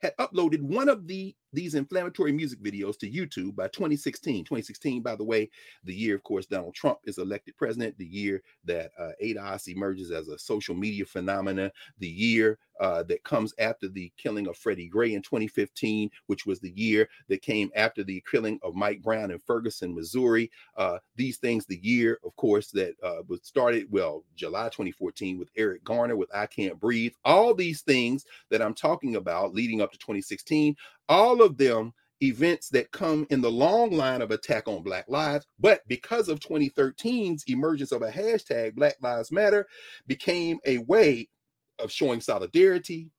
had 0.00 0.16
uploaded 0.18 0.60
one 0.60 0.88
of 0.88 1.06
the 1.06 1.34
these 1.52 1.74
inflammatory 1.74 2.32
music 2.32 2.62
videos 2.62 2.98
to 2.98 3.10
YouTube 3.10 3.54
by 3.54 3.68
2016. 3.68 4.44
2016, 4.44 5.02
by 5.02 5.16
the 5.16 5.24
way, 5.24 5.50
the 5.84 5.94
year, 5.94 6.14
of 6.14 6.22
course, 6.22 6.46
Donald 6.46 6.74
Trump 6.74 6.98
is 7.04 7.18
elected 7.18 7.56
president, 7.56 7.96
the 7.98 8.06
year 8.06 8.42
that 8.64 8.90
uh, 8.98 9.10
ADOS 9.22 9.68
emerges 9.68 10.10
as 10.10 10.28
a 10.28 10.38
social 10.38 10.74
media 10.74 11.04
phenomenon, 11.04 11.70
the 11.98 12.08
year 12.08 12.58
uh, 12.80 13.02
that 13.04 13.22
comes 13.22 13.54
after 13.58 13.88
the 13.88 14.10
killing 14.16 14.48
of 14.48 14.56
Freddie 14.56 14.88
Gray 14.88 15.14
in 15.14 15.22
2015, 15.22 16.10
which 16.26 16.46
was 16.46 16.58
the 16.60 16.72
year 16.74 17.08
that 17.28 17.42
came 17.42 17.70
after 17.76 18.02
the 18.02 18.22
killing 18.28 18.58
of 18.62 18.74
Mike 18.74 19.02
Brown 19.02 19.30
in 19.30 19.38
Ferguson, 19.38 19.94
Missouri. 19.94 20.50
Uh, 20.76 20.98
these 21.14 21.38
things, 21.38 21.66
the 21.66 21.78
year, 21.82 22.18
of 22.24 22.34
course, 22.36 22.70
that 22.72 22.94
uh, 23.02 23.22
was 23.28 23.40
started, 23.44 23.86
well, 23.90 24.24
July 24.34 24.64
2014 24.64 25.38
with 25.38 25.50
Eric 25.56 25.84
Garner 25.84 26.16
with 26.16 26.34
I 26.34 26.46
Can't 26.46 26.80
Breathe. 26.80 27.12
All 27.24 27.54
these 27.54 27.82
things 27.82 28.24
that 28.50 28.62
I'm 28.62 28.74
talking 28.74 29.16
about 29.16 29.54
leading 29.54 29.80
up 29.80 29.92
to 29.92 29.98
2016 29.98 30.74
all 31.12 31.42
of 31.42 31.58
them 31.58 31.92
events 32.22 32.68
that 32.70 32.90
come 32.90 33.26
in 33.30 33.40
the 33.40 33.50
long 33.50 33.90
line 33.90 34.22
of 34.22 34.30
attack 34.30 34.66
on 34.66 34.82
Black 34.82 35.04
lives. 35.08 35.46
But 35.58 35.82
because 35.86 36.28
of 36.28 36.40
2013's 36.40 37.44
emergence 37.48 37.92
of 37.92 38.02
a 38.02 38.10
hashtag 38.10 38.74
Black 38.74 38.94
Lives 39.02 39.30
Matter, 39.30 39.66
became 40.06 40.58
a 40.64 40.78
way 40.78 41.28
of 41.78 41.92
showing 41.92 42.20
solidarity 42.20 43.10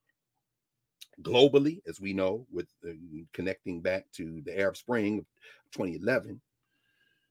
globally, 1.21 1.81
as 1.87 2.01
we 2.01 2.13
know, 2.13 2.47
with 2.51 2.67
uh, 2.87 2.93
connecting 3.33 3.81
back 3.81 4.05
to 4.13 4.41
the 4.43 4.57
Arab 4.57 4.75
Spring 4.77 5.19
of 5.19 5.25
2011 5.73 6.41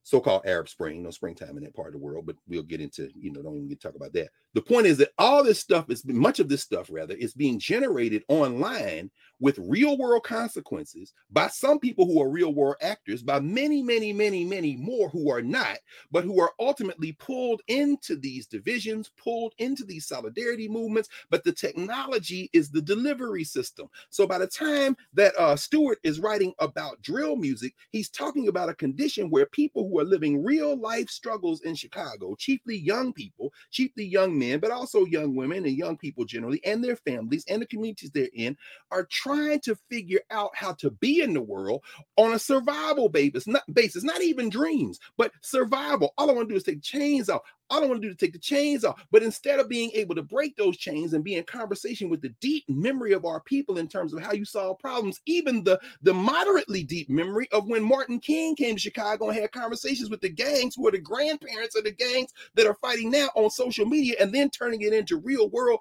so-called 0.03 0.43
Arab 0.45 0.69
Spring, 0.69 1.03
no 1.03 1.11
springtime 1.11 1.57
in 1.57 1.65
that 1.65 1.75
part 1.75 1.89
of 1.89 1.93
the 1.93 1.99
world, 1.99 2.27
but 2.27 2.37
we'll 2.49 2.63
get 2.63 2.81
into, 2.81 3.09
you 3.15 3.33
know, 3.33 3.43
don't 3.43 3.57
even 3.57 3.69
get 3.69 3.81
to 3.81 3.89
talk 3.89 3.97
about 3.97 4.13
that. 4.13 4.29
The 4.55 4.63
point 4.63 4.87
is 4.87 4.99
that 4.99 5.13
all 5.17 5.43
this 5.43 5.61
stuff 5.61 5.89
is 5.91 6.05
much 6.07 6.41
of 6.41 6.49
this 6.49 6.63
stuff 6.63 6.89
rather 6.91 7.15
is 7.15 7.35
being 7.35 7.59
generated 7.59 8.25
online 8.29 9.11
with 9.41 9.59
real 9.59 9.97
world 9.99 10.25
consequences 10.25 11.13
by 11.31 11.49
some 11.49 11.79
people 11.79 12.07
who 12.07 12.21
are 12.21 12.29
real 12.29 12.53
world 12.53 12.77
actors, 12.81 13.23
by 13.23 13.41
many, 13.41 13.83
many, 13.83 14.13
many, 14.13 14.45
many 14.45 14.77
more 14.77 15.09
who 15.09 15.31
are 15.31 15.43
not, 15.43 15.79
but 16.11 16.25
who 16.25 16.41
are 16.41 16.53
ultimately 16.61 17.13
pulled 17.13 17.63
into 17.69 18.17
these 18.17 18.47
divisions, 18.47 19.11
pulled 19.17 19.55
into 19.59 19.85
these 19.85 20.07
solidarity 20.07 20.69
movements. 20.69 21.09
But 21.31 21.45
the 21.45 21.53
technology 21.53 22.51
is 22.53 22.71
the 22.71 22.83
delivery 22.83 23.45
system. 23.45 23.89
So 24.11 24.27
by 24.27 24.39
the 24.39 24.47
time 24.47 24.97
that 25.15 25.35
uh, 25.39 25.57
Stuart 25.57 25.99
is 26.03 26.21
writing 26.21 26.53
about 26.59 27.03
drill 27.03 27.37
music, 27.37 27.75
he's 27.91 28.11
talking 28.11 28.49
about 28.49 28.69
a 28.69 28.75
condition 28.75 29.31
where 29.31 29.47
people 29.47 29.89
who 29.93 30.01
are 30.01 30.05
living 30.05 30.43
real 30.43 30.77
life 30.77 31.11
struggles 31.11 31.61
in 31.63 31.75
Chicago, 31.75 32.35
chiefly 32.37 32.77
young 32.77 33.13
people, 33.13 33.53
chiefly 33.71 34.05
young 34.05 34.39
men, 34.39 34.59
but 34.59 34.71
also 34.71 35.05
young 35.05 35.35
women 35.35 35.65
and 35.67 35.77
young 35.77 35.97
people 35.97 36.25
generally, 36.25 36.65
and 36.65 36.83
their 36.83 36.97
families 36.97 37.45
and 37.49 37.61
the 37.61 37.67
communities 37.67 38.11
they're 38.11 38.29
in, 38.35 38.57
are 38.91 39.07
trying 39.11 39.61
to 39.61 39.77
figure 39.91 40.21
out 40.31 40.51
how 40.55 40.73
to 40.73 40.91
be 40.91 41.21
in 41.21 41.35
the 41.35 41.43
world 41.43 41.83
on 42.17 42.33
a 42.33 42.39
survival 42.39 43.09
basis, 43.09 43.47
not 43.47 43.63
basis, 43.75 44.03
not 44.03 44.23
even 44.23 44.49
dreams, 44.49 44.99
but 45.19 45.33
survival. 45.43 46.15
All 46.17 46.31
I 46.31 46.33
want 46.33 46.49
to 46.49 46.55
do 46.55 46.57
is 46.57 46.65
take 46.65 46.83
chains 46.83 47.29
off. 47.29 47.43
All 47.73 47.83
I 47.83 47.87
want 47.87 48.03
to 48.03 48.07
do 48.07 48.11
is 48.11 48.19
take 48.19 48.35
the 48.35 48.39
chains 48.39 48.85
off. 48.85 49.03
But 49.11 49.23
instead 49.23 49.59
of 49.59 49.67
being 49.67 49.91
able 49.95 50.15
to 50.15 50.23
break 50.23 50.57
those 50.57 50.77
chains 50.77 51.15
and 51.15 51.25
be 51.25 51.37
in 51.37 51.45
conversation 51.45 52.11
with 52.11 52.21
the 52.21 52.29
deep 52.39 52.65
memory 52.69 53.13
of 53.13 53.25
our 53.25 53.41
people 53.41 53.79
in 53.79 53.89
terms 53.89 54.13
of 54.13 54.23
how 54.23 54.33
you 54.33 54.45
solve 54.45 54.79
problems, 54.79 55.23
even 55.25 55.65
the, 55.65 55.81
the 56.03 56.13
moderately 56.13 56.83
deep 56.83 57.09
memory 57.09 57.49
of 57.51 57.67
when 57.67 57.83
Martin 57.83 58.21
King 58.21 58.55
came 58.55 58.75
to 58.75 58.81
Chicago 58.81 59.31
and 59.31 59.39
had 59.39 59.53
conversations 59.53 60.11
with 60.11 60.21
the 60.21 60.29
gangs 60.29 60.75
who 60.77 60.87
are 60.87 60.91
the 60.91 60.99
grandparents 60.99 61.75
of 61.75 61.85
the 61.85 61.93
gangs 61.93 62.31
that 62.57 62.67
are 62.67 62.77
fighting 62.83 63.11
now 63.11 63.31
on 63.35 63.49
social 63.49 63.87
media 63.87 64.17
and 64.21 64.35
then 64.35 64.51
turning 64.51 64.83
it 64.83 64.93
into 64.93 65.17
real 65.17 65.49
world 65.49 65.81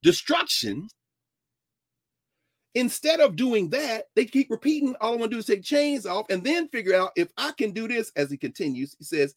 destruction 0.00 0.88
Instead 2.74 3.20
of 3.20 3.36
doing 3.36 3.68
that, 3.70 4.06
they 4.14 4.24
keep 4.24 4.50
repeating, 4.50 4.94
all 5.00 5.12
I 5.12 5.16
want 5.16 5.30
to 5.30 5.36
do 5.36 5.40
is 5.40 5.46
take 5.46 5.62
chains 5.62 6.06
off 6.06 6.26
and 6.30 6.42
then 6.42 6.68
figure 6.68 6.94
out 6.94 7.10
if 7.16 7.28
I 7.36 7.52
can 7.52 7.72
do 7.72 7.86
this 7.86 8.10
as 8.16 8.30
he 8.30 8.38
continues. 8.38 8.96
He 8.98 9.04
says, 9.04 9.34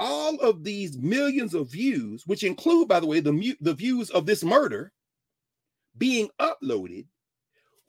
all 0.00 0.36
of 0.40 0.64
these 0.64 0.98
millions 0.98 1.54
of 1.54 1.70
views, 1.70 2.26
which 2.26 2.42
include, 2.42 2.88
by 2.88 2.98
the 2.98 3.06
way, 3.06 3.20
the, 3.20 3.56
the 3.60 3.74
views 3.74 4.10
of 4.10 4.26
this 4.26 4.42
murder 4.42 4.92
being 5.98 6.28
uploaded, 6.40 7.04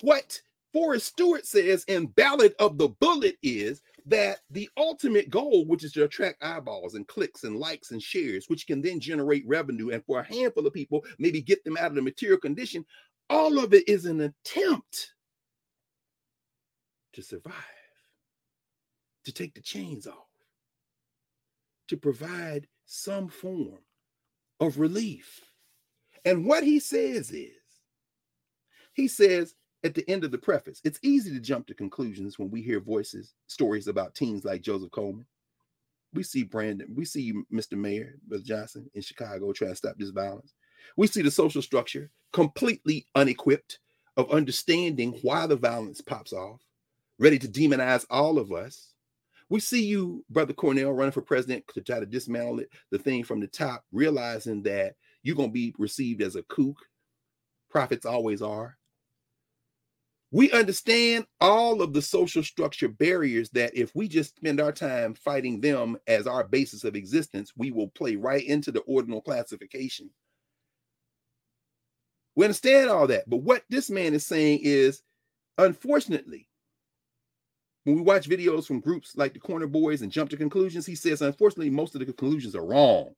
what 0.02 0.40
Forrest 0.74 1.08
Stuart 1.08 1.46
says 1.46 1.84
in 1.88 2.08
Ballad 2.08 2.54
of 2.60 2.78
the 2.78 2.90
Bullet 2.90 3.38
is 3.42 3.82
that 4.06 4.40
the 4.50 4.70
ultimate 4.78 5.30
goal, 5.30 5.66
which 5.66 5.84
is 5.84 5.92
to 5.94 6.04
attract 6.04 6.44
eyeballs 6.44 6.96
and 6.96 7.08
clicks 7.08 7.44
and 7.44 7.58
likes 7.58 7.92
and 7.92 8.02
shares, 8.02 8.46
which 8.48 8.68
can 8.68 8.82
then 8.82 9.00
generate 9.00 9.48
revenue 9.48 9.90
and 9.90 10.04
for 10.06 10.20
a 10.20 10.24
handful 10.24 10.68
of 10.68 10.74
people, 10.74 11.04
maybe 11.18 11.42
get 11.42 11.64
them 11.64 11.78
out 11.78 11.92
of 11.92 11.96
the 11.96 12.02
material 12.02 12.40
condition, 12.40 12.86
all 13.30 13.60
of 13.60 13.74
it 13.74 13.88
is 13.88 14.06
an 14.06 14.22
attempt 14.22 15.14
to 17.14 17.22
survive, 17.22 17.54
to 19.24 19.32
take 19.32 19.54
the 19.54 19.62
chains 19.62 20.08
off, 20.08 20.31
to 21.92 21.98
provide 21.98 22.68
some 22.86 23.28
form 23.28 23.80
of 24.62 24.80
relief. 24.80 25.42
And 26.24 26.46
what 26.46 26.64
he 26.64 26.80
says 26.80 27.32
is, 27.32 27.52
he 28.94 29.10
says 29.10 29.56
at 29.84 29.94
the 29.94 30.10
end 30.10 30.24
of 30.24 30.32
the 30.32 30.38
preface, 30.38 30.80
it's 30.86 31.00
easy 31.02 31.34
to 31.34 31.42
jump 31.42 31.68
to 31.68 31.74
conclusions 31.74 32.40
when 32.40 32.50
we 32.50 32.62
hear 32.62 32.80
voices, 32.80 33.34
stories 33.48 33.90
about 33.90 34.16
teens 34.16 34.46
like 34.46 34.62
Joseph 34.62 34.92
Coleman. 34.92 35.26
We 36.14 36.24
see 36.24 36.44
Brandon, 36.44 36.88
we 36.96 37.04
see 37.04 37.34
Mr. 37.54 37.74
Mayor, 37.74 38.16
Bill 38.30 38.40
Johnson 38.40 38.90
in 38.94 39.02
Chicago 39.02 39.52
trying 39.52 39.72
to 39.72 39.76
stop 39.76 39.96
this 39.98 40.12
violence. 40.12 40.54
We 40.96 41.08
see 41.08 41.22
the 41.22 41.30
social 41.30 41.62
structure 41.62 42.10
completely 42.32 43.06
unequipped 43.16 43.80
of 44.16 44.32
understanding 44.32 45.20
why 45.24 45.46
the 45.46 45.58
violence 45.58 46.00
pops 46.00 46.32
off, 46.32 46.62
ready 47.20 47.38
to 47.40 47.50
demonize 47.50 48.06
all 48.10 48.40
of 48.40 48.54
us. 48.54 48.91
We 49.52 49.60
see 49.60 49.86
you, 49.86 50.26
Brother 50.30 50.54
Cornel, 50.54 50.94
running 50.94 51.12
for 51.12 51.22
president 51.22 51.66
to 51.74 51.82
try 51.82 52.00
to 52.00 52.06
dismantle 52.06 52.62
it, 52.62 52.70
the 52.90 52.98
thing 52.98 53.24
from 53.24 53.40
the 53.40 53.48
top, 53.48 53.84
realizing 53.92 54.64
that 54.64 54.96
you're 55.22 55.36
going 55.36 55.50
to 55.50 55.54
be 55.54 55.76
received 55.78 56.22
as 56.22 56.36
a 56.36 56.44
kook. 56.44 56.78
Prophets 57.70 58.06
always 58.06 58.42
are. 58.42 58.78
We 60.32 60.52
understand 60.52 61.26
all 61.42 61.82
of 61.82 61.94
the 61.94 62.02
social 62.02 62.42
structure 62.42 62.88
barriers 62.88 63.50
that 63.50 63.76
if 63.76 63.94
we 63.94 64.08
just 64.08 64.38
spend 64.38 64.62
our 64.62 64.72
time 64.72 65.14
fighting 65.14 65.62
them 65.62 65.98
as 66.08 66.26
our 66.26 66.46
basis 66.46 66.86
of 66.86 66.96
existence, 66.96 67.52
we 67.56 67.72
will 67.72 67.90
play 67.90 68.16
right 68.16 68.44
into 68.44 68.72
the 68.72 68.80
ordinal 68.82 69.22
classification 69.22 70.10
we 72.36 72.46
understand 72.46 72.90
all 72.90 73.08
that. 73.08 73.30
But 73.30 73.38
what 73.38 73.64
this 73.70 73.90
man 73.90 74.14
is 74.14 74.26
saying 74.26 74.62
is, 74.64 75.02
unfortunately, 75.58 76.48
when 77.84 77.96
we 77.96 78.02
watch 78.02 78.30
videos 78.30 78.66
from 78.66 78.80
groups 78.80 79.16
like 79.16 79.34
the 79.34 79.40
Corner 79.40 79.68
Boys 79.68 80.02
and 80.02 80.12
jump 80.12 80.30
to 80.30 80.38
conclusions, 80.38 80.86
he 80.86 80.96
says, 80.96 81.22
unfortunately, 81.22 81.70
most 81.70 81.96
of 81.96 82.00
the 82.00 82.06
conclusions 82.06 82.56
are 82.56 82.66
wrong. 82.66 83.16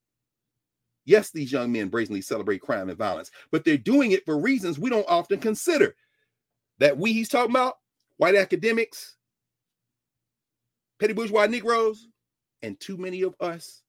Yes, 1.06 1.32
these 1.32 1.52
young 1.52 1.72
men 1.72 1.90
brazenly 1.90 2.22
celebrate 2.22 2.62
crime 2.62 2.90
and 2.90 2.98
violence, 2.98 3.30
but 3.52 3.66
they're 3.66 3.78
doing 3.78 4.12
it 4.12 4.26
for 4.26 4.40
reasons 4.40 4.80
we 4.80 4.90
don't 4.90 5.10
often 5.10 5.40
consider. 5.40 5.96
That 6.80 6.98
we 6.98 7.14
he's 7.14 7.30
talking 7.30 7.52
about, 7.52 7.76
white 8.18 8.36
academics, 8.36 9.18
petty 11.00 11.14
bourgeois 11.14 11.46
Negroes, 11.46 12.08
and 12.62 12.80
too 12.80 12.98
many 12.98 13.22
of 13.24 13.36
us 13.42 13.83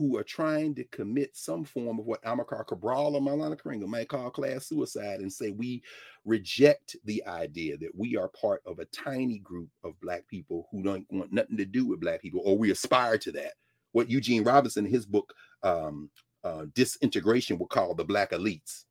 who 0.00 0.16
are 0.16 0.24
trying 0.24 0.74
to 0.74 0.82
commit 0.84 1.36
some 1.36 1.62
form 1.62 1.98
of 1.98 2.06
what 2.06 2.22
Amilcar 2.22 2.66
Cabral 2.66 3.16
or 3.16 3.20
Maulana 3.20 3.60
Karenga 3.60 3.86
might 3.86 4.08
call 4.08 4.30
class 4.30 4.66
suicide 4.66 5.20
and 5.20 5.30
say 5.30 5.50
we 5.50 5.82
reject 6.24 6.96
the 7.04 7.22
idea 7.26 7.76
that 7.76 7.90
we 7.94 8.16
are 8.16 8.28
part 8.28 8.62
of 8.64 8.78
a 8.78 8.86
tiny 8.86 9.40
group 9.40 9.68
of 9.84 10.00
black 10.00 10.26
people 10.26 10.66
who 10.70 10.82
don't 10.82 11.04
want 11.10 11.34
nothing 11.34 11.58
to 11.58 11.66
do 11.66 11.84
with 11.86 12.00
black 12.00 12.22
people 12.22 12.40
or 12.46 12.56
we 12.56 12.70
aspire 12.70 13.18
to 13.18 13.30
that. 13.32 13.52
What 13.92 14.08
Eugene 14.08 14.42
Robinson 14.42 14.86
in 14.86 14.90
his 14.90 15.04
book 15.04 15.34
um, 15.62 16.08
uh, 16.44 16.64
Disintegration 16.74 17.58
would 17.58 17.68
call 17.68 17.94
the 17.94 18.02
black 18.02 18.30
elites 18.30 18.84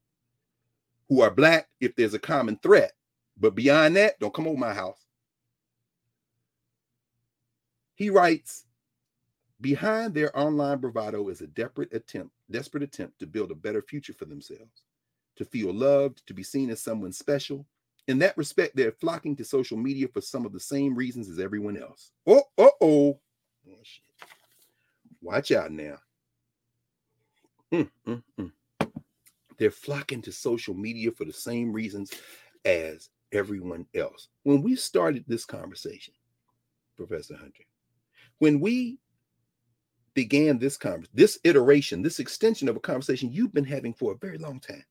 who 1.08 1.22
are 1.22 1.32
black 1.32 1.70
if 1.82 1.96
there's 1.96 2.14
a 2.14 2.20
common 2.20 2.60
threat. 2.62 2.92
But 3.36 3.56
beyond 3.56 3.96
that, 3.96 4.20
don't 4.20 4.34
come 4.34 4.48
over 4.48 4.60
my 4.60 4.76
house. 4.76 5.04
He 7.96 8.12
writes, 8.12 8.66
Behind 9.62 10.14
their 10.14 10.38
online 10.38 10.78
bravado 10.78 11.28
is 11.28 11.42
a 11.42 11.48
desperate 11.48 11.94
attempt, 11.94 12.34
desperate 12.50 12.84
attempt 12.84 13.20
to 13.20 13.28
build 13.28 13.52
a 13.52 13.56
better 13.56 13.82
future 13.82 14.14
for 14.14 14.26
themselves, 14.26 14.84
to 15.36 15.44
feel 15.44 15.74
loved, 15.74 16.26
to 16.28 16.34
be 16.34 16.44
seen 16.44 16.70
as 16.70 16.82
someone 16.82 17.12
special. 17.12 17.66
In 18.08 18.20
that 18.20 18.38
respect, 18.38 18.76
they're 18.76 18.94
flocking 18.94 19.36
to 19.36 19.44
social 19.44 19.78
media 19.78 20.08
for 20.08 20.22
some 20.22 20.46
of 20.46 20.54
the 20.54 20.60
same 20.60 20.96
reasons 20.96 21.30
as 21.30 21.40
everyone 21.40 21.78
else. 21.78 22.12
Oh, 22.26 22.44
oh, 22.58 22.72
oh. 22.82 23.20
oh. 23.70 23.76
Watch 25.22 25.52
out 25.52 25.72
now. 25.72 25.98
Mm, 27.74 27.90
mm, 28.08 28.24
mm. 28.40 28.52
They're 29.58 29.72
flocking 29.72 30.22
to 30.24 30.32
social 30.32 30.74
media 30.74 31.12
for 31.12 31.26
the 31.26 31.34
same 31.34 31.74
reasons 31.74 32.14
as 32.64 33.10
everyone 33.34 33.86
else. 33.94 34.30
When 34.44 34.62
we 34.64 34.76
started 34.78 35.26
this 35.28 35.46
conversation, 35.46 36.14
Professor 36.96 37.36
Hunter, 37.36 37.64
when 38.40 38.62
we 38.62 39.00
began 40.20 40.60
this 40.60 40.76
conversation, 40.76 41.14
this 41.14 41.40
iteration, 41.46 42.02
this 42.02 42.20
extension 42.20 42.68
of 42.68 42.76
a 42.76 42.82
conversation 42.82 43.32
you've 43.32 43.54
been 43.54 43.64
having 43.64 43.94
for 43.94 44.12
a 44.12 44.18
very 44.18 44.38
long 44.38 44.60
time. 44.60 44.84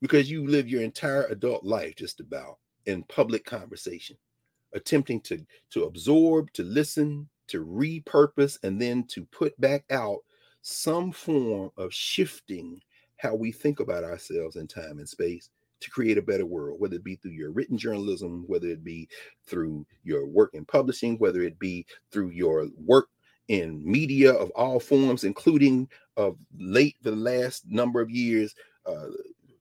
Because 0.00 0.30
you 0.30 0.46
live 0.46 0.68
your 0.68 0.82
entire 0.82 1.24
adult 1.24 1.64
life 1.64 1.96
just 1.96 2.20
about 2.20 2.58
in 2.86 3.02
public 3.04 3.44
conversation, 3.44 4.16
attempting 4.74 5.20
to, 5.22 5.44
to 5.70 5.86
absorb, 5.86 6.52
to 6.52 6.62
listen, 6.62 7.28
to 7.48 7.66
repurpose, 7.66 8.58
and 8.62 8.80
then 8.80 9.02
to 9.08 9.24
put 9.24 9.60
back 9.60 9.84
out 9.90 10.20
some 10.62 11.10
form 11.10 11.72
of 11.76 11.92
shifting 11.92 12.80
how 13.16 13.34
we 13.34 13.50
think 13.50 13.80
about 13.80 14.04
ourselves 14.04 14.54
in 14.54 14.68
time 14.68 14.98
and 14.98 15.08
space 15.08 15.50
to 15.84 15.90
create 15.90 16.18
a 16.18 16.22
better 16.22 16.46
world, 16.46 16.80
whether 16.80 16.96
it 16.96 17.04
be 17.04 17.16
through 17.16 17.32
your 17.32 17.52
written 17.52 17.78
journalism, 17.78 18.44
whether 18.46 18.68
it 18.68 18.82
be 18.82 19.08
through 19.46 19.86
your 20.02 20.26
work 20.26 20.50
in 20.54 20.64
publishing, 20.64 21.16
whether 21.18 21.42
it 21.42 21.58
be 21.58 21.86
through 22.10 22.30
your 22.30 22.68
work 22.76 23.08
in 23.48 23.82
media 23.84 24.32
of 24.32 24.50
all 24.50 24.80
forms, 24.80 25.24
including 25.24 25.88
of 26.16 26.36
late 26.58 26.96
the 27.02 27.14
last 27.14 27.64
number 27.68 28.00
of 28.00 28.10
years, 28.10 28.54
uh, 28.86 29.08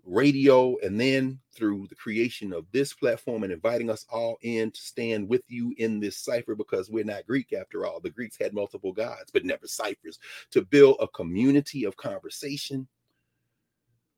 radio, 0.05 0.77
and 0.83 0.99
then 0.99 1.39
through 1.53 1.87
the 1.87 1.95
creation 1.95 2.53
of 2.53 2.65
this 2.71 2.93
platform 2.93 3.43
and 3.43 3.51
inviting 3.51 3.89
us 3.89 4.05
all 4.09 4.37
in 4.41 4.71
to 4.71 4.81
stand 4.81 5.27
with 5.27 5.41
you 5.47 5.73
in 5.77 5.99
this 5.99 6.17
cipher 6.17 6.55
because 6.55 6.89
we're 6.89 7.03
not 7.03 7.27
Greek 7.27 7.53
after 7.53 7.85
all. 7.85 7.99
The 7.99 8.09
Greeks 8.09 8.37
had 8.39 8.53
multiple 8.53 8.93
gods, 8.93 9.31
but 9.31 9.45
never 9.45 9.67
ciphers. 9.67 10.19
To 10.51 10.61
build 10.61 10.97
a 10.99 11.07
community 11.09 11.83
of 11.83 11.97
conversation, 11.97 12.87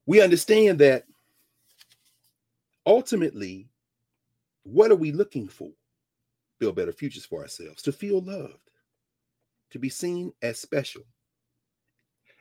we 0.05 0.21
understand 0.21 0.79
that 0.79 1.05
ultimately, 2.85 3.69
what 4.63 4.91
are 4.91 4.95
we 4.95 5.11
looking 5.11 5.47
for? 5.47 5.71
Build 6.59 6.75
better 6.75 6.91
futures 6.91 7.25
for 7.25 7.41
ourselves, 7.41 7.81
to 7.83 7.91
feel 7.91 8.21
loved, 8.21 8.71
to 9.71 9.79
be 9.79 9.89
seen 9.89 10.31
as 10.41 10.59
special. 10.59 11.03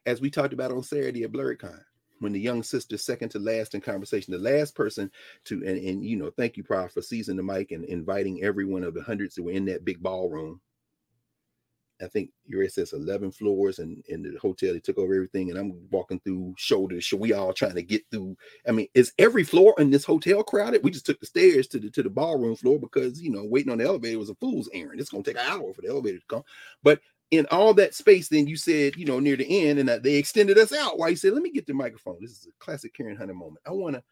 As 0.06 0.20
we 0.20 0.30
talked 0.30 0.52
about 0.52 0.70
on 0.70 0.82
Saturday 0.82 1.24
at 1.24 1.32
BlerdCon, 1.32 1.80
when 2.20 2.32
the 2.32 2.40
young 2.40 2.62
sister, 2.62 2.96
second 2.96 3.30
to 3.30 3.38
last 3.38 3.74
in 3.74 3.80
conversation, 3.80 4.32
the 4.32 4.38
last 4.38 4.74
person 4.74 5.10
to, 5.44 5.56
and, 5.66 5.78
and 5.78 6.04
you 6.04 6.16
know, 6.16 6.30
thank 6.30 6.56
you, 6.56 6.62
Prof, 6.62 6.92
for 6.92 7.02
seizing 7.02 7.36
the 7.36 7.42
mic 7.42 7.72
and 7.72 7.84
inviting 7.84 8.42
every 8.42 8.64
one 8.64 8.84
of 8.84 8.94
the 8.94 9.02
hundreds 9.02 9.34
that 9.34 9.42
were 9.42 9.50
in 9.50 9.64
that 9.66 9.84
big 9.84 10.02
ballroom 10.02 10.60
I 12.02 12.08
think 12.08 12.30
your 12.46 12.68
says 12.68 12.92
11 12.92 13.32
floors 13.32 13.78
and 13.78 14.02
in 14.08 14.22
the 14.22 14.36
hotel 14.38 14.72
they 14.72 14.80
took 14.80 14.98
over 14.98 15.14
everything 15.14 15.50
and 15.50 15.58
I'm 15.58 15.88
walking 15.90 16.20
through 16.20 16.54
shoulder 16.56 16.96
to 16.96 17.00
shoulder. 17.00 17.22
We 17.22 17.32
all 17.32 17.52
trying 17.52 17.76
to 17.76 17.82
get 17.82 18.02
through. 18.10 18.36
I 18.66 18.72
mean, 18.72 18.88
is 18.94 19.12
every 19.18 19.44
floor 19.44 19.74
in 19.78 19.90
this 19.90 20.04
hotel 20.04 20.42
crowded? 20.42 20.82
We 20.82 20.90
just 20.90 21.06
took 21.06 21.20
the 21.20 21.26
stairs 21.26 21.68
to 21.68 21.78
the 21.78 21.90
to 21.90 22.02
the 22.02 22.10
ballroom 22.10 22.56
floor 22.56 22.78
because 22.78 23.22
you 23.22 23.30
know 23.30 23.44
waiting 23.44 23.70
on 23.70 23.78
the 23.78 23.84
elevator 23.84 24.18
was 24.18 24.30
a 24.30 24.34
fool's 24.36 24.68
errand. 24.72 25.00
It's 25.00 25.10
gonna 25.10 25.22
take 25.22 25.38
an 25.38 25.46
hour 25.46 25.72
for 25.72 25.82
the 25.82 25.88
elevator 25.88 26.18
to 26.18 26.26
come. 26.28 26.42
But 26.82 27.00
in 27.30 27.46
all 27.50 27.74
that 27.74 27.94
space, 27.94 28.28
then 28.28 28.46
you 28.46 28.56
said, 28.56 28.96
you 28.96 29.06
know, 29.06 29.18
near 29.18 29.36
the 29.36 29.66
end, 29.66 29.78
and 29.78 29.88
that 29.88 30.02
they 30.02 30.14
extended 30.14 30.58
us 30.58 30.72
out. 30.72 30.98
Why 30.98 31.08
you 31.08 31.16
said, 31.16 31.32
let 31.32 31.42
me 31.42 31.50
get 31.50 31.66
the 31.66 31.74
microphone. 31.74 32.18
This 32.20 32.30
is 32.30 32.46
a 32.46 32.64
classic 32.64 32.94
Karen 32.94 33.16
Hunter 33.16 33.34
moment. 33.34 33.58
I 33.66 33.70
want 33.70 33.96
to 33.96 34.02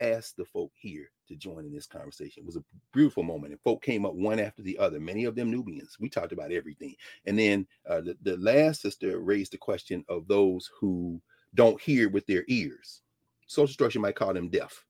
ask 0.00 0.36
the 0.36 0.44
folk 0.44 0.70
here 0.76 1.10
to 1.30 1.36
join 1.36 1.64
in 1.64 1.72
this 1.72 1.86
conversation. 1.86 2.42
It 2.42 2.46
was 2.46 2.56
a 2.56 2.64
beautiful 2.92 3.22
moment, 3.22 3.52
and 3.52 3.62
folk 3.62 3.82
came 3.82 4.04
up 4.04 4.14
one 4.14 4.38
after 4.38 4.62
the 4.62 4.78
other. 4.78 5.00
Many 5.00 5.24
of 5.24 5.34
them 5.34 5.50
Nubians. 5.50 5.96
We 5.98 6.08
talked 6.08 6.32
about 6.32 6.52
everything, 6.52 6.94
and 7.26 7.38
then 7.38 7.66
uh, 7.88 8.02
the 8.02 8.16
the 8.22 8.36
last 8.36 8.82
sister 8.82 9.18
raised 9.20 9.52
the 9.52 9.58
question 9.58 10.04
of 10.08 10.28
those 10.28 10.70
who 10.78 11.20
don't 11.54 11.80
hear 11.80 12.08
with 12.08 12.26
their 12.26 12.44
ears. 12.48 13.02
Social 13.46 13.72
structure 13.72 14.00
might 14.00 14.16
call 14.16 14.34
them 14.34 14.50
deaf, 14.50 14.84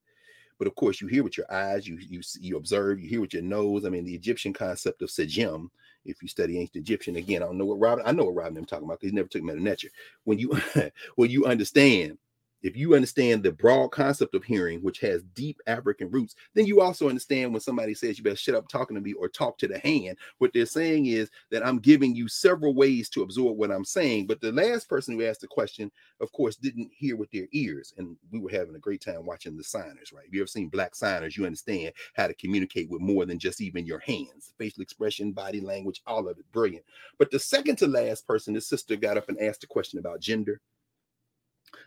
but 0.58 0.66
of 0.66 0.74
course 0.74 1.00
you 1.00 1.06
hear 1.06 1.22
with 1.22 1.36
your 1.36 1.50
eyes, 1.52 1.86
you 1.86 1.98
you 2.00 2.20
you 2.40 2.56
observe, 2.56 3.00
you 3.00 3.08
hear 3.08 3.20
with 3.20 3.34
your 3.34 3.42
nose. 3.42 3.84
I 3.84 3.90
mean, 3.90 4.04
the 4.04 4.14
Egyptian 4.14 4.52
concept 4.52 5.02
of 5.02 5.10
sejem. 5.10 5.68
If 6.06 6.22
you 6.22 6.28
study 6.28 6.58
ancient 6.58 6.76
Egyptian, 6.76 7.16
again, 7.16 7.42
I 7.42 7.46
don't 7.46 7.58
know 7.58 7.66
what 7.66 7.78
Robin. 7.78 8.04
I 8.06 8.12
know 8.12 8.24
what 8.24 8.34
Robin 8.34 8.56
I'm 8.56 8.64
talking 8.64 8.86
about 8.86 9.00
because 9.00 9.10
he 9.10 9.16
never 9.16 9.28
took 9.28 9.42
Metu 9.42 9.60
Neter. 9.60 9.88
When 10.24 10.38
you 10.38 10.58
when 11.16 11.30
you 11.30 11.44
understand 11.44 12.16
if 12.62 12.76
you 12.76 12.94
understand 12.94 13.42
the 13.42 13.52
broad 13.52 13.88
concept 13.88 14.34
of 14.34 14.44
hearing, 14.44 14.80
which 14.80 15.00
has 15.00 15.22
deep 15.34 15.60
African 15.66 16.10
roots, 16.10 16.34
then 16.54 16.66
you 16.66 16.80
also 16.80 17.08
understand 17.08 17.52
when 17.52 17.60
somebody 17.60 17.94
says 17.94 18.18
you 18.18 18.24
better 18.24 18.36
shut 18.36 18.54
up 18.54 18.68
talking 18.68 18.94
to 18.94 19.00
me 19.00 19.12
or 19.14 19.28
talk 19.28 19.58
to 19.58 19.68
the 19.68 19.78
hand. 19.78 20.18
What 20.38 20.52
they're 20.52 20.66
saying 20.66 21.06
is 21.06 21.30
that 21.50 21.66
I'm 21.66 21.78
giving 21.78 22.14
you 22.14 22.28
several 22.28 22.74
ways 22.74 23.08
to 23.10 23.22
absorb 23.22 23.56
what 23.56 23.70
I'm 23.70 23.84
saying. 23.84 24.26
But 24.26 24.40
the 24.40 24.52
last 24.52 24.88
person 24.88 25.14
who 25.14 25.24
asked 25.24 25.40
the 25.40 25.46
question, 25.46 25.90
of 26.20 26.30
course, 26.32 26.56
didn't 26.56 26.90
hear 26.92 27.16
with 27.16 27.30
their 27.30 27.46
ears. 27.52 27.94
And 27.96 28.16
we 28.30 28.38
were 28.38 28.50
having 28.50 28.74
a 28.74 28.80
great 28.80 29.00
time 29.00 29.24
watching 29.24 29.56
the 29.56 29.64
signers, 29.64 30.12
right? 30.12 30.26
If 30.26 30.34
you 30.34 30.40
ever 30.40 30.46
seen 30.46 30.68
black 30.68 30.94
signers, 30.94 31.36
you 31.36 31.46
understand 31.46 31.92
how 32.14 32.26
to 32.26 32.34
communicate 32.34 32.90
with 32.90 33.00
more 33.00 33.24
than 33.24 33.38
just 33.38 33.60
even 33.60 33.86
your 33.86 34.00
hands, 34.00 34.52
facial 34.58 34.82
expression, 34.82 35.32
body 35.32 35.60
language, 35.60 36.02
all 36.06 36.28
of 36.28 36.38
it. 36.38 36.44
Brilliant. 36.52 36.84
But 37.18 37.30
the 37.30 37.38
second 37.38 37.76
to 37.76 37.86
last 37.86 38.26
person, 38.26 38.54
this 38.54 38.68
sister 38.68 38.96
got 38.96 39.16
up 39.16 39.28
and 39.28 39.40
asked 39.40 39.64
a 39.64 39.66
question 39.66 39.98
about 39.98 40.20
gender 40.20 40.60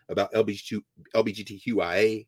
about 0.10 0.34
LBGTQIA, 0.34 2.28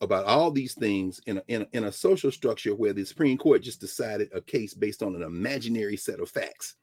about 0.00 0.24
all 0.24 0.50
these 0.50 0.74
things 0.74 1.20
in 1.26 1.38
a, 1.38 1.42
in, 1.48 1.62
a, 1.62 1.66
in 1.72 1.84
a 1.84 1.92
social 1.92 2.32
structure 2.32 2.74
where 2.74 2.92
the 2.92 3.04
Supreme 3.04 3.36
Court 3.36 3.62
just 3.62 3.80
decided 3.80 4.30
a 4.34 4.40
case 4.40 4.72
based 4.74 5.02
on 5.02 5.14
an 5.14 5.22
imaginary 5.22 5.96
set 5.96 6.20
of 6.20 6.30
facts, 6.30 6.76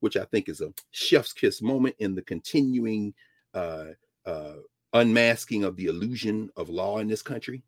which 0.00 0.16
I 0.16 0.24
think 0.24 0.48
is 0.48 0.60
a 0.60 0.72
chef's 0.90 1.32
kiss 1.32 1.60
moment 1.60 1.96
in 1.98 2.14
the 2.14 2.22
continuing 2.22 3.12
uh, 3.52 3.86
uh, 4.24 4.54
unmasking 4.94 5.64
of 5.64 5.76
the 5.76 5.86
illusion 5.86 6.50
of 6.56 6.70
law 6.70 6.98
in 6.98 7.08
this 7.08 7.22
country. 7.22 7.62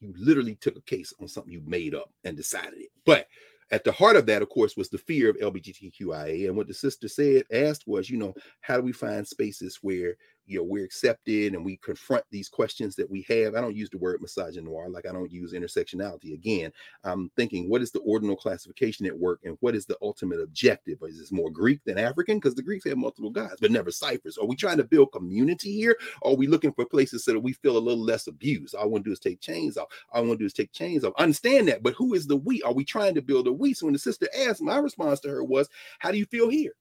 You 0.00 0.12
literally 0.16 0.56
took 0.56 0.76
a 0.76 0.82
case 0.82 1.12
on 1.20 1.28
something 1.28 1.52
you 1.52 1.62
made 1.66 1.94
up 1.94 2.12
and 2.24 2.36
decided 2.36 2.78
it. 2.78 2.90
But 3.04 3.28
at 3.70 3.84
the 3.84 3.92
heart 3.92 4.16
of 4.16 4.26
that, 4.26 4.42
of 4.42 4.48
course, 4.48 4.76
was 4.76 4.88
the 4.88 4.98
fear 4.98 5.28
of 5.28 5.36
LGBTQIA. 5.36 6.46
And 6.46 6.56
what 6.56 6.68
the 6.68 6.74
sister 6.74 7.08
said, 7.08 7.44
asked 7.52 7.86
was, 7.86 8.08
you 8.08 8.16
know, 8.16 8.34
how 8.60 8.76
do 8.76 8.82
we 8.82 8.92
find 8.92 9.26
spaces 9.26 9.78
where 9.82 10.16
you 10.48 10.58
know 10.58 10.64
we're 10.64 10.84
accepted 10.84 11.54
and 11.54 11.64
we 11.64 11.76
confront 11.76 12.24
these 12.30 12.48
questions 12.48 12.96
that 12.96 13.08
we 13.08 13.24
have. 13.28 13.54
I 13.54 13.60
don't 13.60 13.76
use 13.76 13.90
the 13.90 13.98
word 13.98 14.20
misogynoir 14.20 14.90
like 14.90 15.06
i 15.06 15.12
don't 15.12 15.30
use 15.30 15.52
intersectionality. 15.52 16.34
Again 16.34 16.72
i'm 17.04 17.30
thinking 17.36 17.68
what 17.68 17.82
is 17.82 17.90
the 17.90 18.00
ordinal 18.00 18.36
classification 18.36 19.06
at 19.06 19.16
work 19.16 19.40
and 19.44 19.56
what 19.60 19.74
is 19.74 19.86
the 19.86 19.98
ultimate 20.02 20.40
objective? 20.40 20.98
Is 21.02 21.18
this 21.18 21.30
more 21.30 21.50
greek 21.50 21.80
than 21.84 21.98
african? 21.98 22.38
Because 22.38 22.54
the 22.54 22.62
greeks 22.62 22.86
have 22.86 22.96
multiple 22.96 23.30
gods 23.30 23.56
but 23.60 23.70
never 23.70 23.90
ciphers. 23.90 24.38
Are 24.38 24.46
we 24.46 24.56
trying 24.56 24.78
to 24.78 24.84
build 24.84 25.12
community 25.12 25.72
here? 25.72 25.96
Are 26.22 26.34
we 26.34 26.46
looking 26.46 26.72
for 26.72 26.86
places 26.86 27.24
so 27.24 27.32
that 27.32 27.40
we 27.40 27.52
feel 27.52 27.76
a 27.76 27.78
little 27.78 28.02
less 28.02 28.26
abused? 28.26 28.74
All 28.74 28.84
i 28.84 28.86
want 28.86 29.04
to 29.04 29.10
do 29.10 29.12
is 29.12 29.20
take 29.20 29.40
chains 29.40 29.76
off. 29.76 29.88
All 30.10 30.22
i 30.22 30.26
want 30.26 30.38
to 30.38 30.42
do 30.42 30.46
is 30.46 30.54
take 30.54 30.72
chains 30.72 31.04
off. 31.04 31.12
Understand 31.18 31.68
that 31.68 31.82
but 31.82 31.94
who 31.94 32.14
is 32.14 32.26
the 32.26 32.36
we? 32.36 32.62
Are 32.62 32.72
we 32.72 32.84
trying 32.84 33.14
to 33.14 33.22
build 33.22 33.46
a 33.46 33.52
we? 33.52 33.74
So 33.74 33.86
when 33.86 33.92
the 33.92 33.98
sister 33.98 34.28
asked 34.46 34.62
my 34.62 34.78
response 34.78 35.20
to 35.20 35.28
her 35.28 35.44
was 35.44 35.68
how 35.98 36.10
do 36.10 36.18
you 36.18 36.26
feel 36.26 36.48
here 36.48 36.72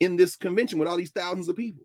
in 0.00 0.16
this 0.16 0.34
convention 0.34 0.78
with 0.78 0.88
all 0.88 0.96
these 0.96 1.10
thousands 1.10 1.48
of 1.48 1.56
people 1.56 1.84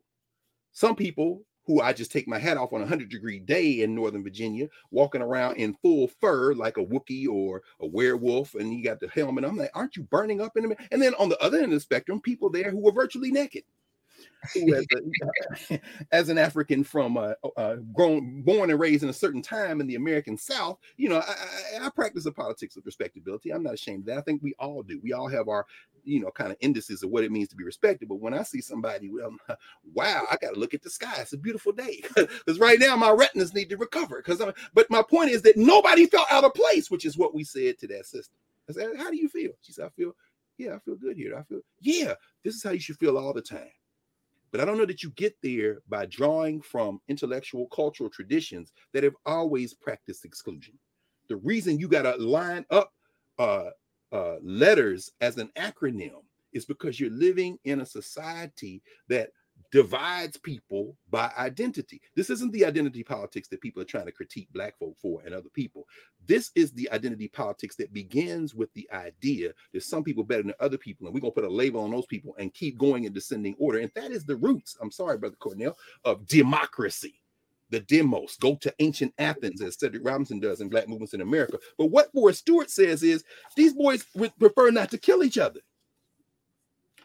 some 0.75 0.95
people 0.95 1.41
who 1.65 1.81
I 1.81 1.93
just 1.93 2.11
take 2.11 2.27
my 2.27 2.37
hat 2.37 2.57
off 2.57 2.73
on 2.73 2.81
a 2.81 2.83
100 2.83 3.09
degree 3.09 3.39
day 3.39 3.81
in 3.81 3.95
Northern 3.95 4.23
Virginia, 4.23 4.67
walking 4.91 5.21
around 5.21 5.55
in 5.55 5.73
full 5.81 6.09
fur 6.21 6.53
like 6.53 6.77
a 6.77 6.85
Wookiee 6.85 7.27
or 7.27 7.63
a 7.79 7.87
werewolf, 7.87 8.53
and 8.55 8.71
you 8.73 8.83
got 8.83 8.99
the 8.99 9.07
helmet. 9.07 9.45
I'm 9.45 9.57
like, 9.57 9.71
aren't 9.73 9.95
you 9.95 10.03
burning 10.03 10.41
up 10.41 10.55
in 10.55 10.65
a 10.65 10.67
minute? 10.67 10.85
And 10.91 11.01
then 11.01 11.15
on 11.15 11.29
the 11.29 11.41
other 11.41 11.57
end 11.57 11.67
of 11.67 11.71
the 11.71 11.79
spectrum, 11.79 12.21
people 12.21 12.49
there 12.49 12.69
who 12.69 12.77
were 12.77 12.91
virtually 12.91 13.31
naked 13.31 13.63
as, 14.75 14.85
a, 15.69 15.79
as, 16.11 16.29
an 16.29 16.37
African 16.37 16.83
from 16.83 17.17
uh, 17.17 17.33
uh, 17.57 17.75
grown, 17.93 18.41
born 18.41 18.69
and 18.69 18.79
raised 18.79 19.03
in 19.03 19.09
a 19.09 19.13
certain 19.13 19.41
time 19.41 19.81
in 19.81 19.87
the 19.87 19.95
American 19.95 20.37
South, 20.37 20.77
you 20.97 21.09
know, 21.09 21.17
I, 21.17 21.35
I, 21.81 21.85
I 21.85 21.89
practice 21.89 22.23
the 22.23 22.31
politics 22.31 22.75
of 22.77 22.85
respectability. 22.85 23.51
I'm 23.51 23.63
not 23.63 23.73
ashamed 23.73 24.01
of 24.01 24.05
that. 24.07 24.17
I 24.17 24.21
think 24.21 24.41
we 24.43 24.53
all 24.59 24.83
do. 24.83 24.99
We 25.03 25.13
all 25.13 25.27
have 25.27 25.47
our, 25.47 25.65
you 26.03 26.19
know, 26.19 26.31
kind 26.31 26.51
of 26.51 26.57
indices 26.59 27.03
of 27.03 27.09
what 27.09 27.23
it 27.23 27.31
means 27.31 27.49
to 27.49 27.55
be 27.55 27.63
respected. 27.63 28.09
But 28.09 28.19
when 28.19 28.33
I 28.33 28.43
see 28.43 28.61
somebody, 28.61 29.09
well, 29.09 29.35
wow, 29.93 30.25
I 30.29 30.37
got 30.41 30.53
to 30.53 30.59
look 30.59 30.73
at 30.73 30.83
the 30.83 30.89
sky. 30.89 31.15
It's 31.19 31.33
a 31.33 31.37
beautiful 31.37 31.71
day 31.71 32.01
because 32.15 32.59
right 32.59 32.79
now 32.79 32.95
my 32.95 33.11
retinas 33.11 33.53
need 33.53 33.69
to 33.69 33.77
recover. 33.77 34.17
Because, 34.17 34.41
I'm, 34.41 34.53
but 34.73 34.89
my 34.89 35.01
point 35.01 35.31
is 35.31 35.41
that 35.43 35.57
nobody 35.57 36.05
felt 36.05 36.31
out 36.31 36.43
of 36.43 36.53
place, 36.53 36.91
which 36.91 37.05
is 37.05 37.17
what 37.17 37.33
we 37.33 37.43
said 37.43 37.77
to 37.79 37.87
that 37.87 38.05
sister. 38.05 38.35
I 38.69 38.73
said, 38.73 38.89
"How 38.97 39.09
do 39.09 39.17
you 39.17 39.29
feel?" 39.29 39.51
She 39.61 39.73
said, 39.73 39.85
"I 39.85 39.89
feel, 39.89 40.15
yeah, 40.57 40.75
I 40.75 40.79
feel 40.79 40.95
good 40.95 41.17
here. 41.17 41.37
I 41.37 41.43
feel, 41.43 41.61
yeah, 41.81 42.13
this 42.43 42.55
is 42.55 42.63
how 42.63 42.71
you 42.71 42.79
should 42.79 42.97
feel 42.97 43.17
all 43.17 43.33
the 43.33 43.41
time." 43.41 43.69
But 44.55 44.61
I 44.61 44.65
don't 44.67 44.77
know 44.77 44.85
that 44.85 45.03
you 45.03 45.09
get 45.17 45.35
there 45.43 45.81
by 45.89 46.05
drawing 46.05 46.61
from 46.61 47.01
intellectual 47.09 47.67
cultural 47.75 48.09
traditions 48.09 48.71
that 48.93 49.03
have 49.03 49.17
always 49.25 49.73
practiced 49.73 50.23
exclusion. 50.23 50.79
The 51.27 51.35
reason 51.35 51.77
you 51.77 51.89
got 51.89 52.03
to 52.03 52.15
line 52.15 52.65
up 52.69 52.93
uh, 53.37 53.71
uh, 54.13 54.35
letters 54.41 55.11
as 55.19 55.37
an 55.39 55.49
acronym 55.57 56.23
is 56.53 56.63
because 56.63 57.01
you're 57.01 57.09
living 57.09 57.57
in 57.65 57.81
a 57.81 57.85
society 57.85 58.81
that 59.09 59.31
divides 59.75 60.37
people 60.37 60.95
by 61.09 61.29
identity. 61.37 62.01
This 62.15 62.29
isn't 62.29 62.53
the 62.53 62.63
identity 62.63 63.03
politics 63.03 63.49
that 63.49 63.59
people 63.59 63.81
are 63.81 63.85
trying 63.85 64.05
to 64.05 64.11
critique 64.13 64.47
black 64.53 64.79
folk 64.79 64.95
for 65.01 65.21
and 65.25 65.35
other 65.35 65.49
people. 65.49 65.85
This 66.25 66.51
is 66.55 66.71
the 66.71 66.89
identity 66.91 67.27
politics 67.27 67.75
that 67.75 67.91
begins 67.91 68.55
with 68.55 68.71
the 68.73 68.89
idea 68.93 69.51
that 69.73 69.83
some 69.83 70.01
people 70.01 70.23
are 70.23 70.27
better 70.27 70.43
than 70.43 70.53
other 70.61 70.77
people, 70.77 71.05
and 71.05 71.13
we're 71.13 71.19
gonna 71.19 71.33
put 71.33 71.43
a 71.43 71.49
label 71.49 71.81
on 71.81 71.91
those 71.91 72.05
people 72.05 72.33
and 72.39 72.53
keep 72.53 72.77
going 72.77 73.03
in 73.03 73.11
descending 73.11 73.53
order. 73.59 73.79
And 73.79 73.91
that 73.95 74.11
is 74.11 74.23
the 74.23 74.37
roots. 74.37 74.77
I'm 74.81 74.91
sorry, 74.91 75.17
brother 75.17 75.35
Cornel, 75.35 75.77
of 76.05 76.25
democracy. 76.25 77.19
The 77.69 77.81
demos 77.81 78.37
go 78.37 78.55
to 78.61 78.73
ancient 78.79 79.13
Athens, 79.17 79.61
as 79.61 79.77
Cedric 79.77 80.05
Robinson 80.05 80.39
does 80.39 80.61
in 80.61 80.69
Black 80.69 80.87
Movements 80.87 81.13
in 81.13 81.19
America. 81.19 81.59
But 81.77 81.87
what 81.87 82.13
Forrest 82.13 82.39
Stuart 82.39 82.69
says 82.69 83.03
is 83.03 83.25
these 83.57 83.73
boys 83.73 84.05
would 84.15 84.31
prefer 84.39 84.71
not 84.71 84.89
to 84.91 84.97
kill 84.97 85.21
each 85.21 85.37
other, 85.37 85.59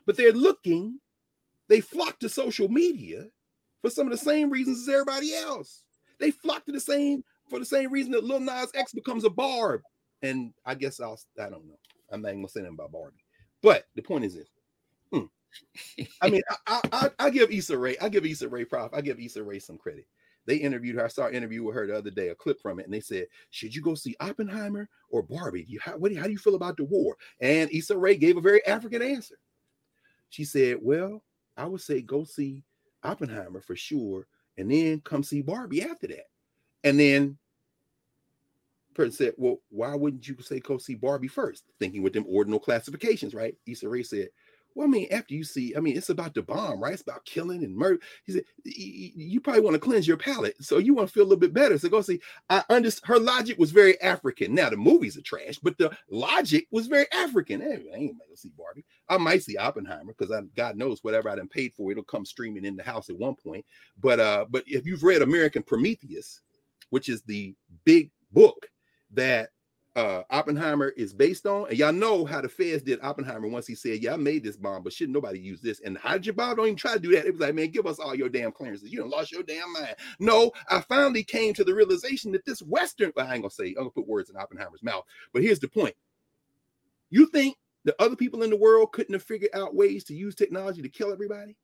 but 0.06 0.16
they're 0.16 0.30
looking 0.30 1.00
they 1.70 1.80
flock 1.80 2.18
to 2.18 2.28
social 2.28 2.68
media 2.68 3.26
for 3.80 3.88
some 3.88 4.06
of 4.06 4.10
the 4.10 4.18
same 4.18 4.50
reasons 4.50 4.80
as 4.80 4.88
everybody 4.92 5.34
else. 5.34 5.84
They 6.18 6.32
flock 6.32 6.66
to 6.66 6.72
the 6.72 6.80
same 6.80 7.24
for 7.48 7.58
the 7.58 7.64
same 7.64 7.90
reason 7.90 8.12
that 8.12 8.24
Lil 8.24 8.40
Nas 8.40 8.72
X 8.74 8.92
becomes 8.92 9.24
a 9.24 9.30
barb. 9.30 9.80
And 10.20 10.52
I 10.66 10.74
guess 10.74 11.00
I'll 11.00 11.18
I 11.38 11.48
don't 11.48 11.66
know. 11.66 11.78
I'm 12.12 12.22
not 12.22 12.28
even 12.30 12.40
gonna 12.40 12.48
say 12.48 12.60
anything 12.60 12.74
about 12.74 12.92
Barbie. 12.92 13.24
But 13.62 13.84
the 13.94 14.02
point 14.02 14.24
is 14.24 14.34
this. 14.34 14.48
Hmm. 15.12 15.26
I 16.20 16.28
mean, 16.28 16.42
I, 16.66 16.80
I, 16.92 17.10
I 17.18 17.30
give 17.30 17.50
Issa 17.50 17.78
Rae, 17.78 17.96
I 18.00 18.08
give 18.08 18.26
Issa 18.26 18.48
Rae 18.48 18.64
prof, 18.64 18.92
I 18.92 19.00
give 19.00 19.20
Issa 19.20 19.42
Rae 19.42 19.58
some 19.58 19.78
credit. 19.78 20.06
They 20.46 20.56
interviewed 20.56 20.96
her. 20.96 21.04
I 21.04 21.08
saw 21.08 21.26
an 21.26 21.34
interview 21.34 21.62
with 21.62 21.74
her 21.76 21.86
the 21.86 21.96
other 21.96 22.10
day, 22.10 22.28
a 22.28 22.34
clip 22.34 22.60
from 22.60 22.80
it, 22.80 22.86
and 22.86 22.92
they 22.92 23.00
said, 23.00 23.26
"Should 23.50 23.74
you 23.74 23.82
go 23.82 23.94
see 23.94 24.16
Oppenheimer 24.18 24.88
or 25.10 25.22
Barbie? 25.22 25.66
You, 25.68 25.78
how, 25.80 25.98
what, 25.98 26.14
how 26.16 26.24
do 26.24 26.32
you 26.32 26.38
feel 26.38 26.54
about 26.56 26.76
the 26.76 26.84
war?" 26.84 27.16
And 27.40 27.70
Issa 27.70 27.96
Rae 27.96 28.16
gave 28.16 28.36
a 28.36 28.40
very 28.40 28.64
African 28.66 29.02
answer. 29.02 29.36
She 30.30 30.44
said, 30.44 30.78
"Well, 30.80 31.22
I 31.56 31.66
would 31.66 31.80
say 31.80 32.00
go 32.02 32.24
see 32.24 32.64
Oppenheimer 33.02 33.60
for 33.60 33.76
sure, 33.76 34.26
and 34.56 34.70
then 34.70 35.00
come 35.00 35.22
see 35.22 35.42
Barbie 35.42 35.82
after 35.82 36.06
that. 36.08 36.26
And 36.84 36.98
then 36.98 37.38
person 38.94 39.12
said, 39.12 39.34
Well, 39.36 39.60
why 39.70 39.94
wouldn't 39.94 40.26
you 40.28 40.36
say 40.40 40.60
go 40.60 40.78
see 40.78 40.94
Barbie 40.94 41.28
first? 41.28 41.64
Thinking 41.78 42.02
with 42.02 42.12
them 42.12 42.26
ordinal 42.28 42.60
classifications, 42.60 43.34
right? 43.34 43.56
Issa 43.66 43.88
Rae 43.88 44.02
said, 44.02 44.28
well, 44.74 44.86
I 44.86 44.90
mean, 44.90 45.08
after 45.10 45.34
you 45.34 45.44
see, 45.44 45.74
I 45.76 45.80
mean, 45.80 45.96
it's 45.96 46.10
about 46.10 46.34
the 46.34 46.42
bomb, 46.42 46.80
right? 46.80 46.92
It's 46.92 47.02
about 47.02 47.24
killing 47.24 47.64
and 47.64 47.74
murder. 47.74 48.00
He 48.24 48.32
said, 48.32 48.44
you 48.64 49.40
probably 49.40 49.62
want 49.62 49.74
to 49.74 49.80
cleanse 49.80 50.06
your 50.06 50.16
palate. 50.16 50.54
So 50.60 50.78
you 50.78 50.94
want 50.94 51.08
to 51.08 51.12
feel 51.12 51.22
a 51.22 51.24
little 51.24 51.38
bit 51.38 51.52
better. 51.52 51.78
So 51.78 51.88
go 51.88 52.00
see. 52.00 52.20
I 52.48 52.62
understand 52.70 53.08
her 53.08 53.18
logic 53.18 53.58
was 53.58 53.72
very 53.72 54.00
African. 54.00 54.54
Now 54.54 54.70
the 54.70 54.76
movies 54.76 55.16
are 55.16 55.22
trash, 55.22 55.58
but 55.62 55.76
the 55.78 55.96
logic 56.10 56.66
was 56.70 56.86
very 56.86 57.06
African. 57.12 57.62
I 57.62 57.74
ain't 57.96 58.18
gonna 58.18 58.36
see 58.36 58.52
Barbie. 58.56 58.84
I 59.08 59.18
might 59.18 59.42
see 59.42 59.56
Oppenheimer 59.56 60.14
because 60.16 60.30
I 60.30 60.42
God 60.56 60.76
knows 60.76 61.02
whatever 61.02 61.28
I 61.28 61.36
done 61.36 61.48
paid 61.48 61.74
for, 61.74 61.90
it'll 61.90 62.04
come 62.04 62.24
streaming 62.24 62.64
in 62.64 62.76
the 62.76 62.82
house 62.82 63.10
at 63.10 63.18
one 63.18 63.34
point. 63.34 63.64
But 64.00 64.20
uh, 64.20 64.46
but 64.48 64.64
if 64.66 64.86
you've 64.86 65.02
read 65.02 65.22
American 65.22 65.62
Prometheus, 65.62 66.40
which 66.90 67.08
is 67.08 67.22
the 67.22 67.54
big 67.84 68.10
book 68.32 68.68
that 69.12 69.50
uh, 69.96 70.22
Oppenheimer 70.30 70.88
is 70.90 71.12
based 71.12 71.46
on. 71.46 71.68
And 71.68 71.78
y'all 71.78 71.92
know 71.92 72.24
how 72.24 72.40
the 72.40 72.48
feds 72.48 72.82
did 72.82 73.00
Oppenheimer 73.02 73.48
once 73.48 73.66
he 73.66 73.74
said, 73.74 74.02
Yeah, 74.02 74.14
I 74.14 74.16
made 74.16 74.44
this 74.44 74.56
bomb, 74.56 74.82
but 74.82 74.92
shouldn't 74.92 75.14
nobody 75.14 75.40
use 75.40 75.60
this. 75.60 75.80
And 75.80 75.98
hydrogen 75.98 76.36
bomb 76.36 76.56
don't 76.56 76.66
even 76.66 76.76
try 76.76 76.94
to 76.94 77.00
do 77.00 77.10
that. 77.12 77.26
It 77.26 77.32
was 77.32 77.40
like, 77.40 77.54
Man, 77.54 77.70
give 77.70 77.86
us 77.86 77.98
all 77.98 78.14
your 78.14 78.28
damn 78.28 78.52
clearances. 78.52 78.92
You 78.92 79.00
don't 79.00 79.10
lost 79.10 79.32
your 79.32 79.42
damn 79.42 79.72
mind. 79.72 79.96
No, 80.18 80.52
I 80.68 80.80
finally 80.80 81.24
came 81.24 81.54
to 81.54 81.64
the 81.64 81.74
realization 81.74 82.32
that 82.32 82.44
this 82.44 82.62
Western, 82.62 83.12
well, 83.16 83.26
I 83.26 83.34
ain't 83.34 83.42
gonna 83.42 83.50
say, 83.50 83.68
I'm 83.70 83.74
gonna 83.74 83.90
put 83.90 84.08
words 84.08 84.30
in 84.30 84.36
Oppenheimer's 84.36 84.82
mouth, 84.82 85.04
but 85.32 85.42
here's 85.42 85.60
the 85.60 85.68
point. 85.68 85.94
You 87.10 87.26
think 87.26 87.56
the 87.84 88.00
other 88.00 88.16
people 88.16 88.42
in 88.42 88.50
the 88.50 88.56
world 88.56 88.92
couldn't 88.92 89.14
have 89.14 89.22
figured 89.22 89.50
out 89.54 89.74
ways 89.74 90.04
to 90.04 90.14
use 90.14 90.34
technology 90.34 90.82
to 90.82 90.88
kill 90.88 91.12
everybody? 91.12 91.56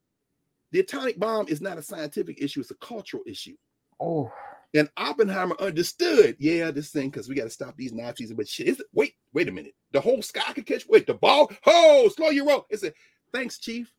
The 0.71 0.81
atomic 0.81 1.17
bomb 1.17 1.47
is 1.47 1.61
not 1.61 1.77
a 1.77 1.81
scientific 1.81 2.41
issue, 2.41 2.59
it's 2.59 2.71
a 2.71 2.75
cultural 2.75 3.23
issue. 3.25 3.55
Oh, 4.01 4.31
And 4.73 4.89
Oppenheimer 4.97 5.55
understood, 5.59 6.35
yeah, 6.39 6.71
this 6.71 6.91
thing, 6.91 7.09
because 7.09 7.29
we 7.29 7.35
got 7.35 7.45
to 7.45 7.49
stop 7.49 7.75
these 7.77 7.93
Nazis. 7.93 8.33
But 8.33 8.47
shit, 8.47 8.67
is 8.67 8.79
it, 8.79 8.87
wait, 8.93 9.15
wait 9.33 9.47
a 9.47 9.51
minute. 9.51 9.73
The 9.91 10.01
whole 10.01 10.21
sky 10.21 10.53
could 10.53 10.65
catch, 10.65 10.85
wait, 10.87 11.07
the 11.07 11.13
ball, 11.13 11.51
oh, 11.65 12.09
slow 12.15 12.29
your 12.29 12.45
roll. 12.45 12.65
It's 12.69 12.83
a 12.83 12.91
thanks, 13.33 13.59
Chief. 13.59 13.91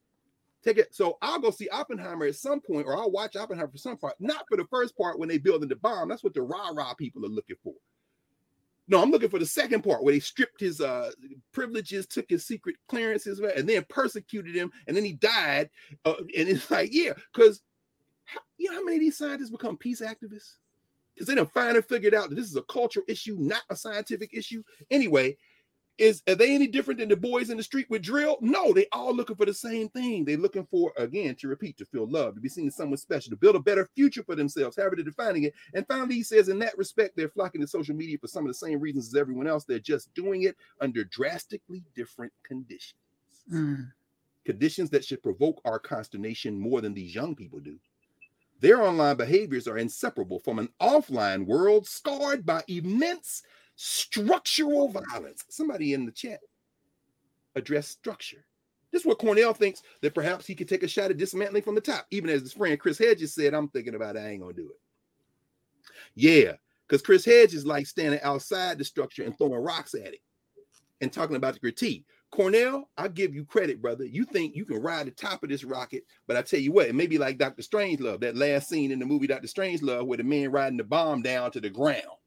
Take 0.63 0.79
it. 0.79 0.95
So 0.95 1.17
I'll 1.23 1.39
go 1.39 1.51
see 1.51 1.69
Oppenheimer 1.71 2.27
at 2.27 2.35
some 2.35 2.61
point, 2.61 2.87
or 2.87 2.97
I'll 2.97 3.11
watch 3.11 3.37
Oppenheimer 3.37 3.71
for 3.71 3.79
some 3.79 3.97
part, 3.97 4.15
not 4.21 4.45
for 4.49 4.57
the 4.57 4.67
first 4.67 4.97
part 4.97 5.19
when 5.19 5.29
they 5.29 5.39
building 5.39 5.69
the 5.69 5.77
bomb. 5.77 6.09
That's 6.09 6.25
what 6.25 6.35
the 6.35 6.43
rah-rah 6.43 6.95
people 6.95 7.25
are 7.25 7.31
looking 7.31 7.57
for. 7.63 7.75
No, 8.91 9.03
I'm 9.03 9.11
looking 9.11 9.29
for 9.29 9.39
the 9.39 9.47
second 9.47 9.83
part 9.83 10.03
where 10.03 10.15
they 10.15 10.21
stripped 10.21 10.61
his 10.61 10.81
uh, 10.81 11.11
privileges, 11.53 12.07
took 12.07 12.25
his 12.29 12.47
secret 12.47 12.77
clearances, 12.89 13.39
and 13.39 13.69
then 13.69 13.85
persecuted 13.89 14.55
him, 14.55 14.73
and 14.87 14.97
then 14.97 15.05
he 15.05 15.13
died. 15.13 15.71
Uh, 16.05 16.15
and 16.19 16.49
it's 16.49 16.71
like, 16.71 16.89
yeah, 16.93 17.13
because 17.33 17.63
you 18.57 18.71
know 18.71 18.79
how 18.79 18.85
many 18.85 18.97
of 18.97 19.03
these 19.03 19.19
scientists 19.19 19.51
become 19.51 19.77
peace 19.77 20.01
activists? 20.01 20.57
Because 21.15 21.27
they 21.27 21.35
done 21.35 21.47
finally 21.47 21.83
figured 21.83 22.15
out 22.15 22.29
that 22.29 22.37
this 22.37 22.49
is 22.49 22.57
a 22.57 22.63
cultural 22.63 23.05
issue, 23.09 23.37
not 23.39 23.63
a 23.71 23.77
scientific 23.77 24.31
issue. 24.33 24.63
Anyway, 24.91 25.37
is 25.99 26.23
are 26.29 26.37
they 26.37 26.55
any 26.55 26.69
different 26.69 27.01
than 27.01 27.09
the 27.09 27.17
boys 27.17 27.51
in 27.51 27.57
the 27.57 27.63
street 27.63 27.87
with 27.91 28.03
drill? 28.03 28.39
No, 28.41 28.73
they 28.73 28.87
all 28.93 29.15
looking 29.15 29.35
for 29.35 29.45
the 29.45 29.53
same 29.53 29.89
thing. 29.89 30.25
They're 30.25 30.37
looking 30.37 30.65
for 30.65 30.93
again 30.97 31.35
to 31.37 31.49
repeat, 31.49 31.77
to 31.79 31.85
feel 31.85 32.09
loved, 32.09 32.37
to 32.37 32.41
be 32.41 32.49
seen 32.49 32.69
as 32.69 32.77
someone 32.77 32.97
special, 32.97 33.31
to 33.31 33.37
build 33.37 33.57
a 33.57 33.61
better 33.61 33.89
future 33.97 34.23
for 34.23 34.37
themselves, 34.37 34.77
however 34.77 34.95
they're 34.95 35.05
defining 35.05 35.43
it. 35.45 35.55
And 35.75 35.87
finally, 35.89 36.15
he 36.15 36.23
says, 36.23 36.49
in 36.49 36.61
that 36.61 36.79
respect, 36.79 37.17
they're 37.17 37.29
flocking 37.29 37.61
to 37.63 37.67
social 37.67 37.97
media 37.97 38.17
for 38.19 38.29
some 38.29 38.45
of 38.45 38.49
the 38.49 38.55
same 38.55 38.79
reasons 38.79 39.09
as 39.09 39.21
everyone 39.21 39.49
else. 39.49 39.65
They're 39.65 39.81
just 39.81 40.15
doing 40.15 40.43
it 40.43 40.57
under 40.81 41.03
drastically 41.05 41.83
different 41.97 42.33
conditions. 42.45 43.01
Mm. 43.53 43.91
Conditions 44.45 44.91
that 44.91 45.05
should 45.05 45.23
provoke 45.23 45.61
our 45.65 45.81
consternation 45.81 46.59
more 46.59 46.81
than 46.81 46.95
these 46.95 47.15
young 47.15 47.35
people 47.35 47.59
do. 47.59 47.77
Their 48.61 48.83
online 48.83 49.17
behaviors 49.17 49.69
are 49.69 49.79
inseparable 49.79 50.41
from 50.41 50.59
an 50.59 50.69
offline 50.81 51.47
world 51.47 51.87
scarred 51.87 52.45
by 52.45 52.63
immense 52.67 53.43
structural 53.77 54.89
violence. 54.89 55.45
Somebody 55.49 55.95
in 55.95 56.05
the 56.05 56.13
chat 56.13 56.41
address 57.55 57.89
structure. 57.89 58.45
This 58.91 59.03
is 59.03 59.07
what 59.07 59.19
Cornel 59.19 59.53
thinks 59.53 59.83
that 60.01 60.15
perhaps 60.15 60.47
he 60.47 60.55
could 60.55 60.69
take 60.69 60.83
a 60.83 60.89
shot 60.89 61.11
at 61.11 61.19
dismantling 61.19 61.63
from 61.63 61.75
the 61.75 61.81
top. 61.81 62.07
Even 62.11 62.31
as 62.31 62.41
his 62.41 62.53
friend 62.53 62.81
Chris 62.81 62.99
Hedges 62.99 63.35
said, 63.35 63.55
I'm 63.55 63.69
thinking 63.69 63.95
about 63.95 64.17
it, 64.17 64.21
I 64.21 64.29
ain't 64.31 64.41
gonna 64.41 64.55
do 64.55 64.71
it. 64.71 64.81
Yeah, 66.15 66.55
because 66.87 67.03
Chris 67.03 67.25
Hedges 67.25 67.55
is 67.55 67.67
like 67.67 67.87
standing 67.87 68.21
outside 68.23 68.79
the 68.79 68.85
structure 68.85 69.25
and 69.25 69.37
throwing 69.37 69.55
rocks 69.55 69.95
at 69.95 70.15
it 70.15 70.21
and 71.01 71.13
talking 71.13 71.37
about 71.37 71.55
the 71.55 71.61
critique. 71.61 72.07
Cornel, 72.31 72.89
I 72.97 73.09
give 73.09 73.35
you 73.35 73.45
credit, 73.45 73.81
brother. 73.81 74.05
You 74.05 74.25
think 74.25 74.55
you 74.55 74.65
can 74.65 74.83
ride 74.83 75.07
the 75.07 75.13
top 75.13 75.43
of 75.43 75.49
this 75.49 75.65
rocket, 75.65 76.05
but 76.27 76.37
I 76.37 76.43
tell 76.43 76.61
you 76.61 76.73
what, 76.73 76.89
it 76.89 76.95
may 76.95 77.07
be 77.07 77.19
like 77.19 77.39
Dr. 77.39 77.63
Strangelove, 77.63 78.21
that 78.21 78.37
last 78.37 78.69
scene 78.69 78.93
in 78.93 78.99
the 78.99 79.07
movie 79.07 79.27
Dr. 79.27 79.47
Strangelove, 79.49 80.07
where 80.07 80.19
the 80.19 80.25
man 80.25 80.53
riding 80.53 80.77
the 80.79 80.85
bomb 80.85 81.23
down 81.23 81.51
to 81.53 81.61
the 81.61 81.71
ground 81.71 82.19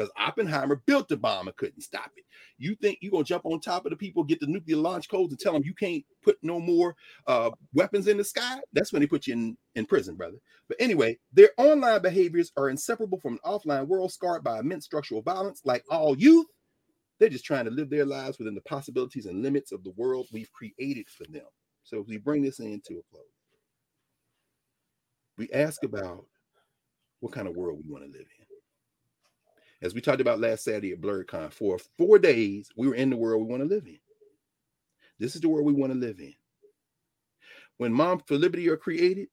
because 0.00 0.10
Oppenheimer 0.16 0.82
built 0.86 1.08
the 1.08 1.16
bomb 1.16 1.48
and 1.48 1.56
couldn't 1.56 1.82
stop 1.82 2.10
it. 2.16 2.24
You 2.58 2.74
think 2.74 2.98
you're 3.00 3.12
gonna 3.12 3.24
jump 3.24 3.44
on 3.44 3.60
top 3.60 3.84
of 3.84 3.90
the 3.90 3.96
people, 3.96 4.24
get 4.24 4.40
the 4.40 4.46
nuclear 4.46 4.76
launch 4.76 5.08
codes, 5.08 5.32
and 5.32 5.38
tell 5.38 5.52
them 5.52 5.62
you 5.64 5.74
can't 5.74 6.04
put 6.22 6.38
no 6.42 6.58
more 6.58 6.96
uh, 7.26 7.50
weapons 7.74 8.08
in 8.08 8.16
the 8.16 8.24
sky? 8.24 8.60
That's 8.72 8.92
when 8.92 9.00
they 9.00 9.06
put 9.06 9.26
you 9.26 9.34
in, 9.34 9.56
in 9.74 9.86
prison, 9.86 10.16
brother. 10.16 10.38
But 10.68 10.78
anyway, 10.80 11.18
their 11.32 11.50
online 11.58 12.02
behaviors 12.02 12.52
are 12.56 12.70
inseparable 12.70 13.18
from 13.20 13.34
an 13.34 13.40
offline 13.44 13.88
world 13.88 14.12
scarred 14.12 14.44
by 14.44 14.60
immense 14.60 14.84
structural 14.84 15.22
violence. 15.22 15.62
Like 15.64 15.84
all 15.90 16.16
youth, 16.16 16.46
they're 17.20 17.28
just 17.28 17.44
trying 17.44 17.66
to 17.66 17.70
live 17.70 17.90
their 17.90 18.06
lives 18.06 18.38
within 18.38 18.56
the 18.56 18.60
possibilities 18.62 19.26
and 19.26 19.42
limits 19.42 19.70
of 19.70 19.84
the 19.84 19.92
world 19.96 20.26
we've 20.32 20.52
created 20.52 21.08
for 21.08 21.24
them. 21.30 21.46
So 21.84 22.00
if 22.00 22.08
we 22.08 22.16
bring 22.16 22.42
this 22.42 22.58
into 22.58 22.94
a 22.98 23.02
close, 23.10 23.24
we 25.38 25.48
ask 25.52 25.84
about 25.84 26.26
what 27.20 27.32
kind 27.32 27.46
of 27.46 27.54
world 27.54 27.80
we 27.84 27.92
want 27.92 28.04
to 28.04 28.10
live 28.10 28.26
in 28.38 28.40
as 29.82 29.94
we 29.94 30.00
talked 30.00 30.20
about 30.20 30.40
last 30.40 30.64
Saturday 30.64 30.92
at 30.92 31.00
BlerdCon, 31.00 31.52
for 31.52 31.78
four 31.96 32.18
days, 32.18 32.68
we 32.76 32.86
were 32.86 32.94
in 32.94 33.10
the 33.10 33.16
world 33.16 33.42
we 33.42 33.50
want 33.50 33.62
to 33.62 33.68
live 33.68 33.86
in. 33.86 33.98
This 35.18 35.34
is 35.34 35.40
the 35.40 35.48
world 35.48 35.66
we 35.66 35.72
want 35.72 35.92
to 35.92 35.98
live 35.98 36.20
in. 36.20 36.34
When 37.78 37.92
Mom 37.92 38.22
for 38.26 38.36
Liberty 38.36 38.68
are 38.68 38.76
created, 38.76 39.28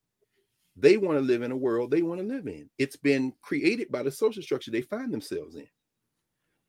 they 0.78 0.96
want 0.96 1.18
to 1.18 1.26
live 1.26 1.42
in 1.42 1.52
a 1.52 1.58
world 1.58 1.92
they 1.92 2.02
want 2.02 2.22
to 2.22 2.28
live 2.28 2.48
in. 2.48 2.70
It's 2.78 2.96
been 2.96 3.34
created 3.42 3.92
by 3.92 4.04
the 4.04 4.12
social 4.12 4.44
structure 4.44 4.72
they 4.72 4.82
find 4.82 5.12
themselves 5.12 5.56
in. 5.56 5.68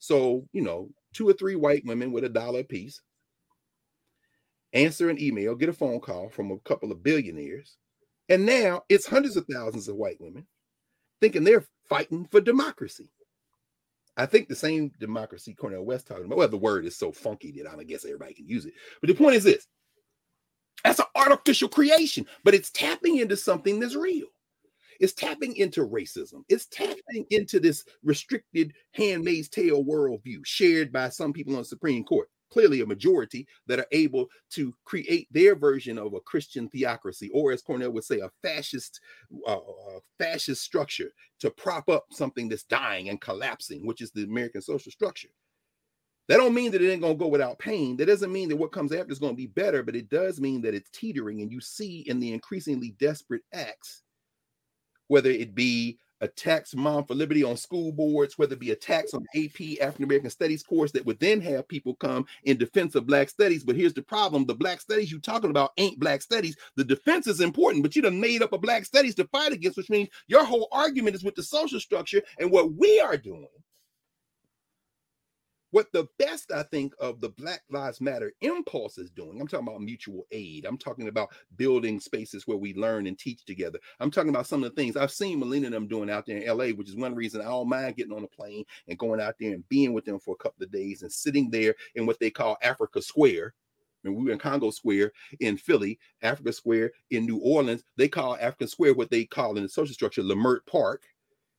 So, 0.01 0.47
you 0.53 0.63
know, 0.63 0.89
two 1.19 1.29
or 1.29 1.33
three 1.33 1.57
white 1.57 1.85
women 1.85 2.13
with 2.13 2.23
a 2.23 2.29
dollar 2.29 2.61
a 2.61 2.65
piece 2.65 3.01
answer 4.73 5.11
an 5.11 5.21
email, 5.21 5.55
get 5.55 5.69
a 5.69 5.73
phone 5.73 5.99
call 5.99 6.29
from 6.29 6.51
a 6.51 6.59
couple 6.61 6.93
of 6.93 7.03
billionaires. 7.03 7.77
And 8.29 8.47
now 8.47 8.83
it's 8.89 9.07
hundreds 9.07 9.37
of 9.37 9.47
thousands 9.51 9.89
of 9.89 9.97
white 9.97 10.21
women 10.21 10.47
thinking 11.21 11.43
they're 11.43 11.65
fighting 11.89 12.27
for 12.31 12.41
democracy. 12.41 13.11
I 14.17 14.27
think 14.27 14.49
the 14.49 14.55
same 14.55 14.93
democracy 15.01 15.55
Cornel 15.55 15.85
West 15.85 16.07
talking 16.07 16.27
about. 16.27 16.39
Well, 16.39 16.49
the 16.49 16.57
word 16.57 16.85
is 16.85 16.97
so 16.97 17.11
funky 17.11 17.51
that 17.53 17.69
I 17.69 17.75
don't 17.75 17.89
guess 17.89 18.05
everybody 18.05 18.35
can 18.35 18.49
use 18.49 18.67
it. 18.67 18.75
But 19.01 19.09
the 19.09 19.15
point 19.15 19.37
is 19.37 19.45
this: 19.45 19.67
that's 20.85 20.99
an 20.99 21.07
artificial 21.15 21.69
creation, 21.69 22.27
but 22.45 22.55
it's 22.55 22.71
tapping 22.71 23.19
into 23.19 23.37
something 23.37 23.81
that's 23.81 23.95
real. 23.95 24.27
It's 24.99 25.13
tapping 25.13 25.57
into 25.57 25.87
racism. 25.87 26.43
It's 26.49 26.67
tapping 26.67 27.27
into 27.31 27.61
this 27.61 27.85
restricted 28.03 28.73
handmaid's 28.93 29.49
tale 29.49 29.85
worldview 29.85 30.45
shared 30.45 30.93
by 30.93 31.09
some 31.09 31.33
people 31.33 31.55
on 31.55 31.61
the 31.61 31.65
Supreme 31.65 32.05
Court 32.05 32.29
clearly 32.51 32.81
a 32.81 32.87
majority 32.87 33.47
that 33.67 33.79
are 33.79 33.87
able 33.93 34.29
to 34.51 34.73
create 34.85 35.29
their 35.31 35.55
version 35.55 35.99
of 35.99 36.15
a 36.15 36.21
Christian 36.21 36.69
theocracy, 36.69 37.31
or 37.33 37.53
as 37.53 37.63
Cornel 37.63 37.93
would 37.93 38.05
say, 38.05 38.21
a 38.21 38.31
fascist, 38.43 39.01
uh, 39.47 39.57
uh, 39.57 40.01
fascist 40.19 40.63
structure 40.63 41.11
to 41.41 41.51
prop 41.51 41.89
up 41.89 42.07
something 42.11 42.49
that's 42.49 42.65
dying 42.65 43.09
and 43.09 43.21
collapsing, 43.21 43.87
which 43.87 44.01
is 44.01 44.11
the 44.11 44.25
American 44.25 44.63
social 44.63 44.93
structure. 44.93 45.29
That 46.29 46.37
don't 46.37 46.55
mean 46.55 46.73
that 46.73 46.83
it 46.83 46.91
ain't 46.91 47.01
gonna 47.01 47.15
go 47.15 47.29
without 47.29 47.59
pain. 47.59 47.97
That 47.97 48.07
doesn't 48.07 48.33
mean 48.33 48.51
that 48.51 48.57
what 48.57 48.73
comes 48.73 48.93
after 48.93 49.13
is 49.13 49.19
gonna 49.19 49.35
be 49.35 49.47
better, 49.47 49.83
but 49.83 49.97
it 49.97 50.11
does 50.11 50.41
mean 50.41 50.61
that 50.63 50.75
it's 50.75 50.91
teetering, 50.91 51.41
and 51.41 51.51
you 51.51 51.61
see 51.61 52.01
in 52.07 52.21
the 52.21 52.33
increasingly 52.33 52.91
desperate 52.99 53.43
acts, 53.55 54.03
whether 55.09 55.31
it 55.31 55.55
be 55.55 55.99
attacks 56.21 56.75
Mom 56.75 57.05
for 57.05 57.15
Liberty 57.15 57.45
on 57.45 57.57
school 57.57 57.93
boards, 57.93 58.39
whether 58.39 58.55
it 58.55 58.61
be 58.61 58.71
attacks 58.71 59.15
on 59.15 59.25
AP 59.37 59.81
African 59.81 60.05
American 60.05 60.31
Studies 60.31 60.63
course 60.63 60.93
that 60.93 61.07
would 61.07 61.21
then 61.21 61.41
have 61.41 61.69
people 61.69 61.95
come 61.97 62.27
in 62.45 62.57
defense 62.57 62.95
of 62.95 63.07
Black 63.07 63.29
studies. 63.29 63.65
But 63.65 63.77
here's 63.77 63.95
the 63.95 64.03
problem: 64.03 64.45
the 64.45 64.55
Black 64.55 64.81
studies 64.81 65.11
you're 65.11 65.21
talking 65.21 65.51
about 65.51 65.73
ain't 65.77 66.01
Black 66.01 66.23
studies. 66.23 66.57
The 66.77 66.85
defense 66.85 67.27
is 67.27 67.41
important, 67.41 67.83
but 67.83 67.95
you 67.95 68.03
done 68.03 68.21
made 68.21 68.43
up 68.43 68.53
a 68.53 68.59
Black 68.59 68.85
studies 68.85 69.15
to 69.17 69.27
fight 69.29 69.53
against, 69.53 69.77
which 69.77 69.91
means 69.91 70.09
your 70.27 70.45
whole 70.45 70.69
argument 70.73 71.17
is 71.17 71.25
with 71.25 71.35
the 71.35 71.43
social 71.43 71.81
structure 71.81 72.23
and 72.39 72.51
what 72.51 72.73
we 72.75 73.01
are 73.01 73.17
doing 73.17 73.49
what 75.71 75.93
the 75.93 76.07
best 76.19 76.51
I 76.53 76.63
think 76.63 76.95
of 76.99 77.21
the 77.21 77.29
Black 77.31 77.63
Lives 77.71 78.01
Matter 78.01 78.33
impulse 78.41 78.99
is 78.99 79.11
doing. 79.11 79.41
I'm 79.41 79.47
talking 79.47 79.69
about 79.69 79.83
mutual 79.83 80.27
aid. 80.31 80.65
I'm 80.65 80.79
talking 80.79 81.09
about 81.09 81.31
building 81.57 82.01
spaces 82.01 82.47
where 82.47 82.57
we 82.57 82.75
learn 82.75 83.07
and 83.07 83.19
teach 83.19 83.45
together. 83.45 83.79
I'm 84.01 84.11
talking 84.11 84.31
about 84.31 84.47
some 84.47 84.65
of 84.65 84.71
the 84.71 84.81
things 84.81 84.97
I've 84.97 85.13
seen 85.13 85.39
Melina 85.39 85.67
and 85.67 85.75
them 85.75 85.87
doing 85.87 86.11
out 86.11 86.27
there 86.27 86.39
in 86.39 86.49
LA, 86.49 86.69
which 86.69 86.89
is 86.89 86.97
one 86.97 87.15
reason 87.15 87.41
I 87.41 87.45
don't 87.45 87.69
mind 87.69 87.97
getting 87.97 88.15
on 88.15 88.25
a 88.25 88.29
plane 88.29 88.65
and 88.89 88.99
going 88.99 89.21
out 89.21 89.35
there 89.39 89.53
and 89.53 89.69
being 89.69 89.93
with 89.93 90.05
them 90.05 90.19
for 90.19 90.35
a 90.35 90.43
couple 90.43 90.65
of 90.65 90.73
days 90.73 91.03
and 91.03 91.13
sitting 91.13 91.51
there 91.51 91.75
in 91.95 92.07
what 92.07 92.19
they 92.19 92.31
call 92.31 92.57
Africa 92.63 93.03
Square. 93.03 93.55
And 94.05 94.17
we 94.17 94.25
were 94.25 94.33
in 94.33 94.39
Congo 94.39 94.71
Square 94.71 95.13
in 95.41 95.57
Philly, 95.57 95.99
Africa 96.23 96.53
Square 96.53 96.93
in 97.11 97.27
New 97.27 97.39
Orleans. 97.39 97.83
They 97.97 98.09
call 98.09 98.37
African 98.37 98.69
Square 98.69 98.95
what 98.95 99.11
they 99.11 99.25
call 99.25 99.57
in 99.57 99.65
the 99.65 99.69
social 99.69 99.93
structure 99.93 100.23
Leimert 100.23 100.61
Park 100.67 101.03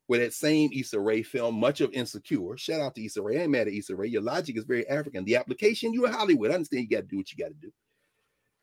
where 0.09 0.19
that 0.21 0.33
same 0.33 0.71
Issa 0.73 0.99
Rae 0.99 1.21
film, 1.21 1.59
much 1.59 1.81
of 1.81 1.93
Insecure. 1.93 2.57
Shout 2.57 2.81
out 2.81 2.95
to 2.95 3.05
Issa 3.05 3.21
Rae. 3.21 3.37
I 3.37 3.41
ain't 3.43 3.51
mad 3.51 3.67
at 3.67 3.73
Issa 3.75 3.95
Rae. 3.95 4.07
Your 4.07 4.23
logic 4.23 4.57
is 4.57 4.63
very 4.63 4.89
African. 4.89 5.23
The 5.23 5.35
application, 5.35 5.93
you 5.93 6.03
in 6.07 6.11
Hollywood. 6.11 6.49
I 6.49 6.55
understand 6.55 6.87
you 6.89 6.97
got 6.97 7.03
to 7.03 7.07
do 7.07 7.17
what 7.17 7.31
you 7.31 7.37
got 7.37 7.49
to 7.49 7.53
do, 7.61 7.71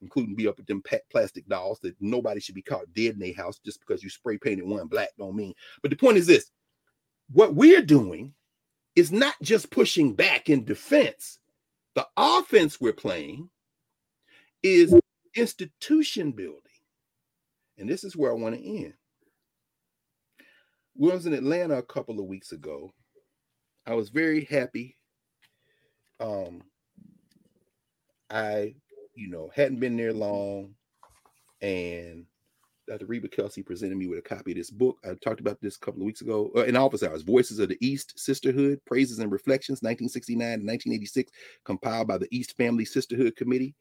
including 0.02 0.35
be 0.35 0.48
up 0.48 0.56
with 0.56 0.66
them 0.66 0.82
plastic 1.09 1.47
dolls 1.47 1.78
that 1.85 1.94
nobody 2.01 2.40
should 2.40 2.56
be 2.56 2.62
caught 2.62 2.93
dead 2.94 3.12
in 3.12 3.20
their 3.20 3.32
house 3.32 3.60
just 3.64 3.78
because 3.78 4.02
you 4.02 4.10
spray 4.10 4.39
painted 4.39 4.66
one 4.66 4.89
black. 4.89 5.10
Don't 5.18 5.36
mean. 5.36 5.55
But 5.82 5.93
the 5.93 5.97
point 5.97 6.16
is 6.16 6.27
this: 6.27 6.51
what 7.31 7.55
we're 7.55 7.81
doing 7.81 8.35
is 8.97 9.12
not 9.12 9.36
just 9.40 9.70
pushing 9.70 10.14
back 10.14 10.48
in 10.48 10.64
defense. 10.64 11.39
The 11.94 12.09
offense 12.16 12.81
we're 12.81 12.93
playing 12.93 13.51
is 14.64 14.93
institution 15.36 16.32
building. 16.32 16.60
And 17.78 17.89
this 17.89 18.02
is 18.02 18.16
where 18.16 18.32
I 18.32 18.35
want 18.35 18.56
to 18.56 18.78
end 18.85 18.94
we 20.98 21.10
was 21.10 21.27
in 21.27 21.35
Atlanta 21.35 21.78
a 21.78 21.82
couple 21.82 22.18
of 22.18 22.27
weeks 22.27 22.52
ago. 22.52 22.93
I 23.86 23.94
was 23.94 24.09
very 24.09 24.44
happy. 24.44 24.97
Um, 26.20 26.62
I, 28.31 28.74
you 29.14 29.28
know, 29.28 29.51
hadn't 29.55 29.81
been 29.81 29.97
there 29.97 30.12
long, 30.12 30.74
and 31.60 32.27
Dr. 32.89 33.06
Reba 33.06 33.28
Kelsey 33.28 33.62
presented 33.62 33.97
me 33.97 34.06
with 34.06 34.18
a 34.18 34.23
copy 34.23 34.52
of 34.52 34.56
this 34.56 34.70
book. 34.70 34.98
I 35.05 35.14
talked 35.14 35.40
about 35.40 35.60
this 35.60 35.77
a 35.77 35.81
couple 35.81 36.01
of 36.01 36.06
weeks 36.06 36.20
ago 36.20 36.51
uh, 36.56 36.64
in 36.64 36.77
office 36.77 37.02
hours. 37.02 37.23
Voices 37.23 37.59
of 37.59 37.68
the 37.68 37.78
East 37.81 38.18
Sisterhood: 38.18 38.81
Praises 38.86 39.18
and 39.18 39.31
Reflections, 39.31 39.82
1969 39.82 40.39
to 40.39 40.64
1986, 40.64 41.32
compiled 41.64 42.09
by 42.09 42.18
the 42.18 42.28
East 42.31 42.56
Family 42.56 42.85
Sisterhood 42.85 43.36
Committee. 43.36 43.74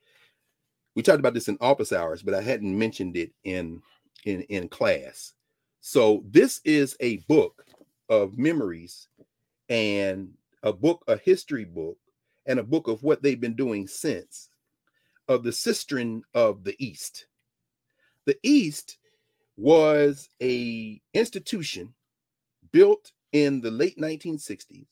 We 0.96 1.04
talked 1.04 1.20
about 1.20 1.34
this 1.34 1.48
in 1.48 1.58
office 1.62 1.92
hours, 1.92 2.24
but 2.24 2.34
I 2.34 2.42
hadn't 2.42 2.78
mentioned 2.78 3.18
it 3.18 3.32
in 3.44 3.82
in 4.26 4.42
in 4.44 4.68
class. 4.70 5.34
So 5.88 6.24
this 6.28 6.62
is 6.66 6.98
a 7.00 7.18
book 7.28 7.64
of 8.10 8.40
memories 8.40 9.08
and 9.70 10.34
a 10.64 10.74
book, 10.74 11.04
a 11.08 11.16
history 11.16 11.64
book, 11.64 12.00
and 12.48 12.58
a 12.58 12.64
book 12.64 12.88
of 12.88 13.04
what 13.04 13.22
they've 13.22 13.40
been 13.40 13.56
doing 13.56 13.86
since 13.86 14.50
of 15.28 15.44
the 15.44 15.52
Sistren 15.52 16.22
of 16.34 16.64
the 16.64 16.76
East. 16.84 17.28
The 18.26 18.36
East 18.42 18.98
was 19.58 20.28
a 20.42 21.00
institution 21.14 21.94
built 22.72 23.12
in 23.32 23.62
the 23.62 23.70
late 23.70 24.00
1960s. 24.00 24.88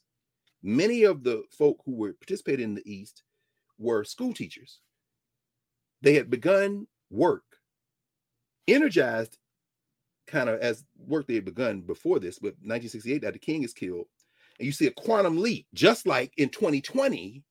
Many 0.62 1.06
of 1.06 1.24
the 1.24 1.42
folk 1.50 1.82
who 1.86 1.96
were 1.96 2.14
participating 2.14 2.66
in 2.66 2.76
the 2.76 2.88
East 2.88 3.24
were 3.80 4.04
school 4.04 4.32
teachers. 4.32 4.80
They 6.04 6.14
had 6.14 6.30
begun 6.30 6.86
work, 7.10 7.46
energized 8.68 9.40
kind 10.28 10.50
of 10.50 10.60
as 10.60 10.84
work 10.98 11.28
they 11.28 11.36
had 11.36 11.46
begun 11.46 11.82
before 11.82 12.20
this, 12.20 12.40
but 12.40 12.54
1968, 12.62 13.22
Dr. 13.22 13.40
King 13.40 13.64
is 13.64 13.74
killed. 13.74 14.08
And 14.60 14.66
you 14.66 14.72
see 14.72 14.88
a 14.88 14.92
quantum 14.92 15.38
leap, 15.38 15.68
just 15.74 16.06
like 16.06 16.32
in 16.38 16.50
2020 16.50 17.44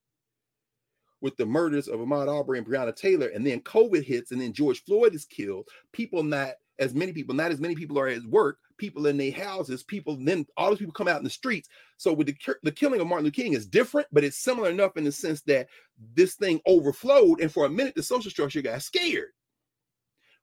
with 1.21 1.37
the 1.37 1.45
murders 1.45 1.87
of 1.87 1.99
Ahmaud 1.99 2.27
Arbery 2.27 2.57
and 2.57 2.67
Breonna 2.67 2.95
Taylor, 2.95 3.27
and 3.27 3.45
then 3.47 3.61
COVID 3.61 4.03
hits, 4.03 4.31
and 4.31 4.41
then 4.41 4.51
George 4.51 4.83
Floyd 4.83 5.15
is 5.15 5.25
killed. 5.25 5.67
People 5.93 6.21
not 6.21 6.55
as 6.79 6.93
many 6.93 7.13
people, 7.13 7.35
not 7.35 7.51
as 7.51 7.59
many 7.59 7.75
people 7.75 7.99
are 7.99 8.07
at 8.07 8.23
work, 8.23 8.57
people 8.77 9.05
in 9.07 9.17
their 9.17 9.31
houses, 9.31 9.83
people, 9.83 10.17
then 10.19 10.45
all 10.57 10.69
those 10.69 10.79
people 10.79 10.93
come 10.93 11.07
out 11.07 11.19
in 11.19 11.23
the 11.23 11.29
streets. 11.29 11.69
So 11.97 12.11
with 12.11 12.27
the, 12.27 12.35
the 12.63 12.71
killing 12.71 12.99
of 12.99 13.07
Martin 13.07 13.25
Luther 13.25 13.35
King 13.35 13.53
is 13.53 13.67
different, 13.67 14.07
but 14.11 14.23
it's 14.23 14.37
similar 14.37 14.69
enough 14.69 14.97
in 14.97 15.03
the 15.03 15.11
sense 15.11 15.41
that 15.43 15.67
this 16.15 16.35
thing 16.35 16.59
overflowed, 16.65 17.41
and 17.41 17.51
for 17.51 17.65
a 17.65 17.69
minute 17.69 17.95
the 17.95 18.03
social 18.03 18.31
structure 18.31 18.61
got 18.61 18.81
scared. 18.81 19.29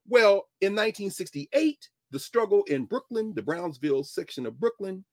Well, 0.09 0.49
in 0.61 0.73
1968, 0.73 1.89
the 2.11 2.19
struggle 2.19 2.63
in 2.65 2.85
Brooklyn, 2.85 3.33
the 3.35 3.43
Brownsville 3.43 4.05
section 4.05 4.47
of 4.47 4.59
Brooklyn, 4.59 5.05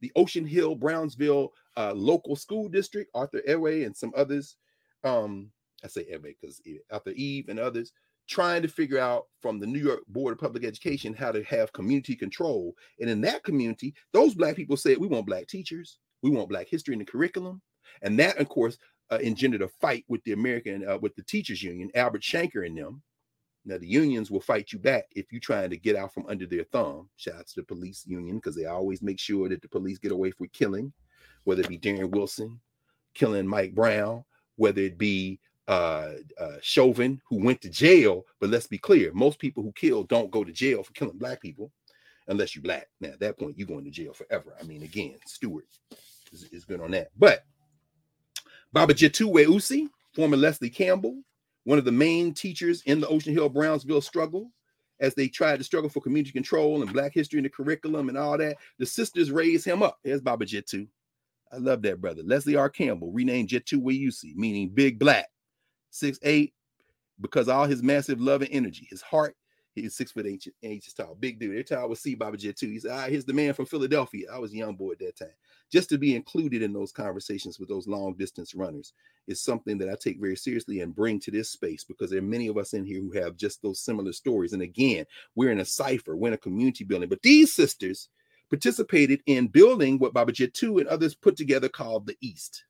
the 0.00 0.12
Ocean 0.16 0.46
Hill, 0.46 0.74
Brownsville 0.74 1.52
uh, 1.76 1.92
local 1.94 2.36
school 2.36 2.68
district, 2.68 3.10
Arthur 3.14 3.42
Ewing 3.46 3.84
and 3.84 3.96
some 3.96 4.12
others, 4.16 4.56
um, 5.04 5.50
I 5.84 5.88
say 5.88 6.06
Ebe 6.12 6.34
because 6.40 6.60
after 6.90 7.10
Eve 7.10 7.48
and 7.48 7.58
others 7.58 7.92
trying 8.28 8.62
to 8.62 8.68
figure 8.68 8.98
out 8.98 9.26
from 9.40 9.58
the 9.58 9.66
New 9.66 9.78
York 9.78 10.00
Board 10.08 10.32
of 10.32 10.40
Public 10.40 10.64
Education 10.64 11.14
how 11.14 11.30
to 11.30 11.42
have 11.44 11.72
community 11.72 12.16
control. 12.16 12.74
And 13.00 13.08
in 13.08 13.20
that 13.22 13.44
community, 13.44 13.94
those 14.12 14.34
black 14.34 14.56
people 14.56 14.76
said, 14.76 14.98
we 14.98 15.06
want 15.06 15.26
black 15.26 15.46
teachers, 15.46 15.98
we 16.22 16.30
want 16.30 16.48
black 16.48 16.68
history 16.68 16.94
in 16.94 16.98
the 16.98 17.04
curriculum. 17.04 17.62
And 18.02 18.18
that, 18.18 18.38
of 18.38 18.48
course, 18.48 18.78
uh, 19.10 19.18
engendered 19.22 19.62
a 19.62 19.68
fight 19.68 20.04
with 20.08 20.22
the 20.24 20.32
American, 20.32 20.88
uh, 20.88 20.98
with 20.98 21.14
the 21.14 21.22
teachers 21.22 21.62
union, 21.62 21.90
Albert 21.94 22.22
Shanker 22.22 22.66
and 22.66 22.76
them. 22.76 23.02
Now 23.66 23.78
the 23.78 23.86
unions 23.86 24.30
will 24.30 24.40
fight 24.40 24.72
you 24.72 24.78
back 24.78 25.06
if 25.16 25.32
you're 25.32 25.40
trying 25.40 25.70
to 25.70 25.76
get 25.76 25.96
out 25.96 26.14
from 26.14 26.26
under 26.28 26.46
their 26.46 26.64
thumb. 26.64 27.08
Shout 27.16 27.34
out 27.34 27.46
to 27.48 27.56
the 27.56 27.64
police 27.64 28.04
union 28.06 28.36
because 28.36 28.54
they 28.54 28.66
always 28.66 29.02
make 29.02 29.18
sure 29.18 29.48
that 29.48 29.60
the 29.60 29.68
police 29.68 29.98
get 29.98 30.12
away 30.12 30.30
from 30.30 30.48
killing, 30.48 30.92
whether 31.44 31.62
it 31.62 31.68
be 31.68 31.78
Darren 31.78 32.10
Wilson, 32.10 32.60
killing 33.12 33.46
Mike 33.46 33.74
Brown, 33.74 34.24
whether 34.54 34.80
it 34.80 34.96
be 34.96 35.40
uh, 35.66 36.12
uh, 36.40 36.56
Chauvin, 36.62 37.20
who 37.28 37.42
went 37.44 37.60
to 37.62 37.68
jail. 37.68 38.24
But 38.38 38.50
let's 38.50 38.68
be 38.68 38.78
clear: 38.78 39.12
most 39.12 39.40
people 39.40 39.64
who 39.64 39.72
kill 39.72 40.04
don't 40.04 40.30
go 40.30 40.44
to 40.44 40.52
jail 40.52 40.84
for 40.84 40.92
killing 40.92 41.18
black 41.18 41.42
people, 41.42 41.72
unless 42.28 42.54
you're 42.54 42.62
black. 42.62 42.88
Now 43.00 43.08
at 43.08 43.20
that 43.20 43.36
point, 43.36 43.58
you're 43.58 43.66
going 43.66 43.84
to 43.84 43.90
jail 43.90 44.12
forever. 44.12 44.56
I 44.60 44.62
mean, 44.62 44.84
again, 44.84 45.16
Stuart 45.26 45.66
is, 46.32 46.44
is 46.52 46.64
good 46.64 46.80
on 46.80 46.92
that. 46.92 47.08
But 47.18 47.44
Baba 48.72 48.94
Jitu 48.94 49.28
Weusi, 49.32 49.88
former 50.14 50.36
Leslie 50.36 50.70
Campbell, 50.70 51.20
one 51.66 51.78
of 51.78 51.84
the 51.84 51.90
main 51.90 52.32
teachers 52.32 52.80
in 52.86 53.00
the 53.00 53.08
Ocean 53.08 53.32
Hill 53.32 53.48
Brownsville 53.48 54.00
struggle, 54.00 54.52
as 55.00 55.16
they 55.16 55.26
tried 55.26 55.58
to 55.58 55.64
struggle 55.64 55.90
for 55.90 56.00
community 56.00 56.30
control 56.30 56.80
and 56.80 56.92
black 56.92 57.12
history 57.12 57.38
in 57.38 57.42
the 57.42 57.50
curriculum 57.50 58.08
and 58.08 58.16
all 58.16 58.38
that. 58.38 58.56
The 58.78 58.86
sisters 58.86 59.32
raised 59.32 59.66
him 59.66 59.82
up. 59.82 59.98
There's 60.04 60.20
Baba 60.20 60.46
Jitu. 60.46 60.86
I 61.52 61.56
love 61.56 61.82
that 61.82 62.00
brother. 62.00 62.22
Leslie 62.24 62.54
R. 62.54 62.70
Campbell, 62.70 63.10
renamed 63.10 63.48
Jitu 63.48 63.82
Weusi, 63.82 64.36
meaning 64.36 64.68
big 64.68 64.96
black, 65.00 65.26
six 65.90 66.20
eight, 66.22 66.54
because 67.20 67.48
all 67.48 67.66
his 67.66 67.82
massive 67.82 68.20
love 68.20 68.42
and 68.42 68.50
energy, 68.52 68.86
his 68.88 69.02
heart, 69.02 69.36
he's 69.74 69.96
six 69.96 70.12
foot 70.12 70.26
eight 70.26 70.46
inches 70.62 70.94
tall, 70.94 71.16
big 71.18 71.40
dude. 71.40 71.50
Every 71.50 71.64
time 71.64 71.80
I 71.80 71.84
would 71.86 71.98
see 71.98 72.14
Baba 72.14 72.36
Jitu, 72.36 72.70
he 72.70 72.78
said, 72.78 72.92
ah, 72.92 73.08
here's 73.08 73.24
the 73.24 73.32
man 73.32 73.54
from 73.54 73.66
Philadelphia. 73.66 74.28
I 74.32 74.38
was 74.38 74.52
a 74.52 74.56
young 74.56 74.76
boy 74.76 74.92
at 74.92 75.00
that 75.00 75.16
time. 75.16 75.34
Just 75.72 75.88
to 75.88 75.98
be 75.98 76.14
included 76.14 76.62
in 76.62 76.72
those 76.72 76.92
conversations 76.92 77.58
with 77.58 77.68
those 77.68 77.88
long 77.88 78.14
distance 78.14 78.54
runners 78.54 78.92
is 79.26 79.42
something 79.42 79.78
that 79.78 79.90
I 79.90 79.96
take 80.00 80.20
very 80.20 80.36
seriously 80.36 80.80
and 80.80 80.94
bring 80.94 81.18
to 81.20 81.30
this 81.30 81.50
space 81.50 81.82
because 81.82 82.10
there 82.10 82.20
are 82.20 82.22
many 82.22 82.46
of 82.46 82.56
us 82.56 82.72
in 82.72 82.84
here 82.84 83.00
who 83.00 83.10
have 83.12 83.36
just 83.36 83.62
those 83.62 83.80
similar 83.80 84.12
stories. 84.12 84.52
And 84.52 84.62
again, 84.62 85.04
we're 85.34 85.50
in 85.50 85.60
a 85.60 85.64
cipher, 85.64 86.16
we're 86.16 86.28
in 86.28 86.34
a 86.34 86.38
community 86.38 86.84
building, 86.84 87.08
but 87.08 87.22
these 87.22 87.52
sisters 87.52 88.08
participated 88.48 89.20
in 89.26 89.48
building 89.48 89.98
what 89.98 90.12
Baba 90.14 90.32
Jitu 90.32 90.78
and 90.80 90.88
others 90.88 91.14
put 91.14 91.36
together 91.36 91.68
called 91.68 92.06
the 92.06 92.16
East. 92.20 92.64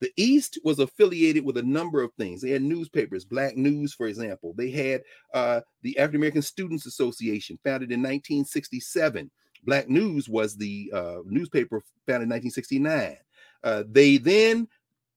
The 0.00 0.12
East 0.16 0.58
was 0.64 0.78
affiliated 0.78 1.44
with 1.44 1.56
a 1.56 1.62
number 1.62 2.02
of 2.02 2.12
things. 2.14 2.40
They 2.40 2.50
had 2.50 2.62
newspapers, 2.62 3.24
Black 3.24 3.56
News, 3.56 3.92
for 3.92 4.06
example. 4.06 4.54
They 4.56 4.70
had 4.70 5.02
uh, 5.34 5.60
the 5.82 5.98
African 5.98 6.20
American 6.20 6.42
Students 6.42 6.86
Association, 6.86 7.58
founded 7.64 7.90
in 7.90 8.00
1967. 8.00 9.30
Black 9.64 9.88
News 9.88 10.28
was 10.28 10.56
the 10.56 10.90
uh, 10.94 11.18
newspaper 11.24 11.82
founded 12.06 12.24
in 12.24 12.30
1969. 12.30 13.16
Uh, 13.64 13.82
they 13.90 14.18
then 14.18 14.68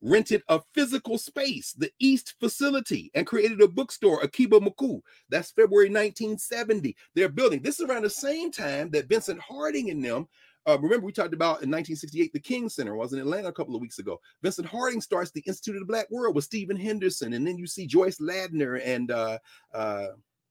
rented 0.01 0.41
a 0.49 0.59
physical 0.73 1.17
space, 1.17 1.73
the 1.73 1.91
East 1.99 2.35
facility, 2.39 3.11
and 3.13 3.27
created 3.27 3.61
a 3.61 3.67
bookstore, 3.67 4.21
Akiba 4.21 4.59
Maku. 4.59 4.99
That's 5.29 5.51
February 5.51 5.89
1970. 5.89 6.95
They're 7.15 7.29
building. 7.29 7.61
This 7.61 7.79
is 7.79 7.87
around 7.87 8.03
the 8.03 8.09
same 8.09 8.51
time 8.51 8.89
that 8.91 9.07
Vincent 9.07 9.39
Harding 9.39 9.89
and 9.91 10.03
them. 10.03 10.27
Uh, 10.67 10.77
remember, 10.79 11.05
we 11.05 11.11
talked 11.11 11.33
about 11.33 11.63
in 11.63 11.71
1968 11.71 12.33
the 12.33 12.39
King 12.39 12.69
Center 12.69 12.95
was 12.95 13.13
in 13.13 13.19
Atlanta 13.19 13.47
a 13.47 13.53
couple 13.53 13.75
of 13.75 13.81
weeks 13.81 13.97
ago. 13.97 14.19
Vincent 14.43 14.67
Harding 14.67 15.01
starts 15.01 15.31
the 15.31 15.43
Institute 15.47 15.75
of 15.75 15.81
the 15.81 15.91
Black 15.91 16.09
World 16.11 16.35
with 16.35 16.45
Stephen 16.45 16.77
Henderson, 16.77 17.33
and 17.33 17.45
then 17.45 17.57
you 17.57 17.65
see 17.65 17.87
Joyce 17.87 18.19
Ladner 18.19 18.79
and 18.83 19.09
uh, 19.09 19.39
uh, 19.73 20.07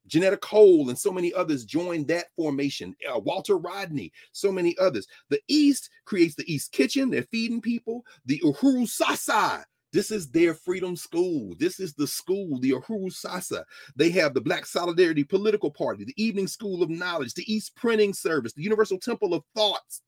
Johnnetta 0.08 0.40
Cole 0.40 0.88
and 0.88 0.98
so 0.98 1.12
many 1.12 1.32
others 1.32 1.64
joined 1.64 2.08
that 2.08 2.26
formation. 2.36 2.94
Uh, 3.08 3.18
Walter 3.18 3.58
Rodney, 3.58 4.12
so 4.32 4.50
many 4.50 4.76
others. 4.78 5.06
The 5.28 5.40
East 5.48 5.90
creates 6.04 6.34
the 6.34 6.52
East 6.52 6.72
Kitchen. 6.72 7.10
They're 7.10 7.22
feeding 7.22 7.60
people. 7.60 8.04
The 8.26 8.40
Uhuru 8.40 8.88
Sasa. 8.88 9.64
This 9.92 10.10
is 10.10 10.30
their 10.30 10.54
freedom 10.54 10.94
school. 10.94 11.54
This 11.58 11.80
is 11.80 11.94
the 11.94 12.06
school, 12.06 12.60
the 12.60 12.72
Uhuru 12.72 13.12
Sasa. 13.12 13.64
They 13.96 14.10
have 14.10 14.34
the 14.34 14.40
Black 14.40 14.66
Solidarity 14.66 15.24
Political 15.24 15.72
Party, 15.72 16.04
the 16.04 16.22
Evening 16.22 16.46
School 16.46 16.82
of 16.82 16.90
Knowledge, 16.90 17.34
the 17.34 17.52
East 17.52 17.74
Printing 17.74 18.14
Service, 18.14 18.52
the 18.52 18.62
Universal 18.62 18.98
Temple 18.98 19.34
of 19.34 19.42
Thoughts, 19.56 20.02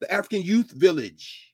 the 0.00 0.10
African 0.12 0.42
Youth 0.42 0.70
Village, 0.70 1.49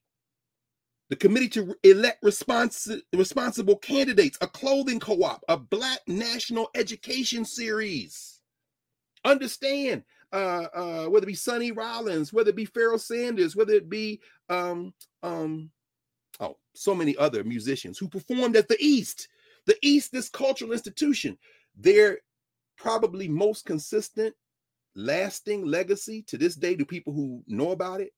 the 1.08 1.16
committee 1.16 1.48
to 1.48 1.74
elect 1.82 2.22
responsi- 2.22 3.02
responsible 3.12 3.76
candidates, 3.76 4.38
a 4.40 4.46
clothing 4.46 4.98
co 4.98 5.22
op, 5.22 5.44
a 5.48 5.56
Black 5.56 6.00
National 6.06 6.68
Education 6.74 7.44
Series. 7.44 8.40
Understand 9.24 10.02
uh, 10.32 10.66
uh, 10.74 11.06
whether 11.06 11.24
it 11.24 11.28
be 11.28 11.34
Sonny 11.34 11.72
Rollins, 11.72 12.32
whether 12.32 12.50
it 12.50 12.56
be 12.56 12.64
Pharoah 12.64 12.98
Sanders, 12.98 13.54
whether 13.54 13.74
it 13.74 13.88
be 13.88 14.20
um, 14.48 14.92
um, 15.22 15.70
oh, 16.40 16.56
so 16.74 16.94
many 16.94 17.16
other 17.16 17.44
musicians 17.44 17.98
who 17.98 18.08
performed 18.08 18.56
at 18.56 18.68
the 18.68 18.76
East. 18.80 19.28
The 19.66 19.76
East, 19.82 20.12
this 20.12 20.28
cultural 20.28 20.72
institution, 20.72 21.36
their 21.76 22.18
probably 22.76 23.26
most 23.26 23.64
consistent, 23.64 24.34
lasting 24.94 25.66
legacy 25.66 26.22
to 26.22 26.38
this 26.38 26.54
day 26.54 26.76
to 26.76 26.84
people 26.84 27.12
who 27.12 27.42
know 27.46 27.72
about 27.72 28.00
it 28.00 28.12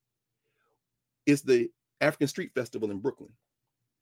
is 1.27 1.43
the 1.43 1.70
African 2.00 2.28
Street 2.28 2.52
Festival 2.54 2.90
in 2.90 2.98
Brooklyn. 2.98 3.30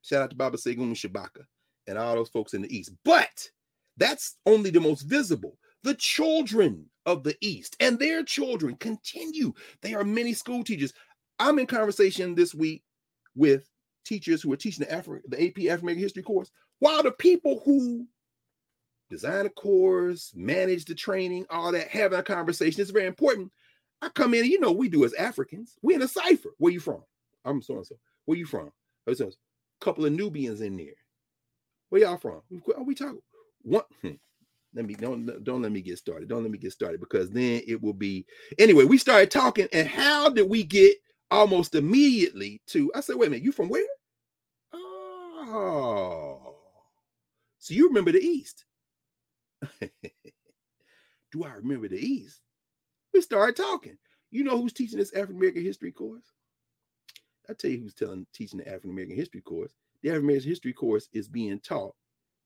Shout 0.03 0.23
out 0.23 0.31
to 0.31 0.37
Baba 0.37 0.57
Segun 0.57 0.93
Shabaka 0.93 1.45
and 1.87 1.99
all 1.99 2.15
those 2.15 2.29
folks 2.29 2.55
in 2.55 2.63
the 2.63 2.77
East. 2.77 2.93
But 3.05 3.51
that's 3.97 4.37
only 4.47 4.71
the 4.71 4.81
most 4.81 5.03
visible. 5.03 5.59
The 5.83 5.95
children 5.95 6.87
of 7.07 7.23
the 7.23 7.37
East 7.41 7.77
and 7.81 7.99
their 7.99 8.23
children 8.23 8.77
continue. 8.77 9.53
They 9.83 9.95
are 9.95 10.05
many 10.05 10.33
school 10.33 10.65
teachers. 10.65 10.93
I'm 11.39 11.59
in 11.59 11.67
conversation 11.67 12.35
this 12.35 12.55
week 12.55 12.83
with 13.35 13.69
teachers 14.05 14.43
who 14.43 14.53
are 14.53 14.57
teaching 14.57 14.87
the 14.89 14.95
Afri- 14.95 15.23
the 15.29 15.37
AP 15.37 15.59
African 15.71 15.81
American 15.81 16.03
History 16.03 16.23
course, 16.23 16.51
while 16.79 17.03
the 17.03 17.13
people 17.13 17.63
who 17.65 18.07
design 19.11 19.47
a 19.47 19.51
course, 19.51 20.33
manage 20.35 20.85
the 20.85 20.95
training, 20.95 21.47
all 21.51 21.73
that, 21.73 21.89
having 21.89 22.19
a 22.19 22.23
conversation 22.23 22.81
is 22.81 22.91
very 22.91 23.07
important. 23.07 23.53
I 24.03 24.09
come 24.09 24.35
in, 24.35 24.45
you 24.45 24.61
know, 24.61 24.73
we 24.73 24.89
do 24.89 25.05
as 25.05 25.15
Africans. 25.15 25.77
We 25.83 25.95
in 25.95 26.03
a 26.03 26.09
cipher. 26.09 26.51
Where 26.59 26.73
you 26.73 26.81
from? 26.81 27.03
I'm 27.47 27.63
so 27.63 27.77
and 27.77 27.87
so. 27.87 27.95
Where 28.25 28.37
you 28.37 28.47
from? 28.47 28.73
There's 29.07 29.21
a 29.21 29.31
couple 29.81 30.05
of 30.05 30.13
Nubians 30.13 30.61
in 30.61 30.77
there. 30.77 30.97
Where 31.89 32.03
y'all 32.03 32.17
from? 32.17 32.43
Are 32.77 32.83
we 32.83 32.95
talking? 32.95 33.23
What? 33.63 33.87
Hmm. 34.03 34.13
Let 34.75 34.85
me 34.85 34.95
don't 34.95 35.43
don't 35.43 35.63
let 35.63 35.73
me 35.73 35.81
get 35.81 35.97
started. 35.97 36.29
Don't 36.29 36.43
let 36.43 36.53
me 36.53 36.59
get 36.59 36.73
started 36.73 37.01
because 37.01 37.31
then 37.31 37.63
it 37.67 37.83
will 37.83 37.95
be 37.95 38.27
anyway. 38.59 38.85
We 38.85 38.99
started 38.99 39.31
talking, 39.31 39.69
and 39.73 39.89
how 39.89 40.29
did 40.29 40.51
we 40.51 40.65
get 40.65 40.97
almost 41.31 41.75
immediately 41.75 42.61
to? 42.69 42.93
I 42.95 43.01
said, 43.01 43.17
wait 43.17 43.29
a 43.29 43.31
minute, 43.31 43.45
you 43.45 43.53
from 43.53 43.71
where? 43.71 43.87
Oh, 44.75 46.57
so 47.59 47.73
you 47.73 47.89
remember 47.89 48.13
the 48.13 48.21
East? 48.21 48.67
Do 49.81 51.45
I 51.45 51.53
remember 51.55 51.89
the 51.89 51.99
East? 51.99 52.41
We 53.15 53.23
started 53.23 53.57
talking. 53.57 53.97
You 54.31 54.45
know 54.45 54.59
who's 54.59 54.75
teaching 54.75 54.99
this 54.99 55.15
African 55.15 55.37
American 55.37 55.65
history 55.65 55.93
course? 55.93 56.33
I 57.49 57.55
tell 57.55 57.71
you 57.71 57.81
who's 57.81 57.95
telling 57.95 58.27
teaching 58.33 58.59
the 58.59 58.69
African 58.69 58.91
American 58.91 59.17
history 59.17 59.41
course. 59.41 59.73
The 60.03 60.11
African 60.11 60.27
American 60.27 60.49
history 60.51 60.73
course 60.73 61.09
is 61.13 61.29
being 61.29 61.61
taught 61.61 61.95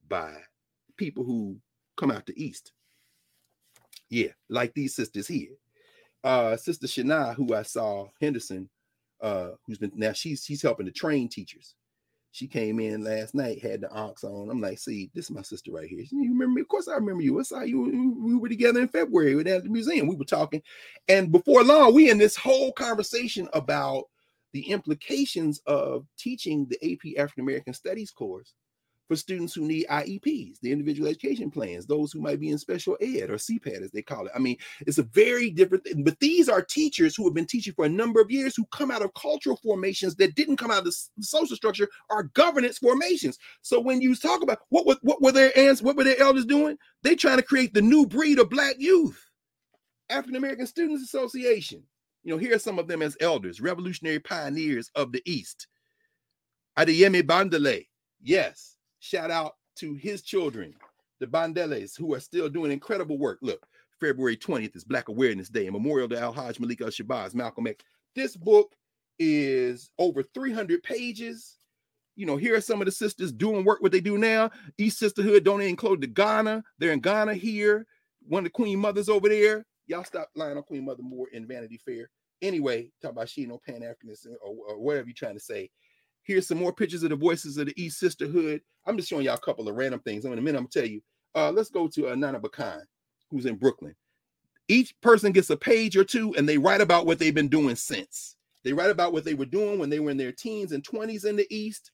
by 0.08 0.34
people 0.96 1.24
who 1.24 1.56
come 1.96 2.10
out 2.10 2.26
the 2.26 2.42
East. 2.42 2.72
Yeah, 4.08 4.28
like 4.48 4.74
these 4.74 4.94
sisters 4.94 5.26
here. 5.26 5.52
Uh, 6.22 6.56
Sister 6.56 6.86
Shana, 6.86 7.34
who 7.34 7.54
I 7.54 7.62
saw 7.62 8.08
Henderson, 8.20 8.68
uh, 9.20 9.50
who's 9.66 9.78
been 9.78 9.92
now 9.94 10.12
she's 10.12 10.44
she's 10.44 10.62
helping 10.62 10.86
to 10.86 10.92
train 10.92 11.28
teachers. 11.28 11.74
She 12.32 12.46
came 12.46 12.78
in 12.78 13.02
last 13.02 13.34
night, 13.34 13.60
had 13.60 13.80
the 13.80 13.90
ox 13.90 14.22
on. 14.22 14.50
I'm 14.50 14.60
like, 14.60 14.78
see, 14.78 15.10
this 15.14 15.24
is 15.24 15.30
my 15.32 15.42
sister 15.42 15.72
right 15.72 15.88
here. 15.88 16.04
You 16.12 16.30
remember 16.30 16.54
me? 16.54 16.60
Of 16.60 16.68
course, 16.68 16.86
I 16.86 16.94
remember 16.94 17.22
you. 17.22 17.40
I 17.40 17.42
saw 17.42 17.62
you. 17.62 18.16
We 18.22 18.36
were 18.36 18.48
together 18.48 18.80
in 18.80 18.86
February. 18.86 19.36
At 19.40 19.64
the 19.64 19.68
museum. 19.68 20.06
We 20.06 20.14
were 20.14 20.24
talking. 20.24 20.62
And 21.08 21.32
before 21.32 21.64
long, 21.64 21.92
we 21.92 22.08
in 22.08 22.18
this 22.18 22.36
whole 22.36 22.72
conversation 22.72 23.48
about 23.52 24.04
the 24.52 24.68
implications 24.70 25.60
of 25.66 26.06
teaching 26.18 26.66
the 26.68 26.92
AP 26.92 27.18
African 27.18 27.42
American 27.44 27.74
Studies 27.74 28.10
course 28.10 28.54
for 29.10 29.16
students 29.16 29.52
who 29.52 29.64
need 29.64 29.88
IEPs, 29.88 30.60
the 30.60 30.70
individual 30.70 31.08
education 31.08 31.50
plans, 31.50 31.84
those 31.84 32.12
who 32.12 32.20
might 32.20 32.38
be 32.38 32.50
in 32.50 32.58
special 32.58 32.96
ed 33.00 33.28
or 33.28 33.38
CPAD, 33.38 33.82
as 33.82 33.90
they 33.90 34.02
call 34.02 34.26
it. 34.26 34.32
I 34.36 34.38
mean, 34.38 34.56
it's 34.86 34.98
a 34.98 35.02
very 35.02 35.50
different 35.50 35.82
thing, 35.82 36.04
but 36.04 36.20
these 36.20 36.48
are 36.48 36.62
teachers 36.62 37.16
who 37.16 37.24
have 37.24 37.34
been 37.34 37.46
teaching 37.46 37.72
for 37.74 37.84
a 37.84 37.88
number 37.88 38.20
of 38.20 38.30
years 38.30 38.54
who 38.54 38.64
come 38.66 38.88
out 38.88 39.02
of 39.02 39.12
cultural 39.14 39.56
formations 39.56 40.14
that 40.16 40.36
didn't 40.36 40.58
come 40.58 40.70
out 40.70 40.78
of 40.78 40.84
the 40.84 41.24
social 41.24 41.56
structure 41.56 41.88
or 42.08 42.30
governance 42.34 42.78
formations. 42.78 43.36
So 43.62 43.80
when 43.80 44.00
you 44.00 44.14
talk 44.14 44.44
about 44.44 44.60
what, 44.68 44.86
what, 44.86 44.98
what 45.02 45.20
were 45.20 45.32
their 45.32 45.58
aunts, 45.58 45.82
what 45.82 45.96
were 45.96 46.04
their 46.04 46.20
elders 46.20 46.46
doing? 46.46 46.78
They're 47.02 47.16
trying 47.16 47.38
to 47.38 47.42
create 47.42 47.74
the 47.74 47.82
new 47.82 48.06
breed 48.06 48.38
of 48.38 48.48
black 48.48 48.76
youth. 48.78 49.20
African 50.08 50.36
American 50.36 50.68
Students 50.68 51.02
Association. 51.02 51.82
You 52.22 52.32
know, 52.32 52.38
here 52.38 52.54
are 52.54 52.58
some 52.58 52.78
of 52.78 52.88
them 52.88 53.02
as 53.02 53.16
elders, 53.20 53.60
revolutionary 53.60 54.18
pioneers 54.18 54.90
of 54.94 55.12
the 55.12 55.22
East. 55.24 55.66
Adeyemi 56.78 57.22
Bandele, 57.22 57.86
yes, 58.22 58.76
Shout 59.00 59.30
out 59.30 59.54
to 59.76 59.94
his 59.94 60.20
children, 60.20 60.74
the 61.20 61.26
Bandeles, 61.26 61.96
who 61.96 62.14
are 62.14 62.20
still 62.20 62.50
doing 62.50 62.70
incredible 62.70 63.16
work. 63.16 63.38
Look, 63.40 63.66
February 63.98 64.36
20th 64.36 64.76
is 64.76 64.84
Black 64.84 65.08
Awareness 65.08 65.48
Day, 65.48 65.66
a 65.66 65.72
memorial 65.72 66.08
to 66.10 66.20
Al 66.20 66.32
Hajj 66.32 66.60
Malik 66.60 66.82
Al 66.82 66.88
Shabazz, 66.88 67.34
Malcolm 67.34 67.66
X. 67.66 67.82
This 68.14 68.36
book 68.36 68.74
is 69.18 69.90
over 69.98 70.22
300 70.22 70.82
pages. 70.82 71.56
You 72.14 72.26
know, 72.26 72.36
here 72.36 72.54
are 72.54 72.60
some 72.60 72.82
of 72.82 72.86
the 72.86 72.92
sisters 72.92 73.32
doing 73.32 73.64
work 73.64 73.80
what 73.80 73.90
they 73.90 74.00
do 74.00 74.18
now. 74.18 74.50
East 74.76 74.98
Sisterhood 74.98 75.44
don't 75.44 75.62
include 75.62 76.02
the 76.02 76.06
Ghana. 76.06 76.62
They're 76.78 76.92
in 76.92 77.00
Ghana 77.00 77.34
here. 77.34 77.86
One 78.28 78.40
of 78.40 78.44
the 78.44 78.50
Queen 78.50 78.78
Mothers 78.78 79.08
over 79.08 79.30
there. 79.30 79.64
Y'all 79.90 80.04
stop 80.04 80.30
lying 80.36 80.56
on 80.56 80.62
Queen 80.62 80.84
Mother 80.84 81.02
Moore 81.02 81.26
in 81.32 81.48
Vanity 81.48 81.76
Fair. 81.84 82.08
Anyway, 82.42 82.92
talk 83.02 83.10
about 83.10 83.28
she 83.28 83.44
no 83.44 83.58
Pan 83.66 83.80
Africanism 83.80 84.34
or, 84.40 84.54
or 84.68 84.78
whatever 84.78 85.08
you're 85.08 85.14
trying 85.14 85.34
to 85.34 85.40
say. 85.40 85.68
Here's 86.22 86.46
some 86.46 86.58
more 86.58 86.72
pictures 86.72 87.02
of 87.02 87.10
the 87.10 87.16
voices 87.16 87.58
of 87.58 87.66
the 87.66 87.74
East 87.76 87.98
Sisterhood. 87.98 88.60
I'm 88.86 88.96
just 88.96 89.08
showing 89.08 89.24
y'all 89.24 89.34
a 89.34 89.40
couple 89.40 89.68
of 89.68 89.74
random 89.74 89.98
things. 89.98 90.24
In 90.24 90.32
a 90.32 90.36
minute, 90.36 90.58
I'm 90.58 90.66
gonna 90.66 90.68
tell 90.68 90.86
you. 90.86 91.00
Uh, 91.34 91.50
let's 91.50 91.70
go 91.70 91.88
to 91.88 92.10
uh, 92.10 92.14
Nana 92.14 92.38
Bakan, 92.38 92.82
who's 93.32 93.46
in 93.46 93.56
Brooklyn. 93.56 93.96
Each 94.68 94.94
person 95.00 95.32
gets 95.32 95.50
a 95.50 95.56
page 95.56 95.96
or 95.96 96.04
two, 96.04 96.36
and 96.36 96.48
they 96.48 96.56
write 96.56 96.80
about 96.80 97.04
what 97.04 97.18
they've 97.18 97.34
been 97.34 97.48
doing 97.48 97.74
since. 97.74 98.36
They 98.62 98.72
write 98.72 98.90
about 98.90 99.12
what 99.12 99.24
they 99.24 99.34
were 99.34 99.44
doing 99.44 99.80
when 99.80 99.90
they 99.90 99.98
were 99.98 100.12
in 100.12 100.16
their 100.16 100.30
teens 100.30 100.70
and 100.70 100.84
20s 100.84 101.24
in 101.24 101.34
the 101.34 101.48
East. 101.50 101.90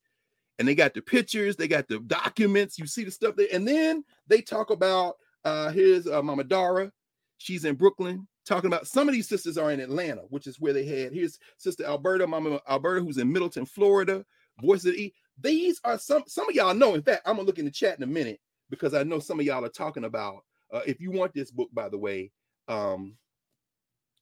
And 0.58 0.68
they 0.68 0.74
got 0.74 0.92
the 0.92 1.00
pictures, 1.00 1.56
they 1.56 1.66
got 1.66 1.88
the 1.88 2.00
documents. 2.00 2.78
You 2.78 2.86
see 2.86 3.04
the 3.04 3.10
stuff 3.10 3.36
there, 3.36 3.48
and 3.54 3.66
then 3.66 4.04
they 4.26 4.42
talk 4.42 4.68
about 4.68 5.14
uh, 5.46 5.70
here's 5.70 6.06
uh, 6.06 6.20
Mama 6.20 6.44
Dara. 6.44 6.92
She's 7.38 7.64
in 7.64 7.74
Brooklyn 7.74 8.26
talking 8.46 8.68
about 8.68 8.86
some 8.86 9.08
of 9.08 9.14
these 9.14 9.28
sisters 9.28 9.58
are 9.58 9.72
in 9.72 9.80
Atlanta, 9.80 10.22
which 10.28 10.46
is 10.46 10.60
where 10.60 10.72
they 10.72 10.86
had. 10.86 11.12
Here's 11.12 11.38
Sister 11.58 11.84
Alberta, 11.84 12.26
Mama 12.26 12.60
Alberta, 12.68 13.00
who's 13.04 13.18
in 13.18 13.32
Middleton, 13.32 13.66
Florida. 13.66 14.24
Voice 14.62 14.84
of 14.86 14.92
the 14.92 15.02
E. 15.02 15.14
These 15.40 15.80
are 15.84 15.98
some 15.98 16.22
some 16.26 16.48
of 16.48 16.54
y'all 16.54 16.74
know. 16.74 16.94
In 16.94 17.02
fact, 17.02 17.22
I'm 17.26 17.36
gonna 17.36 17.46
look 17.46 17.58
in 17.58 17.66
the 17.66 17.70
chat 17.70 17.96
in 17.96 18.02
a 18.02 18.06
minute 18.06 18.40
because 18.70 18.94
I 18.94 19.02
know 19.02 19.18
some 19.18 19.38
of 19.38 19.46
y'all 19.46 19.64
are 19.64 19.70
talking 19.70 20.04
about. 20.04 20.44
Uh, 20.72 20.80
if 20.86 21.00
you 21.00 21.10
want 21.10 21.34
this 21.34 21.50
book, 21.50 21.68
by 21.72 21.88
the 21.88 21.98
way, 21.98 22.32
um, 22.68 23.16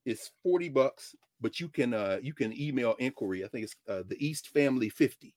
it's 0.04 0.30
40 0.42 0.68
bucks, 0.70 1.14
but 1.40 1.60
you 1.60 1.68
can 1.68 1.94
uh 1.94 2.18
you 2.20 2.34
can 2.34 2.58
email 2.58 2.94
inquiry. 2.98 3.44
I 3.44 3.48
think 3.48 3.64
it's 3.64 3.76
uh, 3.88 4.02
the 4.08 4.16
East 4.24 4.48
Family 4.48 4.88
50 4.88 5.34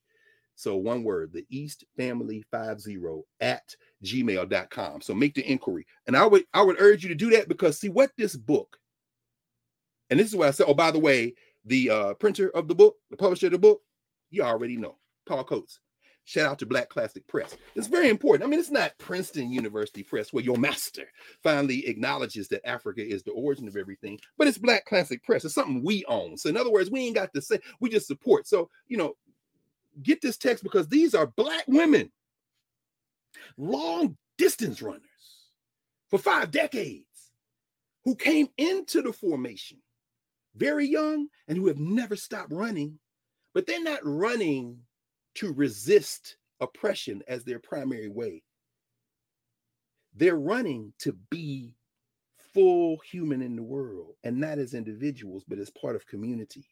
so 0.58 0.74
one 0.74 1.04
word, 1.04 1.32
the 1.32 1.46
East 1.50 1.84
Family 1.96 2.44
50 2.50 2.98
at 3.40 3.76
gmail.com. 4.04 5.00
So 5.00 5.14
make 5.14 5.34
the 5.34 5.48
inquiry. 5.48 5.86
And 6.08 6.16
I 6.16 6.26
would 6.26 6.46
I 6.52 6.62
would 6.62 6.80
urge 6.80 7.04
you 7.04 7.08
to 7.10 7.14
do 7.14 7.30
that 7.30 7.48
because 7.48 7.78
see 7.78 7.88
what 7.88 8.10
this 8.18 8.34
book, 8.34 8.76
and 10.10 10.18
this 10.18 10.26
is 10.26 10.34
what 10.34 10.48
I 10.48 10.50
said. 10.50 10.66
Oh, 10.66 10.74
by 10.74 10.90
the 10.90 10.98
way, 10.98 11.34
the 11.64 11.90
uh, 11.90 12.14
printer 12.14 12.50
of 12.56 12.66
the 12.66 12.74
book, 12.74 12.96
the 13.08 13.16
publisher 13.16 13.46
of 13.46 13.52
the 13.52 13.58
book, 13.58 13.82
you 14.30 14.42
already 14.42 14.76
know, 14.76 14.96
Paul 15.28 15.44
Coates. 15.44 15.78
Shout 16.24 16.50
out 16.50 16.58
to 16.58 16.66
Black 16.66 16.88
Classic 16.88 17.24
Press. 17.28 17.56
It's 17.76 17.86
very 17.86 18.08
important. 18.08 18.44
I 18.44 18.50
mean, 18.50 18.58
it's 18.58 18.72
not 18.72 18.98
Princeton 18.98 19.52
University 19.52 20.02
Press 20.02 20.32
where 20.32 20.44
your 20.44 20.58
master 20.58 21.04
finally 21.44 21.86
acknowledges 21.86 22.48
that 22.48 22.68
Africa 22.68 23.00
is 23.00 23.22
the 23.22 23.30
origin 23.30 23.68
of 23.68 23.76
everything, 23.76 24.18
but 24.36 24.48
it's 24.48 24.58
Black 24.58 24.86
Classic 24.86 25.22
Press. 25.22 25.44
It's 25.44 25.54
something 25.54 25.84
we 25.84 26.04
own. 26.06 26.36
So, 26.36 26.48
in 26.48 26.56
other 26.56 26.72
words, 26.72 26.90
we 26.90 27.06
ain't 27.06 27.14
got 27.14 27.32
to 27.32 27.40
say, 27.40 27.60
we 27.80 27.88
just 27.88 28.08
support. 28.08 28.48
So, 28.48 28.68
you 28.88 28.96
know, 28.96 29.14
get 30.02 30.20
this 30.20 30.36
text 30.36 30.62
because 30.62 30.88
these 30.88 31.14
are 31.14 31.26
black 31.26 31.64
women, 31.66 32.10
long 33.56 34.16
distance 34.36 34.82
runners 34.82 35.02
for 36.08 36.18
five 36.18 36.50
decades 36.50 37.04
who 38.04 38.14
came 38.14 38.48
into 38.56 39.02
the 39.02 39.12
formation 39.12 39.78
very 40.58 40.86
young 40.86 41.28
and 41.46 41.56
who 41.56 41.68
have 41.68 41.78
never 41.78 42.16
stopped 42.16 42.52
running, 42.52 42.98
but 43.54 43.66
they're 43.66 43.82
not 43.82 44.00
running 44.02 44.78
to 45.36 45.52
resist 45.52 46.36
oppression 46.60 47.22
as 47.28 47.44
their 47.44 47.60
primary 47.60 48.08
way. 48.08 48.42
They're 50.14 50.36
running 50.36 50.92
to 51.00 51.16
be 51.30 51.76
full 52.52 52.98
human 52.98 53.40
in 53.40 53.54
the 53.54 53.62
world 53.62 54.14
and 54.24 54.38
not 54.38 54.58
as 54.58 54.74
individuals, 54.74 55.44
but 55.46 55.58
as 55.58 55.70
part 55.70 55.94
of 55.94 56.06
community. 56.06 56.66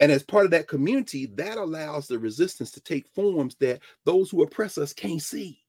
And 0.00 0.12
as 0.12 0.22
part 0.22 0.44
of 0.44 0.50
that 0.52 0.68
community, 0.68 1.26
that 1.36 1.58
allows 1.58 2.06
the 2.06 2.18
resistance 2.18 2.70
to 2.72 2.80
take 2.80 3.08
forms 3.08 3.56
that 3.56 3.80
those 4.04 4.30
who 4.30 4.42
oppress 4.42 4.78
us 4.78 4.92
can't 4.92 5.22
see. 5.22 5.60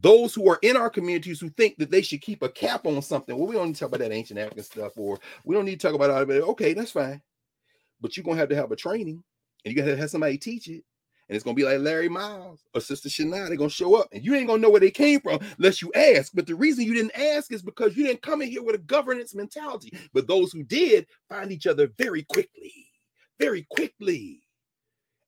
Those 0.00 0.34
who 0.34 0.48
are 0.50 0.58
in 0.62 0.76
our 0.76 0.90
communities 0.90 1.40
who 1.40 1.50
think 1.50 1.76
that 1.78 1.90
they 1.90 2.02
should 2.02 2.20
keep 2.20 2.42
a 2.42 2.48
cap 2.48 2.86
on 2.86 3.00
something. 3.00 3.36
Well, 3.36 3.46
we 3.46 3.54
don't 3.54 3.68
need 3.68 3.74
to 3.74 3.80
talk 3.80 3.88
about 3.88 4.00
that 4.00 4.12
ancient 4.12 4.40
African 4.40 4.64
stuff, 4.64 4.92
or 4.96 5.20
we 5.44 5.54
don't 5.54 5.64
need 5.64 5.80
to 5.80 5.86
talk 5.86 5.94
about 5.94 6.10
all 6.10 6.28
it. 6.28 6.42
Okay, 6.42 6.74
that's 6.74 6.90
fine. 6.90 7.22
But 8.00 8.16
you're 8.16 8.24
gonna 8.24 8.38
have 8.38 8.48
to 8.48 8.56
have 8.56 8.72
a 8.72 8.76
training 8.76 9.22
and 9.64 9.74
you 9.74 9.80
gotta 9.80 9.96
have 9.96 10.10
somebody 10.10 10.36
teach 10.36 10.68
it. 10.68 10.84
And 11.28 11.36
it's 11.36 11.44
gonna 11.44 11.54
be 11.54 11.64
like 11.64 11.78
Larry 11.78 12.08
Miles 12.08 12.60
or 12.74 12.80
Sister 12.80 13.08
Shania. 13.08 13.48
They're 13.48 13.56
gonna 13.56 13.70
show 13.70 13.94
up, 13.94 14.08
and 14.12 14.24
you 14.24 14.34
ain't 14.34 14.46
gonna 14.46 14.60
know 14.60 14.70
where 14.70 14.80
they 14.80 14.90
came 14.90 15.20
from 15.20 15.40
unless 15.58 15.80
you 15.80 15.90
ask. 15.94 16.32
But 16.34 16.46
the 16.46 16.54
reason 16.54 16.84
you 16.84 16.94
didn't 16.94 17.18
ask 17.18 17.50
is 17.52 17.62
because 17.62 17.96
you 17.96 18.06
didn't 18.06 18.22
come 18.22 18.42
in 18.42 18.50
here 18.50 18.62
with 18.62 18.74
a 18.74 18.78
governance 18.78 19.34
mentality. 19.34 19.96
But 20.12 20.26
those 20.26 20.52
who 20.52 20.62
did 20.62 21.06
find 21.28 21.50
each 21.50 21.66
other 21.66 21.88
very 21.98 22.24
quickly, 22.24 22.72
very 23.38 23.66
quickly. 23.70 24.42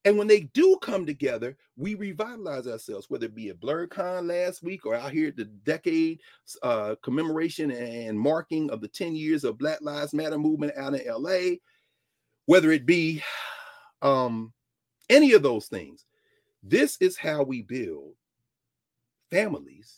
And 0.05 0.17
when 0.17 0.29
they 0.29 0.43
do 0.55 0.79
come 0.83 1.05
together, 1.05 1.57
we 1.77 1.97
revitalize 1.97 2.69
ourselves, 2.69 3.11
whether 3.11 3.27
it 3.27 3.35
be 3.35 3.49
at 3.49 3.59
BlerdCon 3.59 4.29
last 4.29 4.63
week 4.63 4.87
or 4.87 4.95
out 4.95 5.11
here 5.11 5.29
at 5.29 5.37
the 5.37 5.47
decade 5.47 6.21
uh, 6.63 6.95
commemoration 7.03 7.73
and 7.73 8.19
marking 8.19 8.71
of 8.71 8.81
the 8.81 8.87
10 8.87 9.17
years 9.17 9.43
of 9.43 9.59
Black 9.59 9.79
Lives 9.83 10.15
Matter 10.15 10.39
movement 10.39 10.75
out 10.77 10.95
in 10.95 11.03
LA, 11.11 11.57
whether 12.45 12.71
it 12.71 12.87
be 12.87 13.21
um, 14.01 14.53
any 15.09 15.33
of 15.33 15.43
those 15.43 15.67
things. 15.67 16.05
This 16.63 16.97
is 17.01 17.17
how 17.17 17.43
we 17.43 17.63
build 17.63 18.15
families 19.31 19.95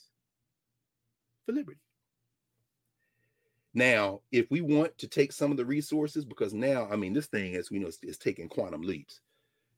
for 1.46 1.52
liberty. 1.52 1.80
Now, 3.74 4.22
if 4.32 4.50
we 4.50 4.60
want 4.60 4.96
to 4.98 5.06
take 5.06 5.32
some 5.32 5.50
of 5.50 5.56
the 5.56 5.64
resources, 5.64 6.24
because 6.24 6.52
now, 6.52 6.88
I 6.90 6.96
mean, 6.96 7.12
this 7.12 7.26
thing, 7.26 7.54
as 7.54 7.70
we 7.70 7.78
know, 7.78 7.86
is, 7.88 7.98
is 8.02 8.18
taking 8.18 8.48
quantum 8.48 8.82
leaps. 8.82 9.20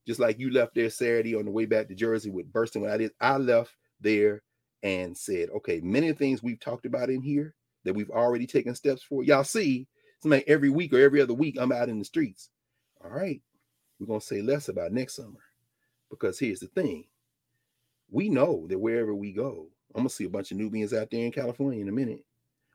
Just 0.07 0.20
like 0.20 0.39
you 0.39 0.51
left 0.51 0.74
there 0.74 0.90
Saturday 0.90 1.35
on 1.35 1.44
the 1.44 1.51
way 1.51 1.66
back 1.66 1.89
to 1.89 1.94
Jersey 1.94 2.31
with 2.31 2.52
bursting 2.52 2.82
when 2.82 2.90
I 2.90 2.97
did, 2.97 3.12
I 3.20 3.36
left 3.36 3.74
there 4.01 4.43
and 4.82 5.16
said, 5.16 5.51
okay, 5.51 5.81
many 5.81 6.12
things 6.12 6.43
we've 6.43 6.61
talked 6.61 6.86
about 6.86 7.11
in 7.11 7.20
here 7.20 7.55
that 7.85 7.94
we've 7.94 8.11
already 8.11 8.47
taken 8.47 8.74
steps 8.74 9.02
for. 9.02 9.23
Y'all 9.23 9.44
see, 9.44 9.86
it's 10.16 10.24
like 10.24 10.44
every 10.47 10.70
week 10.70 10.93
or 10.93 11.01
every 11.01 11.20
other 11.20 11.35
week, 11.35 11.57
I'm 11.61 11.73
out 11.73 11.89
in 11.89 11.98
the 11.98 12.05
streets. 12.05 12.48
All 13.05 13.11
right, 13.11 13.43
we're 14.01 14.07
gonna 14.07 14.21
say 14.21 14.41
less 14.41 14.69
about 14.69 14.93
next 14.93 15.15
summer. 15.15 15.41
Because 16.09 16.39
here's 16.39 16.61
the 16.61 16.67
thing 16.69 17.05
we 18.11 18.29
know 18.29 18.67
that 18.69 18.79
wherever 18.79 19.15
we 19.15 19.33
go, 19.33 19.69
I'm 19.95 20.01
gonna 20.01 20.09
see 20.09 20.25
a 20.25 20.31
bunch 20.31 20.51
of 20.51 20.57
Nubians 20.57 20.93
out 20.93 21.11
there 21.11 21.25
in 21.25 21.31
California 21.31 21.81
in 21.81 21.89
a 21.89 21.93
minute. 21.93 22.25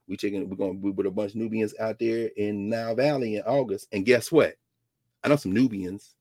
We 0.07 0.15
taking 0.15 0.47
we're 0.47 0.55
gonna 0.55 0.75
be 0.75 0.91
with 0.91 1.07
a 1.07 1.11
bunch 1.11 1.31
of 1.31 1.37
Nubians 1.37 1.73
out 1.79 1.99
there 1.99 2.29
in 2.37 2.69
Nile 2.69 2.95
Valley 2.95 3.37
in 3.37 3.41
August. 3.41 3.87
And 3.91 4.05
guess 4.05 4.31
what? 4.31 4.55
I 5.23 5.27
know 5.27 5.35
some 5.35 5.53
Nubians 5.53 6.15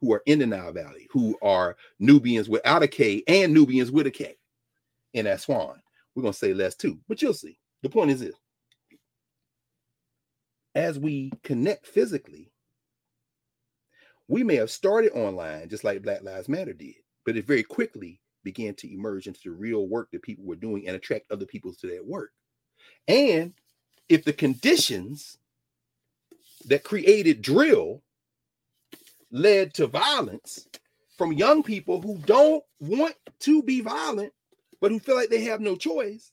who 0.00 0.12
are 0.12 0.22
in 0.26 0.38
the 0.38 0.46
Nile 0.46 0.72
Valley 0.72 1.08
who 1.10 1.36
are 1.42 1.76
Nubians 1.98 2.48
without 2.48 2.82
a 2.82 2.88
K 2.88 3.22
and 3.26 3.52
Nubians 3.52 3.90
with 3.90 4.06
a 4.06 4.10
K 4.10 4.36
in 5.14 5.26
Aswan. 5.26 5.80
We're 6.14 6.22
gonna 6.22 6.32
say 6.34 6.52
less 6.52 6.76
too, 6.76 6.98
but 7.08 7.22
you'll 7.22 7.34
see. 7.34 7.58
The 7.82 7.88
point 7.88 8.10
is 8.10 8.20
this 8.20 8.34
as 10.74 10.98
we 10.98 11.32
connect 11.42 11.86
physically, 11.86 12.52
we 14.30 14.44
may 14.44 14.54
have 14.54 14.70
started 14.70 15.10
online 15.12 15.68
just 15.68 15.82
like 15.82 16.02
Black 16.02 16.22
Lives 16.22 16.48
Matter 16.48 16.72
did, 16.72 16.94
but 17.26 17.36
it 17.36 17.48
very 17.48 17.64
quickly 17.64 18.20
began 18.44 18.74
to 18.74 18.94
emerge 18.94 19.26
into 19.26 19.40
the 19.44 19.50
real 19.50 19.88
work 19.88 20.08
that 20.12 20.22
people 20.22 20.44
were 20.44 20.54
doing 20.54 20.86
and 20.86 20.94
attract 20.94 21.30
other 21.32 21.44
people 21.44 21.74
to 21.74 21.88
that 21.88 22.06
work. 22.06 22.30
And 23.08 23.52
if 24.08 24.24
the 24.24 24.32
conditions 24.32 25.36
that 26.66 26.84
created 26.84 27.42
drill 27.42 28.02
led 29.32 29.74
to 29.74 29.88
violence 29.88 30.68
from 31.18 31.32
young 31.32 31.64
people 31.64 32.00
who 32.00 32.16
don't 32.18 32.62
want 32.78 33.16
to 33.40 33.64
be 33.64 33.80
violent, 33.80 34.32
but 34.80 34.92
who 34.92 35.00
feel 35.00 35.16
like 35.16 35.30
they 35.30 35.42
have 35.42 35.60
no 35.60 35.74
choice, 35.74 36.30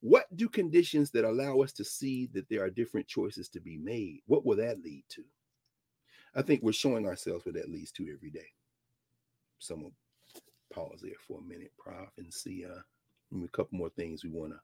what 0.00 0.26
do 0.34 0.48
conditions 0.48 1.12
that 1.12 1.24
allow 1.24 1.60
us 1.60 1.72
to 1.74 1.84
see 1.84 2.28
that 2.34 2.48
there 2.48 2.64
are 2.64 2.70
different 2.70 3.06
choices 3.06 3.48
to 3.50 3.60
be 3.60 3.78
made? 3.78 4.20
What 4.26 4.44
will 4.44 4.56
that 4.56 4.82
lead 4.82 5.04
to? 5.10 5.22
I 6.36 6.42
think 6.42 6.62
we're 6.62 6.72
showing 6.72 7.06
ourselves 7.06 7.44
what 7.44 7.54
that 7.54 7.70
leads 7.70 7.92
to 7.92 8.12
every 8.12 8.30
day. 8.30 8.46
Someone 9.58 9.92
pause 10.72 11.00
there 11.02 11.12
for 11.26 11.38
a 11.38 11.42
minute, 11.42 11.72
Prof, 11.78 12.08
and 12.18 12.32
see 12.32 12.64
uh, 12.64 12.80
a 13.44 13.48
couple 13.48 13.78
more 13.78 13.90
things 13.90 14.24
we 14.24 14.30
want 14.30 14.52
to 14.52 14.58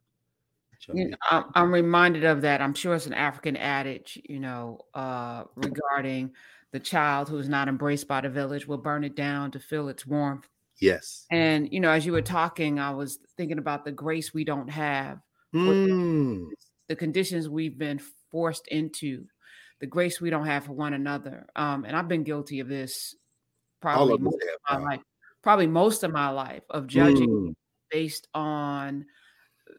you 0.92 1.10
know, 1.10 1.16
I'm, 1.30 1.44
I'm 1.54 1.72
reminded 1.72 2.24
of 2.24 2.42
that. 2.42 2.60
I'm 2.60 2.74
sure 2.74 2.94
it's 2.94 3.06
an 3.06 3.14
African 3.14 3.56
adage, 3.56 4.20
you 4.24 4.40
know, 4.40 4.80
uh, 4.94 5.44
regarding 5.54 6.32
the 6.72 6.80
child 6.80 7.28
who 7.28 7.38
is 7.38 7.48
not 7.48 7.68
embraced 7.68 8.08
by 8.08 8.20
the 8.20 8.28
village 8.28 8.66
will 8.66 8.78
burn 8.78 9.04
it 9.04 9.16
down 9.16 9.50
to 9.52 9.60
feel 9.60 9.88
its 9.88 10.06
warmth. 10.06 10.48
Yes. 10.80 11.26
And 11.30 11.70
you 11.70 11.80
know, 11.80 11.90
as 11.90 12.06
you 12.06 12.12
were 12.12 12.22
talking, 12.22 12.78
I 12.78 12.90
was 12.90 13.18
thinking 13.36 13.58
about 13.58 13.84
the 13.84 13.92
grace 13.92 14.32
we 14.32 14.44
don't 14.44 14.70
have, 14.70 15.18
mm. 15.54 16.46
the 16.88 16.96
conditions 16.96 17.48
we've 17.48 17.76
been 17.76 18.00
forced 18.30 18.66
into, 18.68 19.26
the 19.80 19.86
grace 19.86 20.20
we 20.20 20.30
don't 20.30 20.46
have 20.46 20.64
for 20.64 20.72
one 20.72 20.94
another. 20.94 21.46
Um, 21.56 21.84
and 21.84 21.96
I've 21.96 22.08
been 22.08 22.22
guilty 22.22 22.60
of 22.60 22.68
this 22.68 23.14
probably 23.80 24.18
most 24.18 24.34
of 24.42 24.78
my 24.78 24.84
life, 24.84 25.00
probably 25.42 25.66
most 25.66 26.02
of 26.04 26.12
my 26.12 26.28
life 26.28 26.62
of 26.70 26.86
judging 26.86 27.30
mm. 27.30 27.54
based 27.90 28.28
on 28.34 29.06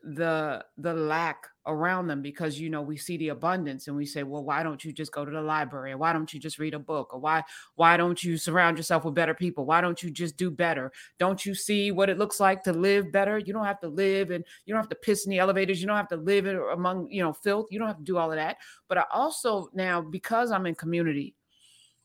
the 0.04 0.64
the 0.78 0.94
lack 0.94 1.48
around 1.68 2.08
them 2.08 2.22
because 2.22 2.60
you 2.60 2.70
know 2.70 2.82
we 2.82 2.98
see 2.98 3.18
the 3.18 3.30
abundance 3.30 3.88
and 3.88 3.96
we 3.96 4.06
say 4.06 4.24
well 4.24 4.44
why 4.44 4.64
don't 4.64 4.84
you 4.84 4.92
just 4.92 5.12
go 5.12 5.24
to 5.24 5.32
the 5.32 5.42
library? 5.42 5.92
Or 5.92 5.98
why 5.98 6.14
don't 6.14 6.34
you 6.34 6.40
just 6.40 6.60
read 6.60 6.74
a 6.74 6.80
book? 6.80 7.14
Or 7.14 7.20
why 7.20 7.44
why 7.76 7.98
don't 7.98 8.24
you 8.24 8.38
surround 8.38 8.78
yourself 8.78 9.06
with 9.06 9.14
better 9.14 9.34
people? 9.34 9.66
Why 9.66 9.82
don't 9.82 10.02
you 10.02 10.10
just 10.10 10.38
do 10.38 10.50
better? 10.50 10.92
Don't 11.20 11.46
you 11.46 11.54
see 11.54 11.92
what 11.92 12.10
it 12.10 12.18
looks 12.18 12.40
like 12.40 12.64
to 12.64 12.74
live 12.74 13.12
better? 13.12 13.38
You 13.38 13.54
don't 13.54 13.66
have 13.66 13.80
to 13.82 13.88
live 13.88 14.32
and 14.32 14.44
you 14.66 14.74
don't 14.74 14.82
have 14.82 14.90
to 14.90 14.96
piss 14.96 15.26
in 15.26 15.32
the 15.32 15.40
elevators. 15.40 15.82
You 15.82 15.88
don't 15.88 15.98
have 15.98 16.08
to 16.10 16.18
live 16.18 16.46
in, 16.46 16.58
among 16.74 17.10
you 17.10 17.22
know 17.22 17.34
filth. 17.34 17.68
You 17.70 17.80
don't 17.80 17.88
have 17.88 17.98
to 17.98 18.04
do 18.04 18.18
all 18.18 18.32
of 18.32 18.38
that. 18.38 18.58
But 18.88 18.98
i 18.98 19.06
also 19.14 19.70
now 19.74 20.02
because 20.02 20.52
i'm 20.52 20.66
in 20.66 20.76
community 20.76 21.36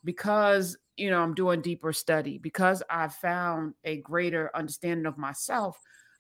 because 0.04 0.76
you 0.96 1.10
know 1.10 1.20
i'm 1.20 1.34
doing 1.34 1.60
deeper 1.60 1.92
study 1.92 2.38
because 2.38 2.82
i've 2.88 3.14
found 3.14 3.74
a 3.84 3.98
greater 3.98 4.50
understanding 4.54 5.06
of 5.06 5.18
myself 5.18 5.78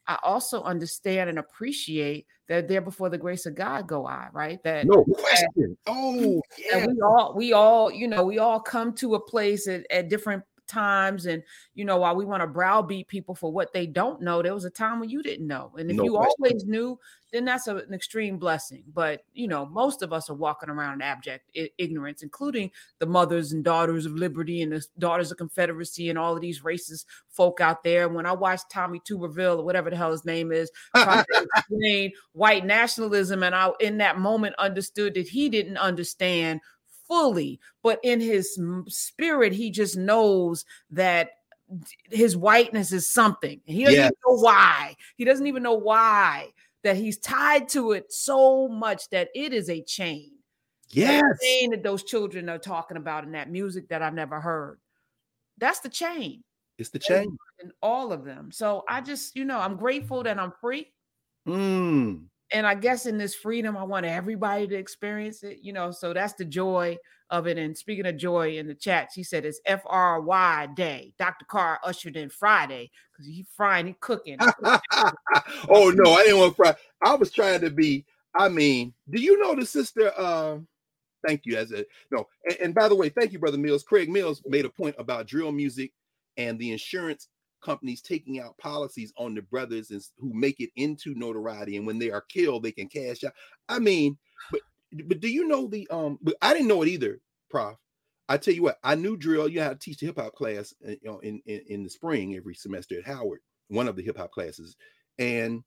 I 0.08 0.18
also 0.22 0.62
understand 0.62 1.30
and 1.30 1.38
appreciate 1.38 2.26
that 2.48 2.68
there 2.68 2.80
before 2.80 3.08
the 3.08 3.18
grace 3.18 3.46
of 3.46 3.54
God 3.54 3.88
go 3.88 4.06
I, 4.06 4.28
right? 4.32 4.62
That 4.62 4.86
no 4.86 5.04
question. 5.04 5.76
Oh, 5.86 6.12
that, 6.12 6.42
oh, 6.74 6.78
yeah. 6.78 6.86
we 6.86 7.00
all 7.02 7.34
we 7.34 7.52
all, 7.52 7.90
you 7.90 8.06
know, 8.08 8.24
we 8.24 8.38
all 8.38 8.60
come 8.60 8.92
to 8.94 9.14
a 9.14 9.20
place 9.20 9.66
at, 9.66 9.84
at 9.90 10.08
different 10.08 10.42
times 10.66 11.26
and 11.26 11.42
you 11.74 11.84
know 11.84 11.96
while 11.98 12.14
we 12.16 12.24
want 12.24 12.42
to 12.42 12.46
browbeat 12.46 13.08
people 13.08 13.34
for 13.34 13.52
what 13.52 13.72
they 13.72 13.86
don't 13.86 14.20
know 14.20 14.42
there 14.42 14.54
was 14.54 14.64
a 14.64 14.70
time 14.70 15.00
when 15.00 15.08
you 15.08 15.22
didn't 15.22 15.46
know. 15.46 15.72
And 15.76 15.90
if 15.90 15.96
no 15.96 16.04
you 16.04 16.12
question. 16.12 16.34
always 16.38 16.64
knew 16.64 16.98
then 17.32 17.44
that's 17.44 17.66
a, 17.66 17.76
an 17.76 17.92
extreme 17.92 18.38
blessing. 18.38 18.84
But 18.92 19.22
you 19.32 19.48
know 19.48 19.66
most 19.66 20.02
of 20.02 20.12
us 20.12 20.30
are 20.30 20.34
walking 20.34 20.68
around 20.70 20.94
in 20.94 21.02
abject 21.02 21.50
I- 21.56 21.70
ignorance 21.78 22.22
including 22.22 22.70
the 22.98 23.06
mothers 23.06 23.52
and 23.52 23.64
daughters 23.64 24.06
of 24.06 24.12
liberty 24.14 24.62
and 24.62 24.72
the 24.72 24.84
daughters 24.98 25.30
of 25.30 25.38
confederacy 25.38 26.10
and 26.10 26.18
all 26.18 26.34
of 26.34 26.40
these 26.40 26.60
racist 26.62 27.06
folk 27.28 27.60
out 27.60 27.84
there. 27.84 28.08
When 28.08 28.26
i 28.26 28.32
watched 28.32 28.70
tommy 28.70 29.00
tuberville 29.00 29.58
or 29.58 29.64
whatever 29.64 29.90
the 29.90 29.96
hell 29.96 30.12
his 30.12 30.24
name 30.24 30.52
is 30.52 30.70
trying 30.96 31.24
to 31.32 31.46
explain 31.56 32.12
white 32.32 32.64
nationalism 32.64 33.42
and 33.42 33.54
i 33.54 33.70
in 33.80 33.98
that 33.98 34.18
moment 34.18 34.54
understood 34.58 35.14
that 35.14 35.28
he 35.28 35.48
didn't 35.48 35.76
understand 35.76 36.60
fully, 37.06 37.60
but 37.82 37.98
in 38.02 38.20
his 38.20 38.58
spirit, 38.88 39.52
he 39.52 39.70
just 39.70 39.96
knows 39.96 40.64
that 40.90 41.30
his 42.10 42.36
whiteness 42.36 42.92
is 42.92 43.10
something. 43.10 43.60
He 43.64 43.84
doesn't 43.84 43.96
yes. 43.96 44.06
even 44.06 44.18
know 44.26 44.42
why. 44.42 44.96
He 45.16 45.24
doesn't 45.24 45.46
even 45.46 45.62
know 45.62 45.74
why 45.74 46.50
that 46.84 46.96
he's 46.96 47.18
tied 47.18 47.68
to 47.70 47.92
it 47.92 48.12
so 48.12 48.68
much 48.68 49.08
that 49.10 49.28
it 49.34 49.52
is 49.52 49.68
a 49.68 49.82
chain. 49.82 50.30
Yes. 50.90 51.22
That 51.22 51.38
chain 51.42 51.70
that 51.70 51.82
those 51.82 52.04
children 52.04 52.48
are 52.48 52.58
talking 52.58 52.96
about 52.96 53.24
in 53.24 53.32
that 53.32 53.50
music 53.50 53.88
that 53.88 54.02
I've 54.02 54.14
never 54.14 54.40
heard. 54.40 54.78
That's 55.58 55.80
the 55.80 55.88
chain. 55.88 56.44
It's 56.78 56.90
the 56.90 56.98
chain. 56.98 57.36
In 57.60 57.72
all 57.82 58.12
of 58.12 58.24
them. 58.24 58.52
So 58.52 58.84
I 58.88 59.00
just, 59.00 59.34
you 59.34 59.44
know, 59.44 59.58
I'm 59.58 59.76
grateful 59.76 60.22
that 60.22 60.38
I'm 60.38 60.52
free. 60.60 60.92
Mm 61.48 62.26
and 62.52 62.66
I 62.66 62.74
guess 62.74 63.06
in 63.06 63.18
this 63.18 63.34
freedom, 63.34 63.76
I 63.76 63.82
want 63.82 64.06
everybody 64.06 64.66
to 64.68 64.76
experience 64.76 65.42
it, 65.42 65.58
you 65.62 65.72
know. 65.72 65.90
So 65.90 66.12
that's 66.12 66.34
the 66.34 66.44
joy 66.44 66.96
of 67.30 67.46
it. 67.46 67.58
And 67.58 67.76
speaking 67.76 68.06
of 68.06 68.16
joy 68.16 68.56
in 68.56 68.66
the 68.66 68.74
chat, 68.74 69.08
she 69.12 69.22
said 69.22 69.44
it's 69.44 69.60
F 69.66 69.82
R 69.86 70.20
Y 70.20 70.68
day. 70.74 71.12
Dr. 71.18 71.44
Carr 71.46 71.80
ushered 71.82 72.16
in 72.16 72.28
Friday 72.28 72.90
because 73.12 73.26
he 73.26 73.46
frying, 73.56 73.86
he 73.86 73.96
cooking. 74.00 74.38
oh 75.68 75.90
no, 75.94 76.12
I 76.12 76.22
didn't 76.24 76.38
want 76.38 76.56
fry. 76.56 76.74
I 77.02 77.14
was 77.14 77.30
trying 77.30 77.60
to 77.60 77.70
be. 77.70 78.04
I 78.34 78.48
mean, 78.48 78.92
do 79.10 79.20
you 79.20 79.38
know 79.38 79.54
the 79.54 79.66
sister? 79.66 80.12
Uh, 80.16 80.58
thank 81.26 81.42
you. 81.44 81.56
As 81.56 81.72
a 81.72 81.84
no, 82.12 82.26
and, 82.44 82.58
and 82.60 82.74
by 82.74 82.88
the 82.88 82.96
way, 82.96 83.08
thank 83.08 83.32
you, 83.32 83.38
brother 83.38 83.58
Mills. 83.58 83.82
Craig 83.82 84.08
Mills 84.08 84.42
made 84.46 84.64
a 84.64 84.70
point 84.70 84.94
about 84.98 85.26
drill 85.26 85.52
music 85.52 85.92
and 86.36 86.58
the 86.58 86.70
insurance 86.70 87.28
companies 87.62 88.00
taking 88.00 88.40
out 88.40 88.58
policies 88.58 89.12
on 89.16 89.34
the 89.34 89.42
brothers 89.42 89.90
and 89.90 90.02
who 90.18 90.32
make 90.32 90.60
it 90.60 90.70
into 90.76 91.14
notoriety 91.14 91.76
and 91.76 91.86
when 91.86 91.98
they 91.98 92.10
are 92.10 92.22
killed 92.22 92.62
they 92.62 92.72
can 92.72 92.88
cash 92.88 93.24
out. 93.24 93.32
I 93.68 93.78
mean 93.78 94.16
but 94.50 94.60
but 95.06 95.20
do 95.20 95.28
you 95.28 95.46
know 95.46 95.66
the 95.66 95.86
um 95.90 96.18
but 96.22 96.34
i 96.42 96.52
didn't 96.52 96.68
know 96.68 96.82
it 96.82 96.88
either 96.88 97.20
prof. 97.50 97.76
I 98.28 98.36
tell 98.36 98.54
you 98.54 98.62
what 98.62 98.78
i 98.82 98.94
knew 98.94 99.16
drill 99.16 99.48
you 99.48 99.60
had 99.60 99.80
to 99.80 99.84
teach 99.84 99.98
the 99.98 100.06
hip-hop 100.06 100.34
class 100.34 100.74
uh, 100.86 100.90
you 100.90 100.98
know 101.04 101.18
in, 101.20 101.40
in 101.46 101.60
in 101.68 101.84
the 101.84 101.90
spring 101.90 102.34
every 102.36 102.54
semester 102.54 102.98
at 102.98 103.06
howard 103.06 103.40
one 103.68 103.88
of 103.88 103.96
the 103.96 104.02
hip-hop 104.02 104.30
classes 104.30 104.76
and 105.18 105.62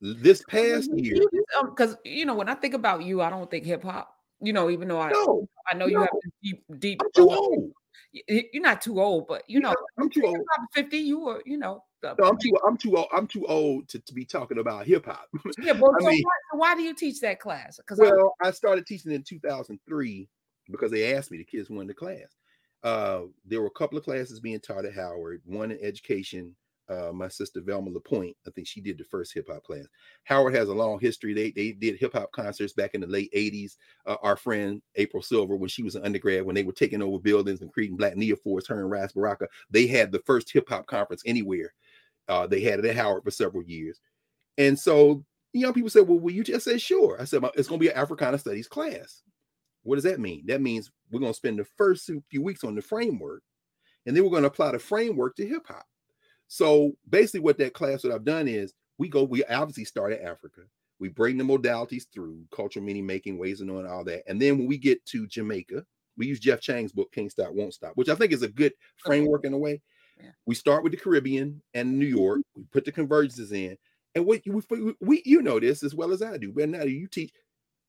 this 0.00 0.42
past 0.48 0.90
year 0.96 1.16
because 1.64 1.92
um, 1.92 1.98
you 2.04 2.24
know 2.24 2.34
when 2.34 2.48
i 2.48 2.54
think 2.54 2.74
about 2.74 3.02
you 3.02 3.20
i 3.20 3.30
don't 3.30 3.50
think 3.50 3.64
hip-hop 3.64 4.12
you 4.40 4.52
know 4.52 4.70
even 4.70 4.88
though 4.88 5.00
i 5.00 5.10
no, 5.10 5.46
i 5.70 5.74
know 5.74 5.86
no. 5.86 5.90
you 5.90 5.98
have 6.00 6.08
deep 6.42 6.64
deep 6.78 7.00
I'm 7.02 7.10
too 7.14 7.30
old 7.30 7.72
you're 8.12 8.62
not 8.62 8.80
too 8.80 9.00
old, 9.00 9.26
but 9.26 9.42
you 9.48 9.60
know, 9.60 9.74
I'm 9.98 10.10
too 10.10 10.24
old. 10.24 10.38
50, 10.74 10.96
you 10.98 11.20
were, 11.20 11.42
you 11.44 11.58
know. 11.58 11.84
No, 12.02 12.14
I'm 12.24 12.36
too, 12.36 12.52
I'm 12.66 12.76
too 12.76 12.96
old. 12.96 13.06
I'm 13.12 13.26
too 13.28 13.46
old 13.46 13.88
to, 13.90 14.00
to 14.00 14.14
be 14.14 14.24
talking 14.24 14.58
about 14.58 14.86
hip 14.86 15.06
hop. 15.06 15.28
Yeah, 15.62 15.74
but 15.74 15.90
I 16.00 16.10
mean, 16.10 16.24
why, 16.24 16.58
why, 16.58 16.74
do 16.74 16.82
you 16.82 16.94
teach 16.94 17.20
that 17.20 17.38
class? 17.38 17.76
Because 17.76 17.98
well, 17.98 18.34
I, 18.42 18.48
I, 18.48 18.50
started 18.50 18.86
teaching 18.86 19.12
in 19.12 19.22
2003 19.22 20.28
because 20.68 20.90
they 20.90 21.14
asked 21.14 21.30
me. 21.30 21.38
The 21.38 21.44
kids 21.44 21.70
wanted 21.70 21.90
the 21.90 21.94
class. 21.94 22.36
Uh, 22.82 23.22
there 23.46 23.60
were 23.60 23.68
a 23.68 23.78
couple 23.78 23.96
of 23.96 24.04
classes 24.04 24.40
being 24.40 24.58
taught 24.58 24.84
at 24.84 24.94
Howard. 24.94 25.42
One 25.44 25.70
in 25.70 25.78
education, 25.80 26.56
uh, 26.88 27.12
my 27.12 27.28
sister 27.28 27.60
Velma 27.60 27.90
Lapointe. 27.90 28.36
I 28.46 28.50
think 28.50 28.66
she 28.66 28.80
did 28.80 28.98
the 28.98 29.04
first 29.04 29.32
hip 29.32 29.48
hop 29.50 29.62
class. 29.64 29.86
Howard 30.24 30.54
has 30.54 30.68
a 30.68 30.74
long 30.74 30.98
history. 31.00 31.34
They 31.34 31.50
they 31.50 31.72
did 31.72 31.98
hip 31.98 32.12
hop 32.12 32.32
concerts 32.32 32.72
back 32.72 32.94
in 32.94 33.00
the 33.00 33.06
late 33.06 33.32
80s. 33.32 33.76
Uh, 34.06 34.16
our 34.22 34.36
friend 34.36 34.82
April 34.96 35.22
Silver, 35.22 35.56
when 35.56 35.68
she 35.68 35.82
was 35.82 35.94
an 35.94 36.04
undergrad, 36.04 36.44
when 36.44 36.54
they 36.54 36.64
were 36.64 36.72
taking 36.72 37.02
over 37.02 37.18
buildings 37.18 37.60
and 37.60 37.72
creating 37.72 37.96
Black 37.96 38.16
Nia 38.16 38.34
F.O.R.C.E., 38.34 38.74
her 38.74 38.80
and 38.80 38.90
Ras 38.90 39.12
Baraka, 39.12 39.48
they 39.70 39.86
had 39.86 40.12
the 40.12 40.22
first 40.26 40.52
hip 40.52 40.68
hop 40.68 40.86
conference 40.86 41.22
anywhere. 41.26 41.72
Uh, 42.28 42.46
they 42.46 42.60
had 42.60 42.78
it 42.78 42.84
at 42.84 42.96
Howard 42.96 43.24
for 43.24 43.30
several 43.30 43.62
years. 43.64 44.00
And 44.58 44.78
so 44.78 45.24
young 45.52 45.72
people 45.72 45.90
said, 45.90 46.06
Well, 46.06 46.18
will 46.18 46.32
you 46.32 46.44
just 46.44 46.64
say 46.64 46.78
sure? 46.78 47.20
I 47.20 47.24
said, 47.24 47.42
It's 47.54 47.68
going 47.68 47.78
to 47.80 47.84
be 47.84 47.90
an 47.90 47.96
Africana 47.96 48.38
Studies 48.38 48.68
class. 48.68 49.22
What 49.84 49.96
does 49.96 50.04
that 50.04 50.20
mean? 50.20 50.44
That 50.46 50.60
means 50.60 50.90
we're 51.10 51.20
going 51.20 51.32
to 51.32 51.36
spend 51.36 51.58
the 51.58 51.66
first 51.76 52.10
few 52.30 52.42
weeks 52.42 52.64
on 52.64 52.74
the 52.74 52.82
framework, 52.82 53.42
and 54.06 54.16
then 54.16 54.22
we're 54.22 54.30
going 54.30 54.42
to 54.42 54.48
apply 54.48 54.72
the 54.72 54.78
framework 54.78 55.36
to 55.36 55.46
hip 55.46 55.66
hop. 55.66 55.84
So 56.52 56.92
basically, 57.08 57.40
what 57.40 57.56
that 57.60 57.72
class, 57.72 58.04
what 58.04 58.12
I've 58.12 58.26
done 58.26 58.46
is 58.46 58.74
we 58.98 59.08
go, 59.08 59.22
we 59.24 59.42
obviously 59.44 59.86
start 59.86 60.12
at 60.12 60.20
Africa. 60.20 60.60
We 60.98 61.08
bring 61.08 61.38
the 61.38 61.44
modalities 61.44 62.04
through 62.12 62.44
cultural 62.54 62.84
meaning 62.84 63.06
making, 63.06 63.38
ways 63.38 63.62
of 63.62 63.68
knowing 63.68 63.86
all 63.86 64.04
that. 64.04 64.22
And 64.26 64.40
then 64.40 64.58
when 64.58 64.66
we 64.66 64.76
get 64.76 65.02
to 65.06 65.26
Jamaica, 65.26 65.82
we 66.18 66.26
use 66.26 66.40
Jeff 66.40 66.60
Chang's 66.60 66.92
book, 66.92 67.10
Can't 67.10 67.32
Stop, 67.32 67.54
Won't 67.54 67.72
Stop, 67.72 67.92
which 67.94 68.10
I 68.10 68.14
think 68.14 68.32
is 68.32 68.42
a 68.42 68.48
good 68.48 68.74
framework 68.98 69.46
in 69.46 69.54
a 69.54 69.58
way. 69.58 69.80
Yeah. 70.20 70.28
We 70.44 70.54
start 70.54 70.82
with 70.82 70.92
the 70.92 70.98
Caribbean 70.98 71.62
and 71.72 71.98
New 71.98 72.04
York. 72.04 72.40
Mm-hmm. 72.40 72.60
We 72.60 72.66
put 72.70 72.84
the 72.84 72.92
convergences 72.92 73.52
in, 73.52 73.78
and 74.14 74.26
what 74.26 74.42
we, 74.44 74.94
we 75.00 75.22
you 75.24 75.40
know 75.40 75.58
this 75.58 75.82
as 75.82 75.94
well 75.94 76.12
as 76.12 76.20
I 76.20 76.36
do. 76.36 76.52
But 76.52 76.68
now 76.68 76.82
you 76.82 77.06
teach 77.06 77.32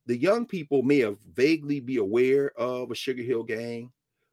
the 0.05 0.15
young 0.15 0.45
people 0.45 0.83
may 0.83 0.99
have 0.99 1.19
vaguely 1.35 1.81
be 1.81 1.97
aware 1.97 2.57
of 2.57 2.91
a 2.91 2.95
Sugar 2.95 3.23
Hill 3.23 3.43
Gang 3.43 3.91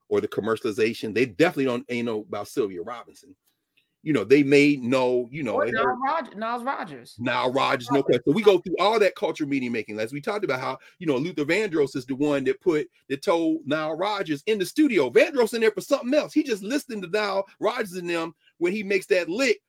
or 0.08 0.20
the 0.20 0.28
commercialization. 0.28 1.12
They 1.12 1.26
definitely 1.26 1.64
don't 1.64 1.84
ain't 1.88 2.06
know 2.06 2.20
about 2.20 2.46
Sylvia 2.46 2.82
Robinson, 2.82 3.34
you 4.02 4.12
know, 4.12 4.24
they 4.24 4.42
may 4.42 4.76
know, 4.76 5.28
you 5.30 5.42
know, 5.42 5.58
Niles 6.36 6.62
Rodgers. 6.62 7.16
Nile 7.18 7.52
Rodgers, 7.52 7.90
no 7.90 8.02
question. 8.02 8.22
So 8.26 8.32
we 8.32 8.42
go 8.42 8.58
through 8.58 8.76
all 8.78 8.98
that 8.98 9.14
culture 9.14 9.46
media 9.46 9.70
making. 9.70 9.98
As 10.00 10.12
we 10.12 10.20
talked 10.20 10.44
about 10.44 10.60
how, 10.60 10.78
you 10.98 11.06
know, 11.06 11.16
Luther 11.16 11.44
Vandross 11.44 11.94
is 11.96 12.06
the 12.06 12.14
one 12.14 12.44
that 12.44 12.60
put 12.60 12.88
that 13.08 13.22
told 13.22 13.66
Nile 13.66 13.94
Rodgers 13.94 14.42
in 14.46 14.58
the 14.58 14.66
studio. 14.66 15.10
Vandross 15.10 15.54
in 15.54 15.60
there 15.60 15.70
for 15.70 15.82
something 15.82 16.14
else. 16.14 16.32
He 16.32 16.42
just 16.42 16.62
listening 16.62 17.02
to 17.02 17.08
Nile 17.08 17.46
Rodgers 17.58 17.92
and 17.92 18.08
them 18.08 18.34
when 18.58 18.72
he 18.72 18.82
makes 18.82 19.06
that 19.06 19.28
lick 19.28 19.60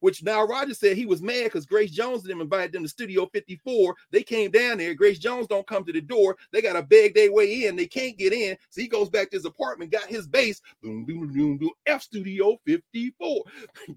Which 0.00 0.22
now 0.22 0.44
Roger 0.44 0.74
said 0.74 0.96
he 0.96 1.06
was 1.06 1.22
mad 1.22 1.44
because 1.44 1.66
Grace 1.66 1.90
Jones 1.90 2.22
and 2.22 2.30
them 2.30 2.40
invited 2.40 2.72
them 2.72 2.82
to 2.82 2.88
Studio 2.88 3.26
54. 3.26 3.94
They 4.10 4.22
came 4.22 4.50
down 4.50 4.78
there. 4.78 4.94
Grace 4.94 5.18
Jones 5.18 5.46
don't 5.46 5.66
come 5.66 5.84
to 5.84 5.92
the 5.92 6.00
door. 6.00 6.36
They 6.50 6.60
got 6.60 6.72
to 6.72 6.82
beg 6.82 7.14
their 7.14 7.32
way 7.32 7.66
in. 7.66 7.76
They 7.76 7.86
can't 7.86 8.18
get 8.18 8.32
in. 8.32 8.56
So 8.70 8.80
he 8.80 8.88
goes 8.88 9.08
back 9.08 9.30
to 9.30 9.36
his 9.36 9.44
apartment, 9.44 9.92
got 9.92 10.06
his 10.06 10.26
bass, 10.26 10.60
boom, 10.82 11.04
boom, 11.04 11.32
boom, 11.32 11.58
boom, 11.58 11.70
F 11.86 12.02
Studio 12.02 12.58
54. 12.66 13.44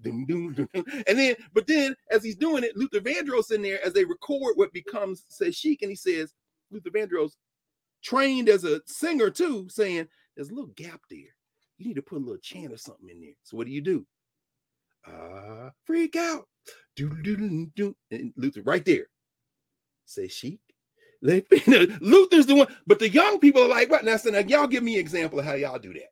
doom, 0.02 0.26
doom, 0.26 0.54
doom, 0.54 0.68
doom. 0.72 0.84
And 1.06 1.18
then, 1.18 1.34
but 1.52 1.66
then 1.66 1.96
as 2.10 2.22
he's 2.22 2.36
doing 2.36 2.62
it, 2.64 2.76
Luther 2.76 3.00
Vandross 3.00 3.50
in 3.50 3.62
there 3.62 3.84
as 3.84 3.92
they 3.92 4.04
record 4.04 4.56
what 4.56 4.72
becomes 4.72 5.24
says 5.28 5.56
Chic, 5.56 5.82
and 5.82 5.90
he 5.90 5.96
says, 5.96 6.32
Luther 6.70 6.90
Vandross 6.90 7.32
trained 8.02 8.48
as 8.48 8.64
a 8.64 8.80
singer 8.86 9.30
too, 9.30 9.68
saying 9.68 10.06
there's 10.36 10.50
a 10.50 10.54
little 10.54 10.70
gap 10.76 11.00
there 11.10 11.35
you 11.78 11.88
need 11.88 11.94
to 11.94 12.02
put 12.02 12.18
a 12.18 12.24
little 12.24 12.38
chant 12.38 12.72
or 12.72 12.78
something 12.78 13.08
in 13.08 13.20
there. 13.20 13.34
So 13.42 13.56
what 13.56 13.66
do 13.66 13.72
you 13.72 13.80
do? 13.80 14.06
Uh, 15.06 15.70
freak 15.84 16.16
out. 16.16 16.48
Do 16.96 17.10
do 17.22 17.36
do 17.36 17.66
do. 17.76 17.96
And 18.10 18.32
Luther 18.36 18.62
right 18.62 18.84
there. 18.84 19.06
Say 20.04 20.28
Chic. 20.28 20.60
Luther's 21.22 22.46
the 22.46 22.54
one, 22.54 22.68
but 22.86 22.98
the 22.98 23.08
young 23.08 23.40
people 23.40 23.62
are 23.62 23.68
like, 23.68 23.90
what? 23.90 24.04
Now, 24.04 24.16
so 24.16 24.30
now 24.30 24.40
y'all 24.40 24.66
give 24.66 24.82
me 24.82 24.94
an 24.94 25.00
example 25.00 25.40
of 25.40 25.44
how 25.44 25.54
y'all 25.54 25.78
do 25.78 25.92
that. 25.94 26.10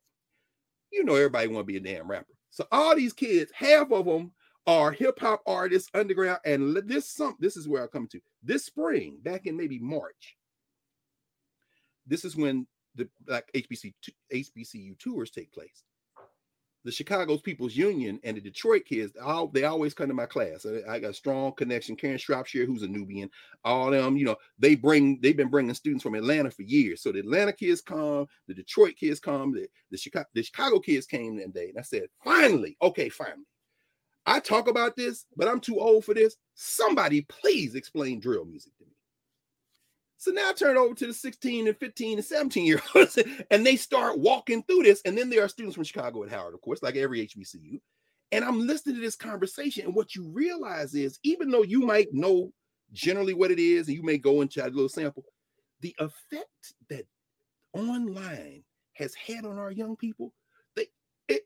You 0.90 1.04
know, 1.04 1.14
everybody 1.14 1.48
want 1.48 1.66
to 1.66 1.72
be 1.72 1.76
a 1.76 1.80
damn 1.80 2.08
rapper. 2.08 2.32
So 2.50 2.66
all 2.72 2.96
these 2.96 3.12
kids, 3.12 3.52
half 3.54 3.92
of 3.92 4.06
them 4.06 4.32
are 4.66 4.92
hip 4.92 5.20
hop 5.20 5.42
artists, 5.46 5.90
underground, 5.94 6.38
and 6.44 6.76
this 6.88 7.08
some 7.10 7.36
this 7.38 7.56
is 7.56 7.68
where 7.68 7.84
I 7.84 7.86
come 7.86 8.08
to. 8.08 8.20
This 8.42 8.64
spring, 8.64 9.18
back 9.22 9.46
in 9.46 9.56
maybe 9.56 9.78
March, 9.78 10.36
this 12.06 12.24
is 12.24 12.34
when 12.34 12.66
the 12.94 13.08
like 13.26 13.50
HBC 13.54 13.92
HBCU 14.32 14.98
tours 14.98 15.30
take 15.30 15.52
place. 15.52 15.82
The 16.84 16.92
Chicago's 16.92 17.40
People's 17.40 17.74
Union 17.74 18.20
and 18.24 18.36
the 18.36 18.42
Detroit 18.42 18.84
kids, 18.84 19.16
all, 19.22 19.48
they 19.48 19.64
always 19.64 19.94
come 19.94 20.08
to 20.08 20.14
my 20.14 20.26
class. 20.26 20.66
I, 20.66 20.82
I 20.86 20.98
got 20.98 21.12
a 21.12 21.14
strong 21.14 21.52
connection. 21.52 21.96
Karen 21.96 22.18
Shropshire, 22.18 22.66
who's 22.66 22.82
a 22.82 22.86
Nubian, 22.86 23.30
all 23.64 23.90
them, 23.90 24.18
you 24.18 24.26
know, 24.26 24.36
they 24.58 24.74
bring 24.74 25.18
they've 25.22 25.36
been 25.36 25.48
bringing 25.48 25.72
students 25.74 26.02
from 26.02 26.14
Atlanta 26.14 26.50
for 26.50 26.62
years. 26.62 27.02
So 27.02 27.10
the 27.10 27.20
Atlanta 27.20 27.54
kids 27.54 27.80
come, 27.80 28.26
the 28.48 28.54
Detroit 28.54 28.96
kids 28.96 29.18
come, 29.18 29.52
the, 29.54 29.66
the 29.90 29.96
Chicago 29.96 30.26
the 30.34 30.42
Chicago 30.42 30.78
kids 30.78 31.06
came 31.06 31.36
that 31.36 31.54
day, 31.54 31.70
and 31.70 31.78
I 31.78 31.82
said, 31.82 32.08
finally, 32.22 32.76
okay, 32.82 33.08
finally. 33.08 33.46
I 34.26 34.40
talk 34.40 34.68
about 34.68 34.96
this, 34.96 35.26
but 35.36 35.48
I'm 35.48 35.60
too 35.60 35.80
old 35.80 36.04
for 36.04 36.14
this. 36.14 36.36
Somebody 36.54 37.22
please 37.22 37.74
explain 37.74 38.20
drill 38.20 38.44
music 38.44 38.76
to 38.78 38.84
me. 38.84 38.93
So 40.24 40.30
now 40.30 40.52
turn 40.52 40.78
over 40.78 40.94
to 40.94 41.06
the 41.06 41.12
16 41.12 41.68
and 41.68 41.76
15 41.76 42.16
and 42.16 42.24
17 42.24 42.64
year 42.64 42.80
olds, 42.94 43.18
and 43.50 43.66
they 43.66 43.76
start 43.76 44.18
walking 44.18 44.62
through 44.62 44.84
this. 44.84 45.02
And 45.04 45.18
then 45.18 45.28
there 45.28 45.44
are 45.44 45.48
students 45.48 45.74
from 45.74 45.84
Chicago 45.84 46.22
and 46.22 46.32
Howard, 46.32 46.54
of 46.54 46.62
course, 46.62 46.82
like 46.82 46.96
every 46.96 47.26
HBCU. 47.26 47.78
And 48.32 48.42
I'm 48.42 48.66
listening 48.66 48.94
to 48.94 49.02
this 49.02 49.16
conversation, 49.16 49.84
and 49.84 49.94
what 49.94 50.14
you 50.14 50.26
realize 50.30 50.94
is, 50.94 51.18
even 51.24 51.50
though 51.50 51.62
you 51.62 51.80
might 51.80 52.08
know 52.14 52.50
generally 52.90 53.34
what 53.34 53.50
it 53.50 53.58
is, 53.58 53.86
and 53.86 53.98
you 53.98 54.02
may 54.02 54.16
go 54.16 54.40
into 54.40 54.64
a 54.64 54.68
little 54.68 54.88
sample, 54.88 55.24
the 55.80 55.94
effect 55.98 56.72
that 56.88 57.04
online 57.74 58.64
has 58.94 59.14
had 59.14 59.44
on 59.44 59.58
our 59.58 59.72
young 59.72 59.94
people, 59.94 60.32
they 60.74 60.86
it 61.28 61.42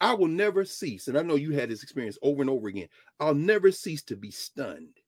I 0.00 0.14
will 0.14 0.28
never 0.28 0.64
cease, 0.64 1.08
and 1.08 1.18
I 1.18 1.22
know 1.22 1.34
you 1.34 1.50
had 1.50 1.68
this 1.68 1.82
experience 1.82 2.16
over 2.22 2.42
and 2.42 2.50
over 2.50 2.68
again. 2.68 2.88
I'll 3.18 3.34
never 3.34 3.72
cease 3.72 4.04
to 4.04 4.14
be 4.14 4.30
stunned 4.30 4.98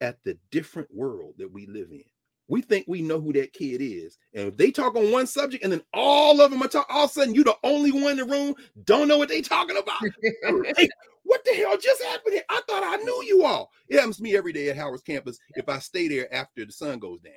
at 0.00 0.18
the 0.22 0.38
different 0.52 0.94
world 0.94 1.34
that 1.38 1.52
we 1.52 1.66
live 1.66 1.88
in 1.90 2.04
we 2.52 2.60
think 2.60 2.84
we 2.86 3.00
know 3.00 3.18
who 3.18 3.32
that 3.32 3.54
kid 3.54 3.80
is. 3.80 4.18
And 4.34 4.48
if 4.48 4.58
they 4.58 4.70
talk 4.70 4.94
on 4.94 5.10
one 5.10 5.26
subject 5.26 5.64
and 5.64 5.72
then 5.72 5.80
all 5.94 6.38
of 6.42 6.50
them 6.50 6.62
are 6.62 6.68
talking, 6.68 6.94
all 6.94 7.04
of 7.04 7.10
a 7.10 7.12
sudden 7.14 7.34
you're 7.34 7.44
the 7.44 7.56
only 7.64 7.90
one 7.90 8.10
in 8.10 8.16
the 8.18 8.24
room, 8.26 8.54
don't 8.84 9.08
know 9.08 9.16
what 9.16 9.30
they 9.30 9.40
talking 9.40 9.78
about. 9.78 10.02
hey, 10.76 10.86
what 11.22 11.42
the 11.46 11.52
hell 11.52 11.78
just 11.78 12.02
happened 12.02 12.34
here? 12.34 12.42
I 12.50 12.60
thought 12.68 12.82
I 12.84 12.96
knew 12.96 13.24
you 13.24 13.46
all. 13.46 13.70
It 13.88 13.96
happens 13.96 14.18
to 14.18 14.22
me 14.22 14.36
every 14.36 14.52
day 14.52 14.68
at 14.68 14.76
Howard's 14.76 15.00
campus 15.00 15.38
if 15.54 15.66
I 15.66 15.78
stay 15.78 16.08
there 16.08 16.32
after 16.32 16.66
the 16.66 16.72
sun 16.72 16.98
goes 16.98 17.20
down. 17.20 17.32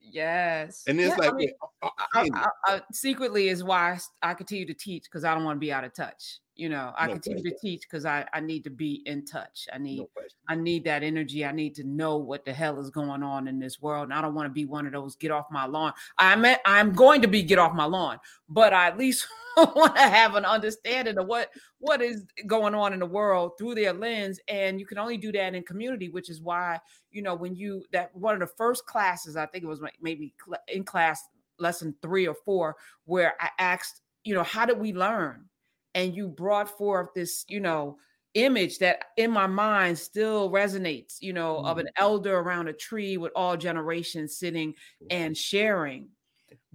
Yes. 0.00 0.84
And 0.86 1.00
it's 1.00 1.16
yeah, 1.16 1.16
like 1.16 1.32
I 2.12 2.22
mean, 2.22 2.34
I, 2.34 2.48
I, 2.66 2.82
secretly 2.92 3.48
is 3.48 3.64
why 3.64 3.98
I 4.20 4.34
continue 4.34 4.66
to 4.66 4.74
teach 4.74 5.04
because 5.04 5.24
I 5.24 5.34
don't 5.34 5.44
want 5.44 5.56
to 5.56 5.60
be 5.60 5.72
out 5.72 5.84
of 5.84 5.94
touch. 5.94 6.40
You 6.58 6.68
know, 6.68 6.92
I 6.98 7.06
no 7.06 7.12
continue 7.12 7.40
question. 7.40 7.56
to 7.56 7.60
teach 7.60 7.82
because 7.82 8.04
I, 8.04 8.26
I 8.32 8.40
need 8.40 8.64
to 8.64 8.70
be 8.70 9.02
in 9.06 9.24
touch. 9.24 9.68
I 9.72 9.78
need 9.78 10.00
no 10.00 10.08
I 10.48 10.56
need 10.56 10.82
that 10.84 11.04
energy. 11.04 11.44
I 11.44 11.52
need 11.52 11.76
to 11.76 11.84
know 11.84 12.16
what 12.16 12.44
the 12.44 12.52
hell 12.52 12.80
is 12.80 12.90
going 12.90 13.22
on 13.22 13.46
in 13.46 13.60
this 13.60 13.80
world. 13.80 14.04
And 14.04 14.12
I 14.12 14.20
don't 14.20 14.34
want 14.34 14.46
to 14.46 14.52
be 14.52 14.64
one 14.64 14.84
of 14.84 14.92
those 14.92 15.14
get 15.14 15.30
off 15.30 15.46
my 15.52 15.66
lawn. 15.66 15.92
I'm 16.18 16.44
I'm 16.66 16.92
going 16.92 17.22
to 17.22 17.28
be 17.28 17.44
get 17.44 17.60
off 17.60 17.74
my 17.74 17.84
lawn, 17.84 18.18
but 18.48 18.72
I 18.72 18.88
at 18.88 18.98
least 18.98 19.28
want 19.56 19.94
to 19.94 20.02
have 20.02 20.34
an 20.34 20.44
understanding 20.44 21.16
of 21.16 21.26
what 21.28 21.50
what 21.78 22.02
is 22.02 22.24
going 22.48 22.74
on 22.74 22.92
in 22.92 22.98
the 22.98 23.06
world 23.06 23.52
through 23.56 23.76
their 23.76 23.92
lens. 23.92 24.40
And 24.48 24.80
you 24.80 24.86
can 24.86 24.98
only 24.98 25.16
do 25.16 25.30
that 25.30 25.54
in 25.54 25.62
community, 25.62 26.08
which 26.08 26.28
is 26.28 26.40
why 26.40 26.80
you 27.12 27.22
know 27.22 27.36
when 27.36 27.54
you 27.54 27.84
that 27.92 28.12
one 28.16 28.34
of 28.34 28.40
the 28.40 28.54
first 28.56 28.84
classes 28.84 29.36
I 29.36 29.46
think 29.46 29.62
it 29.62 29.68
was 29.68 29.80
maybe 30.02 30.34
in 30.66 30.82
class 30.82 31.22
lesson 31.60 31.94
three 32.02 32.26
or 32.26 32.36
four 32.44 32.74
where 33.04 33.34
I 33.40 33.50
asked 33.60 34.00
you 34.24 34.34
know 34.34 34.42
how 34.42 34.66
did 34.66 34.78
we 34.78 34.92
learn 34.92 35.44
and 35.98 36.14
you 36.14 36.28
brought 36.28 36.78
forth 36.78 37.08
this, 37.12 37.44
you 37.48 37.58
know, 37.58 37.98
image 38.34 38.78
that 38.78 39.06
in 39.16 39.32
my 39.32 39.48
mind 39.48 39.98
still 39.98 40.48
resonates, 40.48 41.16
you 41.20 41.32
know, 41.32 41.56
mm-hmm. 41.56 41.66
of 41.66 41.78
an 41.78 41.88
elder 41.96 42.38
around 42.38 42.68
a 42.68 42.72
tree 42.72 43.16
with 43.16 43.32
all 43.34 43.56
generations 43.56 44.36
sitting 44.36 44.74
and 45.10 45.36
sharing. 45.36 46.06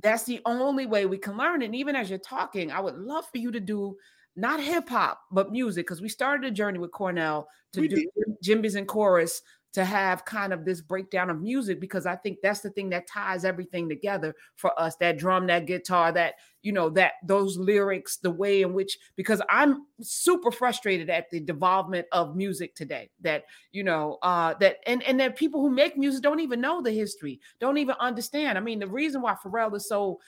That's 0.02 0.24
the 0.24 0.42
only 0.46 0.86
way 0.86 1.06
we 1.06 1.18
can 1.18 1.38
learn. 1.38 1.62
And 1.62 1.74
even 1.74 1.96
as 1.96 2.10
you're 2.10 2.20
talking, 2.20 2.70
I 2.70 2.82
would 2.82 2.98
love 2.98 3.24
for 3.32 3.38
you 3.38 3.50
to 3.52 3.62
do 3.62 3.96
not 4.36 4.60
hip 4.60 4.90
hop, 4.90 5.22
but 5.32 5.54
music, 5.54 5.88
because 5.88 6.02
we 6.02 6.10
started 6.10 6.46
a 6.46 6.52
journey 6.52 6.80
with 6.80 6.92
Cornell 6.92 7.48
to 7.72 7.80
we 7.80 7.88
do 7.88 8.06
djembes 8.44 8.76
and 8.76 8.88
chorus 8.88 9.42
to 9.74 9.84
have 9.84 10.24
kind 10.24 10.54
of 10.54 10.66
this 10.66 10.82
breakdown 10.82 11.32
of 11.32 11.42
music 11.42 11.80
because 11.80 12.06
I 12.06 12.16
think 12.16 12.38
that's 12.42 12.62
the 12.62 12.70
thing 12.70 12.90
that 12.92 13.08
ties 13.08 13.44
everything 13.44 13.90
together 13.90 14.36
for 14.56 14.80
us 14.80 14.96
that 14.98 15.18
drum, 15.18 15.48
that 15.48 15.66
guitar, 15.66 16.12
that, 16.12 16.36
you 16.62 16.72
know, 16.72 16.90
that 16.92 17.14
those 17.26 17.58
lyrics, 17.58 18.18
the 18.18 18.30
way 18.30 18.62
in 18.62 18.74
which, 18.74 19.00
because 19.16 19.42
I'm 19.50 19.88
super 20.00 20.52
frustrated 20.52 21.10
at 21.10 21.30
the 21.32 21.40
development 21.40 22.06
of 22.12 22.36
music 22.36 22.76
today 22.76 23.10
that, 23.22 23.46
you 23.72 23.84
know, 23.84 24.20
uh, 24.22 24.54
that, 24.60 24.78
and, 24.86 25.02
and 25.04 25.20
that 25.20 25.36
people 25.36 25.60
who 25.60 25.72
make 25.72 25.98
music 25.98 26.22
don't 26.22 26.40
even 26.40 26.62
know 26.62 26.82
the 26.82 26.92
history, 26.92 27.40
don't 27.60 27.80
even 27.80 27.96
understand. 28.00 28.60
I 28.60 28.62
mean, 28.62 28.78
the 28.78 28.88
reason 28.88 29.24
why 29.24 29.36
Pharrell 29.44 29.76
is 29.76 29.88
so, 29.88 30.20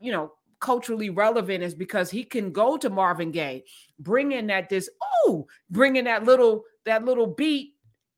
you 0.00 0.10
know, 0.10 0.32
culturally 0.60 1.10
relevant 1.10 1.62
is 1.62 1.74
because 1.74 2.10
he 2.10 2.24
can 2.24 2.50
go 2.50 2.78
to 2.78 2.88
Marvin 2.88 3.30
Gaye, 3.30 3.64
bring 3.98 4.32
in 4.32 4.46
that 4.46 4.70
this, 4.70 4.88
oh, 5.26 5.46
bring 5.68 5.96
in 5.96 6.06
that 6.06 6.24
little, 6.24 6.64
that 6.86 7.04
little 7.04 7.26
beat 7.26 7.74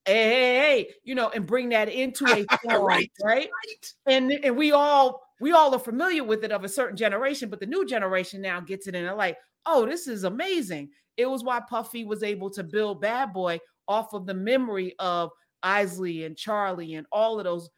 hey, 0.07 0.15
hey, 0.15 0.57
hey, 0.57 0.89
you 1.05 1.15
know, 1.15 1.31
and 1.31 1.47
bring 1.47 1.69
that 1.71 1.89
into 1.89 2.25
a 2.25 2.45
song, 2.65 2.85
right, 2.85 3.11
right? 3.23 3.49
right? 3.49 3.93
And 4.07 4.33
and 4.33 4.57
we 4.57 4.73
all 4.73 5.23
we 5.41 5.53
all 5.53 5.75
are 5.75 5.79
familiar 5.79 6.25
with 6.25 6.45
it 6.45 6.53
of 6.53 6.65
a 6.65 6.69
certain 6.69 6.97
generation, 6.97 7.49
but 7.49 7.61
the 7.61 7.67
new 7.67 7.87
generation 7.87 8.41
now 8.41 8.61
gets 8.61 8.87
it 8.87 8.95
and 8.95 9.07
they're 9.07 9.15
like, 9.15 9.37
oh, 9.67 9.87
this 9.87 10.07
is 10.07 10.25
amazing. 10.25 10.91
It 11.17 11.27
was 11.27 11.45
why 11.45 11.61
Puffy 11.69 12.05
was 12.05 12.23
able 12.23 12.51
to 12.51 12.63
build 12.63 13.01
Bad 13.01 13.33
Boy 13.33 13.59
off 13.89 14.15
of 14.15 14.27
the 14.27 14.35
memory 14.35 14.95
of 14.99 15.31
Isley 15.63 16.25
and 16.25 16.37
Charlie 16.37 16.95
and 16.95 17.07
all 17.13 17.39
of 17.39 17.45
those 17.45 17.69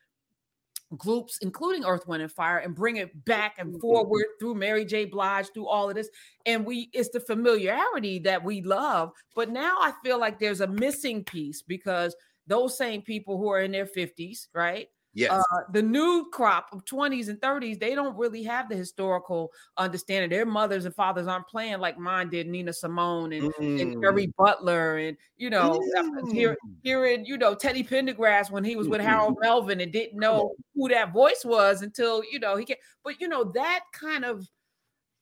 groups, 0.97 1.39
including 1.43 1.85
Earth, 1.85 2.07
Wind, 2.07 2.23
and 2.23 2.33
Fire, 2.33 2.59
and 2.59 2.75
bring 2.75 2.97
it 2.97 3.25
back 3.25 3.57
and 3.59 3.81
forward 3.81 4.25
through 4.39 4.55
Mary 4.55 4.85
J. 4.85 5.05
Blige, 5.05 5.49
through 5.53 5.69
all 5.69 5.89
of 5.89 5.95
this. 5.95 6.09
And 6.47 6.65
we, 6.65 6.91
it's 6.93 7.11
the 7.11 7.21
familiarity 7.21 8.19
that 8.21 8.45
we 8.45 8.63
love. 8.63 9.13
But 9.35 9.51
now 9.51 9.77
I 9.81 9.93
feel 10.05 10.19
like 10.19 10.39
there's 10.39 10.61
a 10.61 10.67
missing 10.67 11.25
piece 11.25 11.63
because 11.63 12.15
those 12.47 12.77
same 12.77 13.03
people 13.03 13.39
who 13.39 13.49
are 13.51 13.61
in 13.61 13.73
their 13.73 13.87
50s, 13.87 14.49
right? 14.55 14.89
Yes. 15.15 15.31
Uh, 15.31 15.61
the 15.73 15.83
new 15.83 16.27
crop 16.33 16.69
of 16.73 16.85
20s 16.85 17.29
and 17.29 17.41
30s, 17.41 17.79
they 17.79 17.95
don't 17.95 18.17
really 18.17 18.43
have 18.43 18.69
the 18.69 18.75
historical 18.75 19.51
understanding. 19.77 20.29
Their 20.29 20.45
mothers 20.45 20.85
and 20.85 20.95
fathers 20.95 21.29
aren't 21.29 21.47
playing 21.47 21.79
like 21.79 21.99
mine 21.99 22.31
did, 22.31 22.49
Nina 22.49 22.73
Simone 22.73 23.33
and, 23.33 23.55
mm. 23.55 23.81
and 23.81 24.03
Jerry 24.03 24.33
Butler, 24.37 24.99
and 24.99 25.17
you 25.37 25.51
know, 25.51 25.81
mm. 25.97 26.33
hearing, 26.33 26.57
hearing, 26.83 27.25
you 27.25 27.39
know, 27.39 27.55
Teddy 27.55 27.85
Pendergrass 27.85 28.51
when 28.51 28.65
he 28.65 28.77
was 28.77 28.89
with 28.89 29.01
Harold 29.01 29.39
Melvin 29.41 29.81
and 29.81 29.93
didn't 29.93 30.19
know 30.19 30.55
who 30.75 30.89
that 30.89 31.13
voice 31.13 31.43
was 31.45 31.83
until 31.83 32.23
you 32.31 32.41
know 32.41 32.57
he 32.57 32.65
can. 32.65 32.77
But 33.05 33.21
you 33.21 33.29
know, 33.29 33.45
that 33.55 33.81
kind 33.93 34.25
of 34.25 34.49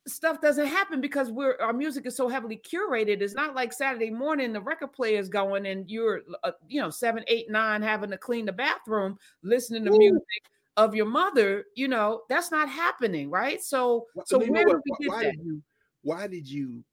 stuff 0.06 0.40
doesn't 0.40 0.66
happen 0.66 1.00
because 1.00 1.30
we're 1.30 1.56
our 1.60 1.72
music 1.72 2.06
is 2.06 2.16
so 2.16 2.28
heavily 2.28 2.60
curated. 2.64 3.20
It's 3.20 3.34
not 3.34 3.54
like 3.54 3.72
Saturday 3.72 4.10
morning 4.10 4.52
the 4.52 4.60
record 4.60 4.92
player 4.92 5.18
is 5.18 5.28
going 5.28 5.66
and 5.66 5.88
you're 5.90 6.22
uh, 6.44 6.52
you 6.66 6.80
know 6.80 6.90
seven, 6.90 7.24
eight, 7.28 7.50
nine 7.50 7.82
having 7.82 8.10
to 8.10 8.18
clean 8.18 8.46
the 8.46 8.52
bathroom, 8.52 9.16
listening 9.42 9.84
to 9.84 9.92
Ooh. 9.92 9.98
music 9.98 10.42
of 10.76 10.94
your 10.94 11.06
mother. 11.06 11.64
You 11.76 11.88
know 11.88 12.22
that's 12.28 12.50
not 12.50 12.68
happening, 12.68 13.30
right? 13.30 13.62
So, 13.62 14.06
well, 14.14 14.24
so 14.26 14.38
where 14.38 14.64
did 14.64 14.76
we 14.84 14.92
get 15.00 15.10
why 15.10 15.24
that? 15.24 15.36
Did 15.36 15.44
you, 15.44 15.62
why 16.02 16.26
did 16.26 16.48
you 16.48 16.84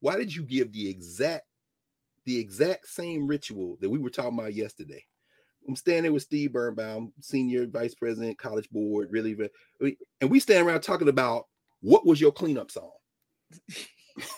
why 0.00 0.16
did 0.16 0.34
you 0.34 0.42
give 0.42 0.72
the 0.72 0.88
exact 0.88 1.46
the 2.24 2.38
exact 2.38 2.88
same 2.88 3.26
ritual 3.26 3.76
that 3.80 3.90
we 3.90 3.98
were 3.98 4.10
talking 4.10 4.38
about 4.38 4.54
yesterday? 4.54 5.04
I'm 5.68 5.76
standing 5.76 6.12
with 6.12 6.24
Steve 6.24 6.52
Birnbaum, 6.52 7.12
senior 7.20 7.66
vice 7.66 7.94
president, 7.94 8.36
college 8.36 8.68
board, 8.70 9.08
really, 9.12 9.36
and 10.20 10.30
we 10.30 10.40
stand 10.40 10.66
around 10.66 10.80
talking 10.80 11.08
about 11.08 11.46
what 11.82 12.06
was 12.06 12.20
your 12.20 12.32
cleanup 12.32 12.70
song? 12.70 12.90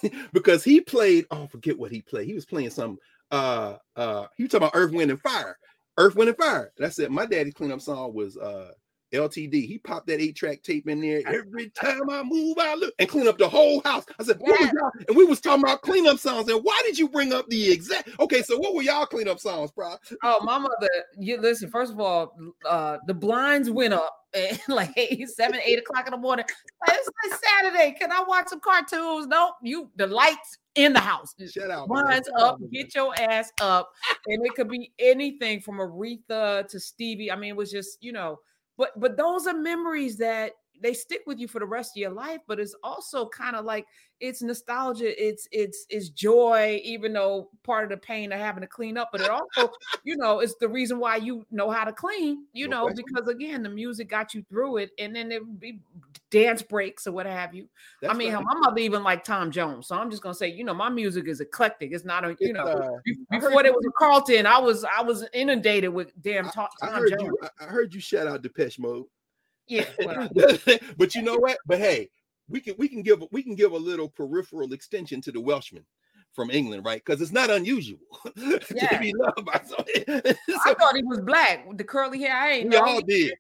because 0.33 0.65
he 0.65 0.81
played, 0.81 1.27
oh, 1.31 1.47
forget 1.47 1.79
what 1.79 1.93
he 1.93 2.03
played. 2.03 2.27
He 2.27 2.35
was 2.35 2.47
playing 2.47 2.71
some 2.71 2.99
uh 3.31 3.77
uh 3.97 4.27
he 4.37 4.43
was 4.43 4.53
talking 4.53 4.67
about 4.67 4.79
Earth, 4.79 4.93
Wind, 4.93 5.11
and 5.11 5.21
Fire. 5.21 5.57
Earth, 5.97 6.17
Wind, 6.17 6.29
and 6.29 6.39
Fire. 6.39 6.73
And 6.77 6.87
I 6.87 6.89
said 6.89 7.11
my 7.11 7.27
daddy's 7.27 7.55
cleanup 7.55 7.81
song 7.81 8.13
was 8.13 8.37
uh 8.37 8.73
LTD. 9.15 9.67
He 9.67 9.79
popped 9.79 10.07
that 10.09 10.21
eight 10.21 10.37
track 10.37 10.63
tape 10.63 10.89
in 10.89 11.01
there. 11.01 11.23
Every 11.27 11.71
time 11.71 12.11
I 12.11 12.23
move, 12.23 12.57
I 12.59 12.75
look 12.75 12.95
and 12.99 13.09
clean 13.09 13.29
up 13.29 13.39
the 13.39 13.49
whole 13.49 13.81
house. 13.83 14.05
I 14.19 14.25
said, 14.25 14.39
what 14.39 14.61
y'all? 14.61 14.91
And 15.09 15.17
we 15.17 15.25
was 15.25 15.41
talking 15.41 15.63
about 15.63 15.83
cleanup 15.83 16.19
songs. 16.19 16.49
And 16.49 16.63
why 16.63 16.81
did 16.85 16.99
you 16.99 17.09
bring 17.09 17.33
up 17.33 17.49
the 17.49 17.73
exact? 17.73 18.09
Okay, 18.21 18.43
so 18.43 18.59
what 18.59 18.75
were 18.75 18.83
y'all 18.83 19.07
cleanup 19.07 19.41
songs, 19.41 19.71
bro? 19.71 19.95
Oh, 20.23 20.45
my 20.45 20.59
mother. 20.59 20.89
You 21.19 21.41
listen. 21.41 21.71
First 21.71 21.93
of 21.93 22.01
all, 22.01 22.35
uh, 22.69 22.99
the 23.07 23.15
blinds 23.15 23.71
went 23.71 23.95
up 23.95 24.15
at 24.35 24.69
like 24.69 24.93
eight, 24.97 25.29
seven, 25.29 25.61
eight 25.65 25.79
o'clock 25.79 26.07
in 26.07 26.11
the 26.11 26.17
morning. 26.17 26.45
It's 26.89 27.11
like 27.23 27.41
Saturday. 27.41 27.97
Can 27.99 28.11
I 28.11 28.23
watch 28.27 28.49
some 28.49 28.61
cartoons? 28.61 29.27
No, 29.29 29.53
you. 29.63 29.91
The 29.97 30.07
lights 30.07 30.59
in 30.75 30.93
the 30.93 31.01
house. 31.01 31.35
Shut 31.51 31.71
up. 31.71 31.89
Blinds 31.89 32.29
up. 32.39 32.59
Get 32.73 32.95
your 32.95 33.15
ass 33.19 33.53
up. 33.61 33.91
And 34.27 34.45
it 34.45 34.55
could 34.55 34.69
be 34.69 34.93
anything 34.99 35.61
from 35.61 35.77
Aretha 35.77 36.67
to 36.69 36.81
Stevie. 36.81 37.31
I 37.31 37.37
mean, 37.37 37.51
it 37.51 37.57
was 37.57 37.71
just 37.71 37.99
you 38.01 38.13
know 38.13 38.41
but 38.77 38.99
but 38.99 39.17
those 39.17 39.47
are 39.47 39.55
memories 39.55 40.17
that 40.19 40.53
they 40.83 40.93
stick 40.93 41.23
with 41.27 41.39
you 41.39 41.49
for 41.49 41.61
the 41.61 41.67
rest 41.67 41.97
of 41.97 42.01
your 42.01 42.11
life 42.11 42.41
but 42.47 42.59
it's 42.59 42.75
also 42.83 43.29
kind 43.29 43.57
of 43.57 43.65
like 43.65 43.87
it's 44.21 44.43
nostalgia 44.43 45.13
it's 45.23 45.49
it's 45.53 45.87
it's 45.89 46.09
joy 46.09 46.81
even 46.85 47.13
though 47.13 47.49
part 47.63 47.85
of 47.85 47.91
the 47.91 47.97
pain 47.97 48.33
of 48.33 48.39
having 48.39 48.61
to 48.61 48.67
clean 48.67 48.99
up 48.99 49.09
but 49.13 49.21
it 49.21 49.31
also 49.31 49.73
you 50.05 50.17
know 50.17 50.41
it's 50.41 50.57
the 50.61 50.69
reason 50.69 50.99
why 50.99 51.17
you 51.17 51.45
know 51.51 51.71
how 51.71 51.85
to 51.85 51.93
clean 51.93 52.45
you 52.53 52.69
know 52.69 52.91
because 52.95 53.29
again 53.29 53.63
the 53.63 53.69
music 53.69 54.09
got 54.09 54.35
you 54.35 54.45
through 54.49 54.79
it 54.79 54.91
and 54.99 55.15
then 55.15 55.31
it 55.31 55.41
would 55.45 55.61
be 55.61 55.79
dance 56.35 56.63
breaks 56.63 57.07
or 57.07 57.13
what 57.13 57.27
have 57.27 57.55
you 57.55 57.69
That's 58.01 58.13
i 58.13 58.17
mean 58.17 58.33
right. 58.33 58.45
my 58.45 58.55
mother 58.59 58.81
even 58.81 59.03
like 59.03 59.25
tom 59.25 59.51
jones 59.51 59.87
so 59.87 59.97
i'm 59.97 60.11
just 60.11 60.23
gonna 60.23 60.35
say 60.35 60.49
you 60.49 60.65
know 60.65 60.75
my 60.75 60.89
music 60.89 61.29
is 61.29 61.41
eclectic 61.41 61.93
it's 61.93 62.05
not 62.05 62.25
a 62.25 62.37
you 62.41 62.53
know 62.53 62.65
uh, 62.65 62.91
before 63.31 63.63
there 63.63 63.73
was 63.73 63.85
a 63.87 63.93
carlton 63.99 64.47
i 64.47 64.59
was 64.59 64.85
i 64.85 65.03
was 65.03 65.27
inundated 65.33 65.93
with 65.93 66.13
damn 66.23 66.49
tom, 66.51 66.69
I, 66.83 66.89
I 66.89 66.91
heard 66.91 67.11
jones 67.11 67.23
you, 67.23 67.49
I 67.61 67.65
heard 67.65 67.95
you 67.95 68.01
shout 68.01 68.27
out 68.27 68.43
depeche 68.43 68.79
mode 68.79 69.05
yeah. 69.67 69.87
but 70.99 71.15
you 71.15 71.23
know 71.23 71.37
what? 71.37 71.59
But 71.67 71.79
hey, 71.79 72.11
we 72.49 72.61
can 72.61 72.75
we 72.79 72.89
can 72.89 73.03
give 73.03 73.23
we 73.31 73.43
can 73.43 73.55
give 73.55 73.73
a 73.73 73.77
little 73.77 74.09
peripheral 74.09 74.73
extension 74.73 75.21
to 75.23 75.33
the 75.33 75.41
Welshman 75.41 75.85
from 76.35 76.51
England, 76.51 76.85
right? 76.85 77.03
Because 77.05 77.21
it's 77.21 77.33
not 77.33 77.49
unusual 77.51 78.01
yeah. 78.37 78.89
to 78.89 78.99
be 79.01 79.15
loved 79.17 79.45
by 79.45 79.61
so, 79.65 79.77
I 80.09 80.75
thought 80.75 80.97
he 80.97 81.03
was 81.05 81.21
black 81.21 81.67
with 81.67 81.79
the 81.79 81.85
curly 81.85 82.21
hair. 82.21 82.35
I 82.35 82.51
ain't 82.53 82.71
we 82.71 82.77
all 82.77 83.01
did. 83.01 83.35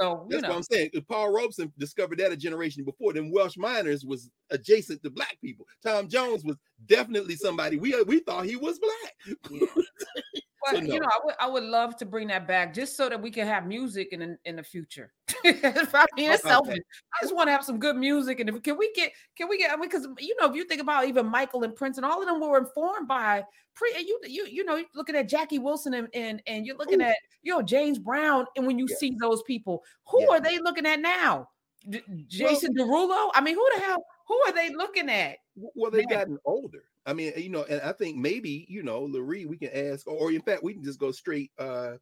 So 0.00 0.26
that's 0.28 0.42
know. 0.42 0.48
what 0.48 0.56
I'm 0.56 0.62
saying. 0.64 0.90
Paul 1.08 1.32
Robeson 1.32 1.72
discovered 1.78 2.18
that 2.18 2.32
a 2.32 2.36
generation 2.36 2.84
before. 2.84 3.12
Them 3.12 3.30
Welsh 3.30 3.56
miners 3.56 4.04
was 4.04 4.30
adjacent 4.50 5.02
to 5.02 5.10
black 5.10 5.38
people. 5.40 5.66
Tom 5.84 6.08
Jones 6.08 6.44
was 6.44 6.56
definitely 6.86 7.36
somebody 7.36 7.76
we 7.76 7.94
uh, 7.94 8.04
we 8.04 8.20
thought 8.20 8.44
he 8.44 8.56
was 8.56 8.78
black. 8.78 9.38
Yeah. 9.50 9.66
But 10.64 10.76
so 10.76 10.80
no. 10.80 10.94
you 10.94 11.00
know, 11.00 11.06
I 11.06 11.18
would 11.24 11.34
I 11.40 11.46
would 11.48 11.64
love 11.64 11.96
to 11.96 12.06
bring 12.06 12.28
that 12.28 12.46
back 12.46 12.72
just 12.72 12.96
so 12.96 13.08
that 13.08 13.20
we 13.20 13.30
can 13.30 13.46
have 13.46 13.66
music 13.66 14.08
in 14.12 14.22
in, 14.22 14.38
in 14.44 14.56
the 14.56 14.62
future. 14.62 15.12
I 15.44 16.06
mean, 16.16 16.30
it's 16.30 16.42
selfish. 16.42 16.78
I 16.78 17.22
just 17.22 17.34
want 17.34 17.48
to 17.48 17.52
have 17.52 17.64
some 17.64 17.78
good 17.78 17.96
music, 17.96 18.38
and 18.40 18.48
if, 18.48 18.62
can 18.62 18.78
we 18.78 18.92
get 18.92 19.12
can 19.36 19.48
we 19.48 19.58
get? 19.58 19.72
I 19.72 19.76
mean, 19.76 19.88
because 19.88 20.06
you 20.18 20.36
know, 20.40 20.48
if 20.48 20.54
you 20.54 20.64
think 20.64 20.80
about 20.80 21.06
even 21.06 21.26
Michael 21.26 21.64
and 21.64 21.74
Prince 21.74 21.96
and 21.96 22.06
all 22.06 22.20
of 22.20 22.28
them 22.28 22.40
were 22.40 22.58
informed 22.58 23.08
by 23.08 23.44
pre 23.74 23.92
you 23.98 24.20
you 24.24 24.46
you 24.46 24.64
know, 24.64 24.82
looking 24.94 25.16
at 25.16 25.28
Jackie 25.28 25.58
Wilson 25.58 25.94
and 25.94 26.08
and, 26.14 26.42
and 26.46 26.64
you're 26.64 26.76
looking 26.76 27.00
Ooh. 27.00 27.06
at 27.06 27.16
you 27.42 27.52
know 27.52 27.62
James 27.62 27.98
Brown, 27.98 28.46
and 28.56 28.66
when 28.66 28.78
you 28.78 28.86
yeah. 28.88 28.96
see 28.96 29.16
those 29.20 29.42
people, 29.42 29.82
who 30.06 30.22
yeah. 30.22 30.28
are 30.28 30.40
they 30.40 30.58
looking 30.58 30.86
at 30.86 31.00
now? 31.00 31.48
D- 31.88 32.02
Jason 32.28 32.72
well, 32.76 33.08
Derulo? 33.08 33.30
I 33.34 33.40
mean, 33.40 33.56
who 33.56 33.68
the 33.74 33.80
hell? 33.80 34.04
Who 34.28 34.40
are 34.46 34.52
they 34.52 34.70
looking 34.70 35.10
at? 35.10 35.38
Well, 35.56 35.90
they've 35.90 36.08
gotten 36.08 36.38
older. 36.44 36.84
I 37.04 37.12
mean, 37.12 37.32
you 37.36 37.50
know, 37.50 37.64
and 37.64 37.80
I 37.82 37.92
think 37.92 38.16
maybe, 38.16 38.66
you 38.68 38.82
know, 38.82 39.02
Larry, 39.02 39.46
we 39.46 39.58
can 39.58 39.70
ask, 39.74 40.06
or, 40.06 40.30
in 40.30 40.40
fact, 40.42 40.62
we 40.62 40.74
can 40.74 40.84
just 40.84 41.00
go 41.00 41.10
straight 41.10 41.50
uh 41.58 41.94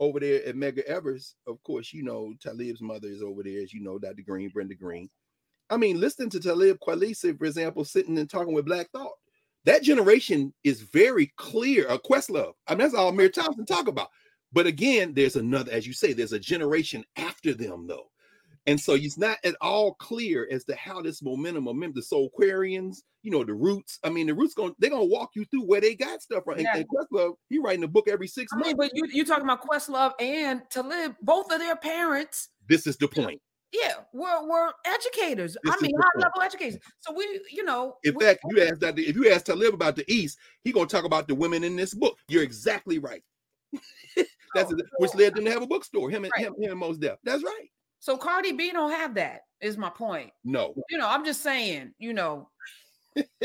over 0.00 0.18
there 0.18 0.44
at 0.46 0.56
Medgar 0.56 0.84
Evers. 0.84 1.36
Of 1.46 1.62
course, 1.62 1.92
you 1.92 2.02
know, 2.02 2.32
Talib's 2.42 2.80
mother 2.80 3.06
is 3.06 3.22
over 3.22 3.42
there, 3.42 3.62
as 3.62 3.72
you 3.72 3.82
know, 3.82 3.98
Dr. 3.98 4.22
Green, 4.26 4.48
Brenda 4.48 4.74
Green. 4.74 5.10
I 5.68 5.76
mean, 5.76 6.00
listening 6.00 6.30
to 6.30 6.40
Talib 6.40 6.78
Kweli, 6.80 7.14
for 7.38 7.44
example, 7.44 7.84
sitting 7.84 8.18
and 8.18 8.28
talking 8.28 8.54
with 8.54 8.64
Black 8.64 8.90
Thought, 8.90 9.12
that 9.66 9.82
generation 9.82 10.52
is 10.64 10.80
very 10.80 11.32
clear. 11.36 11.86
A 11.86 11.94
uh, 11.94 11.98
Questlove. 11.98 12.54
I 12.66 12.72
mean, 12.72 12.78
that's 12.80 12.94
all 12.94 13.12
Ahmir 13.12 13.32
Thompson 13.32 13.66
talk 13.66 13.86
about. 13.86 14.08
But 14.52 14.66
again, 14.66 15.14
there's 15.14 15.36
another, 15.36 15.70
as 15.70 15.86
you 15.86 15.92
say, 15.92 16.12
there's 16.12 16.32
a 16.32 16.40
generation 16.40 17.04
after 17.16 17.54
them, 17.54 17.86
though. 17.86 18.09
And 18.66 18.78
so 18.78 18.94
it's 18.94 19.18
not 19.18 19.38
at 19.44 19.56
all 19.60 19.94
clear 19.94 20.46
as 20.50 20.64
to 20.64 20.74
how 20.76 21.00
this 21.00 21.22
momentum, 21.22 21.64
momentum, 21.64 21.94
the 21.94 22.02
Soulquarians, 22.02 22.98
you 23.22 23.30
know, 23.30 23.42
the 23.44 23.54
roots. 23.54 23.98
I 24.04 24.10
mean, 24.10 24.26
the 24.26 24.34
roots 24.34 24.54
going 24.54 24.74
they're 24.78 24.90
gonna 24.90 25.04
walk 25.04 25.30
you 25.34 25.44
through 25.46 25.62
where 25.62 25.80
they 25.80 25.94
got 25.94 26.22
stuff 26.22 26.44
from. 26.44 26.58
Yeah. 26.58 26.72
And, 26.74 26.80
and 26.80 26.88
Questlove, 26.88 27.34
he 27.48 27.58
writing 27.58 27.84
a 27.84 27.88
book 27.88 28.08
every 28.08 28.28
six 28.28 28.52
I 28.52 28.56
months. 28.56 28.68
Mean, 28.68 28.76
but 28.76 28.90
you 28.94 29.06
you 29.12 29.24
talking 29.24 29.44
about 29.44 29.66
Questlove 29.66 30.12
and 30.20 30.62
Talib, 30.70 31.14
both 31.22 31.50
of 31.50 31.58
their 31.58 31.76
parents. 31.76 32.50
This 32.68 32.86
is 32.86 32.96
the 32.96 33.08
point. 33.08 33.40
Yeah, 33.72 33.94
we're 34.12 34.48
we're 34.48 34.72
educators. 34.84 35.56
This 35.62 35.74
I 35.74 35.80
mean, 35.80 35.92
high 35.96 36.20
level 36.20 36.42
educators. 36.42 36.80
So 37.00 37.14
we, 37.14 37.40
you 37.50 37.64
know, 37.64 37.96
in 38.02 38.18
fact, 38.18 38.40
you 38.50 38.62
ask 38.62 38.80
that 38.80 38.98
if 38.98 39.14
you 39.14 39.30
ask 39.30 39.44
Talib 39.44 39.74
about 39.74 39.96
the 39.96 40.04
East, 40.12 40.38
he 40.64 40.72
gonna 40.72 40.86
talk 40.86 41.04
about 41.04 41.28
the 41.28 41.34
women 41.34 41.62
in 41.62 41.76
this 41.76 41.94
book. 41.94 42.16
You're 42.28 42.42
exactly 42.42 42.98
right. 42.98 43.22
That's 44.54 44.72
oh, 44.72 44.76
which 44.98 45.14
led 45.14 45.36
them 45.36 45.44
to 45.44 45.50
have 45.52 45.62
a 45.62 45.66
bookstore. 45.66 46.10
Him 46.10 46.24
and 46.24 46.32
right. 46.36 46.46
him, 46.46 46.54
him 46.60 46.72
and 46.72 46.80
Mos 46.80 46.98
Def. 46.98 47.18
That's 47.22 47.44
right. 47.44 47.68
So 48.00 48.16
Cardi 48.16 48.52
B 48.52 48.72
don't 48.72 48.90
have 48.90 49.14
that. 49.14 49.42
Is 49.60 49.76
my 49.76 49.90
point. 49.90 50.30
No. 50.42 50.74
You 50.88 50.98
know, 50.98 51.08
I'm 51.08 51.24
just 51.24 51.42
saying. 51.42 51.92
You 51.98 52.14
know. 52.14 52.48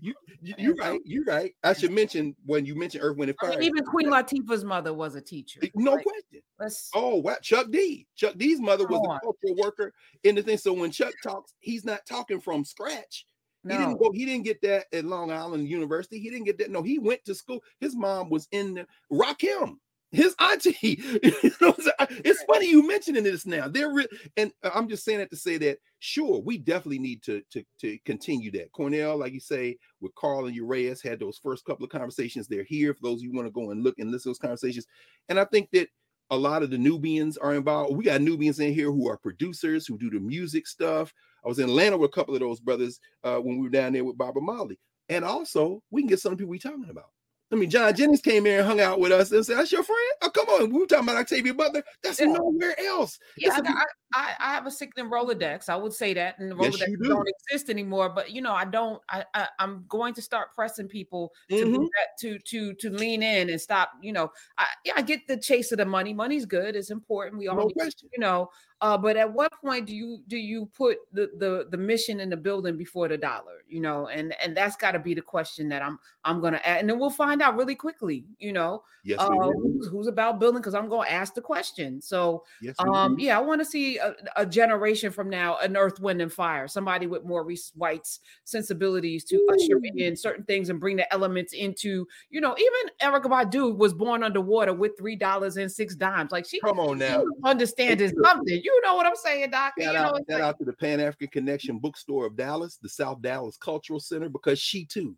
you 0.00 0.14
you 0.40 0.74
right. 0.74 1.00
You're 1.04 1.24
right. 1.24 1.52
I 1.62 1.72
should 1.74 1.92
mention 1.92 2.34
when 2.44 2.66
you 2.66 2.74
mentioned 2.74 3.04
Earth, 3.04 3.16
Wind, 3.16 3.30
and 3.30 3.38
Fire. 3.38 3.52
I 3.52 3.56
mean, 3.56 3.68
even 3.68 3.84
Queen 3.84 4.08
Latifah's 4.08 4.64
mother 4.64 4.92
was 4.92 5.14
a 5.14 5.20
teacher. 5.20 5.60
No 5.74 5.92
like, 5.92 6.04
question. 6.04 6.42
Let's, 6.58 6.90
oh, 6.94 7.16
wow. 7.16 7.36
Chuck 7.40 7.70
D. 7.70 8.06
Chuck 8.16 8.34
D's 8.36 8.60
mother 8.60 8.86
was 8.86 9.00
a 9.00 9.20
cultural 9.24 9.56
worker 9.56 9.92
in 10.24 10.34
the 10.34 10.42
thing. 10.42 10.58
So 10.58 10.72
when 10.72 10.90
Chuck 10.90 11.14
talks, 11.22 11.54
he's 11.60 11.84
not 11.84 12.00
talking 12.06 12.40
from 12.40 12.64
scratch. 12.64 13.26
No. 13.62 13.78
He 13.78 13.84
didn't 13.84 13.98
go. 13.98 14.10
He 14.12 14.24
didn't 14.26 14.44
get 14.44 14.60
that 14.62 14.86
at 14.92 15.04
Long 15.04 15.30
Island 15.30 15.68
University. 15.68 16.18
He 16.18 16.30
didn't 16.30 16.44
get 16.44 16.58
that. 16.58 16.70
No, 16.70 16.82
he 16.82 16.98
went 16.98 17.24
to 17.24 17.34
school. 17.34 17.60
His 17.80 17.96
mom 17.96 18.28
was 18.28 18.48
in 18.50 18.74
the 18.74 18.86
Rakim 19.10 19.76
his 20.12 20.34
auntie. 20.38 20.74
it's 21.00 22.44
funny 22.44 22.70
you 22.70 22.86
mentioning 22.86 23.24
this 23.24 23.46
now. 23.46 23.68
They're 23.68 23.92
re- 23.92 24.08
and 24.36 24.52
I'm 24.62 24.88
just 24.88 25.04
saying 25.04 25.18
that 25.18 25.30
to 25.30 25.36
say 25.36 25.58
that 25.58 25.78
sure, 25.98 26.40
we 26.40 26.58
definitely 26.58 27.00
need 27.00 27.22
to 27.24 27.42
to 27.50 27.64
to 27.80 27.98
continue 28.04 28.50
that. 28.52 28.72
Cornell, 28.72 29.16
like 29.16 29.32
you 29.32 29.40
say, 29.40 29.76
with 30.00 30.14
Carl 30.14 30.46
and 30.46 30.54
Urias, 30.54 31.02
had 31.02 31.18
those 31.18 31.38
first 31.38 31.64
couple 31.64 31.84
of 31.84 31.90
conversations. 31.90 32.46
They're 32.46 32.64
here 32.64 32.94
for 32.94 33.02
those 33.02 33.22
you 33.22 33.32
want 33.32 33.46
to 33.46 33.52
go 33.52 33.70
and 33.70 33.82
look 33.82 33.98
and 33.98 34.10
listen 34.10 34.24
to 34.24 34.28
those 34.30 34.38
conversations. 34.38 34.86
And 35.28 35.38
I 35.38 35.44
think 35.46 35.70
that 35.72 35.88
a 36.30 36.36
lot 36.36 36.62
of 36.62 36.70
the 36.70 36.76
Knubians 36.76 37.36
are 37.40 37.54
involved. 37.54 37.96
We 37.96 38.04
got 38.04 38.20
Knubians 38.20 38.60
in 38.60 38.72
here 38.72 38.90
who 38.90 39.08
are 39.08 39.16
producers 39.16 39.86
who 39.86 39.98
do 39.98 40.10
the 40.10 40.20
music 40.20 40.66
stuff. 40.66 41.12
I 41.44 41.48
was 41.48 41.58
in 41.58 41.68
Atlanta 41.68 41.98
with 41.98 42.10
a 42.10 42.14
couple 42.14 42.34
of 42.34 42.40
those 42.40 42.60
brothers 42.60 42.98
uh, 43.22 43.36
when 43.36 43.56
we 43.56 43.62
were 43.62 43.70
down 43.70 43.92
there 43.92 44.04
with 44.04 44.16
Barbara 44.16 44.42
Molly. 44.42 44.78
And 45.08 45.24
also, 45.24 45.82
we 45.90 46.00
can 46.00 46.08
get 46.08 46.20
some 46.20 46.36
people 46.36 46.50
we 46.50 46.58
talking 46.58 46.86
about. 46.88 47.10
I 47.52 47.56
mean, 47.56 47.70
John 47.70 47.94
Jennings 47.94 48.20
came 48.20 48.46
here 48.46 48.58
and 48.58 48.66
hung 48.66 48.80
out 48.80 48.98
with 48.98 49.12
us 49.12 49.30
and 49.30 49.44
said, 49.44 49.58
"That's 49.58 49.70
your 49.70 49.82
friend." 49.82 50.12
Oh, 50.22 50.30
come 50.30 50.48
on, 50.48 50.72
we 50.72 50.80
were 50.80 50.86
talking 50.86 51.04
about 51.04 51.18
Octavia 51.18 51.52
Butler. 51.52 51.82
That's 52.02 52.18
yeah. 52.18 52.26
nowhere 52.26 52.74
else. 52.80 53.18
Yeah, 53.36 53.60
I, 53.62 53.84
I, 54.14 54.34
I, 54.40 54.54
have 54.54 54.66
a 54.66 54.70
sickening 54.70 55.10
Rolodex. 55.10 55.68
I 55.68 55.76
would 55.76 55.92
say 55.92 56.14
that, 56.14 56.38
and 56.38 56.50
the 56.50 56.54
Rolodex 56.54 56.78
yes, 56.80 56.90
do. 57.02 57.08
don't 57.08 57.28
exist 57.28 57.68
anymore. 57.68 58.08
But 58.08 58.30
you 58.30 58.40
know, 58.40 58.52
I 58.52 58.64
don't. 58.64 59.00
I, 59.10 59.24
I 59.34 59.48
am 59.60 59.84
going 59.88 60.14
to 60.14 60.22
start 60.22 60.54
pressing 60.54 60.88
people 60.88 61.32
to 61.50 61.56
mm-hmm. 61.56 61.82
that, 61.82 62.18
to 62.20 62.38
to 62.38 62.74
to 62.74 62.90
lean 62.90 63.22
in 63.22 63.50
and 63.50 63.60
stop. 63.60 63.90
You 64.02 64.14
know, 64.14 64.30
I 64.56 64.66
yeah, 64.84 64.94
I 64.96 65.02
get 65.02 65.20
the 65.28 65.36
chase 65.36 65.70
of 65.70 65.78
the 65.78 65.84
money. 65.84 66.14
Money's 66.14 66.46
good. 66.46 66.74
It's 66.74 66.90
important. 66.90 67.38
We 67.38 67.48
all, 67.48 67.56
no 67.56 67.70
need, 67.76 67.92
you 68.12 68.20
know, 68.20 68.48
uh, 68.84 68.98
but 68.98 69.16
at 69.16 69.32
what 69.32 69.50
point 69.62 69.86
do 69.86 69.96
you 69.96 70.18
do 70.28 70.36
you 70.36 70.66
put 70.66 70.98
the 71.10 71.30
the 71.38 71.66
the 71.70 71.76
mission 71.78 72.20
in 72.20 72.28
the 72.28 72.36
building 72.36 72.76
before 72.76 73.08
the 73.08 73.16
dollar? 73.16 73.64
You 73.66 73.80
know, 73.80 74.08
and 74.08 74.34
and 74.44 74.54
that's 74.54 74.76
got 74.76 74.92
to 74.92 74.98
be 74.98 75.14
the 75.14 75.22
question 75.22 75.70
that 75.70 75.80
I'm 75.80 75.98
I'm 76.22 76.42
gonna 76.42 76.60
ask, 76.62 76.80
and 76.80 76.90
then 76.90 76.98
we'll 76.98 77.08
find 77.08 77.40
out 77.40 77.56
really 77.56 77.76
quickly. 77.76 78.26
You 78.38 78.52
know, 78.52 78.82
yes, 79.02 79.18
uh, 79.18 79.30
who's, 79.30 79.88
who's, 79.88 80.06
about 80.06 80.38
building 80.38 80.60
because 80.60 80.74
I'm 80.74 80.90
gonna 80.90 81.08
ask 81.08 81.32
the 81.32 81.40
question. 81.40 82.02
So, 82.02 82.44
yes, 82.60 82.76
um, 82.78 83.18
yeah, 83.18 83.38
I 83.38 83.40
want 83.40 83.62
to 83.62 83.64
see 83.64 83.96
a, 83.96 84.14
a, 84.36 84.44
generation 84.44 85.10
from 85.10 85.30
now 85.30 85.56
an 85.62 85.78
Earth, 85.78 85.98
Wind, 85.98 86.20
and 86.20 86.30
Fire, 86.30 86.68
somebody 86.68 87.06
with 87.06 87.24
Maurice 87.24 87.72
White's 87.76 88.20
sensibilities 88.44 89.24
to 89.24 89.36
Ooh. 89.36 89.48
usher 89.54 89.80
in 89.96 90.14
certain 90.14 90.44
things 90.44 90.68
and 90.68 90.78
bring 90.78 90.96
the 90.96 91.10
elements 91.10 91.54
into. 91.54 92.06
You 92.28 92.42
know, 92.42 92.54
even 92.58 93.12
Erykah 93.12 93.50
Badu 93.50 93.74
was 93.74 93.94
born 93.94 94.22
underwater 94.22 94.74
with 94.74 94.92
three 94.98 95.16
dollars 95.16 95.56
and 95.56 95.72
six 95.72 95.96
dimes. 95.96 96.32
Like 96.32 96.46
she 96.46 96.60
come 96.60 96.78
on 96.78 96.98
now, 96.98 97.24
understand 97.44 98.02
is 98.02 98.12
something. 98.22 98.60
You 98.62 98.73
you 98.74 98.82
know 98.82 98.94
what 98.94 99.06
I'm 99.06 99.16
saying, 99.16 99.50
Doc. 99.50 99.74
Shout, 99.78 99.92
you 99.94 99.98
out, 99.98 100.12
know, 100.12 100.18
shout 100.18 100.40
like, 100.40 100.42
out 100.42 100.58
to 100.58 100.64
the 100.64 100.72
Pan 100.72 101.00
African 101.00 101.28
Connection 101.28 101.78
Bookstore 101.78 102.26
of 102.26 102.36
Dallas, 102.36 102.76
the 102.76 102.88
South 102.88 103.22
Dallas 103.22 103.56
Cultural 103.56 104.00
Center, 104.00 104.28
because 104.28 104.58
she 104.58 104.84
too 104.84 105.16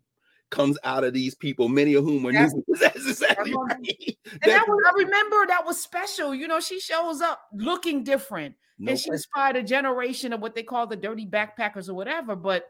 comes 0.49 0.77
out 0.83 1.03
of 1.03 1.13
these 1.13 1.35
people, 1.35 1.67
many 1.67 1.93
of 1.95 2.03
whom 2.03 2.25
are 2.25 2.31
that's, 2.31 2.53
new. 2.53 2.63
That's 2.79 3.07
exactly 3.07 3.51
that's 3.51 3.79
right. 3.79 4.17
And 4.41 4.51
that 4.51 4.65
was, 4.67 4.83
I 4.85 5.03
remember 5.03 5.47
that 5.47 5.65
was 5.65 5.81
special. 5.81 6.33
You 6.33 6.47
know, 6.47 6.59
she 6.59 6.79
shows 6.79 7.21
up 7.21 7.41
looking 7.53 8.03
different. 8.03 8.55
No 8.79 8.91
and 8.91 8.99
she 8.99 9.09
inspired 9.09 9.55
a 9.55 9.63
generation 9.63 10.33
of 10.33 10.39
what 10.39 10.55
they 10.55 10.63
call 10.63 10.87
the 10.87 10.95
dirty 10.95 11.25
backpackers 11.25 11.89
or 11.89 11.95
whatever. 11.95 12.35
But 12.35 12.65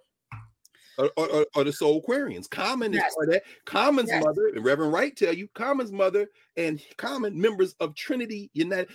or, 0.98 1.12
or, 1.18 1.46
or, 1.56 1.64
the 1.64 1.72
Soulquarians. 1.72 2.50
Common 2.50 2.94
yes. 2.94 3.10
is 3.10 3.16
part 3.16 3.28
of 3.28 3.34
that. 3.34 3.44
Common's 3.66 4.10
yes. 4.10 4.24
mother, 4.24 4.52
Reverend 4.58 4.92
Wright 4.92 5.16
tell 5.16 5.34
you, 5.34 5.48
Common's 5.54 5.92
mother 5.92 6.28
and 6.56 6.82
Common 6.98 7.40
members 7.40 7.76
of 7.80 7.96
Trinity 7.96 8.50
United. 8.54 8.90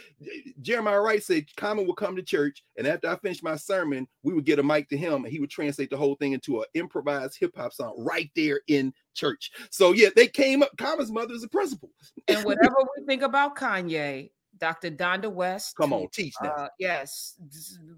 Jeremiah 0.61 1.01
Wright 1.01 1.23
said 1.23 1.45
Common 1.57 1.87
would 1.87 1.97
come 1.97 2.17
to 2.17 2.23
church, 2.23 2.63
and 2.77 2.87
after 2.87 3.09
I 3.09 3.17
finished 3.17 3.45
my 3.45 3.57
sermon, 3.57 4.09
we 4.23 4.35
would 4.35 4.45
get 4.45 4.59
a 4.59 4.63
mic 4.63 4.89
to 4.89 4.97
him, 4.97 5.25
and 5.25 5.33
he 5.33 5.41
would 5.41 5.51
translate 5.51 5.91
the 5.91 5.97
whole 5.97 6.17
thing 6.17 6.33
into 6.33 6.61
an 6.61 6.67
improvised 6.75 7.39
hip 7.39 7.53
hop 7.57 7.73
song 7.73 7.95
right 7.99 8.31
there 8.35 8.61
in 8.69 8.93
church. 9.15 9.53
So 9.71 9.93
yeah, 9.93 10.09
they 10.15 10.27
came 10.27 10.63
up. 10.63 10.77
Common's 10.77 11.13
mother 11.13 11.35
is 11.35 11.45
a 11.45 11.49
principal. 11.49 11.91
And 12.29 12.45
whatever 12.45 12.77
we 12.97 13.05
think 13.07 13.23
about 13.23 13.57
Kanye, 13.57 14.31
Dr. 14.63 14.93
Donda 14.93 15.31
West. 15.31 15.75
Come 15.77 15.93
on, 15.93 16.07
teach 16.13 16.35
that. 16.41 16.53
Uh, 16.53 16.69
yes, 16.79 17.35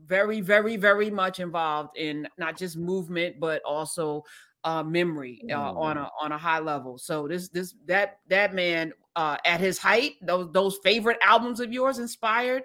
very, 0.07 0.41
very, 0.41 0.79
very 0.79 1.11
much 1.11 1.39
involved 1.39 1.91
in 1.99 2.27
not 2.39 2.57
just 2.57 2.79
movement, 2.79 3.39
but 3.39 3.61
also 3.65 4.25
uh, 4.65 4.83
memory 4.83 5.43
uh, 5.51 5.55
mm. 5.55 5.77
on 5.77 5.99
a 5.99 6.09
on 6.19 6.33
a 6.33 6.39
high 6.39 6.61
level. 6.61 6.97
So 6.97 7.29
this 7.29 7.51
this 7.51 7.75
that 7.85 8.21
that 8.29 8.55
man 8.55 8.95
uh, 9.15 9.37
at 9.45 9.61
his 9.61 9.77
height, 9.77 10.13
those 10.23 10.51
those 10.53 10.79
favorite 10.83 11.19
albums 11.23 11.61
of 11.61 11.71
yours 11.71 11.99
inspired 11.99 12.63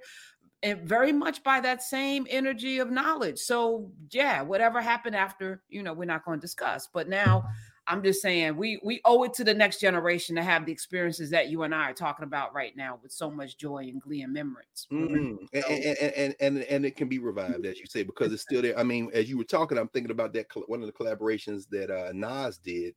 and 0.63 0.81
very 0.81 1.11
much 1.11 1.43
by 1.43 1.59
that 1.59 1.83
same 1.83 2.25
energy 2.29 2.79
of 2.79 2.89
knowledge. 2.89 3.39
So 3.39 3.91
yeah, 4.11 4.41
whatever 4.41 4.79
happened 4.79 5.17
after, 5.17 5.61
you 5.67 5.83
know, 5.83 5.91
we're 5.91 6.05
not 6.05 6.23
going 6.23 6.39
to 6.39 6.41
discuss. 6.41 6.87
But 6.93 7.09
now 7.09 7.43
I'm 7.89 8.03
just 8.03 8.21
saying 8.21 8.55
we 8.55 8.79
we 8.83 9.01
owe 9.03 9.23
it 9.23 9.33
to 9.33 9.43
the 9.43 9.53
next 9.53 9.81
generation 9.81 10.35
to 10.35 10.43
have 10.43 10.65
the 10.65 10.71
experiences 10.71 11.31
that 11.31 11.49
you 11.49 11.63
and 11.63 11.73
I 11.73 11.89
are 11.89 11.93
talking 11.93 12.23
about 12.23 12.53
right 12.53 12.77
now 12.77 12.99
with 13.01 13.11
so 13.11 13.31
much 13.31 13.57
joy 13.57 13.89
and 13.89 13.99
glee 13.99 14.21
and 14.21 14.31
memories. 14.31 14.87
Mm-hmm. 14.91 15.45
So, 15.59 15.67
and, 15.67 15.83
and, 15.83 16.13
and, 16.13 16.35
and 16.39 16.57
and 16.59 16.85
it 16.85 16.95
can 16.95 17.09
be 17.09 17.17
revived, 17.17 17.65
as 17.65 17.79
you 17.79 17.87
say, 17.87 18.03
because 18.03 18.31
it's 18.31 18.43
still 18.43 18.61
there. 18.61 18.77
I 18.77 18.83
mean, 18.83 19.09
as 19.13 19.27
you 19.27 19.39
were 19.39 19.43
talking, 19.43 19.77
I'm 19.77 19.87
thinking 19.87 20.11
about 20.11 20.33
that 20.33 20.47
one 20.67 20.81
of 20.81 20.87
the 20.87 20.93
collaborations 20.93 21.67
that 21.69 21.89
uh, 21.89 22.11
Nas 22.13 22.59
did 22.59 22.93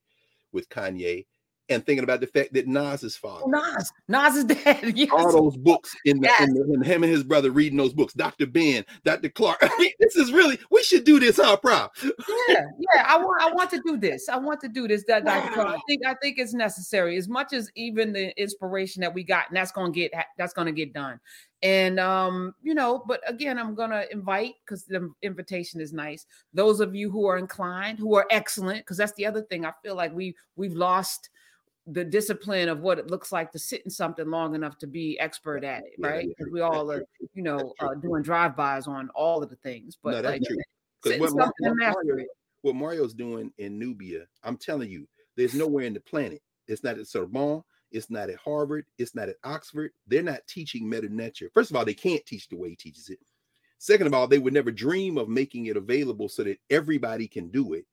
with 0.53 0.69
Kanye, 0.69 1.25
and 1.69 1.85
thinking 1.85 2.05
about 2.05 2.21
the 2.21 2.27
fact 2.27 2.53
that 2.53 2.67
Nas 2.67 3.03
is 3.03 3.17
father. 3.17 3.45
Nas, 3.47 3.93
Nas 4.09 4.37
is 4.37 4.45
dead. 4.45 4.81
Yes. 5.03 5.11
All 5.13 5.33
those 5.33 5.57
books 5.57 5.95
in, 6.05 6.21
the, 6.21 6.29
yes. 6.29 6.43
in, 6.43 6.55
the, 6.55 6.75
in 6.75 6.83
him 6.83 7.03
and 7.03 7.11
his 7.11 7.25
brother 7.25 7.51
reading 7.51 7.79
those 7.79 7.95
books. 7.95 8.13
Dr. 8.13 8.47
Ben, 8.47 8.85
Dr. 9.05 9.31
Clarke. 9.31 9.59
I 9.63 9.79
mean, 9.79 9.91
this 9.99 10.17
is 10.17 10.33
really 10.33 10.59
we 10.71 10.83
should 10.83 11.05
do 11.05 11.19
this, 11.19 11.39
huh, 11.43 11.57
Prof? 11.57 11.91
yeah, 12.49 12.65
yeah. 12.79 13.05
I 13.07 13.17
want 13.17 13.43
I 13.43 13.51
want 13.55 13.71
to 13.71 13.83
do 13.87 13.97
this. 13.97 14.29
I 14.29 14.37
want 14.37 14.61
to 14.61 14.69
do 14.69 14.87
this. 14.87 15.05
That 15.09 15.25
Dr. 15.25 15.53
Clarke. 15.55 15.77
I 15.77 15.79
think 15.89 16.07
I 16.07 16.15
think 16.15 16.39
it's 16.39 16.53
necessary 16.53 17.17
as 17.17 17.29
much 17.29 17.53
as 17.53 17.71
even 17.75 18.13
the 18.13 18.39
inspiration 18.41 19.01
that 19.01 19.15
we 19.15 19.25
got, 19.25 19.49
and 19.49 19.57
that's 19.57 19.73
gonna 19.73 19.93
get 19.93 20.13
that's 20.37 20.53
gonna 20.53 20.73
get 20.73 20.93
done. 20.93 21.19
And 21.63 22.01
um, 22.01 22.55
you 22.63 22.75
know, 22.75 23.03
but 23.07 23.21
again, 23.27 23.59
I'm 23.59 23.75
gonna 23.75 24.05
invite 24.11 24.55
because 24.65 24.85
the 24.85 25.11
invitation 25.23 25.81
is 25.81 25.93
nice. 25.93 26.27
Those 26.53 26.81
of 26.81 26.95
you 26.95 27.11
who 27.11 27.27
are 27.27 27.39
inclined, 27.39 27.99
who 27.99 28.15
are 28.17 28.27
excellent, 28.31 28.81
because 28.81 28.97
that's 28.97 29.15
the 29.15 29.27
other 29.27 29.43
thing. 29.43 29.65
I 29.65 29.73
feel 29.83 29.95
like 29.95 30.13
we 30.13 30.35
we've 30.57 30.75
lost 30.75 31.31
the 31.87 32.05
discipline 32.05 32.69
of 32.69 32.81
what 32.81 32.99
it 32.99 33.11
looks 33.11 33.33
like 33.33 33.51
to 33.53 33.59
sit 33.59 33.83
in 33.85 33.91
something 33.91 34.31
long 34.31 34.55
enough 34.55 34.79
to 34.79 34.87
be 34.87 35.19
expert 35.19 35.65
at 35.65 35.83
it, 35.85 35.95
right? 35.99 36.29
Yeah, 36.39 36.47
we 36.53 36.61
all 36.61 36.91
are, 36.91 37.05
you 37.35 37.43
know, 37.43 37.75
uh, 37.81 37.95
doing 37.95 38.23
drive-bys 38.23 38.87
on 38.87 39.11
all 39.15 39.43
of 39.43 39.51
the 39.51 39.57
things. 39.57 39.99
But 40.03 40.13
no, 40.13 40.23
that's 40.23 40.33
like, 40.33 40.43
true. 40.49 40.59
Because 41.03 41.35
what, 41.35 41.51
Mario, 41.61 42.27
what 42.61 42.77
Mario's 42.77 43.13
doing 43.13 43.53
in 43.59 43.77
Knubia, 43.77 44.25
I'm 44.45 44.57
telling 44.57 44.89
you, 44.89 45.09
there's 45.37 45.53
nowhere 45.53 45.85
in 45.85 45.95
the 45.95 46.01
planet. 46.01 46.41
It's 46.69 46.85
not 46.85 46.97
at 46.97 47.09
Sorbonne. 47.09 47.65
It's 47.91 48.09
not 48.09 48.31
at 48.31 48.37
Harvard. 48.37 48.87
It's 48.99 49.13
not 49.13 49.29
at 49.29 49.35
Oxford. 49.43 49.91
They're 50.07 50.23
not 50.23 50.47
teaching 50.49 50.85
Metu 50.85 51.11
Neter. 51.11 51.51
First 51.55 51.71
of 51.71 51.77
all, 51.77 51.85
they 51.85 51.93
can't 51.93 52.25
teach 52.25 52.49
the 52.49 52.57
way 52.57 52.71
he 52.71 52.77
teaches 52.77 53.09
it. 53.11 53.19
Second 53.79 54.07
of 54.07 54.15
all, 54.15 54.29
they 54.29 54.39
would 54.39 54.55
never 54.55 54.71
dream 54.71 55.19
of 55.19 55.29
making 55.29 55.67
it 55.67 55.77
available 55.77 56.29
so 56.29 56.45
that 56.45 56.59
everybody 56.71 57.27
can 57.27 57.49
do 57.49 57.73
it. 57.73 57.85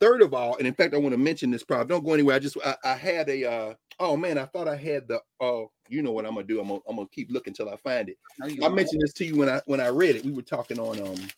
Third 0.00 0.22
of 0.22 0.32
all, 0.32 0.56
and 0.56 0.66
in 0.66 0.74
fact, 0.74 0.94
I 0.94 0.98
want 0.98 1.12
to 1.12 1.18
mention 1.18 1.50
this 1.50 1.64
problem. 1.64 1.88
Don't 1.88 2.04
go 2.04 2.14
anywhere. 2.14 2.36
I 2.36 2.38
just 2.38 2.56
I, 2.64 2.76
I 2.84 2.94
had 2.94 3.28
a 3.28 3.44
uh 3.44 3.74
oh 3.98 4.16
man, 4.16 4.38
I 4.38 4.44
thought 4.44 4.68
I 4.68 4.76
had 4.76 5.08
the 5.08 5.20
oh, 5.40 5.70
you 5.88 6.02
know 6.02 6.12
what 6.12 6.24
I'm 6.24 6.34
gonna 6.34 6.46
do. 6.46 6.60
I'm 6.60 6.68
gonna, 6.68 6.80
I'm 6.88 6.96
gonna 6.96 7.08
keep 7.08 7.30
looking 7.32 7.50
until 7.50 7.68
I 7.68 7.76
find 7.76 8.08
it. 8.08 8.18
I 8.40 8.68
mentioned 8.68 9.02
this 9.02 9.12
to 9.14 9.24
you 9.24 9.36
when 9.36 9.48
I 9.48 9.60
when 9.66 9.80
I 9.80 9.88
read 9.88 10.16
it. 10.16 10.24
We 10.24 10.32
were 10.32 10.42
talking 10.42 10.78
on 10.78 11.00
um 11.00 11.28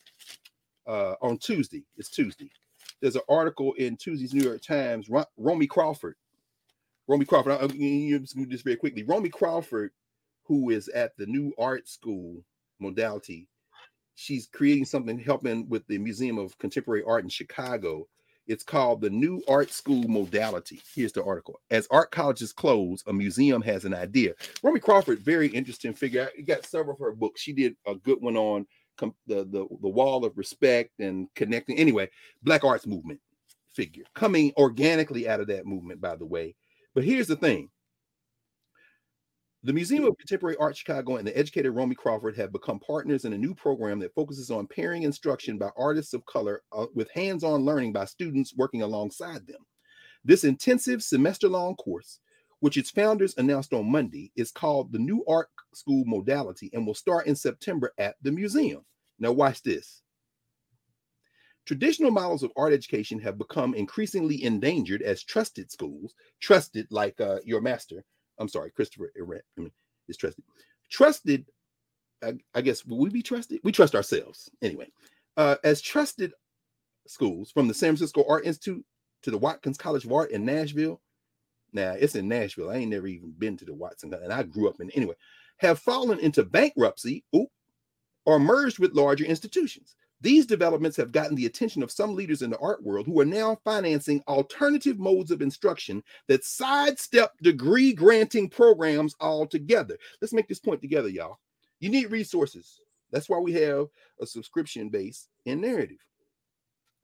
uh 0.86 1.14
on 1.22 1.38
Tuesday. 1.38 1.84
It's 1.96 2.10
Tuesday. 2.10 2.50
There's 3.00 3.16
an 3.16 3.22
article 3.28 3.72
in 3.74 3.96
Tuesday's 3.96 4.34
New 4.34 4.42
York 4.42 4.62
Times. 4.62 5.08
Ro- 5.08 5.24
Romi 5.38 5.66
Crawford. 5.66 6.16
Romi 7.08 7.24
Crawford. 7.24 7.58
Just 7.70 8.36
this 8.50 8.62
very 8.62 8.76
quickly. 8.76 9.04
Romi 9.04 9.30
Crawford, 9.30 9.92
who 10.44 10.70
is 10.70 10.88
at 10.88 11.16
the 11.16 11.26
new 11.26 11.52
art 11.58 11.88
school 11.88 12.44
modality, 12.78 13.48
she's 14.14 14.48
creating 14.48 14.84
something 14.84 15.18
helping 15.18 15.68
with 15.68 15.86
the 15.86 15.98
Museum 15.98 16.38
of 16.38 16.56
Contemporary 16.58 17.02
Art 17.06 17.24
in 17.24 17.30
Chicago 17.30 18.06
it's 18.50 18.64
called 18.64 19.00
the 19.00 19.10
New 19.10 19.40
Art 19.46 19.70
School 19.70 20.08
Modality. 20.08 20.82
Here's 20.92 21.12
the 21.12 21.22
article. 21.22 21.60
As 21.70 21.86
art 21.88 22.10
colleges 22.10 22.52
close, 22.52 23.04
a 23.06 23.12
museum 23.12 23.62
has 23.62 23.84
an 23.84 23.94
idea. 23.94 24.34
Romi 24.64 24.80
Crawford, 24.80 25.20
very 25.20 25.46
interesting 25.46 25.94
figure. 25.94 26.28
You 26.36 26.44
got 26.44 26.66
several 26.66 26.94
of 26.94 27.00
her 27.00 27.12
books. 27.12 27.40
She 27.40 27.52
did 27.52 27.76
a 27.86 27.94
good 27.94 28.20
one 28.20 28.36
on 28.36 28.66
the, 28.98 29.12
the, 29.44 29.68
the 29.80 29.88
wall 29.88 30.24
of 30.24 30.36
respect 30.36 30.90
and 30.98 31.28
connecting. 31.36 31.78
Anyway, 31.78 32.10
Black 32.42 32.64
Arts 32.64 32.88
Movement 32.88 33.20
figure 33.72 34.02
coming 34.16 34.52
organically 34.56 35.28
out 35.28 35.38
of 35.38 35.46
that 35.46 35.64
movement, 35.64 36.00
by 36.00 36.16
the 36.16 36.26
way. 36.26 36.56
But 36.92 37.04
here's 37.04 37.28
the 37.28 37.36
thing 37.36 37.70
the 39.62 39.72
Museum 39.74 40.04
of 40.04 40.16
Contemporary 40.16 40.56
Art 40.56 40.74
Chicago 40.74 41.16
and 41.16 41.26
the 41.26 41.36
educator 41.36 41.70
Romi 41.70 41.94
Crawford 41.94 42.34
have 42.36 42.50
become 42.50 42.80
partners 42.80 43.26
in 43.26 43.34
a 43.34 43.38
new 43.38 43.54
program 43.54 43.98
that 43.98 44.14
focuses 44.14 44.50
on 44.50 44.66
pairing 44.66 45.02
instruction 45.02 45.58
by 45.58 45.68
artists 45.76 46.14
of 46.14 46.24
color 46.24 46.62
uh, 46.72 46.86
with 46.94 47.10
hands 47.10 47.44
on 47.44 47.66
learning 47.66 47.92
by 47.92 48.06
students 48.06 48.54
working 48.56 48.80
alongside 48.80 49.46
them. 49.46 49.60
This 50.24 50.44
intensive 50.44 51.02
semester 51.02 51.46
long 51.46 51.76
course, 51.76 52.20
which 52.60 52.78
its 52.78 52.90
founders 52.90 53.34
announced 53.36 53.74
on 53.74 53.90
Monday, 53.90 54.32
is 54.34 54.50
called 54.50 54.92
the 54.92 54.98
New 54.98 55.22
Art 55.28 55.48
School 55.74 56.04
Modality 56.06 56.70
and 56.72 56.86
will 56.86 56.94
start 56.94 57.26
in 57.26 57.36
September 57.36 57.92
at 57.98 58.16
the 58.22 58.32
museum. 58.32 58.82
Now, 59.18 59.32
watch 59.32 59.62
this. 59.62 60.00
Traditional 61.66 62.10
models 62.10 62.42
of 62.42 62.50
art 62.56 62.72
education 62.72 63.18
have 63.20 63.36
become 63.36 63.74
increasingly 63.74 64.42
endangered 64.42 65.02
as 65.02 65.22
trusted 65.22 65.70
schools, 65.70 66.14
trusted 66.40 66.86
like 66.90 67.20
uh, 67.20 67.40
your 67.44 67.60
master, 67.60 68.02
I'm 68.40 68.48
sorry, 68.48 68.70
Christopher 68.70 69.12
I 69.16 69.60
mean, 69.60 69.70
is 70.08 70.16
trusted. 70.16 70.44
Trusted, 70.90 71.46
I, 72.22 72.34
I, 72.54 72.62
guess, 72.62 72.84
will 72.84 72.98
we 72.98 73.10
be 73.10 73.22
trusted? 73.22 73.60
We 73.62 73.70
trust 73.70 73.94
ourselves 73.94 74.50
anyway. 74.62 74.90
Uh, 75.36 75.56
as 75.62 75.80
trusted 75.80 76.32
schools 77.06 77.50
from 77.50 77.68
the 77.68 77.74
San 77.74 77.90
Francisco 77.90 78.24
Art 78.28 78.46
Institute 78.46 78.84
to 79.22 79.30
the 79.30 79.38
Watkins 79.38 79.78
College 79.78 80.04
of 80.04 80.12
Art 80.12 80.30
in 80.30 80.44
Nashville. 80.44 81.00
Now 81.72 81.94
it's 81.98 82.16
in 82.16 82.28
Nashville. 82.28 82.70
I 82.70 82.76
ain't 82.76 82.90
never 82.90 83.06
even 83.06 83.32
been 83.38 83.56
to 83.58 83.64
the 83.64 83.74
Watson, 83.74 84.12
and 84.12 84.32
I 84.32 84.42
grew 84.42 84.68
up 84.68 84.80
in 84.80 84.90
anyway. 84.90 85.14
Have 85.58 85.78
fallen 85.78 86.18
into 86.18 86.42
bankruptcy, 86.42 87.24
oop, 87.36 87.48
or 88.24 88.40
merged 88.40 88.78
with 88.78 88.94
larger 88.94 89.24
institutions. 89.24 89.94
These 90.22 90.46
developments 90.46 90.96
have 90.98 91.12
gotten 91.12 91.34
the 91.34 91.46
attention 91.46 91.82
of 91.82 91.90
some 91.90 92.14
leaders 92.14 92.42
in 92.42 92.50
the 92.50 92.58
art 92.58 92.82
world 92.82 93.06
who 93.06 93.18
are 93.20 93.24
now 93.26 93.58
financing 93.64 94.22
alternative 94.28 94.98
modes 94.98 95.30
of 95.30 95.40
instruction 95.40 96.02
that 96.28 96.44
sidestep 96.44 97.32
degree 97.42 97.92
granting 97.94 98.48
programs 98.48 99.14
altogether. 99.20 99.96
Let's 100.20 100.34
make 100.34 100.48
this 100.48 100.58
point 100.58 100.82
together, 100.82 101.08
y'all. 101.08 101.38
You 101.78 101.88
need 101.88 102.10
resources. 102.10 102.80
That's 103.10 103.28
why 103.28 103.38
we 103.38 103.52
have 103.54 103.86
a 104.20 104.26
subscription 104.26 104.90
base 104.90 105.28
in 105.46 105.60
Knarrative. 105.60 105.98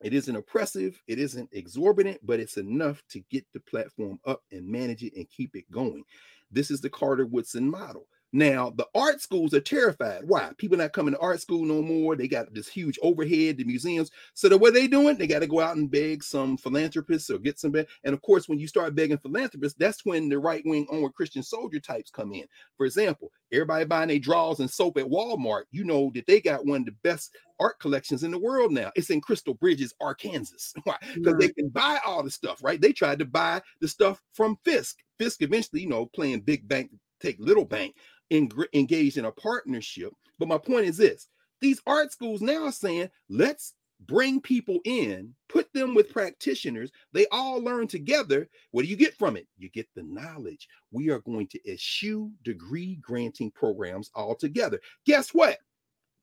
It 0.03 0.13
isn't 0.13 0.37
oppressive, 0.37 1.01
it 1.07 1.19
isn't 1.19 1.49
exorbitant, 1.53 2.19
but 2.23 2.39
it's 2.39 2.59
enough 2.59 3.03
to 3.11 3.21
get 3.31 3.47
the 3.55 3.61
platform 3.61 4.21
up 4.27 4.43
and 4.53 4.69
manage 4.69 5.03
it 5.03 5.15
and 5.17 5.29
keep 5.31 5.57
it 5.57 5.71
going. 5.71 6.05
This 6.51 6.71
is 6.71 6.83
the 6.83 6.91
Carter 6.91 7.25
Woodson 7.25 7.69
model. 7.69 8.07
Now, 8.37 8.69
the 8.69 8.87
art 8.95 9.23
schools 9.23 9.55
are 9.55 9.63
terrified. 9.63 10.25
Why? 10.27 10.51
People 10.59 10.77
not 10.77 10.93
coming 10.93 11.15
to 11.15 11.21
art 11.21 11.41
school 11.41 11.65
no 11.65 11.81
more. 11.81 12.15
They 12.17 12.29
got 12.29 12.53
this 12.53 12.69
huge 12.69 12.99
overhead, 13.01 13.57
the 13.57 13.65
museums. 13.65 14.11
So 14.35 14.51
the, 14.51 14.59
what 14.59 14.75
they 14.75 14.87
doing? 14.87 15.17
They 15.17 15.27
got 15.27 15.39
to 15.39 15.47
go 15.47 15.61
out 15.61 15.77
and 15.77 15.91
beg 15.91 16.23
some 16.23 16.59
philanthropists 16.59 17.31
or 17.31 17.39
get 17.39 17.59
some. 17.59 17.71
Be- 17.71 17.87
and 18.05 18.13
of 18.13 18.21
course, 18.21 18.47
when 18.47 18.59
you 18.59 18.69
start 18.69 18.95
begging 18.95 19.17
philanthropists, 19.17 19.79
that's 19.79 20.05
when 20.05 20.29
the 20.29 20.39
right 20.39 20.63
wing 20.67 20.87
onward 20.93 21.15
Christian 21.15 21.43
soldier 21.43 21.81
types 21.81 22.11
come 22.11 22.35
in. 22.35 22.45
For 22.77 22.85
example, 22.85 23.33
everybody 23.51 23.87
buying 23.87 24.09
their 24.09 24.19
drawers 24.19 24.61
and 24.61 24.71
soap 24.71 24.99
at 24.99 25.07
Walmart. 25.07 25.63
You 25.71 25.85
know 25.85 26.13
that 26.15 26.27
they 26.27 26.43
got 26.43 26.67
one 26.67 26.81
of 26.81 26.87
the 26.89 26.97
best 27.03 27.35
art 27.59 27.81
collections 27.81 28.23
in 28.23 28.33
the 28.33 28.39
world 28.39 28.71
now. 28.71 28.93
It's 28.97 29.09
in 29.09 29.23
Crystal 29.23 29.55
Bridges, 29.55 29.95
Arkansas. 29.99 30.79
Why? 30.85 30.99
Because 31.15 31.37
they 31.39 31.49
can 31.49 31.71
buy 31.71 32.01
all 32.05 32.23
the 32.23 32.31
stuff, 32.31 32.63
right? 32.63 32.83
They 32.83 32.93
tried 32.93 33.19
to 33.21 33.25
buy 33.25 33.63
the 33.81 33.89
stuff 33.89 34.21
from 34.35 34.59
Fisk. 34.63 34.99
Fisk 35.19 35.41
eventually, 35.41 35.81
you 35.81 35.89
know, 35.89 36.05
playing 36.05 36.41
big 36.41 36.69
bank 36.69 36.91
take 37.21 37.37
little 37.39 37.65
bank 37.65 37.95
engaged 38.31 39.19
in 39.19 39.25
a 39.25 39.33
partnership. 39.33 40.13
But 40.39 40.49
my 40.49 40.59
point 40.59 40.87
is 40.87 40.97
this 40.97 41.29
these 41.61 41.81
art 41.87 42.13
schools 42.13 42.43
now 42.43 42.65
are 42.65 42.73
saying, 42.73 43.11
let's 43.29 43.75
bring 44.01 44.41
people 44.41 44.81
in, 44.85 45.35
put 45.49 45.73
them 45.73 45.95
with 45.95 46.13
practitioners. 46.13 46.91
They 47.13 47.27
all 47.33 47.63
learn 47.63 47.87
together. 47.87 48.49
What 48.71 48.83
do 48.83 48.89
you 48.89 48.97
get 48.97 49.15
from 49.15 49.37
it? 49.37 49.47
You 49.57 49.71
get 49.71 49.89
the 49.95 50.03
knowledge. 50.03 50.69
We 50.91 51.11
are 51.11 51.21
going 51.21 51.47
to 51.49 51.71
eschew 51.73 52.31
degree 52.45 52.97
granting 52.97 53.51
programs 53.53 54.11
altogether. 54.15 54.81
Guess 55.07 55.31
what? 55.33 55.59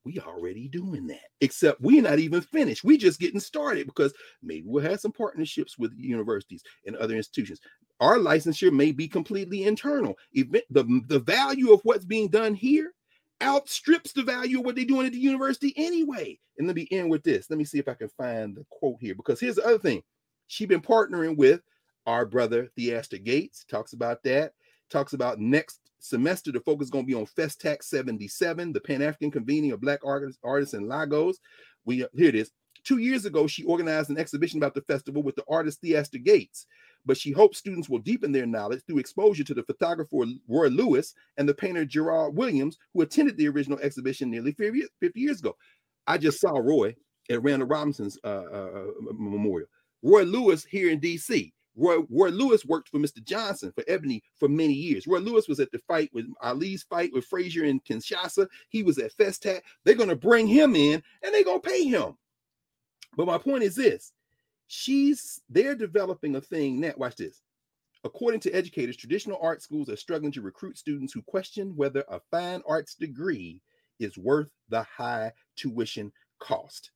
We 0.04 0.20
already 0.20 0.68
doing 0.68 1.06
that, 1.06 1.30
except 1.40 1.80
we're 1.80 2.02
not 2.02 2.18
even 2.18 2.42
finished. 2.42 2.84
We 2.84 2.98
just 2.98 3.18
getting 3.18 3.40
started 3.40 3.86
because 3.86 4.12
maybe 4.42 4.64
we'll 4.66 4.84
have 4.84 5.00
some 5.00 5.12
partnerships 5.12 5.78
with 5.78 5.94
universities 5.96 6.62
and 6.86 6.94
other 6.96 7.16
institutions. 7.16 7.60
Our 8.04 8.18
licensure 8.18 8.70
may 8.70 8.92
be 8.92 9.08
completely 9.08 9.64
internal. 9.64 10.14
Even 10.34 10.60
the, 10.68 11.00
the 11.06 11.20
value 11.20 11.72
of 11.72 11.80
what's 11.84 12.04
being 12.04 12.28
done 12.28 12.54
here 12.54 12.92
outstrips 13.42 14.12
the 14.12 14.22
value 14.22 14.58
of 14.58 14.66
what 14.66 14.76
they're 14.76 14.84
doing 14.84 15.06
at 15.06 15.12
the 15.12 15.18
university 15.18 15.72
anyway. 15.78 16.38
And 16.58 16.66
let 16.66 16.76
me 16.76 16.86
end 16.90 17.08
with 17.08 17.22
this. 17.22 17.48
Let 17.48 17.58
me 17.58 17.64
see 17.64 17.78
if 17.78 17.88
I 17.88 17.94
can 17.94 18.10
find 18.10 18.54
the 18.54 18.66
quote 18.68 18.98
here 19.00 19.14
because 19.14 19.40
here's 19.40 19.54
the 19.54 19.64
other 19.64 19.78
thing. 19.78 20.02
She's 20.48 20.68
been 20.68 20.82
partnering 20.82 21.38
with 21.38 21.62
our 22.04 22.26
brother 22.26 22.68
Theaster 22.76 23.16
Gates, 23.16 23.64
talks 23.70 23.94
about 23.94 24.22
that, 24.24 24.52
talks 24.90 25.14
about 25.14 25.40
next 25.40 25.80
semester. 25.98 26.52
The 26.52 26.60
focus 26.60 26.88
is 26.88 26.90
going 26.90 27.06
to 27.06 27.10
be 27.10 27.18
on 27.18 27.24
Festac 27.24 27.82
77, 27.82 28.74
the 28.74 28.80
Pan 28.80 29.00
African 29.00 29.30
convening 29.30 29.72
of 29.72 29.80
Black 29.80 30.00
artists, 30.04 30.38
artists 30.44 30.74
in 30.74 30.88
Lagos. 30.88 31.38
We 31.86 32.04
here 32.12 32.28
it 32.28 32.34
is. 32.34 32.50
Two 32.84 32.98
years 32.98 33.24
ago, 33.24 33.46
she 33.46 33.64
organized 33.64 34.10
an 34.10 34.18
exhibition 34.18 34.58
about 34.58 34.74
the 34.74 34.82
festival 34.82 35.22
with 35.22 35.36
the 35.36 35.44
artist 35.48 35.80
Theaster 35.80 36.18
Gates 36.18 36.66
but 37.06 37.16
she 37.16 37.30
hopes 37.30 37.58
students 37.58 37.88
will 37.88 37.98
deepen 37.98 38.32
their 38.32 38.46
knowledge 38.46 38.82
through 38.86 38.98
exposure 38.98 39.44
to 39.44 39.54
the 39.54 39.62
photographer 39.62 40.16
Roy 40.48 40.68
Lewis 40.68 41.14
and 41.36 41.48
the 41.48 41.54
painter 41.54 41.84
Gerald 41.84 42.36
Williams, 42.36 42.78
who 42.92 43.02
attended 43.02 43.36
the 43.36 43.48
original 43.48 43.78
exhibition 43.80 44.30
nearly 44.30 44.52
50 44.52 44.90
years 45.14 45.40
ago. 45.40 45.56
I 46.06 46.18
just 46.18 46.40
saw 46.40 46.58
Roy 46.58 46.94
at 47.30 47.42
Randall 47.42 47.68
Robinson's 47.68 48.18
uh, 48.24 48.44
uh, 48.52 48.70
uh 48.74 49.12
memorial. 49.12 49.68
Roy 50.02 50.22
Lewis 50.22 50.64
here 50.64 50.90
in 50.90 51.00
D.C. 51.00 51.52
Roy, 51.76 51.98
Roy 52.10 52.28
Lewis 52.28 52.64
worked 52.64 52.88
for 52.88 52.98
Mr. 52.98 53.22
Johnson 53.24 53.72
for 53.72 53.84
Ebony 53.88 54.22
for 54.36 54.48
many 54.48 54.74
years. 54.74 55.06
Roy 55.06 55.18
Lewis 55.18 55.48
was 55.48 55.60
at 55.60 55.72
the 55.72 55.78
fight 55.78 56.10
with 56.12 56.26
Ali's 56.42 56.84
fight 56.84 57.12
with 57.12 57.24
Frazier 57.24 57.64
in 57.64 57.80
Kinshasa. 57.80 58.46
He 58.68 58.82
was 58.82 58.98
at 58.98 59.16
Festac. 59.16 59.62
They're 59.84 59.94
going 59.94 60.08
to 60.08 60.16
bring 60.16 60.46
him 60.46 60.76
in 60.76 61.02
and 61.22 61.34
they're 61.34 61.44
going 61.44 61.60
to 61.60 61.68
pay 61.68 61.84
him. 61.84 62.16
But 63.16 63.26
my 63.26 63.38
point 63.38 63.62
is 63.62 63.74
this 63.74 64.12
she's 64.74 65.40
they're 65.48 65.76
developing 65.76 66.34
a 66.36 66.40
thing 66.40 66.80
now. 66.80 66.92
Watch 66.96 67.16
this. 67.16 67.42
According 68.02 68.40
to 68.40 68.50
educators, 68.50 68.96
traditional 68.96 69.38
art 69.40 69.62
schools 69.62 69.88
are 69.88 69.96
struggling 69.96 70.32
to 70.32 70.42
recruit 70.42 70.76
students 70.76 71.12
who 71.12 71.22
question 71.22 71.74
whether 71.76 72.04
a 72.08 72.20
fine 72.30 72.60
arts 72.68 72.94
degree 72.94 73.60
is 74.00 74.18
worth 74.18 74.50
the 74.68 74.82
high 74.82 75.32
tuition 75.56 76.12
cost. 76.40 76.90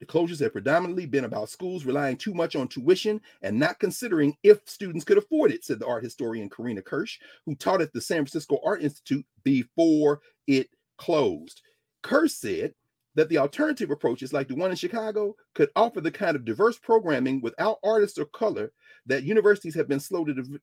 The 0.00 0.06
closures 0.06 0.40
have 0.40 0.52
predominantly 0.52 1.06
been 1.06 1.24
about 1.24 1.48
schools 1.48 1.86
relying 1.86 2.18
too 2.18 2.34
much 2.34 2.56
on 2.56 2.68
tuition 2.68 3.20
and 3.42 3.58
not 3.58 3.80
considering 3.80 4.36
if 4.42 4.60
students 4.66 5.04
could 5.04 5.18
afford 5.18 5.50
it, 5.50 5.64
said 5.64 5.78
the 5.78 5.86
art 5.86 6.04
historian 6.04 6.50
Karina 6.50 6.82
Kirsch, 6.82 7.18
who 7.46 7.54
taught 7.54 7.80
at 7.80 7.92
the 7.92 8.00
San 8.00 8.18
Francisco 8.18 8.60
Art 8.62 8.82
Institute 8.82 9.24
before 9.44 10.20
it 10.46 10.68
closed. 10.98 11.62
Kirsch 12.02 12.32
said 12.32 12.74
that 13.14 13.28
the 13.28 13.38
alternative 13.38 13.90
approaches, 13.90 14.32
like 14.32 14.48
the 14.48 14.54
one 14.54 14.70
in 14.70 14.76
Chicago, 14.76 15.36
could 15.54 15.70
offer 15.76 16.00
the 16.00 16.10
kind 16.10 16.36
of 16.36 16.44
diverse 16.44 16.78
programming 16.78 17.40
without 17.40 17.78
artists 17.84 18.18
of 18.18 18.32
color 18.32 18.72
that 19.06 19.22
universities 19.22 19.74
have 19.74 19.88
been 19.88 20.00
slow 20.00 20.24
to, 20.24 20.60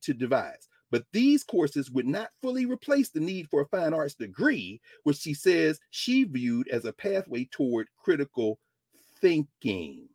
to 0.00 0.14
devise. 0.14 0.68
But 0.90 1.06
these 1.12 1.42
courses 1.42 1.90
would 1.90 2.06
not 2.06 2.30
fully 2.40 2.66
replace 2.66 3.08
the 3.08 3.20
need 3.20 3.48
for 3.48 3.62
a 3.62 3.66
fine 3.66 3.94
arts 3.94 4.14
degree, 4.14 4.80
which 5.02 5.16
she 5.16 5.34
says 5.34 5.80
she 5.90 6.24
viewed 6.24 6.68
as 6.68 6.84
a 6.84 6.92
pathway 6.92 7.48
toward 7.50 7.88
critical 7.96 8.58
thinking. 9.20 10.08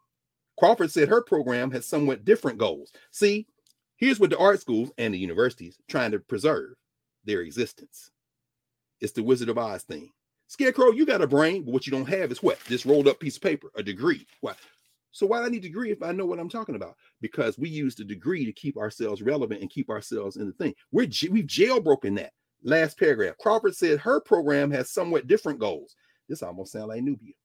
Crawford 0.58 0.92
said 0.92 1.10
her 1.10 1.24
program 1.24 1.72
has 1.72 1.86
somewhat 1.86 2.26
different 2.26 2.60
goals. 2.60 2.92
See, 3.12 3.48
here's 3.98 4.20
what 4.20 4.30
the 4.30 4.38
art 4.38 4.62
schools 4.62 4.92
and 4.98 5.14
the 5.14 5.18
universities 5.18 5.78
trying 5.90 6.12
to 6.12 6.20
preserve 6.20 6.76
their 7.26 7.42
existence. 7.42 8.12
It's 9.02 9.14
the 9.14 9.24
Wizard 9.24 9.50
of 9.50 9.58
Oz 9.58 9.84
thing. 9.84 10.12
Scarecrow, 10.50 10.92
you 10.92 11.06
got 11.06 11.22
a 11.22 11.28
brain, 11.28 11.64
but 11.64 11.72
what 11.72 11.86
you 11.86 11.92
don't 11.92 12.10
have 12.10 12.32
is 12.32 12.42
what? 12.42 12.60
This 12.62 12.84
rolled 12.84 13.08
up 13.08 13.20
piece 13.20 13.36
of 13.36 13.44
paper, 13.44 13.70
a 13.76 13.84
degree. 13.84 14.26
Why? 14.42 14.56
So 15.12 15.28
why 15.28 15.40
do 15.40 15.46
I 15.46 15.50
need 15.50 15.60
a 15.60 15.68
degree 15.68 15.92
if 15.92 16.02
I 16.02 16.12
know 16.12 16.26
what 16.26 16.40
I'm 16.40 16.50
talking 16.50 16.74
about? 16.74 16.96
Because 17.22 17.60
we 17.60 17.70
use 17.70 17.94
the 17.94 18.04
degree 18.04 18.46
to 18.46 18.52
keep 18.52 18.76
ourselves 18.76 19.22
relevant 19.22 19.62
and 19.62 19.70
keep 19.70 19.92
ourselves 19.92 20.38
in 20.38 20.48
the 20.48 20.54
thing. 20.54 20.74
We're 20.92 21.08
we've 21.30 21.46
jailbroken 21.46 22.16
that. 22.18 22.32
Last 22.64 22.98
paragraph. 22.98 23.38
Crawford 23.40 23.76
said 23.76 24.00
her 24.00 24.20
program 24.22 24.72
has 24.72 24.90
somewhat 24.90 25.28
different 25.28 25.60
goals. 25.60 25.96
This 26.28 26.42
almost 26.42 26.72
sounds 26.72 26.88
like 26.88 27.04
Knubia. 27.04 27.36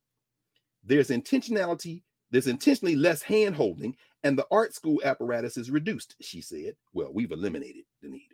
There's 0.82 1.08
intentionality, 1.08 2.02
there's 2.30 2.46
intentionally 2.46 2.96
less 2.96 3.20
hand 3.20 3.54
holding, 3.54 3.94
and 4.22 4.36
the 4.36 4.46
art 4.50 4.74
school 4.74 5.02
apparatus 5.04 5.58
is 5.58 5.70
reduced, 5.70 6.16
she 6.22 6.40
said. 6.40 6.74
Well, 6.94 7.12
we've 7.12 7.32
eliminated 7.32 7.84
the 8.00 8.08
need 8.08 8.33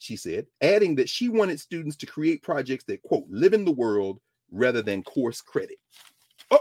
she 0.00 0.16
said, 0.16 0.46
adding 0.62 0.94
that 0.96 1.08
she 1.08 1.28
wanted 1.28 1.60
students 1.60 1.94
to 1.96 2.06
create 2.06 2.42
projects 2.42 2.84
that, 2.84 3.02
quote, 3.02 3.26
live 3.28 3.52
in 3.52 3.66
the 3.66 3.70
world 3.70 4.18
rather 4.50 4.80
than 4.80 5.02
course 5.02 5.42
credit. 5.42 5.78
Oh, 6.50 6.58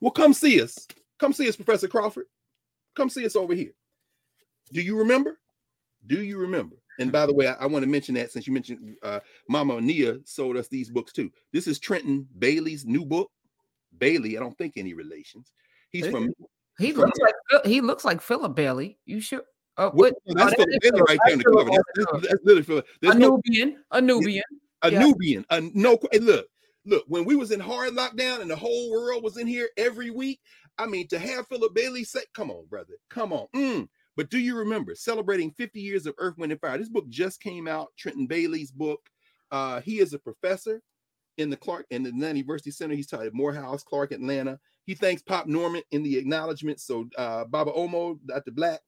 well, 0.00 0.10
come 0.10 0.32
see 0.32 0.60
us. 0.60 0.88
Come 1.18 1.34
see 1.34 1.48
us, 1.48 1.54
Professor 1.54 1.86
Crawford. 1.86 2.26
Come 2.96 3.10
see 3.10 3.26
us 3.26 3.36
over 3.36 3.54
here. 3.54 3.72
Do 4.72 4.80
you 4.80 4.98
remember? 4.98 5.38
Do 6.06 6.22
you 6.22 6.38
remember? 6.38 6.76
And 6.98 7.12
by 7.12 7.26
the 7.26 7.34
way, 7.34 7.46
I, 7.46 7.52
I 7.52 7.66
want 7.66 7.84
to 7.84 7.90
mention 7.90 8.14
that 8.14 8.32
since 8.32 8.46
you 8.46 8.54
mentioned 8.54 8.96
uh, 9.02 9.20
Mama 9.48 9.80
Nia 9.80 10.16
sold 10.24 10.56
us 10.56 10.68
these 10.68 10.88
books 10.88 11.12
too. 11.12 11.30
This 11.52 11.66
is 11.66 11.78
Trenton 11.78 12.26
Bailey's 12.38 12.86
new 12.86 13.04
book. 13.04 13.30
Bailey, 13.98 14.38
I 14.38 14.40
don't 14.40 14.56
think 14.56 14.74
any 14.76 14.94
relations. 14.94 15.52
He's 15.90 16.06
from. 16.06 16.32
He 16.78 16.94
looks 16.94 17.18
like 17.20 17.66
he 17.66 17.82
looks 17.82 18.04
like 18.04 18.22
Philip 18.22 18.56
Bailey. 18.56 18.98
You 19.04 19.20
sure? 19.20 19.42
Oh, 19.78 19.90
what? 19.90 20.14
that's 20.26 20.54
oh, 20.58 20.64
right 21.08 21.18
in 21.30 21.38
the 21.38 21.44
cover. 21.44 21.70
That's, 21.70 21.82
that's, 21.96 22.28
that's 22.28 22.44
literally 22.44 22.62
Philip. 22.62 22.86
A 23.02 23.06
Knubian, 23.06 23.74
a 23.90 24.00
Knubian, 24.00 24.42
a 24.82 24.90
Knubian. 24.90 25.44
A 25.50 25.60
no. 25.74 25.98
Look, 26.20 26.46
look. 26.84 27.04
When 27.08 27.24
we 27.24 27.36
was 27.36 27.52
in 27.52 27.60
hard 27.60 27.94
lockdown 27.94 28.42
and 28.42 28.50
the 28.50 28.56
whole 28.56 28.90
world 28.90 29.22
was 29.22 29.38
in 29.38 29.46
here 29.46 29.70
every 29.78 30.10
week, 30.10 30.40
I 30.78 30.86
mean, 30.86 31.08
to 31.08 31.18
have 31.18 31.46
Philip 31.48 31.74
Bailey 31.74 32.04
say, 32.04 32.20
"Come 32.34 32.50
on, 32.50 32.66
brother, 32.66 32.94
come 33.08 33.32
on." 33.32 33.46
Mm. 33.56 33.88
But 34.14 34.28
do 34.28 34.38
you 34.38 34.58
remember 34.58 34.94
celebrating 34.94 35.52
50 35.52 35.80
years 35.80 36.06
of 36.06 36.14
Earth, 36.18 36.36
Wind, 36.36 36.52
and 36.52 36.60
Fire? 36.60 36.76
This 36.76 36.90
book 36.90 37.08
just 37.08 37.40
came 37.40 37.66
out. 37.66 37.88
Trenton 37.96 38.26
Bailey's 38.26 38.70
book. 38.70 39.00
Uh, 39.50 39.80
he 39.80 40.00
is 40.00 40.12
a 40.12 40.18
professor 40.18 40.82
in 41.38 41.48
the 41.50 41.56
Clark 41.56 41.86
in 41.90 42.02
the 42.02 42.10
Atlanta 42.10 42.38
University 42.38 42.70
Center. 42.70 42.94
He's 42.94 43.06
taught 43.06 43.26
at 43.26 43.34
Morehouse, 43.34 43.82
Clark, 43.82 44.12
Atlanta. 44.12 44.58
He 44.84 44.94
thanks 44.94 45.22
Pop 45.22 45.46
Norman 45.46 45.82
in 45.92 46.02
the 46.02 46.18
acknowledgement. 46.18 46.80
So 46.80 47.08
uh, 47.16 47.44
Baba 47.44 47.72
Omo, 47.72 48.18
Dr. 48.26 48.50
Black, 48.50 48.80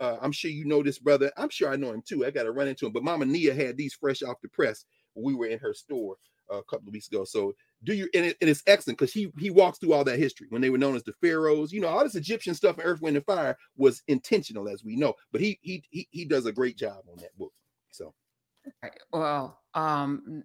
uh, 0.00 0.16
I'm 0.20 0.32
sure 0.32 0.50
you 0.50 0.64
know 0.64 0.82
this 0.82 0.98
brother. 0.98 1.30
I'm 1.36 1.50
sure 1.50 1.70
I 1.70 1.76
know 1.76 1.92
him 1.92 2.02
too. 2.04 2.24
I 2.24 2.30
got 2.30 2.44
to 2.44 2.52
run 2.52 2.68
into 2.68 2.86
him. 2.86 2.92
But 2.92 3.04
Mama 3.04 3.24
Nia 3.24 3.54
had 3.54 3.76
these 3.76 3.94
fresh 3.94 4.22
off 4.22 4.40
the 4.42 4.48
press. 4.48 4.84
We 5.14 5.34
were 5.34 5.46
in 5.46 5.58
her 5.58 5.74
store 5.74 6.16
uh, 6.50 6.58
a 6.58 6.64
couple 6.64 6.88
of 6.88 6.92
weeks 6.92 7.08
ago. 7.08 7.24
So 7.24 7.54
do 7.84 7.94
you 7.94 8.08
and, 8.14 8.26
it, 8.26 8.36
and 8.40 8.48
it's 8.48 8.62
excellent 8.66 8.98
because 8.98 9.12
he 9.12 9.32
he 9.38 9.50
walks 9.50 9.78
through 9.78 9.92
all 9.92 10.04
that 10.04 10.18
history 10.18 10.46
when 10.50 10.62
they 10.62 10.70
were 10.70 10.78
known 10.78 10.96
as 10.96 11.02
the 11.02 11.12
pharaohs. 11.20 11.72
You 11.72 11.80
know, 11.80 11.88
all 11.88 12.02
this 12.02 12.14
Egyptian 12.14 12.54
stuff 12.54 12.78
in 12.78 12.84
Earth, 12.84 13.00
Wind, 13.00 13.16
and 13.16 13.26
Fire 13.26 13.56
was 13.76 14.02
intentional, 14.08 14.68
as 14.68 14.84
we 14.84 14.96
know. 14.96 15.14
But 15.32 15.40
he 15.40 15.58
he 15.62 15.82
he, 15.90 16.08
he 16.10 16.24
does 16.24 16.46
a 16.46 16.52
great 16.52 16.76
job 16.76 17.02
on 17.10 17.18
that 17.18 17.36
book. 17.36 17.52
So, 17.90 18.14
well, 19.12 19.60
um, 19.74 20.44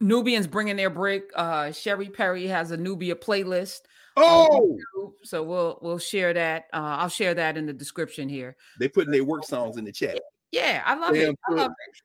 Knubians 0.00 0.50
bringing 0.50 0.76
their 0.76 0.90
brick. 0.90 1.30
Uh, 1.34 1.72
Sherry 1.72 2.08
Perry 2.08 2.46
has 2.46 2.70
a 2.70 2.78
Knubia 2.78 3.14
playlist. 3.14 3.82
Oh, 4.22 5.14
so 5.22 5.42
we'll 5.42 5.78
we'll 5.82 5.98
share 5.98 6.32
that. 6.34 6.64
Uh, 6.72 6.96
I'll 7.00 7.08
share 7.08 7.34
that 7.34 7.56
in 7.56 7.66
the 7.66 7.72
description 7.72 8.28
here. 8.28 8.56
They 8.78 8.88
putting 8.88 9.12
their 9.12 9.24
work 9.24 9.44
songs 9.44 9.76
in 9.76 9.84
the 9.84 9.92
chat. 9.92 10.20
Yeah, 10.52 10.82
I 10.84 10.94
love 10.94 11.14
Damn 11.14 11.30
it. 11.30 11.38
I 11.48 11.52
love 11.52 11.70
it. 11.70 12.02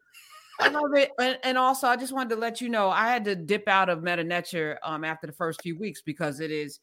I 0.59 0.69
love 0.69 0.93
it. 0.95 1.11
And, 1.19 1.37
and, 1.43 1.57
also, 1.57 1.87
I 1.87 1.97
just 1.97 2.13
wanted 2.13 2.29
to 2.29 2.39
let 2.39 2.61
you 2.61 2.69
know 2.69 2.89
I 2.89 3.07
had 3.07 3.25
to 3.25 3.35
dip 3.35 3.67
out 3.67 3.89
of 3.89 3.99
Metu 3.99 4.25
Neter 4.25 4.79
um, 4.83 5.03
after 5.03 5.27
the 5.27 5.33
first 5.33 5.61
few 5.61 5.77
weeks 5.77 6.01
because 6.01 6.39
it 6.39 6.51
is 6.51 6.79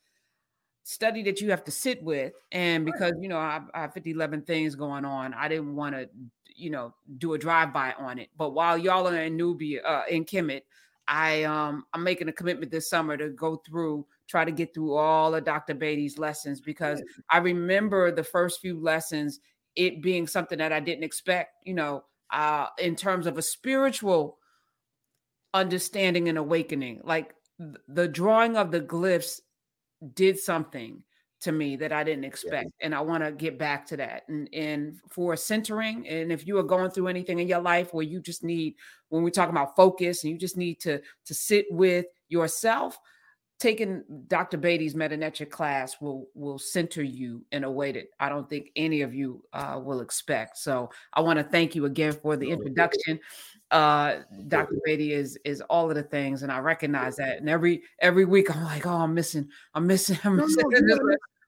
study 0.84 1.22
that 1.22 1.40
you 1.40 1.50
have 1.50 1.64
to 1.64 1.70
sit 1.70 2.02
with. 2.02 2.32
And 2.50 2.84
because, 2.84 3.14
you 3.20 3.28
know, 3.28 3.38
I, 3.38 3.60
I 3.72 3.82
have 3.82 3.94
50, 3.94 4.10
11 4.10 4.42
things 4.42 4.74
going 4.74 5.04
on, 5.04 5.32
I 5.34 5.48
didn't 5.48 5.74
want 5.74 5.94
to, 5.94 6.08
you 6.54 6.70
know, 6.70 6.94
do 7.18 7.34
a 7.34 7.38
drive 7.38 7.72
by 7.72 7.92
on 7.92 8.18
it. 8.18 8.28
But 8.36 8.50
while 8.50 8.76
y'all 8.76 9.08
are 9.08 9.16
in 9.16 9.38
Knubia, 9.38 9.80
uh, 9.84 10.02
in 10.10 10.24
Kemet, 10.24 10.62
I 11.08 11.44
um 11.44 11.84
I'm 11.92 12.04
making 12.04 12.28
a 12.28 12.32
commitment 12.32 12.70
this 12.70 12.88
summer 12.88 13.16
to 13.16 13.30
go 13.30 13.56
through 13.56 14.06
try 14.28 14.44
to 14.44 14.52
get 14.52 14.72
through 14.72 14.94
all 14.94 15.34
of 15.34 15.44
Dr. 15.44 15.74
Beatty's 15.74 16.18
lessons 16.18 16.60
because 16.60 17.02
I 17.30 17.38
remember 17.38 18.10
the 18.10 18.24
first 18.24 18.60
few 18.60 18.80
lessons 18.80 19.40
it 19.74 20.02
being 20.02 20.26
something 20.26 20.58
that 20.58 20.72
I 20.72 20.80
didn't 20.80 21.04
expect, 21.04 21.54
you 21.64 21.74
know, 21.74 22.04
uh 22.30 22.68
in 22.78 22.96
terms 22.96 23.26
of 23.26 23.38
a 23.38 23.42
spiritual 23.42 24.38
understanding 25.54 26.28
and 26.28 26.38
awakening. 26.38 27.00
Like 27.04 27.34
the 27.58 28.08
drawing 28.08 28.56
of 28.56 28.70
the 28.70 28.80
glyphs 28.80 29.40
did 30.14 30.38
something 30.38 31.02
to 31.42 31.52
me 31.52 31.76
that 31.76 31.92
I 31.92 32.04
didn't 32.04 32.24
expect. 32.24 32.64
Yes. 32.64 32.72
And 32.80 32.94
I 32.94 33.00
want 33.00 33.24
to 33.24 33.32
get 33.32 33.58
back 33.58 33.86
to 33.86 33.96
that. 33.98 34.22
And 34.28 34.48
and 34.52 35.00
for 35.08 35.36
centering, 35.36 36.06
and 36.08 36.32
if 36.32 36.46
you 36.46 36.58
are 36.58 36.62
going 36.62 36.90
through 36.90 37.08
anything 37.08 37.38
in 37.38 37.48
your 37.48 37.60
life 37.60 37.92
where 37.92 38.04
you 38.04 38.20
just 38.20 38.42
need, 38.42 38.74
when 39.08 39.22
we're 39.22 39.30
talking 39.30 39.54
about 39.54 39.76
focus 39.76 40.24
and 40.24 40.32
you 40.32 40.38
just 40.38 40.56
need 40.56 40.80
to 40.80 41.00
to 41.26 41.34
sit 41.34 41.66
with 41.70 42.06
yourself, 42.28 42.98
taking 43.62 44.02
Dr. 44.26 44.56
Beatty's 44.56 44.94
Metu 44.94 45.16
Neter 45.16 45.46
class 45.46 46.00
will 46.00 46.26
will 46.34 46.58
center 46.58 47.02
you 47.02 47.44
in 47.52 47.62
a 47.62 47.70
way 47.70 47.92
that 47.92 48.06
I 48.18 48.28
don't 48.28 48.50
think 48.50 48.70
any 48.74 49.02
of 49.02 49.14
you 49.14 49.44
uh, 49.52 49.80
will 49.82 50.00
expect. 50.00 50.58
So 50.58 50.90
I 51.12 51.20
want 51.20 51.38
to 51.38 51.44
thank 51.44 51.76
you 51.76 51.84
again 51.84 52.12
for 52.12 52.36
the 52.36 52.50
introduction. 52.50 53.20
Uh, 53.70 54.16
Dr. 54.48 54.74
Beatty 54.84 55.12
is 55.12 55.38
is 55.44 55.60
all 55.70 55.88
of 55.88 55.94
the 55.94 56.02
things, 56.02 56.42
and 56.42 56.50
I 56.50 56.58
recognize 56.58 57.14
that. 57.16 57.38
And 57.38 57.48
every 57.48 57.82
every 58.00 58.24
week 58.24 58.54
I'm 58.54 58.64
like, 58.64 58.84
oh, 58.84 58.96
I'm 58.96 59.14
missing, 59.14 59.48
I'm 59.74 59.86
missing, 59.86 60.18
I'm 60.24 60.36
missing. 60.36 60.64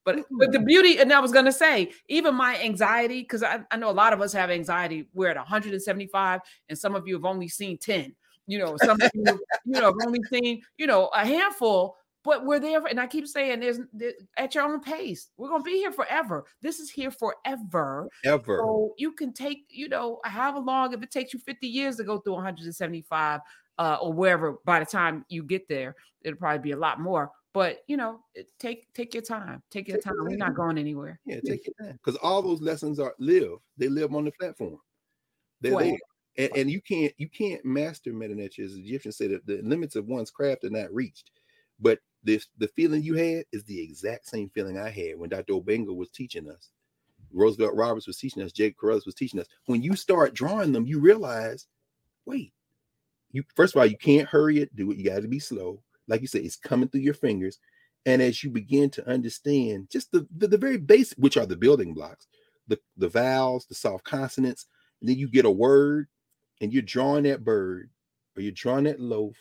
But 0.04 0.20
but 0.30 0.52
the 0.52 0.60
beauty, 0.60 0.98
and 0.98 1.12
I 1.12 1.20
was 1.20 1.32
gonna 1.32 1.52
say, 1.52 1.92
even 2.08 2.34
my 2.34 2.60
anxiety, 2.60 3.22
because 3.22 3.42
I, 3.42 3.60
I 3.70 3.76
know 3.76 3.90
a 3.90 3.92
lot 3.92 4.12
of 4.12 4.20
us 4.20 4.32
have 4.32 4.50
anxiety. 4.50 5.08
We're 5.14 5.30
at 5.30 5.36
175, 5.36 6.40
and 6.68 6.78
some 6.78 6.94
of 6.94 7.06
you 7.08 7.14
have 7.14 7.24
only 7.24 7.48
seen 7.48 7.78
10. 7.78 8.14
You 8.46 8.58
know, 8.58 8.76
some 8.82 9.00
of 9.00 9.10
you, 9.14 9.24
you 9.64 9.80
know, 9.80 9.86
have 9.86 9.94
only 10.06 10.20
seen, 10.30 10.60
you 10.76 10.86
know, 10.86 11.06
a 11.14 11.24
handful 11.24 11.96
but 12.24 12.46
we're 12.46 12.58
there, 12.58 12.82
and 12.86 12.98
I 12.98 13.06
keep 13.06 13.28
saying, 13.28 13.60
there's, 13.60 13.80
at 14.38 14.54
your 14.54 14.64
own 14.64 14.80
pace. 14.80 15.28
We're 15.36 15.50
gonna 15.50 15.62
be 15.62 15.72
here 15.72 15.92
forever. 15.92 16.44
This 16.62 16.80
is 16.80 16.90
here 16.90 17.10
forever. 17.10 18.08
Ever. 18.24 18.58
So 18.58 18.94
you 18.96 19.12
can 19.12 19.34
take, 19.34 19.66
you 19.68 19.90
know, 19.90 20.20
however 20.24 20.60
long 20.60 20.94
if 20.94 21.02
it 21.02 21.10
takes 21.10 21.34
you 21.34 21.38
50 21.38 21.66
years 21.66 21.96
to 21.96 22.04
go 22.04 22.18
through 22.18 22.32
175 22.34 23.40
uh, 23.78 23.98
or 24.00 24.12
wherever. 24.14 24.56
By 24.64 24.80
the 24.80 24.86
time 24.86 25.26
you 25.28 25.42
get 25.42 25.68
there, 25.68 25.94
it'll 26.22 26.38
probably 26.38 26.62
be 26.62 26.72
a 26.72 26.78
lot 26.78 26.98
more. 26.98 27.30
But 27.54 27.84
you 27.86 27.96
know, 27.96 28.20
take 28.58 28.92
take 28.94 29.14
your 29.14 29.22
time. 29.22 29.62
Take 29.70 29.86
your 29.86 29.98
take 29.98 30.04
time. 30.04 30.14
Your 30.16 30.24
We're 30.24 30.36
not 30.36 30.56
going 30.56 30.76
anywhere. 30.76 31.20
Yeah, 31.24 31.38
take 31.46 31.64
your 31.66 31.88
time. 31.88 31.98
Because 32.04 32.18
all 32.20 32.42
those 32.42 32.60
lessons 32.60 32.98
are 32.98 33.14
live. 33.20 33.58
They 33.78 33.88
live 33.88 34.12
on 34.12 34.24
the 34.24 34.32
platform. 34.32 34.78
They're 35.60 35.78
there. 35.78 35.96
And, 36.36 36.50
and, 36.56 36.70
you 36.70 36.80
can't 36.80 37.12
you 37.16 37.28
can't 37.28 37.64
master 37.64 38.12
Metu 38.12 38.34
Neter 38.34 38.64
as 38.64 38.74
Egyptians 38.74 39.16
say 39.16 39.28
that 39.28 39.46
the 39.46 39.62
limits 39.62 39.94
of 39.94 40.06
one's 40.06 40.32
craft 40.32 40.64
are 40.64 40.70
not 40.70 40.92
reached. 40.92 41.30
But 41.78 42.00
this 42.24 42.48
the 42.58 42.66
feeling 42.66 43.04
you 43.04 43.14
had 43.14 43.44
is 43.52 43.62
the 43.62 43.80
exact 43.80 44.26
same 44.26 44.50
feeling 44.50 44.76
I 44.76 44.90
had 44.90 45.16
when 45.16 45.30
Dr. 45.30 45.52
Obenga 45.52 45.94
was 45.94 46.10
teaching 46.10 46.50
us. 46.50 46.70
Roosevelt 47.32 47.76
Roberts 47.76 48.08
was 48.08 48.16
teaching 48.16 48.42
us, 48.42 48.50
Jake 48.50 48.76
Carruthers 48.76 49.06
was 49.06 49.14
teaching 49.14 49.38
us. 49.38 49.46
When 49.66 49.80
you 49.80 49.94
start 49.94 50.34
drawing 50.34 50.72
them, 50.72 50.86
you 50.86 50.98
realize, 50.98 51.68
wait, 52.26 52.52
you 53.30 53.44
first 53.54 53.76
of 53.76 53.80
all, 53.80 53.86
you 53.86 53.96
can't 53.96 54.28
hurry 54.28 54.58
it, 54.58 54.74
do 54.74 54.90
it, 54.90 54.96
you 54.96 55.04
got 55.04 55.22
to 55.22 55.28
be 55.28 55.38
slow. 55.38 55.80
Like 56.08 56.20
you 56.20 56.26
said, 56.26 56.42
it's 56.42 56.56
coming 56.56 56.88
through 56.88 57.00
your 57.00 57.14
fingers. 57.14 57.58
And 58.06 58.20
as 58.20 58.44
you 58.44 58.50
begin 58.50 58.90
to 58.90 59.08
understand 59.08 59.88
just 59.90 60.12
the, 60.12 60.26
the, 60.36 60.48
the 60.48 60.58
very 60.58 60.76
basic, 60.76 61.16
which 61.18 61.36
are 61.36 61.46
the 61.46 61.56
building 61.56 61.94
blocks, 61.94 62.26
the, 62.68 62.78
the 62.96 63.08
vowels, 63.08 63.66
the 63.66 63.74
soft 63.74 64.04
consonants, 64.04 64.66
and 65.00 65.08
then 65.08 65.18
you 65.18 65.28
get 65.28 65.46
a 65.46 65.50
word 65.50 66.08
and 66.60 66.72
you're 66.72 66.82
drawing 66.82 67.24
that 67.24 67.44
bird 67.44 67.90
or 68.36 68.42
you're 68.42 68.52
drawing 68.52 68.84
that 68.84 69.00
loaf. 69.00 69.36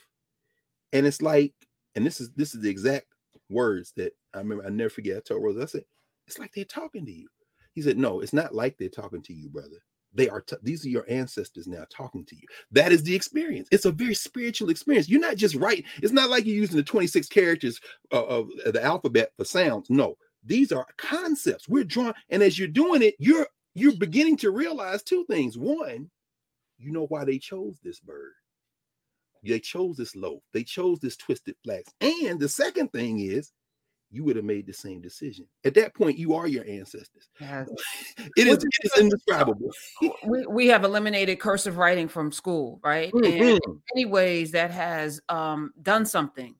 And 0.94 1.06
it's 1.06 1.22
like 1.22 1.54
and 1.96 2.06
this 2.06 2.20
is 2.20 2.32
this 2.32 2.56
is 2.56 2.62
the 2.62 2.70
exact 2.70 3.08
words 3.50 3.94
that 3.98 4.14
I 4.34 4.40
remember. 4.40 4.66
I 4.66 4.70
never 4.70 4.90
forget. 4.90 5.18
I 5.18 5.20
told 5.22 5.44
Rose, 5.44 5.58
I 5.62 5.66
said, 5.66 5.86
"It's 6.28 6.40
like 6.40 6.52
they're 6.54 6.66
talking 6.66 7.06
to 7.06 7.12
you." 7.12 7.28
He 7.74 7.82
said, 7.82 7.98
"No, 7.98 8.22
it's 8.22 8.34
not 8.34 8.56
like 8.56 8.78
they're 8.78 8.90
talking 8.90 9.22
to 9.24 9.34
you, 9.34 9.50
brother. 9.50 9.84
They 10.14 10.30
are. 10.30 10.42
T- 10.42 10.56
these 10.62 10.86
are 10.86 10.90
your 10.90 11.06
ancestors 11.10 11.68
now 11.68 11.86
talking 11.90 12.26
to 12.26 12.36
you. 12.36 12.48
That 12.72 12.92
is 12.92 13.04
the 13.04 13.16
experience. 13.16 13.68
It's 13.72 13.86
a 13.86 13.92
very 13.92 14.14
spiritual 14.14 14.70
experience. 14.70 15.10
You're 15.10 15.20
not 15.20 15.38
just 15.38 15.56
right. 15.56 15.84
It's 16.02 16.14
not 16.14 16.30
like 16.30 16.46
you're 16.46 16.56
using 16.56 16.78
the 16.78 16.84
26 16.84 17.28
characters 17.28 17.80
of, 18.12 18.50
of 18.66 18.74
the 18.74 18.84
alphabet 18.84 19.32
for 19.38 19.46
sounds. 19.46 19.90
No, 19.90 20.16
these 20.44 20.72
are 20.72 20.86
concepts. 20.98 21.68
We're 21.68 21.84
drawing, 21.84 22.14
and 22.30 22.44
as 22.44 22.60
you're 22.60 22.68
doing 22.68 23.02
it, 23.02 23.16
you're 23.20 23.48
you're 23.76 23.98
beginning 23.98 24.38
to 24.38 24.52
realize 24.52 25.02
two 25.02 25.26
things. 25.30 25.58
One, 25.58 26.10
you 26.78 26.92
know 26.92 27.08
why 27.08 27.26
they 27.26 27.40
chose 27.40 27.80
this 27.84 28.00
bird 28.00 28.34
they 29.52 29.60
chose 29.60 29.98
this 29.98 30.16
loaf. 30.16 30.42
They 30.54 30.64
chose 30.64 31.00
this 31.00 31.18
twisted 31.18 31.56
flax. 31.64 31.92
And 32.02 32.40
the 32.40 32.50
second 32.50 32.92
thing 32.92 33.20
is, 33.20 33.52
you 34.14 34.24
would 34.24 34.36
have 34.36 34.46
made 34.46 34.68
the 34.68 34.74
same 34.74 35.02
decision. 35.02 35.48
At 35.66 35.74
that 35.74 35.96
point, 35.96 36.20
you 36.20 36.36
are 36.36 36.48
your 36.48 36.64
ancestors. 36.68 37.30
Yes. 37.42 37.68
it 38.38 38.48
is 38.48 38.64
it 38.64 38.70
is 38.84 38.98
indescribable. 39.00 39.72
we, 40.26 40.46
we 40.46 40.68
have 40.68 40.84
eliminated 40.84 41.40
cursive 41.40 41.78
writing 41.78 42.08
from 42.08 42.32
school, 42.32 42.80
right? 42.84 43.12
Mm-hmm. 43.12 43.26
And 43.26 43.60
in 43.66 43.82
many 43.96 44.06
ways, 44.06 44.52
that 44.52 44.70
has 44.70 45.20
um, 45.30 45.74
done 45.82 46.06
something 46.06 46.54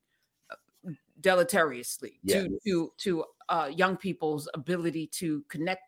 uh, 0.50 0.92
deleteriously 1.22 2.20
yes. 2.24 2.44
to 2.44 2.60
to 2.66 2.92
to 2.98 3.26
uh, 3.50 3.70
young 3.72 3.98
people's 3.98 4.50
ability 4.56 5.08
to 5.08 5.44
connect 5.48 5.84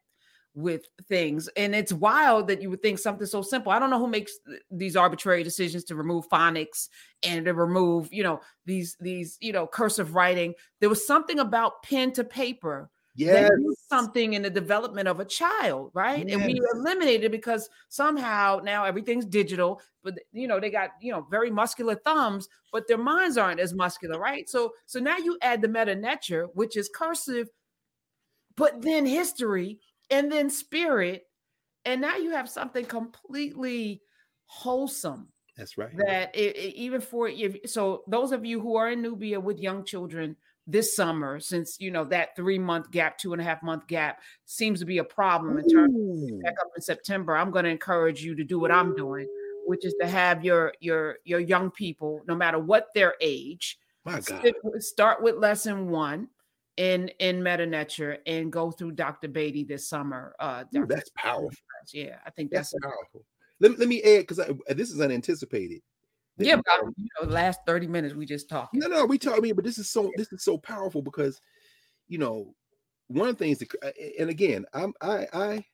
with 0.55 0.85
things. 1.07 1.49
And 1.57 1.75
it's 1.75 1.93
wild 1.93 2.47
that 2.47 2.61
you 2.61 2.69
would 2.69 2.81
think 2.81 2.97
something 2.97 3.27
so 3.27 3.41
simple. 3.41 3.71
I 3.71 3.79
don't 3.79 3.89
know 3.89 3.99
who 3.99 4.07
makes 4.07 4.33
these 4.71 4.95
arbitrary 4.95 5.43
decisions 5.43 5.83
to 5.85 5.95
remove 5.95 6.27
phonics 6.29 6.87
and 7.23 7.45
to 7.45 7.53
remove, 7.53 8.11
you 8.11 8.23
know, 8.23 8.39
these 8.65 8.97
these, 8.99 9.37
you 9.41 9.51
know, 9.51 9.67
cursive 9.67 10.15
writing. 10.15 10.53
There 10.79 10.89
was 10.89 11.05
something 11.05 11.39
about 11.39 11.83
pen 11.83 12.13
to 12.13 12.23
paper 12.23 12.89
yes. 13.15 13.51
something 13.89 14.33
in 14.33 14.41
the 14.41 14.49
development 14.49 15.07
of 15.07 15.19
a 15.19 15.25
child, 15.25 15.91
right? 15.93 16.27
Yes. 16.27 16.35
And 16.35 16.45
we 16.45 16.59
eliminated 16.73 17.31
because 17.31 17.69
somehow 17.89 18.61
now 18.63 18.83
everything's 18.83 19.25
digital, 19.25 19.81
but 20.03 20.19
you 20.31 20.47
know, 20.47 20.59
they 20.59 20.69
got, 20.69 20.91
you 21.01 21.11
know, 21.11 21.25
very 21.29 21.49
muscular 21.49 21.95
thumbs, 21.95 22.47
but 22.71 22.87
their 22.87 22.97
minds 22.97 23.37
aren't 23.37 23.59
as 23.59 23.73
muscular, 23.73 24.19
right? 24.19 24.49
So 24.49 24.73
so 24.85 24.99
now 24.99 25.17
you 25.17 25.37
add 25.41 25.61
the 25.61 25.67
Metu 25.67 25.99
Neter, 25.99 26.47
which 26.53 26.77
is 26.77 26.89
cursive, 26.93 27.49
but 28.55 28.81
then 28.81 29.05
history 29.05 29.79
and 30.09 30.31
then 30.31 30.49
spirit. 30.49 31.23
And 31.85 32.01
now 32.01 32.17
you 32.17 32.31
have 32.31 32.49
something 32.49 32.85
completely 32.85 34.01
wholesome. 34.45 35.27
That's 35.57 35.77
right. 35.77 35.95
That 35.97 36.35
it, 36.35 36.55
it, 36.55 36.75
even 36.75 36.99
for 36.99 37.29
if 37.29 37.57
so, 37.69 38.03
those 38.07 38.31
of 38.31 38.45
you 38.45 38.59
who 38.59 38.75
are 38.75 38.89
in 38.89 39.01
Knubia 39.01 39.41
with 39.41 39.59
young 39.59 39.85
children 39.85 40.35
this 40.67 40.95
summer, 40.95 41.39
since 41.39 41.77
you 41.79 41.91
know 41.91 42.03
that 42.05 42.35
three 42.35 42.59
month 42.59 42.91
gap, 42.91 43.17
two 43.17 43.31
and 43.31 43.41
a 43.41 43.45
half 43.45 43.63
month 43.63 43.87
gap 43.87 44.19
seems 44.45 44.79
to 44.79 44.85
be 44.85 44.97
a 44.97 45.03
problem 45.03 45.57
in 45.57 45.69
terms 45.69 45.95
of 45.95 46.41
back 46.41 46.55
up 46.59 46.71
in 46.75 46.81
September, 46.81 47.37
I'm 47.37 47.51
going 47.51 47.65
to 47.65 47.71
encourage 47.71 48.21
you 48.21 48.35
to 48.35 48.43
do 48.43 48.59
what 48.59 48.71
I'm 48.71 48.95
doing, 48.95 49.27
which 49.65 49.85
is 49.85 49.95
to 50.01 50.07
have 50.07 50.43
your 50.43 50.73
your 50.81 51.17
your 51.23 51.39
young 51.39 51.71
people, 51.71 52.21
no 52.27 52.35
matter 52.35 52.59
what 52.59 52.87
their 52.93 53.15
age, 53.21 53.77
My 54.03 54.19
God. 54.19 54.51
start 54.79 55.23
with 55.23 55.35
lesson 55.35 55.87
one 55.89 56.27
in 56.77 57.09
in 57.19 57.41
Metu 57.41 57.67
Neter 57.67 58.17
and 58.25 58.51
go 58.51 58.71
through 58.71 58.93
Dr. 58.93 59.27
Beatty 59.27 59.63
this 59.63 59.87
summer. 59.87 60.35
Uh, 60.39 60.63
Ooh, 60.75 60.85
that's 60.87 61.09
powerful. 61.15 61.51
Yeah, 61.93 62.17
I 62.25 62.29
think 62.29 62.51
that's, 62.51 62.71
that's 62.71 62.83
powerful. 62.83 63.25
Let, 63.59 63.79
let 63.79 63.87
me 63.87 64.01
add 64.01 64.21
because 64.21 64.39
uh, 64.39 64.53
this 64.69 64.91
is 64.91 64.99
unanticipated. 64.99 65.81
yeah, 66.37 66.57
but, 66.57 66.79
um, 66.81 66.93
you 66.97 67.07
know, 67.21 67.29
last 67.29 67.61
30 67.65 67.87
minutes 67.87 68.13
we 68.13 68.25
just 68.25 68.49
talked. 68.49 68.73
No, 68.73 68.87
no, 68.87 69.05
we 69.05 69.17
talk. 69.17 69.37
I 69.37 69.39
mean, 69.39 69.55
but 69.55 69.63
this 69.63 69.77
is 69.77 69.89
so 69.89 70.11
this 70.17 70.31
is 70.31 70.43
so 70.43 70.57
powerful 70.57 71.01
because 71.01 71.39
you 72.07 72.17
know 72.17 72.53
one 73.07 73.29
of 73.29 73.37
the 73.37 73.45
things 73.45 73.59
that, 73.59 73.69
uh, 73.83 73.91
and 74.19 74.29
again, 74.29 74.65
I'm 74.73 74.93
I 75.01 75.27
I 75.33 75.65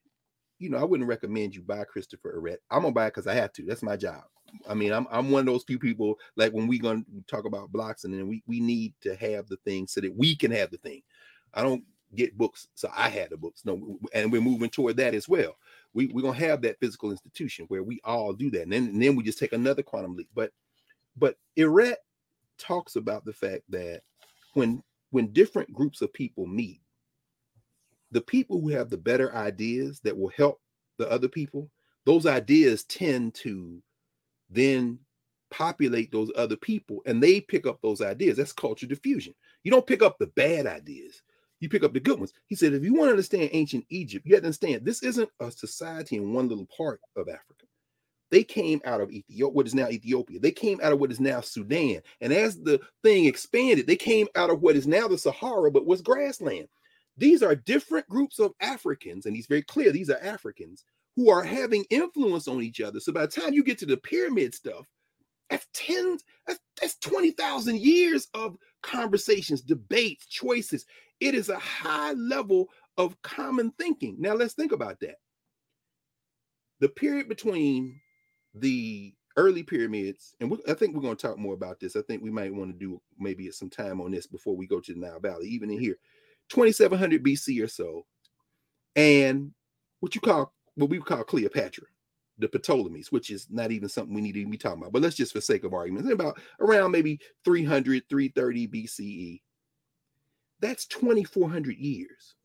you 0.62 0.70
know 0.70 0.78
I 0.78 0.84
wouldn't 0.84 1.10
recommend 1.10 1.56
you 1.56 1.62
buy 1.62 1.84
Christopher 1.84 2.40
Ehret. 2.40 2.58
I'm 2.70 2.84
gonna 2.84 2.94
buy 2.94 3.08
it 3.08 3.10
because 3.10 3.28
I 3.28 3.34
have 3.34 3.52
to. 3.54 3.66
That's 3.66 3.84
my 3.84 3.98
job. 3.98 4.24
I 4.70 4.74
mean, 4.74 4.94
I'm 4.94 5.08
I'm 5.12 5.32
one 5.32 5.42
of 5.42 5.46
those 5.48 5.64
few 5.64 5.80
people 5.80 6.20
like 6.36 6.54
when 6.54 6.68
we 6.68 6.78
gonna 6.78 7.04
talk 7.28 7.46
about 7.46 7.72
blocks 7.72 8.04
and 8.04 8.14
then 8.14 8.28
we 8.28 8.44
we 8.46 8.60
need 8.60 8.94
to 9.02 9.16
have 9.16 9.48
the 9.48 9.58
thing 9.58 9.88
so 9.88 10.02
that 10.02 10.16
we 10.16 10.36
can 10.36 10.52
have 10.52 10.70
the 10.70 10.78
thing. 10.78 11.02
I 11.54 11.64
don't 11.64 11.84
get 12.16 12.38
books, 12.38 12.68
so 12.76 12.90
I 12.96 13.10
had 13.10 13.32
the 13.32 13.38
books. 13.38 13.64
No, 13.66 13.98
and 14.14 14.32
we're 14.32 14.42
moving 14.42 14.70
toward 14.70 14.98
that 14.98 15.16
as 15.16 15.28
well. 15.28 15.58
We 15.94 16.08
we're 16.08 16.22
gonna 16.22 16.38
have 16.38 16.62
that 16.62 16.80
physical 16.80 17.12
institution 17.12 17.66
where 17.68 17.84
we 17.84 18.00
all 18.04 18.32
do 18.32 18.52
that, 18.52 18.64
and 18.64 18.72
then 18.72 18.84
and 18.84 19.02
then 19.02 19.16
we 19.16 19.24
just 19.24 19.40
take 19.40 19.54
another 19.54 19.82
quantum 19.82 20.16
leap. 20.16 20.30
But 20.36 20.52
but 21.18 21.38
Arrett 21.58 22.00
talks 22.58 22.96
about 22.96 23.26
the 23.26 23.34
fact 23.34 23.64
that 23.70 24.02
when 24.54 24.84
when 25.10 25.34
different 25.34 25.74
groups 25.74 26.02
of 26.02 26.14
people 26.14 26.46
meet, 26.46 26.82
the 28.12 28.22
people 28.22 28.60
who 28.60 28.70
have 28.70 28.90
the 28.90 28.98
better 28.98 29.34
ideas 29.36 30.00
that 30.04 30.18
will 30.18 30.32
help 30.36 30.60
the 30.98 31.10
other 31.10 31.28
people, 31.28 31.70
those 32.06 32.26
ideas 32.26 32.84
tend 32.84 33.34
to 33.36 33.82
then 34.50 35.00
populate 35.50 36.12
those 36.12 36.32
other 36.36 36.56
people 36.56 37.02
and 37.06 37.22
they 37.22 37.42
pick 37.42 37.68
up 37.68 37.80
those 37.82 38.02
ideas. 38.02 38.38
That's 38.38 38.54
culture 38.54 38.88
diffusion. 38.88 39.34
You 39.64 39.72
don't 39.72 39.88
pick 39.88 40.02
up 40.02 40.18
the 40.18 40.28
bad 40.28 40.66
ideas, 40.66 41.22
you 41.60 41.70
pick 41.70 41.84
up 41.84 41.94
the 41.94 42.00
good 42.00 42.20
ones. 42.20 42.34
He 42.48 42.56
said, 42.56 42.74
if 42.74 42.84
you 42.84 42.94
want 42.94 43.08
to 43.08 43.12
understand 43.12 43.50
ancient 43.54 43.86
Egypt, 43.90 44.26
you 44.26 44.34
have 44.36 44.44
to 44.44 44.48
understand 44.48 44.86
this 44.86 45.04
isn't 45.04 45.30
a 45.40 45.52
society 45.52 46.18
in 46.18 46.34
one 46.34 46.48
little 46.50 46.68
part 46.76 47.00
of 47.16 47.30
Africa. 47.30 47.66
They 48.32 48.44
came 48.44 48.82
out 48.86 49.02
of 49.02 49.12
Ethiopia, 49.12 49.54
what 49.54 49.68
is 49.68 49.76
now 49.76 49.90
Ethiopia. 49.90 50.40
They 50.40 50.52
came 50.52 50.80
out 50.82 50.94
of 50.94 51.00
what 51.00 51.12
is 51.12 51.20
now 51.20 51.42
Sudan. 51.42 52.02
And 52.22 52.32
as 52.32 52.58
the 52.58 52.80
thing 53.04 53.26
expanded, 53.26 53.88
they 53.88 53.98
came 53.98 54.28
out 54.36 54.50
of 54.50 54.62
what 54.62 54.78
is 54.78 54.88
now 54.88 55.08
the 55.10 55.18
Sahara, 55.18 55.70
but 55.70 55.86
was 55.86 56.02
grassland. 56.02 56.68
These 57.22 57.44
are 57.44 57.54
different 57.54 58.10
groups 58.10 58.40
of 58.40 58.54
Africans, 58.62 59.28
and 59.28 59.36
he's 59.36 59.46
very 59.46 59.62
clear 59.62 59.92
these 59.92 60.10
are 60.10 60.18
Africans 60.24 60.84
who 61.16 61.30
are 61.30 61.44
having 61.44 61.86
influence 61.92 62.48
on 62.48 62.64
each 62.64 62.82
other. 62.82 63.00
So 63.00 63.14
by 63.14 63.28
the 63.28 63.28
time 63.28 63.54
you 63.54 63.64
get 63.64 63.78
to 63.78 63.86
the 63.86 63.98
pyramid 63.98 64.56
stuff, 64.56 64.88
that's 65.48 65.68
tens, 65.72 66.24
that's, 66.48 66.60
that's 66.80 66.98
20,000 66.98 67.80
years 67.80 68.28
of 68.34 68.58
conversations, 68.82 69.62
debates, 69.62 70.26
choices. 70.26 70.88
It 71.20 71.36
is 71.36 71.50
a 71.50 71.60
high 71.60 72.14
level 72.14 72.70
of 72.98 73.22
common 73.22 73.72
thinking. 73.78 74.16
Now 74.18 74.34
let's 74.34 74.56
think 74.56 74.72
about 74.72 75.00
that. 75.02 75.18
The 76.80 76.90
period 76.90 77.30
between 77.30 78.02
the 78.56 79.14
early 79.38 79.62
pyramids, 79.62 80.34
and 80.40 80.58
I 80.68 80.74
think 80.74 80.96
we're 80.96 81.04
going 81.04 81.18
to 81.18 81.28
talk 81.28 81.38
more 81.38 81.54
about 81.54 81.80
this. 81.80 81.96
I 81.96 82.02
think 82.02 82.24
we 82.24 82.32
might 82.32 82.52
want 82.52 82.72
to 82.72 82.80
do 82.80 83.00
maybe 83.20 83.52
some 83.52 83.70
time 83.70 84.02
on 84.02 84.10
this 84.10 84.26
before 84.26 84.56
we 84.56 84.66
go 84.66 84.80
to 84.80 84.94
the 84.96 85.00
Nile 85.00 85.20
Valley, 85.20 85.48
even 85.50 85.70
in 85.70 85.80
here, 85.80 85.98
2700 86.52 87.24
BC 87.24 87.64
or 87.64 87.68
so, 87.68 88.06
and 88.96 89.52
what 90.02 90.16
you 90.16 90.22
call 90.22 90.54
what 90.76 90.90
we 90.90 91.00
call 91.00 91.24
Cleopatra, 91.24 91.86
the 92.38 92.48
Ptolemies, 92.48 93.12
which 93.12 93.30
is 93.30 93.48
not 93.50 93.72
even 93.72 93.88
something 93.88 94.14
we 94.14 94.22
need 94.22 94.34
to 94.34 94.46
be 94.46 94.58
talking 94.58 94.82
about. 94.82 94.92
But 94.94 95.02
let's 95.02 95.16
just, 95.16 95.34
for 95.34 95.42
sake 95.42 95.64
of 95.64 95.74
argument, 95.74 96.12
about 96.12 96.40
around 96.60 96.92
maybe 96.92 97.20
300, 97.46 98.04
330 98.10 98.68
BCE. 98.68 99.42
That's 100.60 100.86
2,400 100.88 101.78
years. 101.78 102.36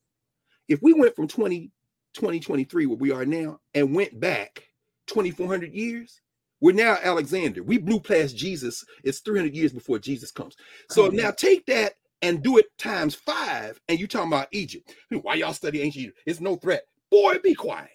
If 0.67 0.81
we 0.81 0.93
went 0.93 1.15
from 1.15 1.27
20, 1.27 1.71
2023, 2.13 2.85
where 2.85 2.97
we 2.97 3.11
are 3.11 3.25
now, 3.25 3.59
and 3.73 3.95
went 3.95 4.19
back 4.19 4.63
2,400 5.07 5.73
years, 5.73 6.21
we're 6.59 6.73
now 6.73 6.97
Alexander. 7.01 7.61
We 7.61 7.77
blew 7.77 7.99
past 7.99 8.35
Jesus. 8.35 8.83
It's 9.03 9.19
300 9.19 9.55
years 9.55 9.71
before 9.71 9.99
Jesus 9.99 10.31
comes. 10.31 10.55
So 10.89 11.05
oh, 11.05 11.09
now 11.09 11.31
take 11.31 11.65
that 11.67 11.93
and 12.21 12.41
do 12.41 12.57
it 12.57 12.65
times 12.77 13.15
five, 13.15 13.79
and 13.87 13.99
you're 13.99 14.07
talking 14.07 14.31
about 14.31 14.47
Egypt. 14.51 14.93
Why 15.21 15.35
y'all 15.35 15.53
study 15.53 15.81
ancient 15.81 16.03
Egypt? 16.03 16.19
It's 16.25 16.41
no 16.41 16.55
threat. 16.55 16.83
Boy, 17.11 17.37
be 17.43 17.53
quiet. 17.53 17.89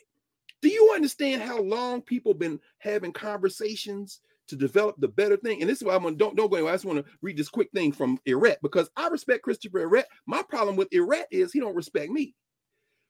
Do 0.62 0.68
you 0.68 0.92
understand 0.94 1.42
how 1.42 1.60
long 1.60 2.02
people 2.02 2.34
been 2.34 2.60
having 2.78 3.12
conversations 3.12 4.20
to 4.48 4.56
develop 4.56 4.96
the 4.98 5.08
better 5.08 5.36
thing? 5.36 5.60
And 5.60 5.68
this 5.68 5.78
is 5.78 5.84
why 5.84 5.94
I'm 5.94 6.04
gonna 6.04 6.16
don't 6.16 6.36
don't 6.36 6.50
go 6.50 6.56
anywhere. 6.56 6.72
I 6.72 6.76
just 6.76 6.84
want 6.84 7.04
to 7.04 7.12
read 7.20 7.36
this 7.36 7.48
quick 7.48 7.68
thing 7.74 7.90
from 7.90 8.18
Ehret 8.28 8.56
because 8.62 8.88
I 8.96 9.08
respect 9.08 9.42
Christopher 9.42 9.86
Ehret. 9.86 10.04
My 10.26 10.42
problem 10.42 10.76
with 10.76 10.88
Ehret 10.90 11.24
is 11.32 11.52
he 11.52 11.58
don't 11.60 11.74
respect 11.74 12.10
me. 12.12 12.34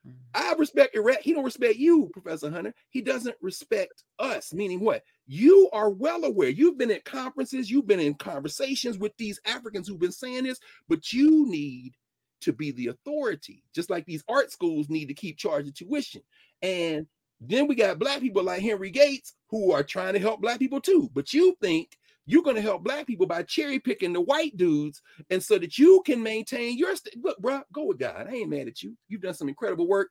Mm. 0.06 0.14
I 0.34 0.54
respect 0.58 0.94
Ehret. 0.94 1.20
He 1.20 1.32
don't 1.32 1.44
respect 1.44 1.76
you, 1.76 2.10
Professor 2.12 2.50
Hunter. 2.50 2.74
He 2.90 3.02
doesn't 3.02 3.36
respect 3.40 4.04
us. 4.18 4.52
Meaning 4.52 4.80
what? 4.80 5.02
You 5.26 5.68
are 5.72 5.90
well 5.90 6.24
aware. 6.24 6.48
You've 6.48 6.78
been 6.78 6.90
at 6.90 7.04
conferences. 7.04 7.70
You've 7.70 7.86
been 7.86 8.00
in 8.00 8.14
conversations 8.14 8.98
with 8.98 9.16
these 9.16 9.40
Africans 9.46 9.88
who've 9.88 9.98
been 10.00 10.12
saying 10.12 10.44
this, 10.44 10.60
but 10.88 11.12
you 11.12 11.46
need 11.48 11.92
to 12.40 12.52
be 12.52 12.72
the 12.72 12.88
authority, 12.88 13.62
just 13.74 13.88
like 13.88 14.04
these 14.04 14.24
art 14.28 14.50
schools 14.50 14.88
need 14.88 15.06
to 15.06 15.14
keep 15.14 15.38
charging 15.38 15.72
tuition. 15.72 16.22
And 16.60 17.06
then 17.40 17.66
we 17.66 17.74
got 17.74 17.98
black 17.98 18.20
people 18.20 18.42
like 18.42 18.62
Henry 18.62 18.90
Gates 18.90 19.34
who 19.48 19.72
are 19.72 19.82
trying 19.82 20.14
to 20.14 20.20
help 20.20 20.40
black 20.40 20.58
people 20.58 20.80
too. 20.80 21.10
But 21.14 21.32
you 21.32 21.56
think 21.60 21.96
you're 22.26 22.42
going 22.42 22.56
to 22.56 22.62
help 22.62 22.84
black 22.84 23.06
people 23.06 23.26
by 23.26 23.42
cherry 23.42 23.78
picking 23.78 24.12
the 24.12 24.20
white 24.20 24.56
dudes, 24.56 25.02
and 25.30 25.42
so 25.42 25.58
that 25.58 25.78
you 25.78 26.02
can 26.06 26.22
maintain 26.22 26.78
your 26.78 26.94
st- 26.94 27.22
look, 27.22 27.38
bro. 27.38 27.62
Go 27.72 27.86
with 27.86 27.98
God. 27.98 28.26
I 28.28 28.32
ain't 28.32 28.50
mad 28.50 28.68
at 28.68 28.82
you. 28.82 28.96
You've 29.08 29.22
done 29.22 29.34
some 29.34 29.48
incredible 29.48 29.88
work. 29.88 30.08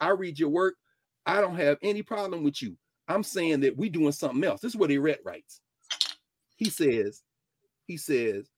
I 0.00 0.10
read 0.10 0.38
your 0.38 0.48
work. 0.48 0.74
I 1.26 1.40
don't 1.40 1.56
have 1.56 1.78
any 1.82 2.02
problem 2.02 2.42
with 2.42 2.62
you. 2.62 2.76
I'm 3.08 3.22
saying 3.22 3.60
that 3.60 3.76
we 3.76 3.88
doing 3.88 4.12
something 4.12 4.42
else. 4.44 4.60
This 4.60 4.72
is 4.72 4.78
what 4.78 4.90
Ehret 4.90 5.18
writes. 5.24 5.60
He 6.56 6.70
says, 6.70 7.22
he 7.86 7.96
says, 7.96 8.48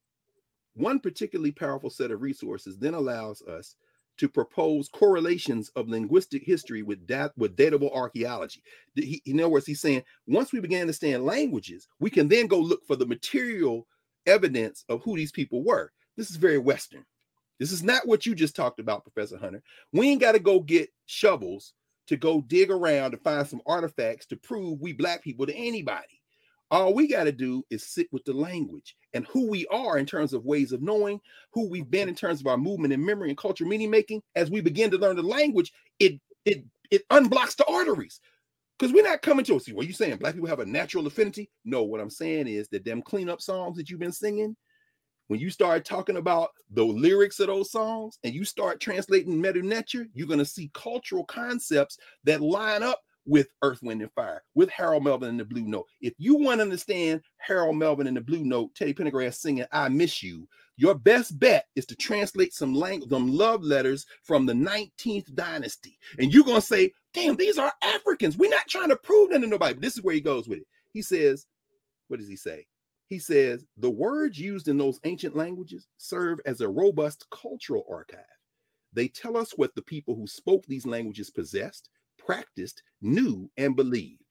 one 0.74 1.00
particularly 1.00 1.52
powerful 1.52 1.90
set 1.90 2.10
of 2.10 2.22
resources 2.22 2.78
then 2.78 2.94
allows 2.94 3.42
us 3.42 3.76
to 4.18 4.28
propose 4.28 4.88
correlations 4.88 5.70
of 5.76 5.88
linguistic 5.88 6.44
history 6.44 6.82
with 6.82 7.06
dat- 7.06 7.36
with 7.36 7.56
datable 7.56 7.94
archaeology. 7.94 8.62
He, 8.94 9.22
in 9.26 9.40
other 9.40 9.50
words, 9.50 9.66
he's 9.66 9.80
saying 9.80 10.04
once 10.26 10.52
we 10.52 10.60
begin 10.60 10.78
to 10.78 10.82
understand 10.82 11.24
languages, 11.24 11.88
we 12.00 12.10
can 12.10 12.28
then 12.28 12.46
go 12.46 12.58
look 12.60 12.86
for 12.86 12.96
the 12.96 13.06
material 13.06 13.86
evidence 14.26 14.84
of 14.88 15.02
who 15.02 15.16
these 15.16 15.32
people 15.32 15.64
were. 15.64 15.92
This 16.16 16.30
is 16.30 16.36
very 16.36 16.58
Western. 16.58 17.04
This 17.60 17.72
is 17.72 17.84
not 17.84 18.06
what 18.06 18.26
you 18.26 18.34
just 18.34 18.56
talked 18.56 18.80
about, 18.80 19.04
Professor 19.04 19.38
Hunter. 19.38 19.62
We 19.92 20.10
ain't 20.10 20.20
got 20.22 20.32
to 20.32 20.40
go 20.40 20.60
get 20.60 20.90
shovels 21.06 21.74
to 22.08 22.16
go 22.18 22.42
dig 22.42 22.70
around 22.70 23.12
to 23.12 23.18
find 23.18 23.46
some 23.48 23.62
artifacts 23.66 24.26
to 24.28 24.36
prove 24.36 24.80
we 24.80 24.92
black 24.94 25.22
people 25.24 25.46
to 25.46 25.54
anybody. 25.56 26.20
All 26.70 26.94
we 26.94 27.08
got 27.08 27.24
to 27.24 27.32
do 27.32 27.64
is 27.70 27.86
sit 27.86 28.08
with 28.12 28.24
the 28.26 28.34
language 28.34 28.96
and 29.14 29.26
who 29.26 29.48
we 29.48 29.66
are 29.66 29.98
in 29.98 30.06
terms 30.06 30.32
of 30.32 30.44
ways 30.44 30.72
of 30.72 30.82
knowing, 30.82 31.20
who 31.52 31.68
we've 31.68 31.90
been 31.90 32.08
in 32.08 32.14
terms 32.14 32.40
of 32.40 32.46
our 32.46 32.56
movement 32.56 32.92
and 32.92 33.04
memory 33.04 33.28
and 33.28 33.38
culture 33.38 33.64
meaning 33.64 33.90
making. 33.90 34.22
As 34.34 34.50
we 34.50 34.60
begin 34.60 34.90
to 34.90 34.98
learn 34.98 35.16
the 35.16 35.22
language, 35.22 35.72
it 35.98 36.20
it 36.44 36.64
it 36.90 37.06
unblocks 37.08 37.56
the 37.56 37.66
arteries. 37.66 38.20
Because 38.78 38.92
we're 38.92 39.04
not 39.04 39.22
coming 39.22 39.44
to 39.44 39.60
see 39.60 39.72
what 39.72 39.86
you 39.86 39.92
saying. 39.92 40.16
Black 40.16 40.34
people 40.34 40.48
have 40.48 40.58
a 40.58 40.66
natural 40.66 41.06
affinity. 41.06 41.50
No, 41.64 41.84
what 41.84 42.00
I'm 42.00 42.10
saying 42.10 42.48
is 42.48 42.68
that 42.68 42.84
them 42.84 43.00
cleanup 43.00 43.40
songs 43.40 43.76
that 43.76 43.88
you've 43.88 44.00
been 44.00 44.10
singing, 44.10 44.56
when 45.28 45.38
you 45.38 45.50
start 45.50 45.84
talking 45.84 46.16
about 46.16 46.50
the 46.70 46.84
lyrics 46.84 47.38
of 47.38 47.46
those 47.46 47.70
songs 47.70 48.18
and 48.24 48.34
you 48.34 48.44
start 48.44 48.80
translating 48.80 49.40
Medu 49.40 49.62
Neter, 49.62 50.06
you're 50.14 50.26
to 50.36 50.44
see 50.44 50.70
cultural 50.74 51.24
concepts 51.24 51.96
that 52.24 52.40
line 52.40 52.82
up 52.82 53.00
with 53.26 53.48
Earth, 53.62 53.82
Wind, 53.82 54.02
and 54.02 54.12
Fire, 54.12 54.42
with 54.54 54.70
Harold 54.70 55.04
Melvin 55.04 55.28
and 55.28 55.40
the 55.40 55.44
Blue 55.44 55.64
Note. 55.64 55.86
If 56.00 56.14
you 56.18 56.36
want 56.36 56.58
to 56.58 56.62
understand 56.62 57.22
Harold 57.38 57.76
Melvin 57.76 58.06
and 58.06 58.16
the 58.16 58.20
Blue 58.20 58.44
Note, 58.44 58.74
Teddy 58.74 58.94
Pendergrass 58.94 59.34
singing 59.34 59.66
I 59.72 59.88
Miss 59.88 60.22
You, 60.22 60.48
your 60.76 60.94
best 60.94 61.38
bet 61.38 61.66
is 61.76 61.86
to 61.86 61.96
translate 61.96 62.52
some 62.52 62.74
language, 62.74 63.10
some 63.10 63.32
love 63.32 63.62
letters 63.62 64.06
from 64.24 64.46
the 64.46 64.52
19th 64.52 65.32
dynasty. 65.34 65.98
And 66.18 66.32
you're 66.32 66.44
going 66.44 66.60
to 66.60 66.66
say, 66.66 66.92
damn, 67.14 67.36
these 67.36 67.58
are 67.58 67.72
Africans. 67.82 68.36
We're 68.36 68.50
not 68.50 68.66
trying 68.68 68.88
to 68.88 68.96
prove 68.96 69.30
nothing 69.30 69.42
to 69.42 69.48
nobody. 69.48 69.74
But 69.74 69.82
this 69.82 69.96
is 69.96 70.02
where 70.02 70.14
he 70.14 70.20
goes 70.20 70.48
with 70.48 70.58
it. 70.58 70.66
He 70.92 71.02
says, 71.02 71.46
what 72.08 72.18
does 72.18 72.28
he 72.28 72.36
say? 72.36 72.66
He 73.06 73.18
says, 73.18 73.64
the 73.76 73.90
words 73.90 74.38
used 74.38 74.68
in 74.68 74.78
those 74.78 74.98
ancient 75.04 75.36
languages 75.36 75.86
serve 75.98 76.40
as 76.46 76.62
a 76.62 76.68
robust 76.68 77.26
cultural 77.30 77.84
archive. 77.90 78.20
They 78.94 79.08
tell 79.08 79.36
us 79.36 79.52
what 79.52 79.74
the 79.74 79.82
people 79.82 80.14
who 80.14 80.26
spoke 80.26 80.64
these 80.66 80.86
languages 80.86 81.30
possessed, 81.30 81.90
practiced, 82.24 82.82
knew, 83.00 83.50
and 83.56 83.76
believed. 83.76 84.22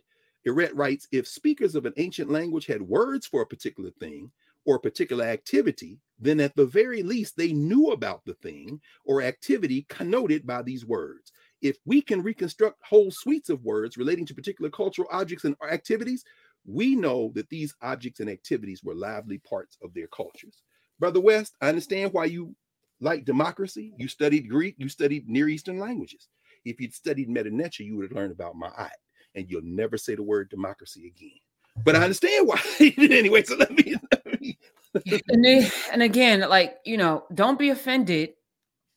Ehret 0.48 0.72
writes 0.74 1.08
If 1.12 1.28
speakers 1.28 1.76
of 1.76 1.86
an 1.86 1.94
ancient 1.98 2.30
language 2.30 2.66
had 2.66 2.82
words 2.82 3.28
for 3.28 3.42
a 3.42 3.48
particular 3.48 3.92
thing 4.00 4.32
or 4.66 4.76
a 4.76 4.80
particular 4.82 5.26
activity, 5.26 6.00
then 6.20 6.40
at 6.40 6.56
the 6.56 6.66
very 6.66 7.04
least 7.04 7.36
they 7.36 7.52
knew 7.52 7.88
about 7.88 8.24
the 8.26 8.36
thing 8.36 8.80
or 9.06 9.22
activity 9.22 9.86
connoted 9.90 10.46
by 10.46 10.62
these 10.62 10.86
words. 10.86 11.32
If 11.62 11.78
we 11.86 12.02
can 12.02 12.24
reconstruct 12.24 12.78
whole 12.84 13.12
suites 13.12 13.50
of 13.50 13.64
words 13.64 13.98
relating 13.98 14.26
to 14.28 14.36
particular 14.36 14.70
cultural 14.70 15.08
objects 15.12 15.46
and 15.46 15.56
activities, 15.70 16.24
we 16.66 16.96
know 16.96 17.32
that 17.36 17.50
these 17.50 17.74
objects 17.82 18.20
and 18.20 18.30
activities 18.30 18.84
were 18.84 18.96
lively 18.96 19.40
parts 19.40 19.78
of 19.84 19.94
their 19.94 20.08
cultures. 20.08 20.62
Brother 21.00 21.20
West, 21.20 21.56
I 21.62 21.70
understand 21.70 22.14
why 22.14 22.26
you 22.26 22.56
like 23.00 23.26
democracy. 23.26 23.94
You 23.98 24.08
studied 24.08 24.48
Greek, 24.48 24.76
you 24.78 24.88
studied 24.88 25.28
Near 25.28 25.50
Eastern 25.50 25.80
languages. 25.80 26.28
If 26.66 26.80
you'd 26.80 26.94
studied 26.94 27.30
Medu 27.30 27.52
Neter, 27.52 27.84
you 27.84 27.98
would 27.98 28.10
have 28.10 28.16
learned 28.16 28.32
about 28.32 28.56
Ma'at, 28.56 28.92
and 29.36 29.50
you'll 29.50 29.62
never 29.64 29.98
say 29.98 30.16
the 30.16 30.24
word 30.24 30.50
democracy 30.50 31.08
again. 31.08 31.40
But 31.84 31.96
I 31.96 32.04
understand 32.04 32.48
why 32.48 32.62
anyway. 32.98 33.44
So 33.44 33.56
let 33.56 33.72
me. 33.72 33.96
Let 34.12 34.42
me. 34.42 34.58
and, 35.30 35.46
then, 35.46 35.72
and 35.92 36.04
again, 36.04 36.42
like 36.42 36.78
you 36.86 36.98
know, 36.98 37.24
don't 37.34 37.58
be 37.58 37.70
offended 37.70 38.34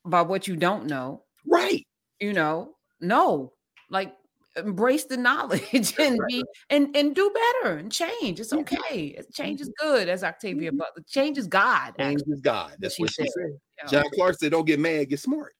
by 0.04 0.22
what 0.22 0.48
you 0.48 0.56
don't 0.56 0.86
know. 0.86 1.22
Right. 1.46 1.86
You 2.20 2.32
know, 2.32 2.74
no, 3.00 3.52
like 3.90 4.14
embrace 4.56 5.04
the 5.04 5.16
knowledge 5.16 5.94
and 5.98 6.18
be 6.28 6.44
and 6.70 6.94
and 6.96 7.14
do 7.14 7.32
better 7.62 7.76
and 7.76 7.90
change. 7.90 8.40
It's 8.40 8.52
okay. 8.52 9.20
Change 9.32 9.60
is 9.60 9.70
good, 9.78 10.08
as 10.08 10.24
Octavia 10.24 10.70
mm-hmm. 10.70 10.78
Butler. 10.78 11.04
Change 11.08 11.38
is 11.38 11.46
God. 11.46 11.94
Change 11.98 12.22
is 12.26 12.40
God. 12.40 12.76
That's 12.78 12.98
what 12.98 13.10
she, 13.12 13.22
what 13.22 13.28
she 13.28 13.32
said. 13.32 13.88
said. 13.88 13.90
John 13.90 14.10
Clarke 14.14 14.38
said, 14.38 14.52
"Don't 14.52 14.66
get 14.66 14.80
mad, 14.80 15.08
get 15.08 15.20
smart." 15.20 15.54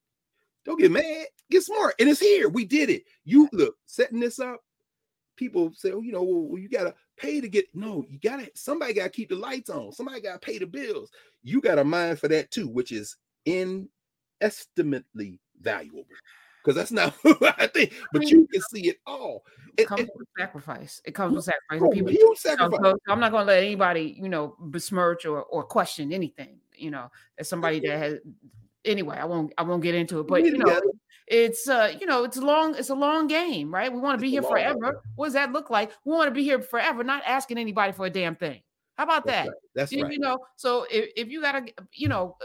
Don't 0.64 0.80
get 0.80 0.90
mad. 0.90 1.26
Get 1.50 1.62
smart. 1.62 1.94
And 1.98 2.08
it's 2.08 2.20
here. 2.20 2.48
We 2.48 2.64
did 2.64 2.90
it. 2.90 3.04
You 3.24 3.48
look 3.52 3.76
setting 3.86 4.20
this 4.20 4.38
up. 4.38 4.60
People 5.36 5.72
say, 5.74 5.90
oh, 5.90 6.00
you 6.00 6.12
know, 6.12 6.22
well, 6.22 6.60
you 6.60 6.68
gotta 6.68 6.94
pay 7.16 7.40
to 7.40 7.48
get. 7.48 7.66
No, 7.74 8.04
you 8.08 8.18
gotta. 8.20 8.50
Somebody 8.54 8.94
gotta 8.94 9.10
keep 9.10 9.30
the 9.30 9.36
lights 9.36 9.68
on. 9.68 9.92
Somebody 9.92 10.20
gotta 10.20 10.38
pay 10.38 10.58
the 10.58 10.66
bills. 10.66 11.10
You 11.42 11.60
got 11.60 11.78
a 11.78 11.84
mind 11.84 12.20
for 12.20 12.28
that 12.28 12.50
too, 12.50 12.68
which 12.68 12.92
is 12.92 13.16
inestimably 13.44 13.88
valuable. 15.60 16.04
Because 16.62 16.76
that's 16.76 16.92
not 16.92 17.14
I 17.58 17.66
think, 17.66 17.92
but 18.12 18.30
you 18.30 18.46
can 18.50 18.62
see 18.72 18.88
it 18.88 18.96
all. 19.06 19.44
It, 19.76 19.82
it 19.82 19.88
comes 19.88 20.02
it, 20.02 20.10
with 20.16 20.28
sacrifice. 20.38 21.02
It 21.04 21.14
comes 21.14 21.34
with 21.34 21.44
sacrifice. 21.44 21.86
Oh, 21.86 21.90
People, 21.90 22.12
huge 22.12 22.38
sacrifice. 22.38 22.80
So, 22.82 22.92
so 22.92 23.12
I'm 23.12 23.20
not 23.20 23.32
going 23.32 23.46
to 23.46 23.52
let 23.52 23.62
anybody, 23.62 24.16
you 24.18 24.28
know, 24.30 24.56
besmirch 24.60 25.26
or 25.26 25.42
or 25.42 25.64
question 25.64 26.12
anything. 26.12 26.60
You 26.76 26.90
know, 26.90 27.10
as 27.38 27.48
somebody 27.48 27.80
that 27.80 27.98
has 27.98 28.18
anyway, 28.84 29.16
I 29.18 29.24
won't 29.24 29.52
I 29.58 29.62
won't 29.62 29.82
get 29.82 29.94
into 29.94 30.20
it, 30.20 30.26
but 30.26 30.44
you 30.44 30.56
know, 30.56 30.80
it's 31.26 31.68
uh, 31.68 31.94
you 31.98 32.06
know, 32.06 32.24
it's 32.24 32.36
long, 32.36 32.74
it's 32.76 32.90
a 32.90 32.94
long 32.94 33.26
game, 33.26 33.72
right? 33.72 33.92
We 33.92 33.98
want 33.98 34.18
to 34.18 34.22
be 34.22 34.30
here 34.30 34.42
forever. 34.42 34.92
Game. 34.92 35.00
What 35.16 35.26
does 35.26 35.34
that 35.34 35.52
look 35.52 35.70
like? 35.70 35.92
We 36.04 36.12
want 36.12 36.28
to 36.28 36.34
be 36.34 36.44
here 36.44 36.60
forever, 36.60 37.02
not 37.02 37.22
asking 37.26 37.58
anybody 37.58 37.92
for 37.92 38.06
a 38.06 38.10
damn 38.10 38.36
thing. 38.36 38.60
How 38.96 39.04
about 39.04 39.26
that's 39.26 39.46
that? 39.46 39.48
Right. 39.48 39.58
That's 39.74 39.92
you, 39.92 40.02
right. 40.04 40.12
You 40.12 40.18
know, 40.18 40.38
so 40.56 40.86
if, 40.90 41.10
if 41.16 41.28
you 41.28 41.40
gotta, 41.40 41.66
you 41.92 42.08
know, 42.08 42.36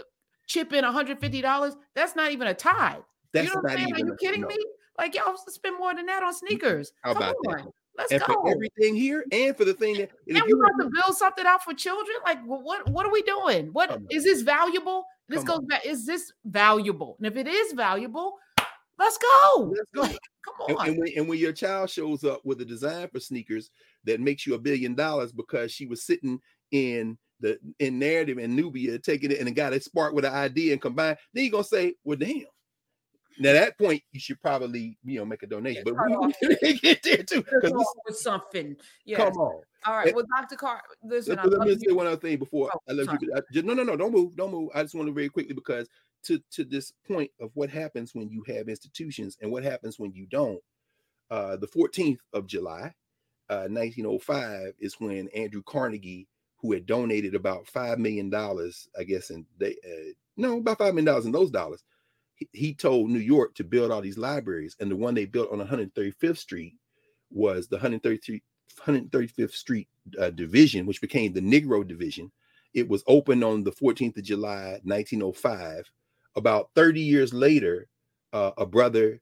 chip 0.48 0.74
in 0.74 0.84
$150, 0.84 1.76
that's 1.94 2.16
not 2.16 2.32
even 2.32 2.48
a 2.48 2.54
tie. 2.54 2.98
That's 3.34 3.48
you 3.48 3.54
know 3.54 3.62
what 3.62 3.72
I'm 3.72 3.78
saying? 3.78 3.94
Are 3.94 4.00
you 4.00 4.16
kidding 4.20 4.42
no. 4.42 4.48
me? 4.48 4.58
Like 4.98 5.16
y'all 5.16 5.36
spend 5.48 5.78
more 5.78 5.94
than 5.94 6.06
that 6.08 6.24
on 6.24 6.34
sneakers. 6.34 6.92
How 7.04 7.14
Come 7.14 7.24
about 7.24 7.36
on. 7.48 7.58
that? 7.58 7.66
Let's 7.98 8.12
and 8.14 8.22
go. 8.22 8.34
for 8.34 8.50
everything 8.50 8.96
here, 8.96 9.26
and 9.32 9.56
for 9.58 9.66
the 9.66 9.74
thing 9.74 9.98
that 9.98 10.10
and 10.28 10.42
we 10.46 10.54
want 10.54 10.82
to 10.82 10.90
build 10.90 11.18
something 11.18 11.46
out 11.46 11.64
for 11.64 11.74
children. 11.74 12.16
Like, 12.26 12.42
what 12.46 12.90
what 12.90 13.06
are 13.06 13.12
we 13.12 13.22
doing? 13.24 13.68
What 13.74 14.02
is 14.10 14.24
this 14.24 14.42
valuable? 14.42 15.04
This 15.30 15.44
Come 15.44 15.46
goes 15.46 15.58
on. 15.60 15.66
back. 15.68 15.86
Is 15.86 16.06
this 16.06 16.34
valuable? 16.44 17.16
And 17.20 17.28
if 17.28 17.38
it 17.38 17.48
is 17.48 17.74
valuable, 17.74 18.34
let's 18.98 19.18
go. 19.18 19.74
Let's 19.76 19.92
go. 19.94 20.02
Come 20.46 20.56
on. 20.62 20.70
And, 20.70 20.90
and, 20.90 21.00
when, 21.00 21.10
and 21.16 21.30
when 21.30 21.40
your 21.40 21.54
child 21.54 21.90
shows 21.90 22.24
up 22.24 22.42
with 22.44 22.62
a 22.62 22.66
design 22.66 23.08
for 23.10 23.20
sneakers 23.20 23.70
that 24.06 24.20
makes 24.20 24.48
you 24.48 24.56
a 24.56 24.60
billion 24.60 24.96
dollars 24.96 25.32
because 25.32 25.72
she 25.72 25.86
was 25.86 26.04
sitting 26.04 26.40
in 26.72 27.18
the 27.40 27.58
in 27.80 28.00
Knarrative 28.00 28.44
and 28.44 28.58
Knubia 28.58 29.02
taking 29.02 29.32
it 29.32 29.40
and 29.40 29.56
got 29.56 29.74
it 29.74 29.84
sparked 29.84 30.16
with 30.16 30.26
an 30.26 30.34
idea 30.34 30.74
and 30.74 30.82
combine, 30.82 31.16
then 31.34 31.46
you're 31.46 31.52
gonna 31.52 31.64
say, 31.64 31.94
well, 32.04 32.18
damn. 32.18 32.44
Now, 33.38 33.52
at 33.52 33.54
that 33.54 33.78
point, 33.78 34.02
you 34.12 34.20
should 34.20 34.42
probably, 34.42 34.98
you 35.06 35.20
know, 35.20 35.26
make 35.26 35.44
a 35.44 35.48
donation. 35.48 35.84
But 35.86 35.96
we 36.42 36.80
get 36.80 37.02
there 37.04 37.24
too. 37.24 37.42
Because 37.42 37.96
with 38.06 38.18
something. 38.18 38.76
Yeah. 39.06 39.18
Come 39.18 39.38
on. 39.38 39.62
All 39.86 39.96
right. 39.96 40.14
Well, 40.14 40.26
Dr. 40.38 40.56
Carr, 40.56 40.82
listen. 41.04 41.36
Let, 41.36 41.50
let 41.50 41.68
me 41.68 41.78
say 41.78 41.94
one 41.94 42.08
other 42.08 42.18
thing 42.18 42.38
before 42.38 42.70
oh, 42.74 42.80
I 42.90 42.94
let 42.94 43.22
you. 43.22 43.34
I, 43.36 43.42
just, 43.52 43.66
no, 43.66 43.74
no, 43.74 43.84
no, 43.84 43.96
don't 43.96 44.14
move, 44.14 44.36
don't 44.36 44.52
move. 44.52 44.70
I 44.76 44.84
just 44.84 44.96
want 44.96 45.08
to 45.08 45.14
very 45.14 45.30
quickly 45.30 45.54
because 45.54 45.88
to 46.24 46.42
to 46.52 46.66
this 46.66 46.92
point 47.08 47.32
of 47.40 47.52
what 47.54 47.70
happens 47.70 48.14
when 48.14 48.30
you 48.30 48.44
have 48.48 48.68
institutions 48.68 49.38
and 49.42 49.52
what 49.52 49.64
happens 49.64 49.98
when 49.98 50.14
you 50.14 50.26
don't. 50.28 50.60
Uh, 51.32 51.56
the 51.56 51.68
14th 51.68 52.20
of 52.34 52.48
July, 52.48 52.92
uh, 53.50 53.68
1905, 53.70 54.74
is 54.80 55.00
when 55.00 55.28
Andrew 55.30 55.62
Carnegie, 55.64 56.28
who 56.58 56.74
had 56.74 56.88
donated 56.88 57.36
about 57.36 57.68
five 57.68 58.00
million 58.00 58.30
dollars, 58.30 58.90
I 59.00 59.04
guess, 59.04 59.30
and 59.30 59.46
they 59.58 59.74
uh, 59.86 60.14
no 60.36 60.58
about 60.58 60.80
five 60.80 60.94
million 60.94 61.06
dollars 61.06 61.26
in 61.26 61.32
those 61.32 61.52
dollars 61.52 61.84
he, 62.52 62.74
told 62.74 63.10
New 63.10 63.20
York 63.20 63.56
to 63.56 63.64
build 63.64 63.92
all 63.92 64.02
these 64.02 64.18
libraries, 64.18 64.76
and 64.80 64.90
the 64.90 64.96
one 64.96 65.14
they 65.14 65.26
built 65.26 65.52
on 65.52 65.60
135th 65.60 66.38
Street 66.38 66.76
was 67.32 67.68
the 67.68 67.78
135th 68.78 69.54
Street 69.54 69.88
uh, 70.20 70.30
Division, 70.30 70.86
which 70.86 71.02
became 71.02 71.34
the 71.34 71.42
Negro 71.42 71.88
Division. 71.88 72.32
It 72.74 72.88
was 72.88 73.04
opened 73.08 73.44
on 73.44 73.64
the 73.64 73.72
14th 73.72 74.18
of 74.18 74.24
July, 74.24 74.80
1905. 74.84 75.92
About 76.36 76.70
30 76.76 77.02
years 77.02 77.34
later, 77.34 77.88
uh, 78.34 78.52
a 78.58 78.66
brother 78.66 79.20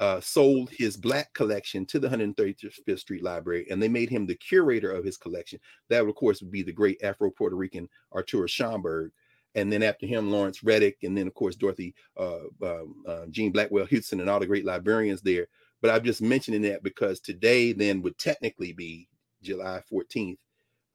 uh, 0.00 0.20
sold 0.20 0.70
his 0.70 0.96
black 0.96 1.32
collection 1.34 1.86
to 1.86 1.98
the 1.98 2.08
135th 2.08 2.98
Street 2.98 3.22
Library, 3.22 3.66
and 3.70 3.82
they 3.82 3.88
made 3.88 4.10
him 4.10 4.26
the 4.26 4.34
curator 4.34 4.90
of 4.90 5.04
his 5.04 5.16
collection. 5.16 5.58
That, 5.88 6.06
of 6.06 6.14
course, 6.14 6.40
would 6.40 6.50
be 6.50 6.62
the 6.62 6.72
great 6.72 7.02
Afro 7.02 7.30
Puerto 7.30 7.56
Rican 7.56 7.88
Arturo 8.12 8.46
Schomburg 8.46 9.10
and 9.54 9.72
then 9.72 9.82
after 9.82 10.06
him, 10.06 10.30
Lawrence 10.30 10.62
Reddick, 10.62 10.98
and 11.02 11.16
then 11.16 11.26
of 11.26 11.34
course 11.34 11.56
Dorothy 11.56 11.94
uh, 12.18 12.40
um, 12.62 13.04
uh, 13.06 13.26
Jean 13.30 13.52
Blackwell 13.52 13.86
Hutson, 13.86 14.20
and 14.20 14.28
all 14.28 14.40
the 14.40 14.46
great 14.46 14.64
librarians 14.64 15.22
there. 15.22 15.46
But 15.84 15.94
I'm 15.94 16.02
just 16.02 16.22
mentioning 16.22 16.62
that 16.62 16.82
because 16.82 17.20
today 17.20 17.74
then 17.74 18.00
would 18.00 18.16
technically 18.16 18.72
be 18.72 19.06
July 19.42 19.82
14th, 19.92 20.38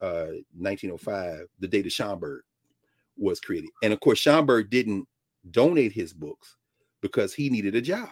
uh, 0.00 0.34
1905, 0.58 1.46
the 1.60 1.68
day 1.68 1.80
that 1.82 1.92
Schomburg 1.92 2.40
was 3.16 3.38
created. 3.38 3.70
And 3.84 3.92
of 3.92 4.00
course, 4.00 4.20
Schomburg 4.20 4.68
didn't 4.68 5.06
donate 5.48 5.92
his 5.92 6.12
books 6.12 6.56
because 7.02 7.32
he 7.32 7.50
needed 7.50 7.76
a 7.76 7.80
job. 7.80 8.08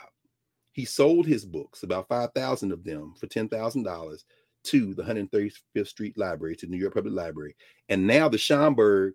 He 0.70 0.84
sold 0.84 1.26
his 1.26 1.44
books, 1.44 1.82
about 1.82 2.06
5,000 2.06 2.70
of 2.70 2.84
them, 2.84 3.12
for 3.18 3.26
$10,000 3.26 4.24
to 4.62 4.94
the 4.94 5.02
135th 5.02 5.88
Street 5.88 6.16
Library, 6.16 6.54
to 6.54 6.68
New 6.68 6.78
York 6.78 6.94
Public 6.94 7.12
Library. 7.12 7.56
And 7.88 8.06
now 8.06 8.28
the 8.28 8.36
Schomburg 8.36 9.14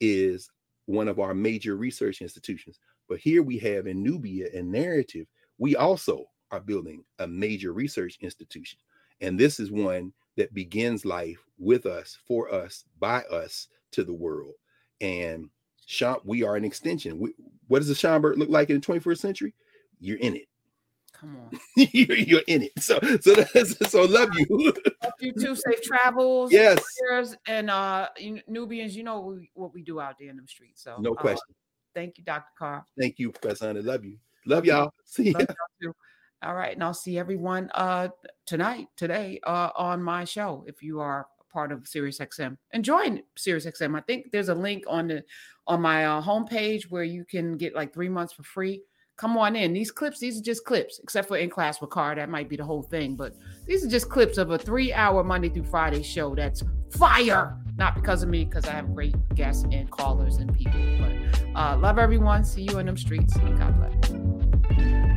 is 0.00 0.48
one 0.86 1.08
of 1.08 1.20
our 1.20 1.34
major 1.34 1.76
research 1.76 2.22
institutions. 2.22 2.78
But 3.06 3.18
here 3.18 3.42
we 3.42 3.58
have 3.58 3.86
in 3.86 4.02
Knubia 4.02 4.58
and 4.58 4.72
Knarrative, 4.72 5.26
we 5.58 5.76
also 5.76 6.24
are 6.52 6.60
building 6.60 7.02
a 7.18 7.26
major 7.26 7.72
research 7.72 8.18
institution. 8.20 8.78
And 9.20 9.38
this 9.38 9.58
is 9.58 9.70
one 9.70 10.12
that 10.36 10.54
begins 10.54 11.04
life 11.04 11.44
with 11.58 11.86
us, 11.86 12.18
for 12.26 12.52
us, 12.52 12.84
by 13.00 13.22
us 13.22 13.68
to 13.92 14.04
the 14.04 14.12
world. 14.12 14.54
And 15.00 15.48
Sean, 15.86 16.18
we 16.24 16.44
are 16.44 16.56
an 16.56 16.64
extension. 16.64 17.18
We, 17.18 17.34
what 17.68 17.80
does 17.80 17.88
the 17.88 17.94
Schomburg 17.94 18.36
look 18.36 18.50
like 18.50 18.70
in 18.70 18.80
the 18.80 18.86
21st 18.86 19.18
century? 19.18 19.54
You're 19.98 20.18
in 20.18 20.36
it. 20.36 20.48
Come 21.12 21.36
on. 21.36 21.58
you're, 21.92 22.16
you're, 22.16 22.42
in 22.48 22.62
it. 22.62 22.72
So 22.80 22.98
so 23.20 23.44
so 23.86 24.02
love 24.02 24.30
you. 24.36 24.74
love 25.04 25.12
you 25.20 25.32
too. 25.32 25.54
Safe 25.54 25.82
travels. 25.82 26.52
Yes. 26.52 26.82
And 27.46 27.70
uh 27.70 28.08
Knubians, 28.20 28.94
you 28.94 29.04
know 29.04 29.38
what 29.54 29.72
we 29.72 29.82
do 29.82 30.00
out 30.00 30.16
there 30.18 30.30
in 30.30 30.36
the 30.36 30.46
streets. 30.46 30.82
So 30.82 30.96
no 30.98 31.12
uh, 31.12 31.14
question. 31.14 31.44
Uh, 31.50 31.54
thank 31.94 32.18
you, 32.18 32.24
Dr. 32.24 32.50
Carr. 32.58 32.84
Thank 32.98 33.20
you, 33.20 33.30
Professor 33.30 33.66
Hunter. 33.66 33.82
Love 33.82 34.04
you. 34.04 34.18
Love 34.46 34.64
y'all. 34.64 34.92
See 35.04 35.32
you. 35.80 35.94
All 36.42 36.54
right. 36.54 36.74
And 36.74 36.82
I'll 36.82 36.94
see 36.94 37.18
everyone 37.18 37.70
uh 37.74 38.08
tonight, 38.46 38.88
today, 38.96 39.40
uh 39.44 39.70
on 39.76 40.02
my 40.02 40.24
show. 40.24 40.64
If 40.66 40.82
you 40.82 41.00
are 41.00 41.26
part 41.52 41.70
of 41.70 41.80
SiriusXM. 41.80 42.56
Enjoying 42.72 43.22
SiriusXM. 43.38 43.94
I 43.94 44.00
think 44.00 44.32
there's 44.32 44.48
a 44.48 44.54
link 44.54 44.84
on 44.88 45.08
the 45.08 45.24
on 45.66 45.82
my 45.82 46.06
uh, 46.06 46.22
homepage 46.22 46.84
where 46.84 47.04
you 47.04 47.24
can 47.26 47.58
get 47.58 47.74
like 47.74 47.92
three 47.92 48.08
months 48.08 48.32
for 48.32 48.42
free 48.42 48.82
come 49.22 49.38
on 49.38 49.54
in. 49.54 49.72
These 49.72 49.92
clips, 49.92 50.18
these 50.18 50.38
are 50.38 50.42
just 50.42 50.64
clips, 50.64 50.98
except 51.00 51.28
for 51.28 51.36
in 51.36 51.48
class 51.50 51.80
with 51.80 51.90
Carr. 51.90 52.16
That 52.16 52.28
might 52.28 52.48
be 52.48 52.56
the 52.56 52.64
whole 52.64 52.82
thing, 52.82 53.14
but 53.14 53.36
these 53.66 53.84
are 53.84 53.88
just 53.88 54.08
clips 54.08 54.36
of 54.36 54.50
a 54.50 54.58
three 54.58 54.92
hour 54.92 55.22
Monday 55.22 55.48
through 55.48 55.64
Friday 55.64 56.02
show 56.02 56.34
that's 56.34 56.64
fire. 56.90 57.56
Not 57.76 57.94
because 57.94 58.22
of 58.22 58.28
me, 58.28 58.44
because 58.44 58.66
I 58.66 58.72
have 58.72 58.92
great 58.94 59.14
guests 59.34 59.64
and 59.70 59.90
callers 59.90 60.36
and 60.36 60.52
people. 60.52 60.80
But 60.98 61.58
uh, 61.58 61.76
love 61.78 61.98
everyone. 61.98 62.44
See 62.44 62.62
you 62.62 62.78
in 62.78 62.86
them 62.86 62.96
streets. 62.96 63.36
God 63.36 63.76
bless. 63.78 65.11